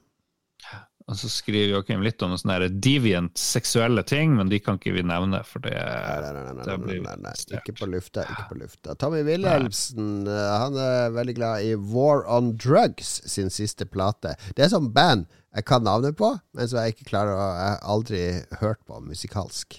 Og 1.09 1.17
så 1.17 1.29
skriver 1.33 1.71
Joakim 1.73 2.03
litt 2.05 2.21
om 2.21 2.35
sånne 2.37 2.67
deviant 2.85 3.33
seksuelle 3.41 4.03
ting, 4.05 4.35
men 4.37 4.51
de 4.53 4.59
kan 4.61 4.77
ikke 4.77 4.93
vi 4.93 5.05
nevne, 5.09 5.41
for 5.49 5.65
det, 5.65 5.73
Nei, 5.73 6.19
nei, 6.21 6.33
nei, 6.37 6.43
nei, 6.53 6.67
det 6.67 6.75
nei, 6.75 6.83
blir 6.83 7.01
nei, 7.07 7.15
nei. 7.25 7.33
sterkt. 7.41 7.71
Ikke 7.71 7.79
på 7.81 7.89
lufta. 7.95 8.27
Ikke 8.29 8.45
på 8.51 8.59
lufta. 8.61 8.97
Tommy 9.01 9.23
Wilhelmsen 9.25 10.29
eh, 10.29 10.51
han 10.53 10.77
er 10.85 11.15
veldig 11.17 11.37
glad 11.39 11.65
i 11.65 11.73
War 11.95 12.27
on 12.29 12.53
Drugs 12.61 13.15
sin 13.33 13.49
siste 13.55 13.89
plate. 13.89 14.35
Det 14.53 14.67
er 14.67 14.75
sånn 14.75 14.91
band 14.93 15.25
jeg 15.57 15.65
kan 15.65 15.83
navnet 15.87 16.19
på, 16.21 16.29
men 16.53 16.69
som 16.69 16.83
jeg 16.85 16.93
ikke 16.93 17.09
klarer 17.09 17.33
å 17.33 17.49
Jeg 17.49 17.73
har 17.73 17.81
aldri 17.97 18.23
hørt 18.61 18.85
på 18.85 19.01
musikalsk. 19.01 19.79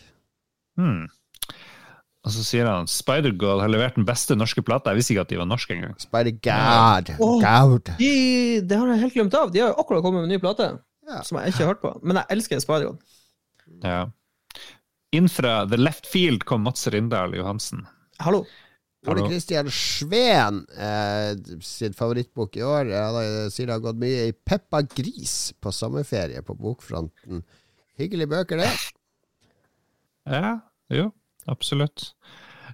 Hmm. 0.82 1.06
Og 2.26 2.34
så 2.36 2.42
sier 2.44 2.68
han 2.68 2.90
Spider-Girl 2.90 3.62
har 3.64 3.70
levert 3.72 3.96
den 4.02 4.08
beste 4.08 4.36
norske 4.36 4.66
plata. 4.66 4.92
Jeg 4.92 5.00
visste 5.04 5.14
ikke 5.14 5.28
at 5.30 5.32
de 5.32 5.38
var 5.40 5.48
norske 5.48 5.78
engang. 5.78 5.94
Spider-God. 6.02 7.14
Oh, 7.22 7.78
De, 8.02 8.12
det 8.66 8.82
har 8.82 8.92
jeg 8.92 9.04
helt 9.06 9.16
glemt 9.22 9.38
av. 9.40 9.54
De 9.54 9.62
har 9.64 9.72
jo 9.72 9.78
akkurat 9.86 10.04
kommet 10.04 10.26
med 10.26 10.32
en 10.32 10.36
ny 10.36 10.42
plate, 10.42 10.74
Ja. 11.10 11.22
som 11.26 11.40
jeg 11.42 11.52
ikke 11.54 11.64
har 11.66 11.72
hørt 11.74 11.82
på. 11.84 11.92
Men 12.06 12.20
jeg 12.22 12.30
elsker 12.38 12.62
Spider-God. 12.62 13.00
Ja. 13.84 14.00
Inn 15.18 15.30
fra 15.32 15.64
The 15.70 15.78
Left 15.80 16.06
Field 16.10 16.44
kom 16.46 16.62
Mats 16.68 16.86
Rindal 16.94 17.34
Johansen. 17.38 17.86
Hallo. 18.22 18.44
Ole. 19.08 19.24
Kristian 19.30 19.70
Sveen 19.72 20.66
eh, 20.76 21.32
sin 21.64 21.94
favorittbok 21.96 22.58
i 22.60 22.64
år. 22.68 22.90
Han 22.92 23.50
sier 23.54 23.70
det 23.70 23.78
har 23.78 23.84
gått 23.86 24.02
mye 24.02 24.26
i 24.28 24.34
Peppa 24.36 24.82
Gris 24.84 25.54
på 25.64 25.72
sommerferie 25.74 26.42
på 26.46 26.54
bokfronten. 26.60 27.40
Hyggelige 28.00 28.28
bøker, 28.34 28.60
det. 28.60 28.68
Ja, 30.30 30.60
jo, 30.94 31.08
absolutt. 31.50 32.10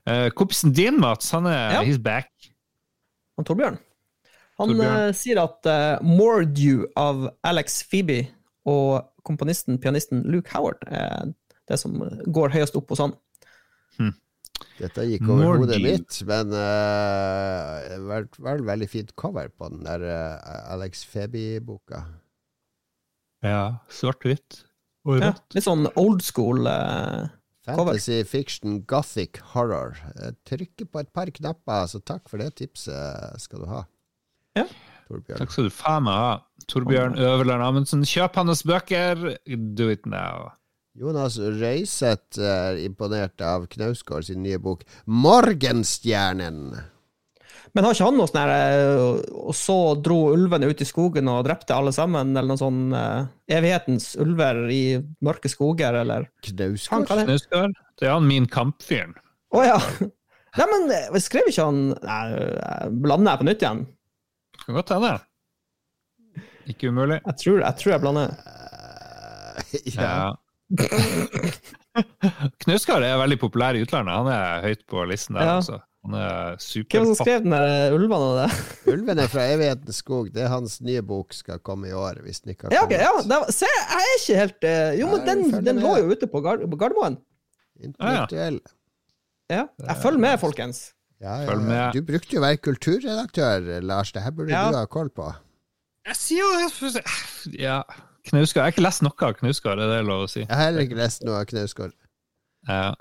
Eh, 0.10 0.28
kompisen 0.36 0.74
din, 0.76 0.98
Mats, 1.00 1.30
han 1.32 1.46
er 1.48 1.78
Ja. 1.78 1.84
he's 1.86 2.02
back. 2.02 2.32
Han 3.38 3.46
Torbjørn. 3.46 3.78
Han 4.62 4.76
eh, 4.80 5.10
sier 5.18 5.42
at 5.44 5.68
uh, 5.68 6.00
Mordew 6.06 6.86
av 6.96 7.28
Alex 7.44 7.82
Phoebe 7.90 8.22
og 8.66 9.04
komponisten, 9.28 9.80
pianisten 9.82 10.24
Luke 10.32 10.54
Howard 10.56 10.82
er 10.88 11.34
det 11.68 11.80
som 11.82 11.98
går 12.30 12.54
høyest 12.54 12.78
opp 12.78 12.94
hos 12.94 13.02
han. 13.04 13.16
Dette 14.80 15.06
gikk 15.08 15.24
over 15.28 15.58
hodet 15.60 15.78
Mordew. 15.80 15.86
mitt, 15.88 16.18
men 16.28 16.52
uh, 16.52 17.80
det 17.88 18.00
var 18.08 18.28
var 18.44 18.60
et 18.60 18.68
veldig 18.68 18.88
fint 18.92 19.12
cover 19.20 19.50
på 19.52 19.70
den 19.72 19.84
der 19.88 20.04
eh, 20.04 20.72
Alex 20.74 21.06
Phoebe-boka. 21.08 22.04
Ja, 23.46 23.80
svart-hvitt 23.92 24.64
og 25.06 25.22
Ja, 25.22 25.34
litt 25.56 25.68
sånn 25.68 25.88
old 26.00 26.24
school. 26.26 26.66
eh, 26.68 27.28
Fantasy 27.66 28.20
fiction 28.28 28.82
gothic 28.86 29.40
horror. 29.54 29.98
Trykke 30.46 30.86
på 30.86 31.02
et 31.02 31.12
par 31.16 31.32
knapper, 31.34 31.88
så 31.90 32.02
takk 32.04 32.28
for 32.30 32.42
det 32.42 32.52
tipset 32.60 33.42
skal 33.42 33.64
du 33.64 33.70
ha. 33.72 33.86
Ja. 34.56 34.66
Torbjørn. 35.06 35.38
Takk 35.38 35.54
skal 35.54 35.68
du 35.68 35.74
faen 35.74 36.06
meg 36.08 36.18
ha. 36.18 36.36
Torbjørn 36.72 37.18
Øverland 37.22 37.62
Amundsen, 37.62 38.06
kjøp 38.10 38.40
hans 38.42 38.64
bøker! 38.66 39.36
Do 39.78 39.90
it 39.94 40.08
now. 40.10 40.50
Jonas 40.96 41.36
Røiseth 41.38 42.40
er 42.40 42.80
imponert 42.80 43.42
av 43.44 43.68
Knausgård 43.72 44.30
sin 44.30 44.42
nye 44.46 44.58
bok 44.64 44.86
'Morgenstjernen'. 45.06 46.78
Men 47.76 47.84
har 47.84 47.92
ikke 47.92 48.08
han 48.08 48.16
noe 48.16 48.30
sånn 48.30 48.40
her 48.40 48.52
eh, 48.56 49.00
Og 49.36 49.56
så 49.58 49.76
dro 50.00 50.20
ulvene 50.32 50.70
ut 50.72 50.80
i 50.80 50.88
skogen 50.88 51.28
og 51.28 51.44
drepte 51.48 51.76
alle 51.76 51.92
sammen, 51.96 52.32
eller 52.32 52.54
noe 52.54 52.62
sånn 52.62 52.94
uh, 52.96 53.28
Evighetens 53.52 54.14
ulver 54.22 54.62
i 54.72 54.84
mørke 55.26 55.52
skoger, 55.52 56.00
eller 56.06 56.30
Knausgård? 56.48 57.10
Han, 57.12 57.20
det. 57.20 57.26
Knausgård, 57.28 57.76
det 58.00 58.08
er 58.08 58.16
han 58.16 58.30
min 58.30 58.48
kampfyren. 58.48 59.18
Å 59.56 59.66
ja! 59.68 59.80
Nei, 60.56 60.70
men 60.72 60.88
eh, 60.96 61.20
skrev 61.20 61.52
ikke 61.52 61.68
han 61.68 61.82
Nei, 62.00 62.24
blander 63.04 63.34
jeg 63.36 63.42
på 63.42 63.50
nytt 63.50 63.66
igjen? 63.66 63.84
Kan 64.66 64.76
godt 64.78 64.90
hende. 64.96 65.14
Ikke 66.68 66.90
umulig. 66.90 67.20
Jeg 67.26 67.36
tror 67.44 67.60
jeg, 67.62 67.76
tror 67.82 67.92
jeg 67.92 68.02
blander. 68.02 68.32
ja. 69.96 70.08
Ja. 70.10 70.34
Knausgård 72.66 73.06
er 73.06 73.20
veldig 73.22 73.38
populær 73.42 73.78
i 73.78 73.84
utlandet. 73.86 74.16
Han 74.18 74.30
er 74.34 74.64
høyt 74.66 74.82
på 74.90 75.04
listen 75.10 75.38
der. 75.38 75.46
Ja. 75.48 75.60
Altså. 75.62 75.78
Han 76.06 76.14
er 76.22 76.58
Hvem 76.62 77.06
som 77.10 77.16
skrev 77.18 77.42
den 77.42 77.54
der 77.56 77.94
ulvene 77.96 78.26
og 78.30 78.36
det? 78.38 78.50
Ulvene 78.94 79.26
fra 79.32 79.46
evighetens 79.56 80.02
skog. 80.04 80.28
Det 80.34 80.44
er 80.46 80.52
hans 80.54 80.78
nye 80.86 81.02
bok 81.06 81.34
skal 81.34 81.62
komme 81.66 81.90
i 81.90 81.96
år, 81.98 82.20
hvis 82.26 82.44
den 82.44 82.54
ikke 82.54 82.68
har 82.68 82.76
Ja, 82.76 82.84
ok, 82.86 82.94
kommet. 82.94 83.32
ja, 83.34 83.40
se, 83.56 83.70
jeg 83.70 84.02
er 84.02 84.18
ikke 84.20 84.38
helt 84.42 84.68
eh, 84.70 84.92
Jo, 85.00 85.10
men 85.14 85.24
den, 85.26 85.66
den 85.66 85.82
lå 85.82 85.96
jo 86.04 86.12
ute 86.14 86.30
på, 86.30 86.42
Gard 86.46 86.62
på 86.70 86.78
Gardermoen. 86.82 87.18
Intellektuell. 87.82 88.60
Ja, 89.50 89.66
jeg 89.82 89.98
følger 90.02 90.22
med, 90.22 90.38
folkens. 90.42 90.84
Ja, 91.24 91.38
ja, 91.42 91.48
Følg 91.48 91.64
med. 91.64 91.96
Du 91.96 92.02
brukte 92.06 92.36
jo 92.36 92.42
å 92.42 92.46
være 92.46 92.60
kulturredaktør, 92.60 93.70
Lars. 93.88 94.12
Det 94.12 94.22
her 94.26 94.34
burde 94.36 94.52
Ja. 94.52 94.70
du 94.72 94.78
ha 94.78 94.86
koll 94.86 95.10
på. 95.10 95.30
Jeg 96.06 96.16
sier 96.16 96.44
jo 96.44 96.92
Ja. 97.58 97.84
Knausgård. 98.26 98.56
Jeg 98.58 98.64
har 98.64 98.72
ikke 98.74 98.84
lest 98.86 99.04
noe 99.06 99.14
av 99.22 99.34
Knausgård, 99.38 99.80
er 99.80 99.92
det 99.98 100.06
lov 100.06 100.26
å 100.26 100.30
si? 100.30 100.42
Jeg 100.42 100.50
har 100.50 100.66
heller 100.72 100.82
ikke 100.88 100.98
lest 100.98 101.24
noe 101.24 101.40
av 101.42 101.46
Knausgård. 101.46 101.94
Ja. 102.68 102.94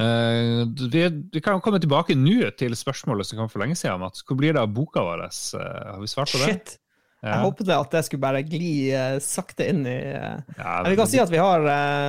Uh, 0.00 0.64
vi, 0.88 1.02
vi 1.34 1.40
kan 1.44 1.60
komme 1.60 1.78
tilbake 1.78 2.16
nå 2.16 2.48
til 2.56 2.72
spørsmålet 2.72 3.28
som 3.28 3.38
kom 3.42 3.50
for 3.52 3.60
lenge 3.60 3.76
siden, 3.76 4.00
Mats. 4.00 4.24
Hvor 4.24 4.38
blir 4.40 4.54
det 4.56 4.62
av 4.62 4.72
boka 4.72 5.04
vår? 5.04 5.26
Uh, 5.28 5.92
har 5.92 6.00
vi 6.00 6.08
svart 6.08 6.32
på 6.32 6.40
det? 6.40 6.48
Shit. 6.48 6.78
Jeg 7.22 7.38
håpet 7.38 7.68
at 7.70 7.92
det 7.94 8.00
skulle 8.06 8.24
bare 8.24 8.40
gli 8.42 8.90
uh, 8.90 9.20
sakte 9.22 9.68
inn 9.70 9.84
i 9.86 9.98
Ja, 10.10 10.80
Men 10.82 10.88
Vi 10.90 10.96
kan 10.98 11.06
si 11.06 11.20
at 11.22 11.30
vi 11.30 11.38
har, 11.38 11.60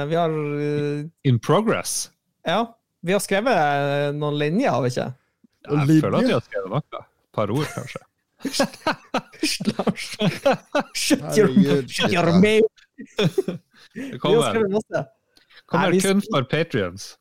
vi 0.09 0.15
har 0.17 0.31
In 1.29 1.37
progress. 1.43 2.09
Ja, 2.47 2.63
vi 3.03 3.15
har 3.15 3.21
skrevet 3.23 3.59
eh, 3.59 4.09
noen 4.15 4.39
linjer, 4.39 4.71
har 4.71 4.83
vi 4.85 4.93
ikke? 4.93 5.09
Jeg 5.67 6.01
føler 6.03 6.17
at 6.19 6.27
vi 6.27 6.35
har 6.35 6.45
skrevet 6.45 6.73
noe. 6.73 7.03
Et 7.03 7.35
par 7.35 7.51
ord, 7.53 7.69
kanskje. 7.73 8.03
Lars. 9.77 10.05
Shut 10.93 11.37
your, 11.37 11.87
shut 11.87 12.11
your 12.11 12.31
mouth. 12.39 12.85
Det 13.93 14.19
kommer, 14.19 14.59
kommer 15.65 15.89
Nei, 15.89 15.91
vi- 15.91 16.01
kun 16.01 16.21
for 16.21 16.43
patrions. 16.43 17.17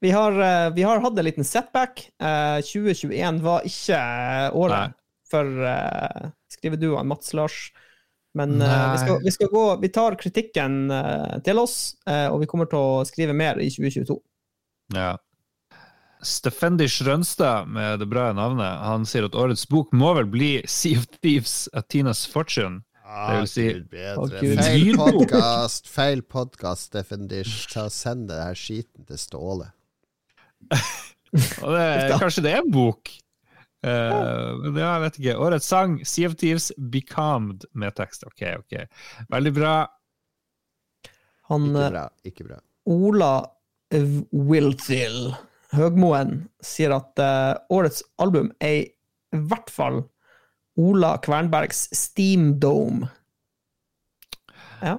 Vi 0.00 0.10
har, 0.14 0.32
eh, 0.32 0.70
vi 0.74 0.82
har 0.82 1.00
hatt 1.00 1.18
en 1.18 1.24
liten 1.24 1.44
setback. 1.44 2.10
Eh, 2.22 2.60
2021 2.62 3.40
var 3.42 3.66
ikke 3.66 3.98
eh, 3.98 4.56
året 4.56 4.78
Nei. 4.78 4.92
for 5.28 5.44
uh, 5.44 6.28
skriveduoen 6.48 7.08
Mats 7.08 7.34
Lars. 7.34 7.72
Men 8.38 8.62
uh, 8.62 8.92
vi, 8.92 8.98
skal, 9.02 9.18
vi, 9.24 9.30
skal 9.34 9.50
gå, 9.50 9.64
vi 9.82 9.88
tar 9.88 10.14
kritikken 10.20 10.90
uh, 10.92 11.38
til 11.44 11.58
oss, 11.58 11.96
uh, 12.06 12.28
og 12.30 12.40
vi 12.44 12.46
kommer 12.46 12.70
til 12.70 12.78
å 12.78 13.04
skrive 13.08 13.34
mer 13.34 13.58
i 13.58 13.66
2022. 13.72 14.14
Ja. 14.94 15.16
Stefendish 16.24 17.02
Rønstad 17.06 17.68
med 17.70 18.00
det 18.02 18.08
bra 18.10 18.32
navnet, 18.34 18.80
han 18.82 19.04
sier 19.06 19.28
at 19.28 19.36
årets 19.38 19.66
bok 19.70 19.92
må 19.94 20.14
vel 20.18 20.26
bli 20.26 20.48
Sea 20.66 20.98
of 20.98 21.06
Thieves, 21.20 21.68
Atinas 21.78 22.24
Fortune. 22.26 22.80
Det 23.08 23.36
vil 23.38 23.48
si- 23.48 23.68
Gud. 23.78 24.58
Feil 24.58 24.96
podkast, 24.98 25.86
feil 25.88 26.22
podkast, 26.22 26.90
Steffen 26.90 27.28
Dish. 27.30 27.68
Ta 27.72 27.86
og 27.86 27.94
Send 27.94 28.26
det 28.28 28.40
her 28.42 28.58
skiten 28.58 29.06
til 29.08 29.20
Ståle. 29.20 29.70
Og 30.68 31.70
det, 31.72 31.86
kanskje 32.20 32.44
det 32.44 32.52
er 32.56 32.64
en 32.64 32.72
bok? 32.74 33.12
Eh, 33.86 34.18
men 34.64 34.74
ja, 34.80 34.90
jeg 34.96 35.04
vet 35.06 35.18
ikke. 35.22 35.36
Årets 35.46 35.70
sang, 35.70 35.94
Sea 36.08 36.28
of 36.28 36.34
Thieves, 36.40 36.70
Becalmed 36.76 37.64
med 37.78 37.94
tekst. 37.96 38.26
Ok, 38.28 38.42
ok. 38.58 38.74
Veldig 39.32 39.54
bra. 39.56 39.74
Han 41.52 41.70
Ikke 41.70 41.84
eh, 41.86 41.92
bra. 41.94 42.04
Ikke 42.32 42.48
bra. 42.50 42.58
Ola 42.90 43.32
Wilthill 43.92 45.32
Høgmoen 45.72 46.48
sier 46.64 46.94
at 46.96 47.20
uh, 47.20 47.56
årets 47.72 48.02
album 48.20 48.50
er 48.64 48.74
i 48.82 49.40
hvert 49.48 49.68
fall 49.72 50.02
Ola 50.78 51.16
Kvernbergs 51.24 51.88
Steam 51.96 52.54
Dome. 52.62 53.08
Ja. 54.80 54.94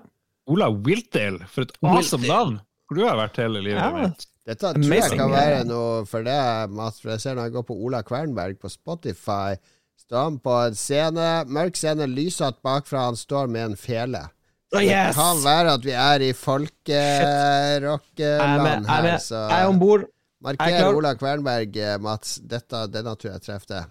Ola 0.50 0.68
Wilthill, 0.74 1.40
for 1.48 1.64
et 1.66 1.72
awesome 1.86 2.28
navn! 2.28 2.58
Hvor 2.90 2.98
du 3.00 3.06
har 3.06 3.18
vært 3.22 3.38
hele 3.40 3.62
livet 3.64 3.80
Ja. 3.80 3.92
mitt. 3.96 4.26
Dette 4.50 4.72
tror 4.74 4.96
jeg 4.96 5.14
kan 5.14 5.30
være 5.32 5.62
noe 5.70 6.06
for 6.10 6.26
det, 6.26 6.40
Mats. 6.74 7.00
For 7.04 7.14
jeg 7.14 7.22
ser 7.22 7.36
når 7.38 7.48
jeg 7.48 7.54
går 7.60 7.66
på 7.68 7.78
Ola 7.86 8.02
Kvernberg 8.04 8.58
på 8.60 8.72
Spotify, 8.74 9.54
står 10.02 10.24
han 10.26 10.40
på 10.42 10.56
en 10.66 10.78
scene, 10.80 11.28
mørk 11.46 11.78
scene, 11.78 12.08
lysete 12.10 12.58
bakfra, 12.66 13.06
han 13.12 13.20
står 13.20 13.48
med 13.54 13.68
en 13.72 13.78
fele. 13.78 14.24
Oh, 14.70 14.86
Det 14.86 15.18
kan 15.18 15.40
være 15.42 15.72
at 15.80 15.86
vi 15.86 15.94
er 15.98 16.22
i 16.22 16.30
er 16.30 16.38
folkerockeland 16.38 18.86
er, 18.86 18.88
her, 18.92 19.18
så 19.18 19.50
Jeg 19.50 19.64
er 19.64 19.68
om 19.72 19.80
bord. 19.82 20.02
Er 20.06 20.10
marker. 20.46 20.94
Ola 20.96 21.16
Kvernberg, 21.18 21.78
eh, 21.78 21.98
Mats. 22.02 22.40
Dette, 22.46 22.88
denne 22.94 23.16
tror 23.18 23.32
jeg 23.34 23.42
treffer 23.48 23.70
det. 23.74 23.84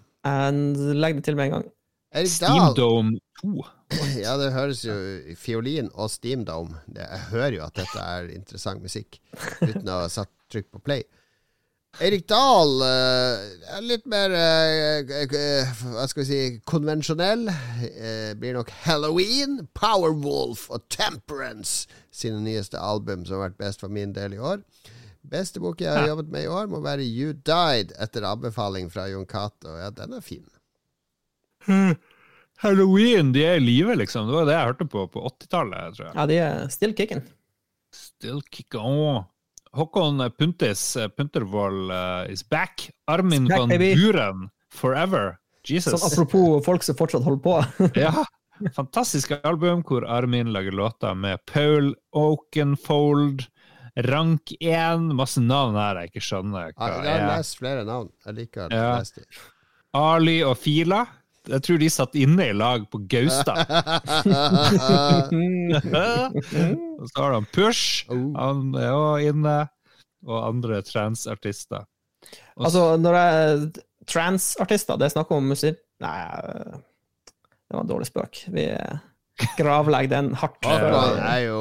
Legg 0.95 1.15
det 1.19 1.25
til 1.27 1.37
med 1.37 1.45
en 1.49 1.55
gang. 1.57 1.67
Steamdome 2.15 2.31
Steam 2.31 2.75
Dome 2.75 3.19
2. 3.43 3.65
Ja, 4.25 4.37
det 4.37 4.53
høres 4.53 4.85
jo 4.85 4.95
Fiolin 5.37 5.89
og 5.95 6.11
Steam 6.13 6.45
Dome. 6.45 6.77
Jeg 6.95 7.21
hører 7.31 7.53
jo 7.57 7.65
at 7.65 7.75
dette 7.77 7.99
er 7.99 8.29
interessant 8.35 8.83
musikk, 8.85 9.21
uten 9.63 9.89
å 9.89 10.03
ha 10.05 10.09
satt 10.13 10.31
trykk 10.53 10.71
på 10.77 10.81
play. 10.85 11.03
Eirik 11.99 12.29
Dahl 12.31 12.77
eh, 12.87 13.47
er 13.75 13.83
litt 13.83 14.05
mer 14.07 14.31
eh, 14.31 15.01
eh, 15.03 15.71
Hva 15.83 16.05
skal 16.07 16.23
vi 16.23 16.27
si 16.29 16.59
konvensjonell. 16.69 17.49
Blir 18.39 18.55
nok 18.55 18.71
Halloween, 18.85 19.65
Powerwolf 19.75 20.69
og 20.71 20.85
Temperance 20.95 21.89
sine 22.15 22.39
nyeste 22.45 22.79
album, 22.79 23.25
som 23.27 23.41
har 23.41 23.49
vært 23.49 23.59
best 23.65 23.83
for 23.83 23.91
min 23.91 24.13
del 24.15 24.37
i 24.37 24.39
år. 24.39 24.63
Beste 25.29 25.59
bok 25.63 25.83
jeg 25.83 25.91
har 25.91 26.07
jobbet 26.07 26.31
med 26.31 26.47
i 26.47 26.53
år, 26.53 26.69
må 26.71 26.79
være 26.85 27.03
You 27.03 27.33
Died, 27.35 27.91
etter 27.99 28.27
anbefaling 28.29 28.87
fra 28.95 29.09
Jon 29.11 29.27
Cato. 29.27 29.75
Ja, 29.81 29.91
den 29.91 30.15
er 30.15 30.23
fin. 30.23 30.47
Halloween, 32.63 33.33
de 33.35 33.43
er 33.43 33.59
i 33.59 33.65
live, 33.65 33.99
liksom. 33.99 34.31
Det 34.31 34.39
var 34.39 34.47
det 34.47 34.55
jeg 34.55 34.71
hørte 34.71 34.87
på 34.95 35.03
på 35.11 35.25
80-tallet, 35.35 35.99
tror 35.99 36.07
jeg. 36.07 36.15
Ja, 36.15 36.29
de 36.31 36.39
er 36.47 36.63
still 36.75 36.95
kicking. 36.95 37.27
Still 37.91 38.39
kicking. 38.55 38.87
on. 38.87 39.27
Håkon 39.77 40.23
Puntis 40.39 40.97
eh, 40.97 41.09
Puntervold 41.09 41.91
eh, 41.91 42.33
is 42.33 42.43
back. 42.49 42.91
Armin 43.07 43.47
Back, 43.49 43.59
van 43.59 43.69
baby. 43.69 43.95
Buren 43.95 44.49
forever. 44.73 45.37
Jesus. 45.69 45.93
Sånn 46.01 46.07
apropos 46.13 46.65
folk 46.65 46.83
som 46.87 46.97
fortsatt 46.97 47.25
holder 47.27 47.43
på. 47.45 47.57
Ja. 48.05 48.25
Fantastisk 48.75 49.31
album 49.47 49.85
hvor 49.87 50.03
Armin 50.11 50.49
lager 50.51 50.75
låter 50.75 51.15
med 51.15 51.39
Paul 51.47 51.93
Oakenfold, 52.17 53.45
Rank 54.09 54.51
1 54.61 55.13
Masse 55.15 55.39
navn 55.43 55.77
her 55.79 56.01
jeg 56.01 56.11
ikke 56.11 56.23
skjønner 56.27 56.73
hva 56.75 56.89
Jeg 57.05 57.13
har 57.21 57.37
lest 57.37 57.59
flere 57.61 57.85
navn. 57.87 58.11
Jeg 58.27 58.35
liker 58.35 58.67
å 58.67 58.75
Ja. 58.75 58.97
lese 58.99 59.21
dem. 59.21 59.47
Ali 59.99 60.41
og 60.43 60.57
Fila. 60.59 61.05
Jeg 61.49 61.63
tror 61.65 61.79
de 61.81 61.89
satt 61.93 62.17
inne 62.19 62.49
i 62.51 62.57
lag 62.57 62.85
på 62.93 63.01
Gaustad. 63.11 63.59
og 66.99 67.07
så 67.09 67.23
har 67.23 67.33
han 67.39 67.47
Push, 67.55 68.05
Oh. 68.13 68.29
han 68.37 68.75
er 68.77 68.93
også 68.93 69.29
inne, 69.33 69.57
og 70.27 70.47
andre 70.49 70.83
transartister. 70.87 71.87
Altså, 72.59 72.97
når 73.01 73.19
jeg 73.19 73.69
Transartister, 74.09 74.97
det 74.97 75.05
er 75.09 75.13
snakk 75.13 75.31
om 75.37 75.51
musikk 75.53 75.77
Nei, 76.01 76.15
det 77.69 77.75
var 77.75 77.83
en 77.83 77.91
dårlig 77.91 78.07
spøk. 78.09 78.39
Vi 78.55 78.65
gravlegger 79.59 80.11
den 80.13 80.29
hardt. 80.39 80.59
Håkon 80.65 81.19
er 81.23 81.41
jo, 81.49 81.59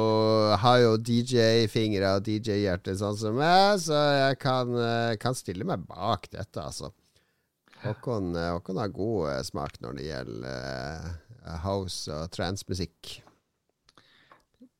har 0.62 0.78
jo 0.82 0.92
DJ-fingre 1.02 2.12
og 2.18 2.24
DJ-hjerte, 2.26 2.94
sånn 2.98 3.18
som 3.18 3.36
meg, 3.38 3.80
så 3.82 3.98
jeg 4.14 4.38
kan, 4.42 4.70
eh, 4.78 5.16
kan 5.20 5.34
stille 5.38 5.66
meg 5.66 5.84
bak 5.90 6.28
dette, 6.32 6.62
altså. 6.62 6.92
Håkon, 7.82 8.36
eh, 8.36 8.52
Håkon 8.52 8.80
har 8.80 8.92
god 8.94 9.30
eh, 9.32 9.42
smak 9.46 9.78
når 9.82 9.98
det 9.98 10.06
gjelder 10.08 11.08
eh, 11.46 11.58
house 11.64 12.12
og 12.12 12.30
transmusikk. 12.34 13.18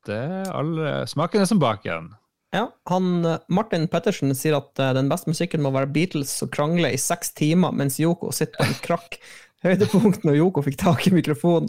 det 0.08 0.16
er 0.16 0.54
alle 0.56 1.04
smakene 1.10 1.46
som 1.46 1.60
baken. 1.60 2.14
Ja, 2.54 2.70
han, 2.88 3.26
Martin 3.52 3.84
Pettersen 3.92 4.32
sier 4.32 4.56
at 4.56 4.72
den 4.96 5.10
beste 5.10 5.28
musikken 5.28 5.60
må 5.60 5.68
være 5.74 5.90
Beatles 5.92 6.32
og 6.46 6.48
krangle 6.54 6.94
i 6.94 7.00
seks 7.00 7.34
timer 7.36 7.74
mens 7.76 7.98
Yoko 8.00 8.32
sitter 8.32 8.62
på 8.62 8.70
en 8.70 8.78
krakk. 8.86 9.18
Høydepunkt 9.64 10.22
når 10.22 10.36
Yoko 10.38 10.62
fikk 10.62 10.76
tak 10.78 11.00
i 11.08 11.10
mikrofonen, 11.10 11.66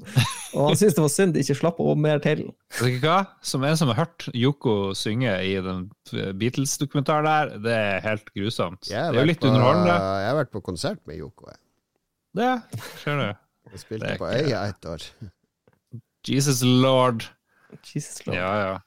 og 0.54 0.68
han 0.68 0.76
syntes 0.78 0.94
det 0.94 1.02
var 1.02 1.10
synd 1.10 1.34
de 1.34 1.42
ikke 1.42 1.56
slapp 1.58 1.80
å 1.82 1.96
mer 1.98 2.20
til. 2.22 2.44
Vet 2.78 3.00
du 3.02 3.08
hva? 3.08 3.16
Som 3.42 3.64
en 3.66 3.80
som 3.80 3.90
har 3.90 3.98
hørt 4.04 4.28
Yoko 4.38 4.92
synge 4.98 5.32
i 5.42 5.56
den 5.66 5.88
Beatles-dokumentaren 6.38 7.26
der, 7.26 7.56
det 7.66 7.74
er 7.80 8.04
helt 8.06 8.30
grusomt. 8.38 8.84
Det 8.92 8.94
er 9.00 9.18
jo 9.18 9.26
litt 9.26 9.42
på- 9.42 9.50
underholdende. 9.50 9.96
Jeg 9.98 10.30
har 10.30 10.38
vært 10.44 10.52
på 10.54 10.62
konsert 10.70 11.02
med 11.10 11.18
Yoko. 11.18 11.50
Jeg, 11.50 11.58
Det, 12.38 12.52
skjønner 13.02 13.32
du. 13.32 13.34
jeg 13.34 13.74
Det 13.74 13.80
spilte 13.82 14.14
på 14.22 14.30
Øya 14.38 14.62
et 14.70 14.86
år. 14.86 15.08
Jesus 16.30 16.62
lord. 16.64 17.26
Jesus 17.90 18.22
Lord. 18.28 18.36
Ja, 18.38 18.54
ja. 18.68 18.78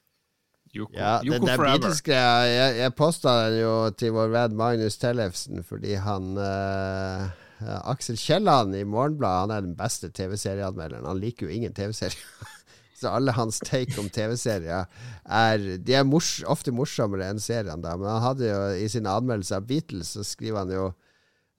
Yoko, 0.73 0.93
Ja, 0.95 1.19
den 1.19 1.27
Yoko 1.33 1.45
der 1.45 1.55
forever. 1.59 1.77
Beatles-greia 1.77 2.45
Jeg, 2.49 2.77
jeg 2.79 2.95
posta 2.97 3.33
den 3.49 3.59
jo 3.59 3.73
til 3.99 4.11
vår 4.15 4.31
venn 4.33 4.55
Magnus 4.57 4.95
Tellefsen 4.97 5.59
fordi 5.67 5.99
han 6.01 6.31
eh, 6.39 7.27
Aksel 7.61 8.17
Kielland 8.19 8.75
i 8.75 8.83
Morgenbladet 8.83 9.45
Han 9.45 9.53
er 9.55 9.65
den 9.67 9.77
beste 9.79 10.09
TV-serieanmelderen. 10.11 11.07
Han 11.07 11.21
liker 11.21 11.47
jo 11.47 11.53
ingen 11.53 11.73
TV-serier. 11.75 12.19
Så 12.99 13.11
alle 13.11 13.33
hans 13.35 13.59
take 13.63 13.97
om 13.99 14.09
TV-serier 14.13 14.85
er 15.25 15.63
De 15.83 15.95
er 15.97 16.05
mors, 16.07 16.37
ofte 16.47 16.71
morsommere 16.75 17.29
enn 17.31 17.41
seriene, 17.41 17.81
da. 17.83 17.95
Men 17.99 18.11
han 18.15 18.25
hadde 18.29 18.51
jo 18.51 18.59
i 18.79 18.89
sin 18.91 19.09
anmeldelse 19.09 19.57
av 19.57 19.67
Beatles, 19.67 20.13
så 20.15 20.25
skriver 20.27 20.63
han 20.63 20.75
jo 20.75 20.91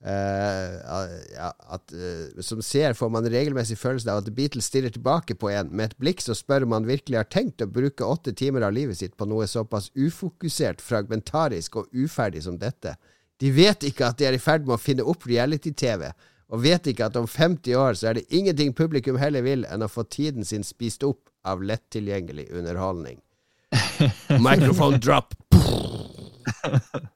Uh, 0.05 0.75
ja, 1.33 1.47
at 1.73 1.93
uh, 1.97 2.41
som 2.45 2.61
seer 2.61 2.93
får 2.93 3.09
man 3.09 3.25
regelmessig 3.33 3.79
følelsen 3.81 4.11
av 4.13 4.19
at 4.21 4.27
Beatles 4.37 4.67
stirrer 4.69 4.93
tilbake 4.93 5.33
på 5.41 5.49
en 5.49 5.71
med 5.73 5.87
et 5.87 5.97
blikk 5.97 6.21
som 6.21 6.37
spør 6.37 6.67
om 6.67 6.75
han 6.77 6.85
virkelig 6.85 7.17
har 7.23 7.31
tenkt 7.33 7.65
å 7.65 7.71
bruke 7.73 8.05
åtte 8.05 8.35
timer 8.37 8.67
av 8.67 8.75
livet 8.77 9.01
sitt 9.01 9.15
på 9.17 9.25
noe 9.31 9.47
såpass 9.49 9.89
ufokusert, 9.97 10.85
fragmentarisk 10.85 11.81
og 11.81 11.97
uferdig 11.97 12.45
som 12.45 12.61
dette. 12.61 12.99
De 13.43 13.51
vet 13.55 13.87
ikke 13.89 14.09
at 14.09 14.19
de 14.19 14.29
er 14.29 14.37
i 14.37 14.43
ferd 14.43 14.67
med 14.67 14.77
å 14.77 14.81
finne 14.81 15.07
opp 15.11 15.27
reality-TV, 15.27 16.09
og 16.55 16.63
vet 16.63 16.87
ikke 16.91 17.09
at 17.09 17.17
om 17.19 17.27
50 17.27 17.77
år 17.79 17.97
så 17.99 18.11
er 18.11 18.19
det 18.19 18.29
ingenting 18.35 18.75
publikum 18.77 19.19
heller 19.19 19.43
vil 19.43 19.65
enn 19.67 19.83
å 19.83 19.91
få 19.91 20.05
tiden 20.07 20.47
sin 20.47 20.67
spist 20.67 21.03
opp 21.07 21.31
av 21.45 21.63
lettilgjengelig 21.65 22.51
underholdning. 22.55 23.19
Microphone 24.47 25.01
drop. 25.03 25.35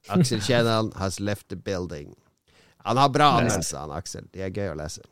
Aksel 0.09 0.41
Kielland 0.43 0.97
has 0.99 1.21
left 1.21 1.49
the 1.49 1.57
building. 1.57 2.17
Han 2.89 2.97
har 2.97 3.09
bra 3.09 3.31
anmeldelser, 3.39 3.79
han 3.79 3.95
Aksel. 3.95 4.27
De 4.33 4.43
er 4.43 4.55
gøy 4.55 4.73
å 4.73 4.79
lese. 4.79 5.05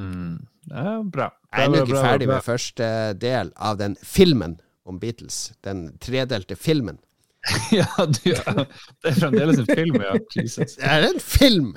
Mm. 0.00 0.40
Ja, 0.70 0.98
bra. 1.04 1.30
Jeg 1.52 1.60
er 1.60 1.68
ennå 1.68 1.82
ikke 1.86 2.02
ferdig 2.02 2.28
med 2.30 2.44
første 2.44 2.88
del 3.20 3.52
av 3.56 3.78
den 3.80 3.96
filmen 4.02 4.58
om 4.88 4.98
Beatles. 5.02 5.52
Den 5.62 5.92
tredelte 6.02 6.56
filmen. 6.58 6.98
Ja, 7.80 7.88
du. 7.98 8.30
Det 8.32 9.10
er 9.10 9.16
fremdeles 9.18 9.62
en 9.62 9.66
film, 9.66 9.98
ja. 10.02 10.14
Jesus. 10.36 10.76
Det 10.78 10.86
er 10.86 11.08
en 11.08 11.20
film! 11.20 11.72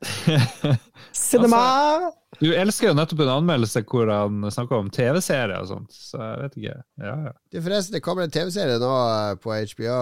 Cinema! 1.12 2.10
Du 2.40 2.48
elsker 2.56 2.88
jo 2.88 2.96
nettopp 2.96 3.24
en 3.24 3.32
anmeldelse 3.34 3.82
hvor 3.90 4.08
han 4.08 4.46
snakker 4.52 4.78
om 4.80 4.90
TV-serier 4.94 5.58
og 5.60 5.68
sånt, 5.68 5.94
så 5.94 6.20
jeg 6.22 6.42
vet 6.44 6.60
ikke. 6.60 6.76
Ja, 7.02 7.16
ja. 7.28 7.32
Du, 7.52 7.58
forresten, 7.60 7.96
det 7.96 8.04
kommer 8.04 8.24
en 8.24 8.34
TV-serie 8.34 8.78
nå 8.80 8.90
eh, 8.90 9.34
på 9.42 9.56
HBO 9.74 9.98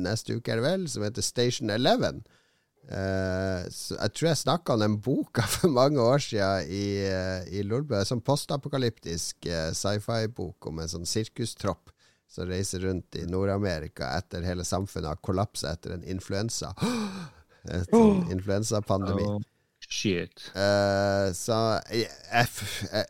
neste 0.00 0.38
uke, 0.38 0.54
er 0.54 0.62
det 0.62 0.64
vel, 0.64 0.86
som 0.88 1.04
heter 1.04 1.26
Station 1.26 1.72
Eleven. 1.74 2.22
Uh, 2.82 3.62
så 3.70 3.94
jeg 3.94 4.10
tror 4.16 4.26
jeg 4.26 4.38
snakka 4.40 4.74
om 4.74 4.80
den 4.82 4.96
boka 5.04 5.44
for 5.54 5.70
mange 5.70 6.02
år 6.02 6.18
siden 6.24 6.72
i, 6.72 6.86
uh, 7.06 7.44
i 7.46 7.62
Lolbø. 7.66 8.00
En 8.00 8.08
sånn 8.08 8.24
postapokalyptisk 8.24 9.46
uh, 9.46 9.70
sci-fi-bok 9.76 10.70
om 10.70 10.80
en 10.82 10.90
sånn 10.90 11.06
sirkustropp 11.06 11.91
som 12.32 12.48
reiser 12.48 12.80
rundt 12.86 13.16
i 13.20 13.26
Nord-Amerika 13.28 14.08
etter 14.16 14.44
hele 14.46 14.64
samfunnet 14.64 15.10
har 15.10 15.20
kollapsa 15.24 15.74
etter 15.74 15.98
en 15.98 16.04
influensa. 16.04 16.74
En 17.62 17.84
sånn 17.86 18.32
influensapandemi. 18.34 19.22
Oh, 19.22 19.36
shit. 19.86 20.40
Uh, 20.50 21.28
så 21.30 21.54
jeg, 21.94 22.08
jeg, 22.26 23.04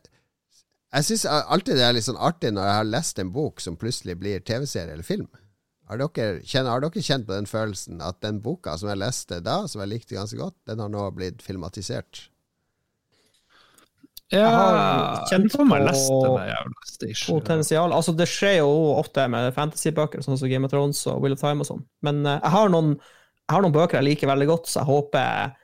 jeg, 0.93 1.07
syns 1.07 1.25
alltid 1.25 1.81
det 1.81 1.87
er 1.87 1.97
litt 1.97 2.05
sånn 2.05 2.21
artig 2.21 2.51
når 2.53 2.69
jeg 2.69 2.77
har 2.77 2.91
lest 2.91 3.23
en 3.23 3.31
bok 3.33 3.65
som 3.65 3.79
plutselig 3.81 4.19
blir 4.21 4.45
TV-serie 4.45 4.93
eller 4.93 5.09
film. 5.09 5.31
Har 5.89 6.03
dere, 6.03 6.43
kjenner, 6.45 6.69
har 6.69 6.85
dere 6.85 7.07
kjent 7.09 7.25
på 7.31 7.33
den 7.33 7.49
følelsen 7.49 8.05
at 8.05 8.21
den 8.21 8.43
boka 8.45 8.77
som 8.77 8.93
jeg 8.93 9.01
leste 9.01 9.41
da, 9.41 9.63
som 9.65 9.81
jeg 9.87 9.95
likte 9.95 10.21
ganske 10.21 10.43
godt, 10.43 10.59
den 10.69 10.85
har 10.85 10.93
nå 10.93 11.09
blitt 11.17 11.41
filmatisert? 11.41 12.27
Ja, 14.33 14.49
har 14.49 15.27
kjent 15.31 15.49
jeg 15.49 15.53
på- 15.55 15.79
leste 15.87 16.19
den 16.25 16.51
jævla. 16.53 17.17
Potensial. 17.29 17.93
Altså, 17.93 18.15
det 18.17 18.29
skjer 18.31 18.59
jo 18.63 18.71
ofte 18.97 19.27
med 19.29 19.53
fantasybøker, 19.57 20.23
sånn 20.25 20.39
som 20.41 20.49
Game 20.49 20.65
of 20.69 20.73
Thrones 20.73 21.01
og 21.11 21.21
Will 21.25 21.35
of 21.37 21.41
Time 21.43 21.61
og 21.65 21.69
sånn. 21.69 21.83
Men 22.07 22.23
uh, 22.27 22.39
jeg, 22.39 22.53
har 22.55 22.71
noen, 22.73 22.95
jeg 22.97 23.53
har 23.57 23.63
noen 23.67 23.75
bøker 23.75 23.99
jeg 24.01 24.09
liker 24.11 24.31
veldig 24.33 24.47
godt, 24.53 24.71
så 24.71 24.81
jeg 24.81 24.91
håper 24.93 25.57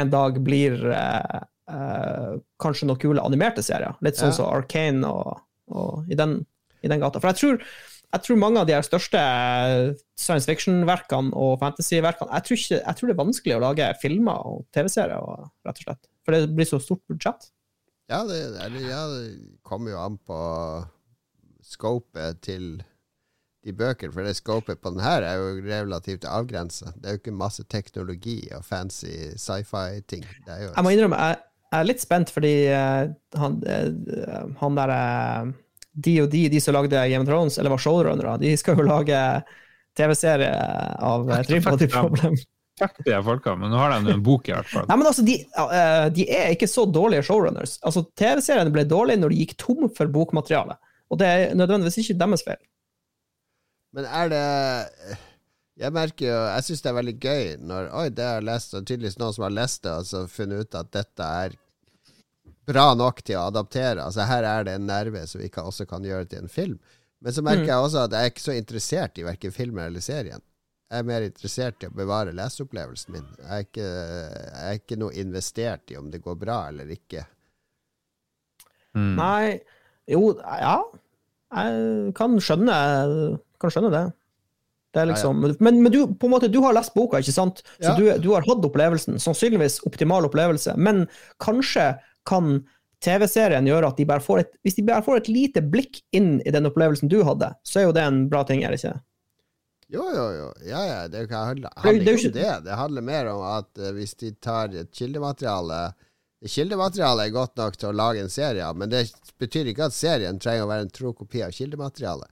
en 0.00 0.10
dag 0.12 0.36
blir 0.46 0.76
uh, 0.92 1.38
uh, 1.70 2.34
kanskje 2.62 2.86
noen 2.90 3.00
kule 3.00 3.22
animerte 3.24 3.62
serier. 3.64 3.96
Litt 4.04 4.20
sånn 4.20 4.30
Ja. 4.34 4.36
som 4.40 4.50
Arcane 4.52 5.06
og, 5.08 5.40
og 5.72 6.10
i, 6.10 6.18
den, 6.18 6.40
i 6.84 6.88
den 6.92 7.00
gata. 7.02 7.22
For 7.22 7.32
jeg 7.32 7.40
tror, 7.40 7.62
jeg 8.10 8.26
tror 8.26 8.38
mange 8.42 8.60
av 8.60 8.66
de 8.68 8.74
her 8.74 8.82
største 8.86 9.20
science 10.18 10.46
fiction-verkene 10.50 11.30
og 11.38 11.56
fantasy-verkene 11.62 12.34
jeg, 12.36 12.46
tror 12.48 12.62
jeg 12.80 12.96
tror 12.98 13.08
det 13.10 13.14
er 13.14 13.20
vanskelig 13.24 13.56
å 13.56 13.62
lage 13.64 13.88
filmer 14.02 14.46
og 14.50 14.64
TV-serier, 14.74 15.48
rett 15.66 15.80
og 15.80 15.86
slett. 15.86 16.04
For 16.26 16.36
det 16.36 16.50
blir 16.58 16.68
så 16.68 16.80
stort 16.82 17.02
budsjett. 17.08 17.48
Ja, 18.10 18.24
det, 18.26 18.38
eller, 18.64 18.80
ja, 18.90 19.02
det 19.06 19.58
kommer 19.62 19.94
jo 19.94 20.00
an 20.02 20.16
på 20.26 20.38
scopet 21.62 22.40
til 22.42 22.80
de 23.62 23.74
bøkene, 23.76 24.10
for 24.14 24.26
det 24.26 24.34
scopet 24.38 24.80
på 24.82 24.90
den 24.94 25.02
her 25.04 25.22
er 25.22 25.38
jo 25.38 25.60
relativt 25.62 26.24
avgrensa. 26.26 26.94
Det 26.96 27.06
er 27.06 27.16
jo 27.16 27.20
ikke 27.20 27.36
masse 27.36 27.64
teknologi 27.70 28.40
og 28.56 28.64
fancy 28.66 29.36
sci-fi-ting. 29.36 30.24
Er 30.48 30.70
Jeg 30.70 30.84
må 30.84 30.94
innrømme, 30.94 31.20
jeg, 31.20 31.38
jeg 31.68 31.78
er 31.78 31.86
litt 31.86 32.02
spent, 32.02 32.32
fordi 32.34 32.54
uh, 32.72 33.12
han, 33.38 33.58
uh, 33.62 34.46
han 34.62 34.80
der 34.80 34.94
uh, 34.96 35.52
De 35.90 36.16
og 36.22 36.30
de, 36.32 36.44
de 36.50 36.60
som 36.62 36.74
lagde 36.74 37.08
Game 37.12 37.22
of 37.22 37.28
Thrones, 37.28 37.58
eller 37.58 37.74
var 37.74 37.82
showrunnere, 37.84 38.38
de 38.40 38.56
skal 38.58 38.78
jo 38.78 38.86
lage 38.88 39.20
TV-serie 39.98 40.50
av 41.02 41.30
eh, 41.30 41.42
Tripod 41.46 41.82
i 41.82 41.88
Problem. 41.90 42.36
De 43.06 43.16
folka, 43.24 43.54
men 43.58 43.72
nå 43.72 43.78
har 43.80 43.94
de 43.94 44.14
en 44.14 44.22
bok 44.24 44.48
i 44.50 44.54
hvert 44.54 44.68
fall. 44.70 44.86
Nei, 44.88 44.98
men 45.00 45.08
altså, 45.10 45.24
de, 45.26 45.36
uh, 45.56 46.06
de 46.14 46.26
er 46.32 46.54
ikke 46.54 46.68
så 46.70 46.86
dårlige 46.88 47.26
showrunners. 47.28 47.78
Altså, 47.86 48.04
TV-seriene 48.18 48.72
ble 48.74 48.86
dårlige 48.88 49.20
når 49.22 49.34
de 49.34 49.40
gikk 49.42 49.56
tom 49.60 49.88
for 49.96 50.10
bokmateriale. 50.12 50.78
Og 51.10 51.18
det 51.20 51.28
er 51.30 51.56
nødvendigvis 51.58 52.00
ikke 52.04 52.18
deres 52.20 52.44
feil. 52.46 52.60
Men 53.96 54.06
er 54.06 54.28
det 54.30 54.44
Jeg 55.80 55.90
merker 55.90 56.28
jo 56.28 56.36
Jeg 56.36 56.62
syns 56.62 56.84
det 56.84 56.90
er 56.90 56.94
veldig 56.94 57.14
gøy 57.18 57.48
når 57.66 57.88
Oi, 57.98 58.04
det 58.14 58.22
har 58.22 58.38
jeg 58.38 58.46
lest, 58.46 58.76
og 58.78 58.86
tydeligvis 58.86 59.18
noen 59.18 59.34
som 59.34 59.46
har 59.48 59.56
lest 59.56 59.82
det, 59.82 59.96
og 59.96 60.06
så 60.06 60.20
funnet 60.30 60.62
ut 60.62 60.78
at 60.78 60.92
dette 60.94 61.30
er 61.42 61.56
bra 62.70 62.92
nok 62.94 63.24
til 63.26 63.40
å 63.40 63.48
adaptere. 63.48 64.04
Altså 64.04 64.28
Her 64.28 64.46
er 64.46 64.68
det 64.68 64.76
en 64.78 64.86
nerve 64.86 65.24
som 65.26 65.42
vi 65.42 65.50
kan, 65.50 65.66
også 65.66 65.88
kan 65.90 66.06
gjøre 66.06 66.28
til 66.30 66.44
en 66.44 66.52
film. 66.52 66.78
Men 67.20 67.34
så 67.36 67.42
merker 67.44 67.68
jeg 67.68 67.84
også 67.84 68.04
at 68.06 68.14
jeg 68.16 68.26
er 68.26 68.32
ikke 68.32 68.46
så 68.46 68.56
interessert 68.56 69.18
i 69.20 69.26
verken 69.26 69.52
filmen 69.52 69.82
eller 69.84 70.04
serien. 70.04 70.42
Jeg 70.90 71.04
er 71.04 71.06
mer 71.06 71.22
interessert 71.22 71.84
i 71.84 71.86
å 71.86 71.94
bevare 71.94 72.32
leseopplevelsen 72.34 73.14
min. 73.14 73.26
Jeg 73.38 73.50
er 73.54 73.66
ikke, 73.66 73.90
jeg 73.90 74.64
er 74.72 74.78
ikke 74.80 74.96
noe 74.98 75.14
investert 75.22 75.92
i 75.94 75.98
om 76.00 76.08
det 76.10 76.18
går 76.24 76.38
bra 76.40 76.56
eller 76.72 76.90
ikke. 76.90 77.22
Mm. 78.98 79.12
Nei 79.20 79.60
Jo, 80.10 80.32
ja. 80.42 80.80
Jeg 81.54 82.14
kan 82.18 82.34
skjønne, 82.42 82.74
kan 83.62 83.70
skjønne 83.70 83.92
det. 83.94 84.02
Det 84.90 85.02
er 85.04 85.06
liksom, 85.12 85.44
Men, 85.62 85.78
men 85.84 85.92
du, 85.94 86.00
på 86.18 86.26
en 86.26 86.32
måte, 86.34 86.50
du 86.50 86.58
har 86.64 86.74
lest 86.74 86.94
boka, 86.98 87.20
ikke 87.22 87.34
sant? 87.34 87.62
Så 87.78 87.92
Ja. 87.92 87.94
du, 87.94 88.08
du 88.18 88.32
har 88.34 88.42
hatt 88.46 88.66
opplevelsen. 88.66 89.20
Sannsynligvis 89.22 89.78
optimal 89.86 90.26
opplevelse. 90.26 90.74
Men 90.76 91.04
kanskje 91.38 91.92
kan 92.26 92.64
TV-serien 93.00 93.66
gjøre 93.70 93.92
at 93.92 93.96
de 94.02 94.04
bare 94.10 94.20
får 94.20 94.42
et 94.42 94.50
Hvis 94.66 94.74
de 94.76 94.82
bare 94.90 95.02
får 95.06 95.22
et 95.22 95.30
lite 95.30 95.62
blikk 95.62 96.02
inn 96.12 96.40
i 96.44 96.50
den 96.50 96.66
opplevelsen 96.66 97.08
du 97.08 97.20
hadde, 97.24 97.52
så 97.62 97.80
er 97.80 97.86
jo 97.86 97.94
det 97.94 98.02
en 98.02 98.24
bra 98.28 98.42
ting, 98.44 98.64
er 98.66 98.74
det 98.74 98.82
ikke? 98.82 98.98
Jo, 99.90 100.04
jo, 100.14 100.26
jo. 100.36 100.48
Ja, 100.68 100.84
ja, 100.86 100.98
det 101.10 101.24
handler, 101.30 101.70
handler 101.76 102.04
det 102.04 102.12
er 102.12 102.18
ikke 102.18 102.30
om 102.30 102.36
det. 102.36 102.52
Det 102.68 102.76
handler 102.78 103.02
mer 103.02 103.30
om 103.32 103.42
at 103.42 103.78
eh, 103.78 103.92
hvis 103.96 104.14
de 104.20 104.30
tar 104.38 104.74
et 104.74 104.92
kildemateriale 104.94 105.90
Kildematerialet 106.40 107.26
er 107.26 107.32
godt 107.34 107.58
nok 107.60 107.74
til 107.76 107.90
å 107.90 107.92
lage 107.92 108.22
en 108.24 108.30
serie, 108.32 108.64
men 108.72 108.88
det 108.88 109.02
betyr 109.36 109.68
ikke 109.68 109.90
at 109.90 109.92
serien 109.92 110.38
trenger 110.40 110.64
å 110.64 110.70
være 110.70 110.86
en 110.86 110.92
tro 110.96 111.10
kopi 111.12 111.42
av 111.44 111.52
kildematerialet. 111.52 112.30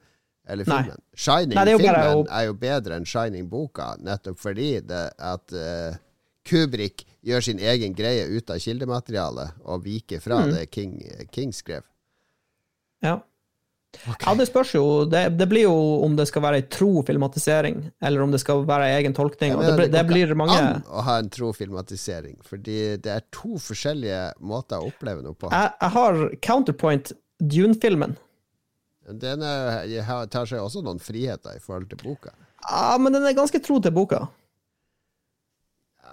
Eller 0.49 0.65
Nei. 0.65 0.79
filmen. 0.79 1.03
Shining-filmen 1.13 1.59
Nei, 1.59 1.91
er 1.93 1.99
er 2.07 2.15
jo 2.15 2.23
er, 2.25 2.45
jo 2.49 2.55
bedre 2.57 2.97
enn 2.97 3.05
Shining-boka, 3.05 3.91
nettopp 4.01 4.41
fordi 4.41 4.71
det 4.81 5.03
at 5.21 5.53
uh, 5.53 5.99
Kubrick 6.49 7.05
gjør 7.21 7.45
sin 7.51 7.61
egen 7.61 7.93
greie 7.93 8.25
ut 8.33 8.49
av 8.49 8.63
kildematerialet 8.65 9.61
og 9.69 9.85
viker 9.85 10.25
fra 10.25 10.41
Mm. 10.47 10.55
det 10.55 10.71
King, 10.73 10.95
King 11.31 11.53
skrev. 11.53 11.85
Ja. 13.05 13.19
Ja, 14.21 14.35
det 14.37 14.45
spørs 14.51 14.75
jo. 14.77 14.83
Det, 15.09 15.23
det 15.39 15.47
blir 15.49 15.65
jo 15.65 15.75
om 16.05 16.13
det 16.19 16.27
skal 16.29 16.43
være 16.45 16.59
ei 16.61 16.65
tro 16.71 17.03
filmatisering, 17.09 17.79
eller 18.05 18.23
om 18.23 18.31
det 18.35 18.41
skal 18.43 18.61
være 18.69 18.91
ei 18.91 18.99
egen 19.01 19.15
tolkning. 19.17 19.55
Mener, 19.57 19.71
det, 19.71 19.77
blir- 19.81 19.93
det 19.95 20.03
blir 20.11 20.35
mange 20.39 20.59
an 20.61 20.83
å 20.87 21.05
ha 21.07 21.15
en 21.23 21.31
tro 21.33 21.49
filmatisering, 21.57 22.37
fordi 22.47 22.77
det 23.01 23.15
er 23.17 23.25
to 23.35 23.57
forskjellige 23.65 24.21
måter 24.45 24.79
å 24.85 24.91
oppleve 24.93 25.25
noe 25.25 25.35
på. 25.35 25.49
Jeg, 25.55 25.73
jeg 25.81 25.95
har 25.97 26.21
Counterpoint, 26.45 27.13
Dune-filmen. 27.41 28.17
Den 29.09 29.41
er, 29.41 29.87
tar 30.29 30.45
seg 30.51 30.61
også 30.61 30.83
noen 30.85 31.01
friheter 31.01 31.57
i 31.57 31.63
forhold 31.65 31.89
til 31.89 32.03
boka. 32.05 32.35
Ja, 32.69 32.99
men 33.01 33.15
den 33.17 33.25
er 33.25 33.33
ganske 33.39 33.61
tro 33.65 33.79
til 33.81 33.95
boka. 33.97 34.27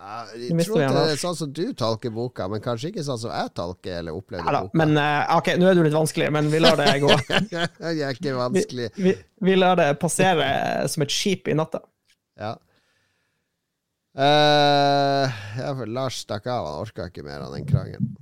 Ja, 0.05 0.19
Jeg 0.37 0.65
tror 0.67 0.77
vi 0.77 0.85
det 0.85 1.03
er 1.15 1.17
sånn 1.17 1.37
som 1.37 1.53
du 1.55 1.63
tolker 1.73 2.11
boka, 2.13 2.45
men 2.51 2.61
kanskje 2.61 2.91
ikke 2.91 3.05
sånn 3.07 3.17
som 3.23 3.31
jeg 3.33 3.49
tolker 3.57 4.03
eller 4.03 4.13
opplevde 4.13 4.45
Ja 4.45 4.61
boka. 4.67 4.77
men 4.77 4.93
uh, 4.99 5.37
ok, 5.39 5.55
nå 5.57 5.69
er 5.71 5.79
du 5.79 5.81
litt 5.87 5.95
vanskelig, 5.95 6.27
men 6.35 6.51
vi 6.51 6.59
lar 6.61 6.77
det 6.77 6.91
gå. 7.01 7.09
jeg 7.55 8.03
er 8.05 8.13
ikke 8.13 8.35
vanskelig. 8.37 8.91
vi, 9.01 9.15
vi 9.49 9.55
lar 9.57 9.79
det 9.81 9.87
passere 10.01 10.45
som 10.93 11.05
et 11.05 11.15
skip 11.15 11.49
i 11.49 11.57
natta. 11.57 11.81
Ja. 12.37 12.53
Uh, 14.15 15.25
ja, 15.57 15.71
for 15.73 15.89
Lars 15.91 16.21
stakk 16.23 16.45
av, 16.47 16.69
han 16.69 16.85
orka 16.85 17.09
ikke 17.09 17.25
mer 17.25 17.41
av 17.47 17.57
den 17.57 17.65
krangelen. 17.67 18.13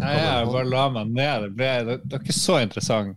Nei, 0.00 0.12
jeg 0.16 0.52
bare 0.52 0.68
la 0.68 0.84
meg 0.92 1.16
ned. 1.16 1.46
Det, 1.46 1.50
ble, 1.56 1.70
det, 1.88 1.96
det 2.04 2.18
var 2.18 2.26
ikke 2.26 2.36
så 2.36 2.60
interessant 2.60 3.16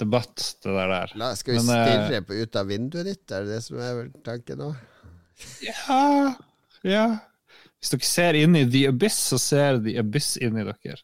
debatt, 0.00 0.46
det 0.62 0.70
der. 0.70 0.94
der. 0.94 1.12
La, 1.20 1.34
skal 1.38 1.58
vi 1.58 1.64
Men, 1.66 1.74
eh, 1.74 2.06
stirre 2.06 2.22
på 2.26 2.38
ut 2.38 2.56
av 2.58 2.70
vinduet 2.70 3.10
ditt? 3.10 3.26
Er 3.30 3.44
det 3.44 3.58
det 3.58 3.60
som 3.66 3.82
er 3.82 4.00
tanken 4.26 4.62
nå? 4.62 4.70
Ja, 5.66 6.00
ja. 6.86 7.04
Hvis 7.82 7.90
dere 7.90 8.06
ser 8.06 8.36
inn 8.38 8.54
i 8.54 8.62
The 8.70 8.84
Abyss, 8.92 9.16
så 9.32 9.40
ser 9.42 9.80
The 9.82 9.96
Abyss 9.98 10.36
inn 10.38 10.54
i 10.60 10.62
dere. 10.68 11.00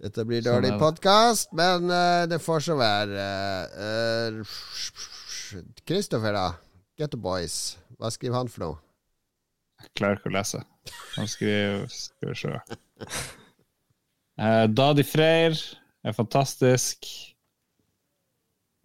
Dette 0.00 0.24
blir 0.28 0.42
Sånn 0.44 0.58
dårlig 0.60 0.74
podkast, 0.80 1.48
men 1.56 1.88
uh, 1.88 2.28
det 2.28 2.38
får 2.44 2.66
så 2.68 2.76
være. 2.76 3.24
Kristoffer, 5.88 6.36
da. 6.36 6.44
Get 7.00 7.14
the 7.16 7.20
boys. 7.20 7.78
Hva 7.96 8.12
skriver 8.12 8.36
han 8.36 8.52
for 8.52 8.66
noe? 8.66 8.78
Jeg 9.80 9.94
klarer 9.96 10.20
ikke 10.20 10.28
å 10.28 10.36
lese. 10.36 10.60
Han 11.16 11.28
skriver 11.28 11.86
Skal 11.88 12.32
vi 12.34 12.38
se. 12.42 12.60
Eh, 14.40 14.66
Dadi 14.72 15.04
Freyr 15.04 15.56
er 16.04 16.14
fantastisk. 16.16 17.08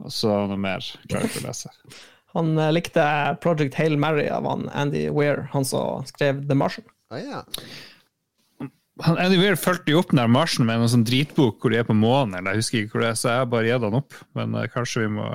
Og 0.03 0.11
så 0.11 0.33
noe 0.49 0.59
mer. 0.59 0.83
Klarer 1.07 1.29
ikke 1.29 1.43
å 1.43 1.47
lese. 1.49 1.71
Han 2.35 2.55
eh, 2.59 2.73
likte 2.75 3.05
Project 3.43 3.77
Hail 3.79 3.95
Mary 3.99 4.25
av 4.27 4.47
han 4.49 4.67
Andy 4.75 5.05
Weir, 5.15 5.45
han 5.53 5.67
som 5.67 6.03
skrev 6.09 6.43
The 6.49 6.57
Martian. 6.59 6.87
Å 7.13 7.21
ja. 7.21 7.41
Han 9.03 9.19
Andy 9.19 9.37
Weir 9.41 9.57
fulgte 9.59 9.91
jo 9.91 9.99
opp 9.99 10.13
den 10.13 10.21
der 10.21 10.31
marsjen 10.31 10.65
med 10.67 10.79
en 10.79 10.91
sånn 10.91 11.03
dritbok 11.07 11.59
hvor 11.59 11.73
de 11.73 11.81
er 11.81 11.87
på 11.87 11.95
månen, 11.97 12.37
eller 12.37 12.55
jeg 12.55 12.63
husker 12.63 12.79
ikke 12.79 12.95
hvor 12.95 13.03
det 13.03 13.09
er, 13.11 13.17
så 13.19 13.33
jeg 13.33 13.41
har 13.41 13.49
bare 13.51 13.67
gitt 13.67 13.85
han 13.85 13.97
opp. 13.99 14.15
Men 14.39 14.55
uh, 14.55 14.63
kanskje 14.71 15.03
vi 15.03 15.09
må 15.17 15.25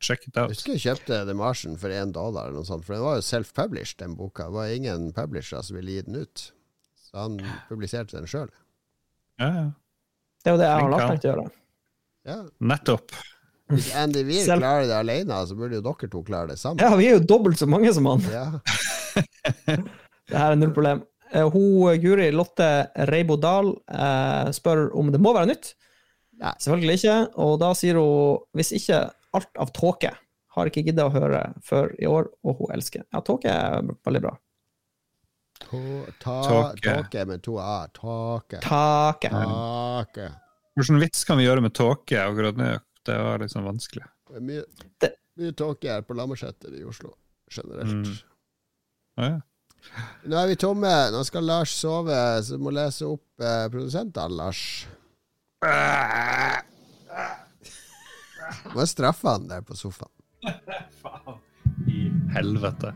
check 0.00 0.24
it 0.24 0.38
Jeg 0.38 0.54
husker 0.54 0.72
jeg 0.74 0.84
kjøpte 0.86 1.18
The 1.28 1.34
Martian 1.36 1.76
for 1.80 1.92
én 1.92 2.14
dollar, 2.16 2.48
eller 2.48 2.62
noe 2.62 2.68
sånt, 2.68 2.86
for 2.86 2.96
den 2.96 3.04
var 3.04 3.18
jo 3.18 3.26
self-published, 3.28 3.98
den 4.00 4.16
boka. 4.16 4.48
Det 4.48 4.56
var 4.56 4.72
ingen 4.72 5.10
publisher 5.16 5.60
som 5.66 5.76
ville 5.76 5.98
gi 5.98 6.06
den 6.08 6.22
ut. 6.22 6.48
Så 7.08 7.20
han 7.20 7.36
publiserte 7.68 8.16
den 8.16 8.30
sjøl. 8.30 8.48
Ja, 9.38 9.52
ja. 9.52 9.68
Det 10.38 10.50
er 10.50 10.56
jo 10.56 10.60
det 10.62 10.68
jeg 10.70 10.80
har 10.80 10.92
lagt 10.94 11.10
meg 11.12 11.20
til 11.20 11.28
å 11.28 11.32
gjøre. 11.34 11.48
Ja. 12.28 12.40
Nettopp. 12.72 13.14
Hvis 13.68 13.92
Andy 14.00 14.24
Weir 14.24 14.46
Selv- 14.48 14.64
klarer 14.64 14.88
det 14.88 14.96
alene, 14.96 15.44
så 15.44 15.56
burde 15.58 15.76
jo 15.76 15.84
dere 15.84 16.08
to 16.08 16.24
klare 16.24 16.54
det 16.54 16.60
sammen. 16.60 16.80
Ja, 16.80 16.96
vi 16.96 17.10
er 17.10 17.18
jo 17.18 17.24
dobbelt 17.36 17.60
så 17.60 17.68
mange 17.68 17.92
som 17.92 18.08
han. 18.08 18.24
Ja. 18.32 18.48
Det 20.28 20.36
her 20.38 20.52
er 20.54 20.60
null 20.60 20.72
problem. 20.76 21.02
Eh, 21.32 21.44
Hun, 21.52 21.98
Guri 22.02 22.30
Lotte 22.32 22.68
Reibo 23.10 23.36
Dahl 23.40 23.70
eh, 23.88 24.50
spør 24.56 24.88
om 24.96 25.12
det 25.12 25.20
må 25.20 25.34
være 25.36 25.50
nytt. 25.52 25.74
Nei. 26.38 26.52
Selvfølgelig 26.62 26.98
ikke. 27.00 27.16
Og 27.44 27.56
da 27.60 27.72
sier 27.76 27.98
hun 28.00 28.42
hvis 28.56 28.72
ikke 28.78 29.02
alt 29.36 29.60
av 29.60 29.72
tåke. 29.76 30.12
Har 30.56 30.66
ikke 30.70 30.82
giddet 30.86 31.04
å 31.04 31.12
høre 31.14 31.40
før 31.62 31.92
i 32.02 32.06
år, 32.10 32.30
og 32.42 32.58
hun 32.58 32.72
elsker. 32.74 33.04
Ja, 33.14 33.20
tåke 33.22 33.50
er 33.52 33.84
veldig 34.06 34.22
bra. 34.24 34.32
Tåke. 35.68 37.24
Med 37.28 37.42
to 37.44 37.58
a. 37.62 37.86
Tåke. 37.94 38.60
Tåke. 38.64 40.28
Hvilken 40.78 41.00
vits 41.02 41.24
kan 41.26 41.38
vi 41.40 41.44
gjøre 41.46 41.62
med 41.64 41.74
tåke 41.74 42.20
akkurat 42.22 42.58
nå? 42.58 42.72
Det 43.06 43.16
var 43.18 43.40
liksom 43.42 43.64
vanskelig. 43.66 44.04
Det 44.28 44.36
er 44.40 44.44
mye, 44.44 44.64
mye 45.40 45.54
tåke 45.58 45.90
her 45.90 46.02
på 46.06 46.14
Lammerseter 46.18 46.74
i 46.78 46.84
Oslo 46.86 47.14
generelt. 47.50 47.94
Mm. 47.94 48.16
Ah, 49.18 49.28
ja. 49.32 49.38
Nå 50.28 50.36
er 50.36 50.50
vi 50.50 50.58
tomme. 50.60 50.92
Nå 51.14 51.22
skal 51.26 51.46
Lars 51.48 51.72
sove, 51.78 52.18
så 52.44 52.58
du 52.58 52.62
må 52.62 52.72
lese 52.74 53.06
opp 53.08 53.42
eh, 53.42 53.66
produsentene, 53.72 54.36
Lars. 54.38 54.62
Må 58.72 58.82
jeg 58.82 58.92
straffe 58.92 59.32
han 59.32 59.48
der 59.50 59.64
på 59.66 59.76
sofaen. 59.78 60.12
Faen 61.02 61.40
I 61.90 62.08
helvete. 62.36 62.92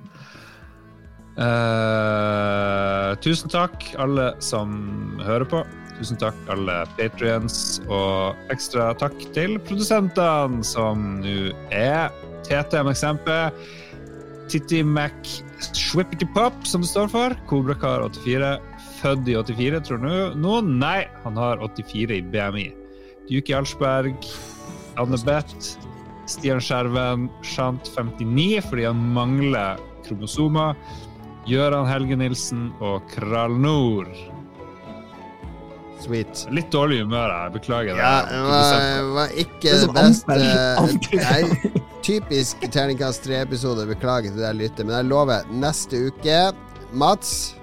Uh, 1.32 3.16
tusen 3.24 3.48
takk, 3.52 3.86
alle 4.00 4.32
som 4.44 4.74
hører 5.24 5.48
på. 5.48 5.62
Tusen 5.96 6.18
takk, 6.20 6.36
alle 6.52 6.82
patrients. 6.98 7.80
Og 7.88 8.52
ekstra 8.52 8.90
takk 9.00 9.16
til 9.36 9.56
produsentene, 9.64 10.60
som 10.66 11.22
nå 11.24 11.52
er 11.72 12.12
TTMXMP, 12.46 13.30
Titti 14.50 14.82
Mac 14.82 15.14
Swippity 15.72 16.26
Pop, 16.34 16.54
som 16.66 16.82
det 16.82 16.90
står 16.90 17.10
for. 17.12 17.36
Kobrakar84. 17.50 18.52
Født 19.02 19.28
i 19.30 19.36
84, 19.38 19.80
tror 19.86 20.02
du 20.02 20.38
nå? 20.38 20.58
Nei, 20.66 21.02
han 21.24 21.38
har 21.38 21.62
84 21.62 22.18
i 22.18 22.24
BMI. 22.32 22.66
Duke 23.30 23.54
Jarlsberg, 23.54 24.28
Anne 25.00 25.18
Beth, 25.26 25.72
Stian 26.30 26.62
Skjerven, 26.62 27.28
Shant 27.46 27.88
59 27.94 28.62
fordi 28.68 28.86
han 28.88 29.00
mangler 29.14 29.80
kromosomer. 30.06 30.78
Gøran 31.48 31.88
Helge 31.90 32.18
Nilsen 32.18 32.70
og 32.82 33.02
Kral 33.10 33.56
Nord. 33.58 34.10
Sweet. 36.02 36.44
Litt 36.50 36.70
dårlig 36.74 37.00
humør 37.04 37.30
her, 37.30 37.50
beklager. 37.54 37.96
Ja, 37.98 38.12
det. 38.26 38.42
var, 38.48 39.08
var 39.16 39.34
ikke 39.38 39.70
Det 39.70 39.80
det 39.86 39.94
beste. 39.94 40.36
Nei, 41.16 41.72
Typisk 42.02 42.64
terningkast 42.74 43.22
tre-episode. 43.26 43.86
Beklager 43.86 44.34
til 44.34 44.42
deg, 44.42 44.56
lytter, 44.58 44.88
men 44.88 44.96
jeg 44.98 45.10
lover 45.12 45.44
neste 45.54 46.00
uke 46.10 46.38
Mats? 46.92 47.54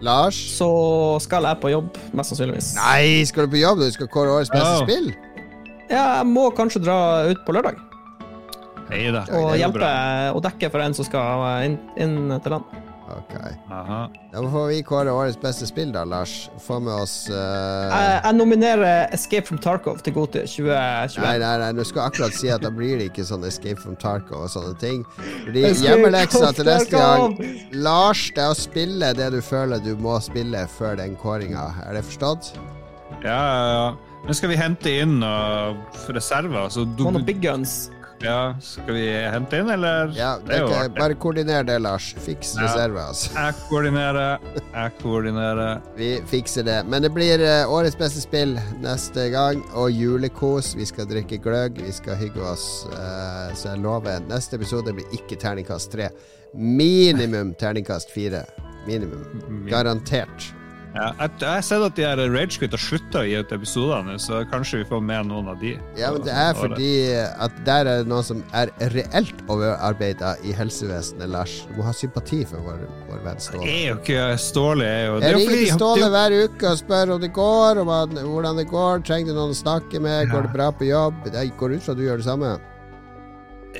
Lars? 0.00 0.36
Så 0.54 0.68
skal 1.24 1.42
jeg 1.48 1.58
på 1.60 1.72
jobb, 1.72 1.96
mest 2.14 2.30
sannsynligvis. 2.32 2.70
Nei, 2.78 3.24
skal 3.28 3.48
du 3.48 3.52
på 3.56 3.60
jobb? 3.60 3.80
Du 3.82 3.90
skal 3.94 4.08
kåre 4.12 4.30
årets 4.36 4.52
beste 4.52 4.76
Ja. 4.78 4.84
spill? 4.86 5.08
Ja, 5.90 6.02
jeg 6.20 6.26
må 6.30 6.48
kanskje 6.54 6.82
dra 6.84 6.98
ut 7.30 7.38
på 7.46 7.54
lørdag 7.56 7.78
Hei 8.88 9.10
da. 9.12 9.22
Og 9.36 9.54
hjelpe 9.56 9.88
og 10.36 10.42
dekke 10.44 10.70
for 10.72 10.80
en 10.84 10.94
som 10.96 11.04
skal 11.04 11.64
inn, 11.66 11.74
inn 12.00 12.40
til 12.40 12.54
land. 12.54 12.64
Ok. 13.16 13.34
Aha. 13.70 14.10
Da 14.32 14.42
får 14.50 14.66
vi 14.68 14.82
kåre 14.82 15.12
årets 15.12 15.38
beste 15.40 15.66
spill, 15.66 15.92
da, 15.92 16.04
Lars. 16.04 16.50
Få 16.60 16.78
med 16.80 16.92
oss 16.94 17.14
uh... 17.30 17.36
Jeg, 17.36 18.20
jeg 18.24 18.36
nominerer 18.36 19.14
Escape 19.16 19.46
from 19.48 19.60
Tarkov 19.64 20.02
til 20.04 20.14
Goti 20.16 20.42
2021. 20.44 21.22
Nei, 21.24 21.36
nei, 21.42 21.52
nei, 21.62 21.70
du 21.78 21.84
skal 21.88 22.08
akkurat 22.08 22.36
si 22.36 22.52
at 22.52 22.64
da 22.64 22.72
blir 22.74 23.00
det 23.00 23.10
ikke 23.12 23.24
sånn 23.28 23.46
Escape 23.48 23.80
from 23.80 23.96
Tarkov 24.00 24.46
og 24.46 24.52
sånne 24.52 24.74
ting. 24.82 25.04
Fordi 25.18 25.64
hjemmeleksa 25.82 26.52
til 26.56 26.68
neste 26.68 27.00
gang 27.00 27.38
Lars, 27.76 28.28
det 28.36 28.44
er 28.44 28.52
å 28.52 28.58
spille 28.58 29.12
det 29.16 29.30
du 29.34 29.40
føler 29.44 29.82
du 29.84 29.94
må 30.00 30.18
spille 30.24 30.66
før 30.78 30.98
den 31.00 31.16
kåringa. 31.20 31.70
Er 31.86 31.96
det 31.98 32.04
forstått? 32.10 32.52
Ja, 33.24 33.38
ja, 33.38 33.64
ja. 33.72 33.88
Nå 34.28 34.34
skal 34.36 34.50
vi 34.52 34.58
hente 34.58 34.92
inn 35.00 35.22
uh, 35.24 35.72
reserver. 36.12 36.68
Så 36.74 36.84
du, 36.84 37.06
One 37.06 37.20
noen 37.20 37.28
big 37.28 37.40
guns. 37.40 37.86
Ja, 38.22 38.54
skal 38.60 38.94
vi 38.94 39.04
hente 39.30 39.58
inn, 39.60 39.68
eller? 39.70 40.10
Ja, 40.16 40.32
det 40.44 40.56
er 40.56 40.64
jo 40.64 40.88
bare 40.96 41.14
koordiner 41.14 41.64
det, 41.66 41.76
Lars. 41.80 42.10
Fiks 42.24 42.54
Ja. 42.56 42.64
reserver, 42.66 43.00
altså. 43.12 43.30
Jeg 43.34 43.54
koordinerer. 43.68 44.38
Jeg 44.74 44.92
koordinerer. 45.02 45.80
Vi 45.96 46.10
fikser 46.26 46.64
det. 46.66 46.80
Men 46.86 47.02
det 47.02 47.12
blir 47.14 47.40
eh, 47.40 47.64
årets 47.70 47.96
beste 47.98 48.20
spill 48.24 48.56
neste 48.82 49.28
gang, 49.30 49.62
og 49.74 49.90
julekos. 49.94 50.74
Vi 50.78 50.84
skal 50.88 51.06
drikke 51.06 51.38
gløgg, 51.42 51.78
vi 51.84 51.92
skal 51.92 52.16
hygge 52.16 52.42
oss. 52.42 52.86
eh, 52.92 53.54
så 53.54 53.74
jeg 53.74 53.82
lover, 53.84 54.20
neste 54.28 54.56
episode 54.58 54.92
blir 54.94 55.06
ikke 55.14 55.38
terningkast 55.38 55.92
tre. 55.92 56.08
Minimum 56.54 57.54
terningkast 57.60 58.10
fire. 58.10 58.44
Minimum. 58.86 59.66
Garantert. 59.68 60.52
Ja, 60.94 61.10
jeg, 61.20 61.30
jeg 61.42 61.48
har 61.52 61.64
sett 61.66 61.84
at 61.84 61.96
de 61.98 62.04
her 62.06 62.20
Ragequit 62.32 62.72
har 62.74 62.80
slutta 62.80 63.20
å 63.20 63.26
gi 63.28 63.34
ut 63.38 63.52
episoder 63.54 64.06
nå, 64.06 64.14
så 64.22 64.40
kanskje 64.50 64.80
vi 64.80 64.86
får 64.88 65.02
med 65.04 65.28
noen 65.28 65.50
av 65.52 65.58
de. 65.60 65.74
Ja, 65.98 66.10
men 66.14 66.24
det 66.24 66.32
er 66.32 66.54
fordi 66.58 66.90
at 67.18 67.58
der 67.66 67.90
er 67.92 68.00
det 68.02 68.08
noe 68.10 68.24
som 68.26 68.40
er 68.56 68.72
reelt 68.94 69.42
overarbeida 69.52 70.32
i 70.48 70.54
helsevesenet, 70.56 71.28
Lars. 71.30 71.58
Du 71.68 71.76
må 71.78 71.86
ha 71.86 71.92
sympati 71.96 72.40
for 72.48 72.64
vår, 72.64 72.86
vår 73.10 73.20
venn 73.26 73.38
Det 73.38 73.46
Ståle. 73.46 73.68
er 73.68 73.84
jo 73.92 73.98
ikke 74.00 74.24
Ståle 74.42 74.88
Jeg, 74.88 75.04
jo, 75.10 75.20
det 75.20 75.28
Jeg 75.34 75.42
ringer 75.52 75.76
Ståle 75.76 76.08
er 76.08 76.16
hver 76.16 76.38
uke 76.48 76.72
og 76.72 76.80
spør 76.80 77.14
om 77.16 77.22
det 77.26 77.32
går, 77.36 77.82
om 77.84 77.92
hvordan 78.32 78.62
det 78.62 78.66
går. 78.72 79.04
Trenger 79.06 79.30
du 79.32 79.38
noen 79.38 79.54
å 79.54 79.60
snakke 79.60 80.02
med? 80.02 80.32
Går 80.32 80.48
det 80.48 80.54
bra 80.56 80.72
på 80.72 80.88
jobb? 80.88 81.28
Jeg 81.32 81.54
går 81.60 81.76
ut 81.76 81.84
fra 81.84 81.94
at 81.94 82.00
du 82.00 82.04
gjør 82.08 82.22
det 82.24 82.28
samme. 82.30 82.56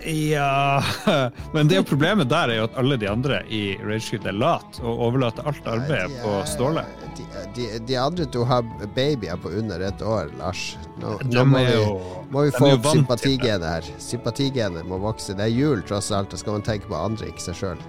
Ja 0.07 0.83
Men 1.55 1.69
det 1.69 1.83
problemet 1.89 2.29
der 2.31 2.53
er 2.53 2.61
jo 2.61 2.67
at 2.69 2.77
alle 2.81 2.97
de 3.01 3.09
andre 3.11 3.41
i 3.49 3.63
Ragequit 3.83 4.27
er 4.29 4.37
lat 4.37 4.79
og 4.83 5.03
overlater 5.09 5.47
alt 5.49 5.67
arbeidet 5.67 6.11
Nei, 6.13 6.19
er, 6.19 6.25
på 6.25 6.35
Ståle. 6.49 6.85
De, 7.17 7.27
de, 7.57 7.67
de 7.89 7.97
andre 7.99 8.27
to 8.31 8.45
har 8.47 8.67
babyer 8.95 9.41
på 9.43 9.51
under 9.59 9.83
et 9.89 10.03
år, 10.03 10.31
Lars. 10.39 10.77
Nå, 11.03 11.17
nå 11.33 11.45
må, 11.49 11.65
vi, 11.65 11.75
jo- 11.75 12.23
må 12.31 12.45
vi 12.47 12.55
få 12.55 12.73
opp 12.77 12.87
sympatigenet 12.93 13.67
her. 13.67 13.91
Sympatigenet 14.03 14.87
må 14.87 15.01
vokse. 15.03 15.35
Det 15.39 15.49
er 15.49 15.55
jul, 15.55 15.83
tross 15.89 16.13
alt. 16.15 16.31
Da 16.31 16.39
skal 16.41 16.59
man 16.59 16.67
tenke 16.67 16.91
på 16.91 16.99
andre, 16.99 17.31
ikke 17.33 17.49
seg 17.49 17.59
sjøl. 17.63 17.85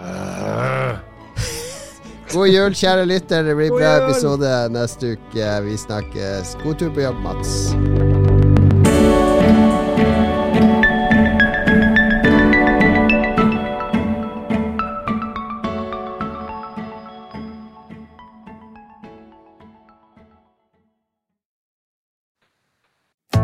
Øh. 0.00 0.94
God 2.34 2.48
jul, 2.50 2.74
kjære 2.74 3.06
lytter. 3.06 3.44
Det 3.46 3.56
blir 3.56 3.74
bra 3.76 3.96
episode 4.04 4.52
neste 4.74 5.14
uke. 5.16 5.50
Vi 5.68 5.76
snakkes. 5.86 6.56
God 6.64 6.80
tur 6.82 6.94
på 6.96 7.06
jobb, 7.06 7.20
Mats. 7.24 8.33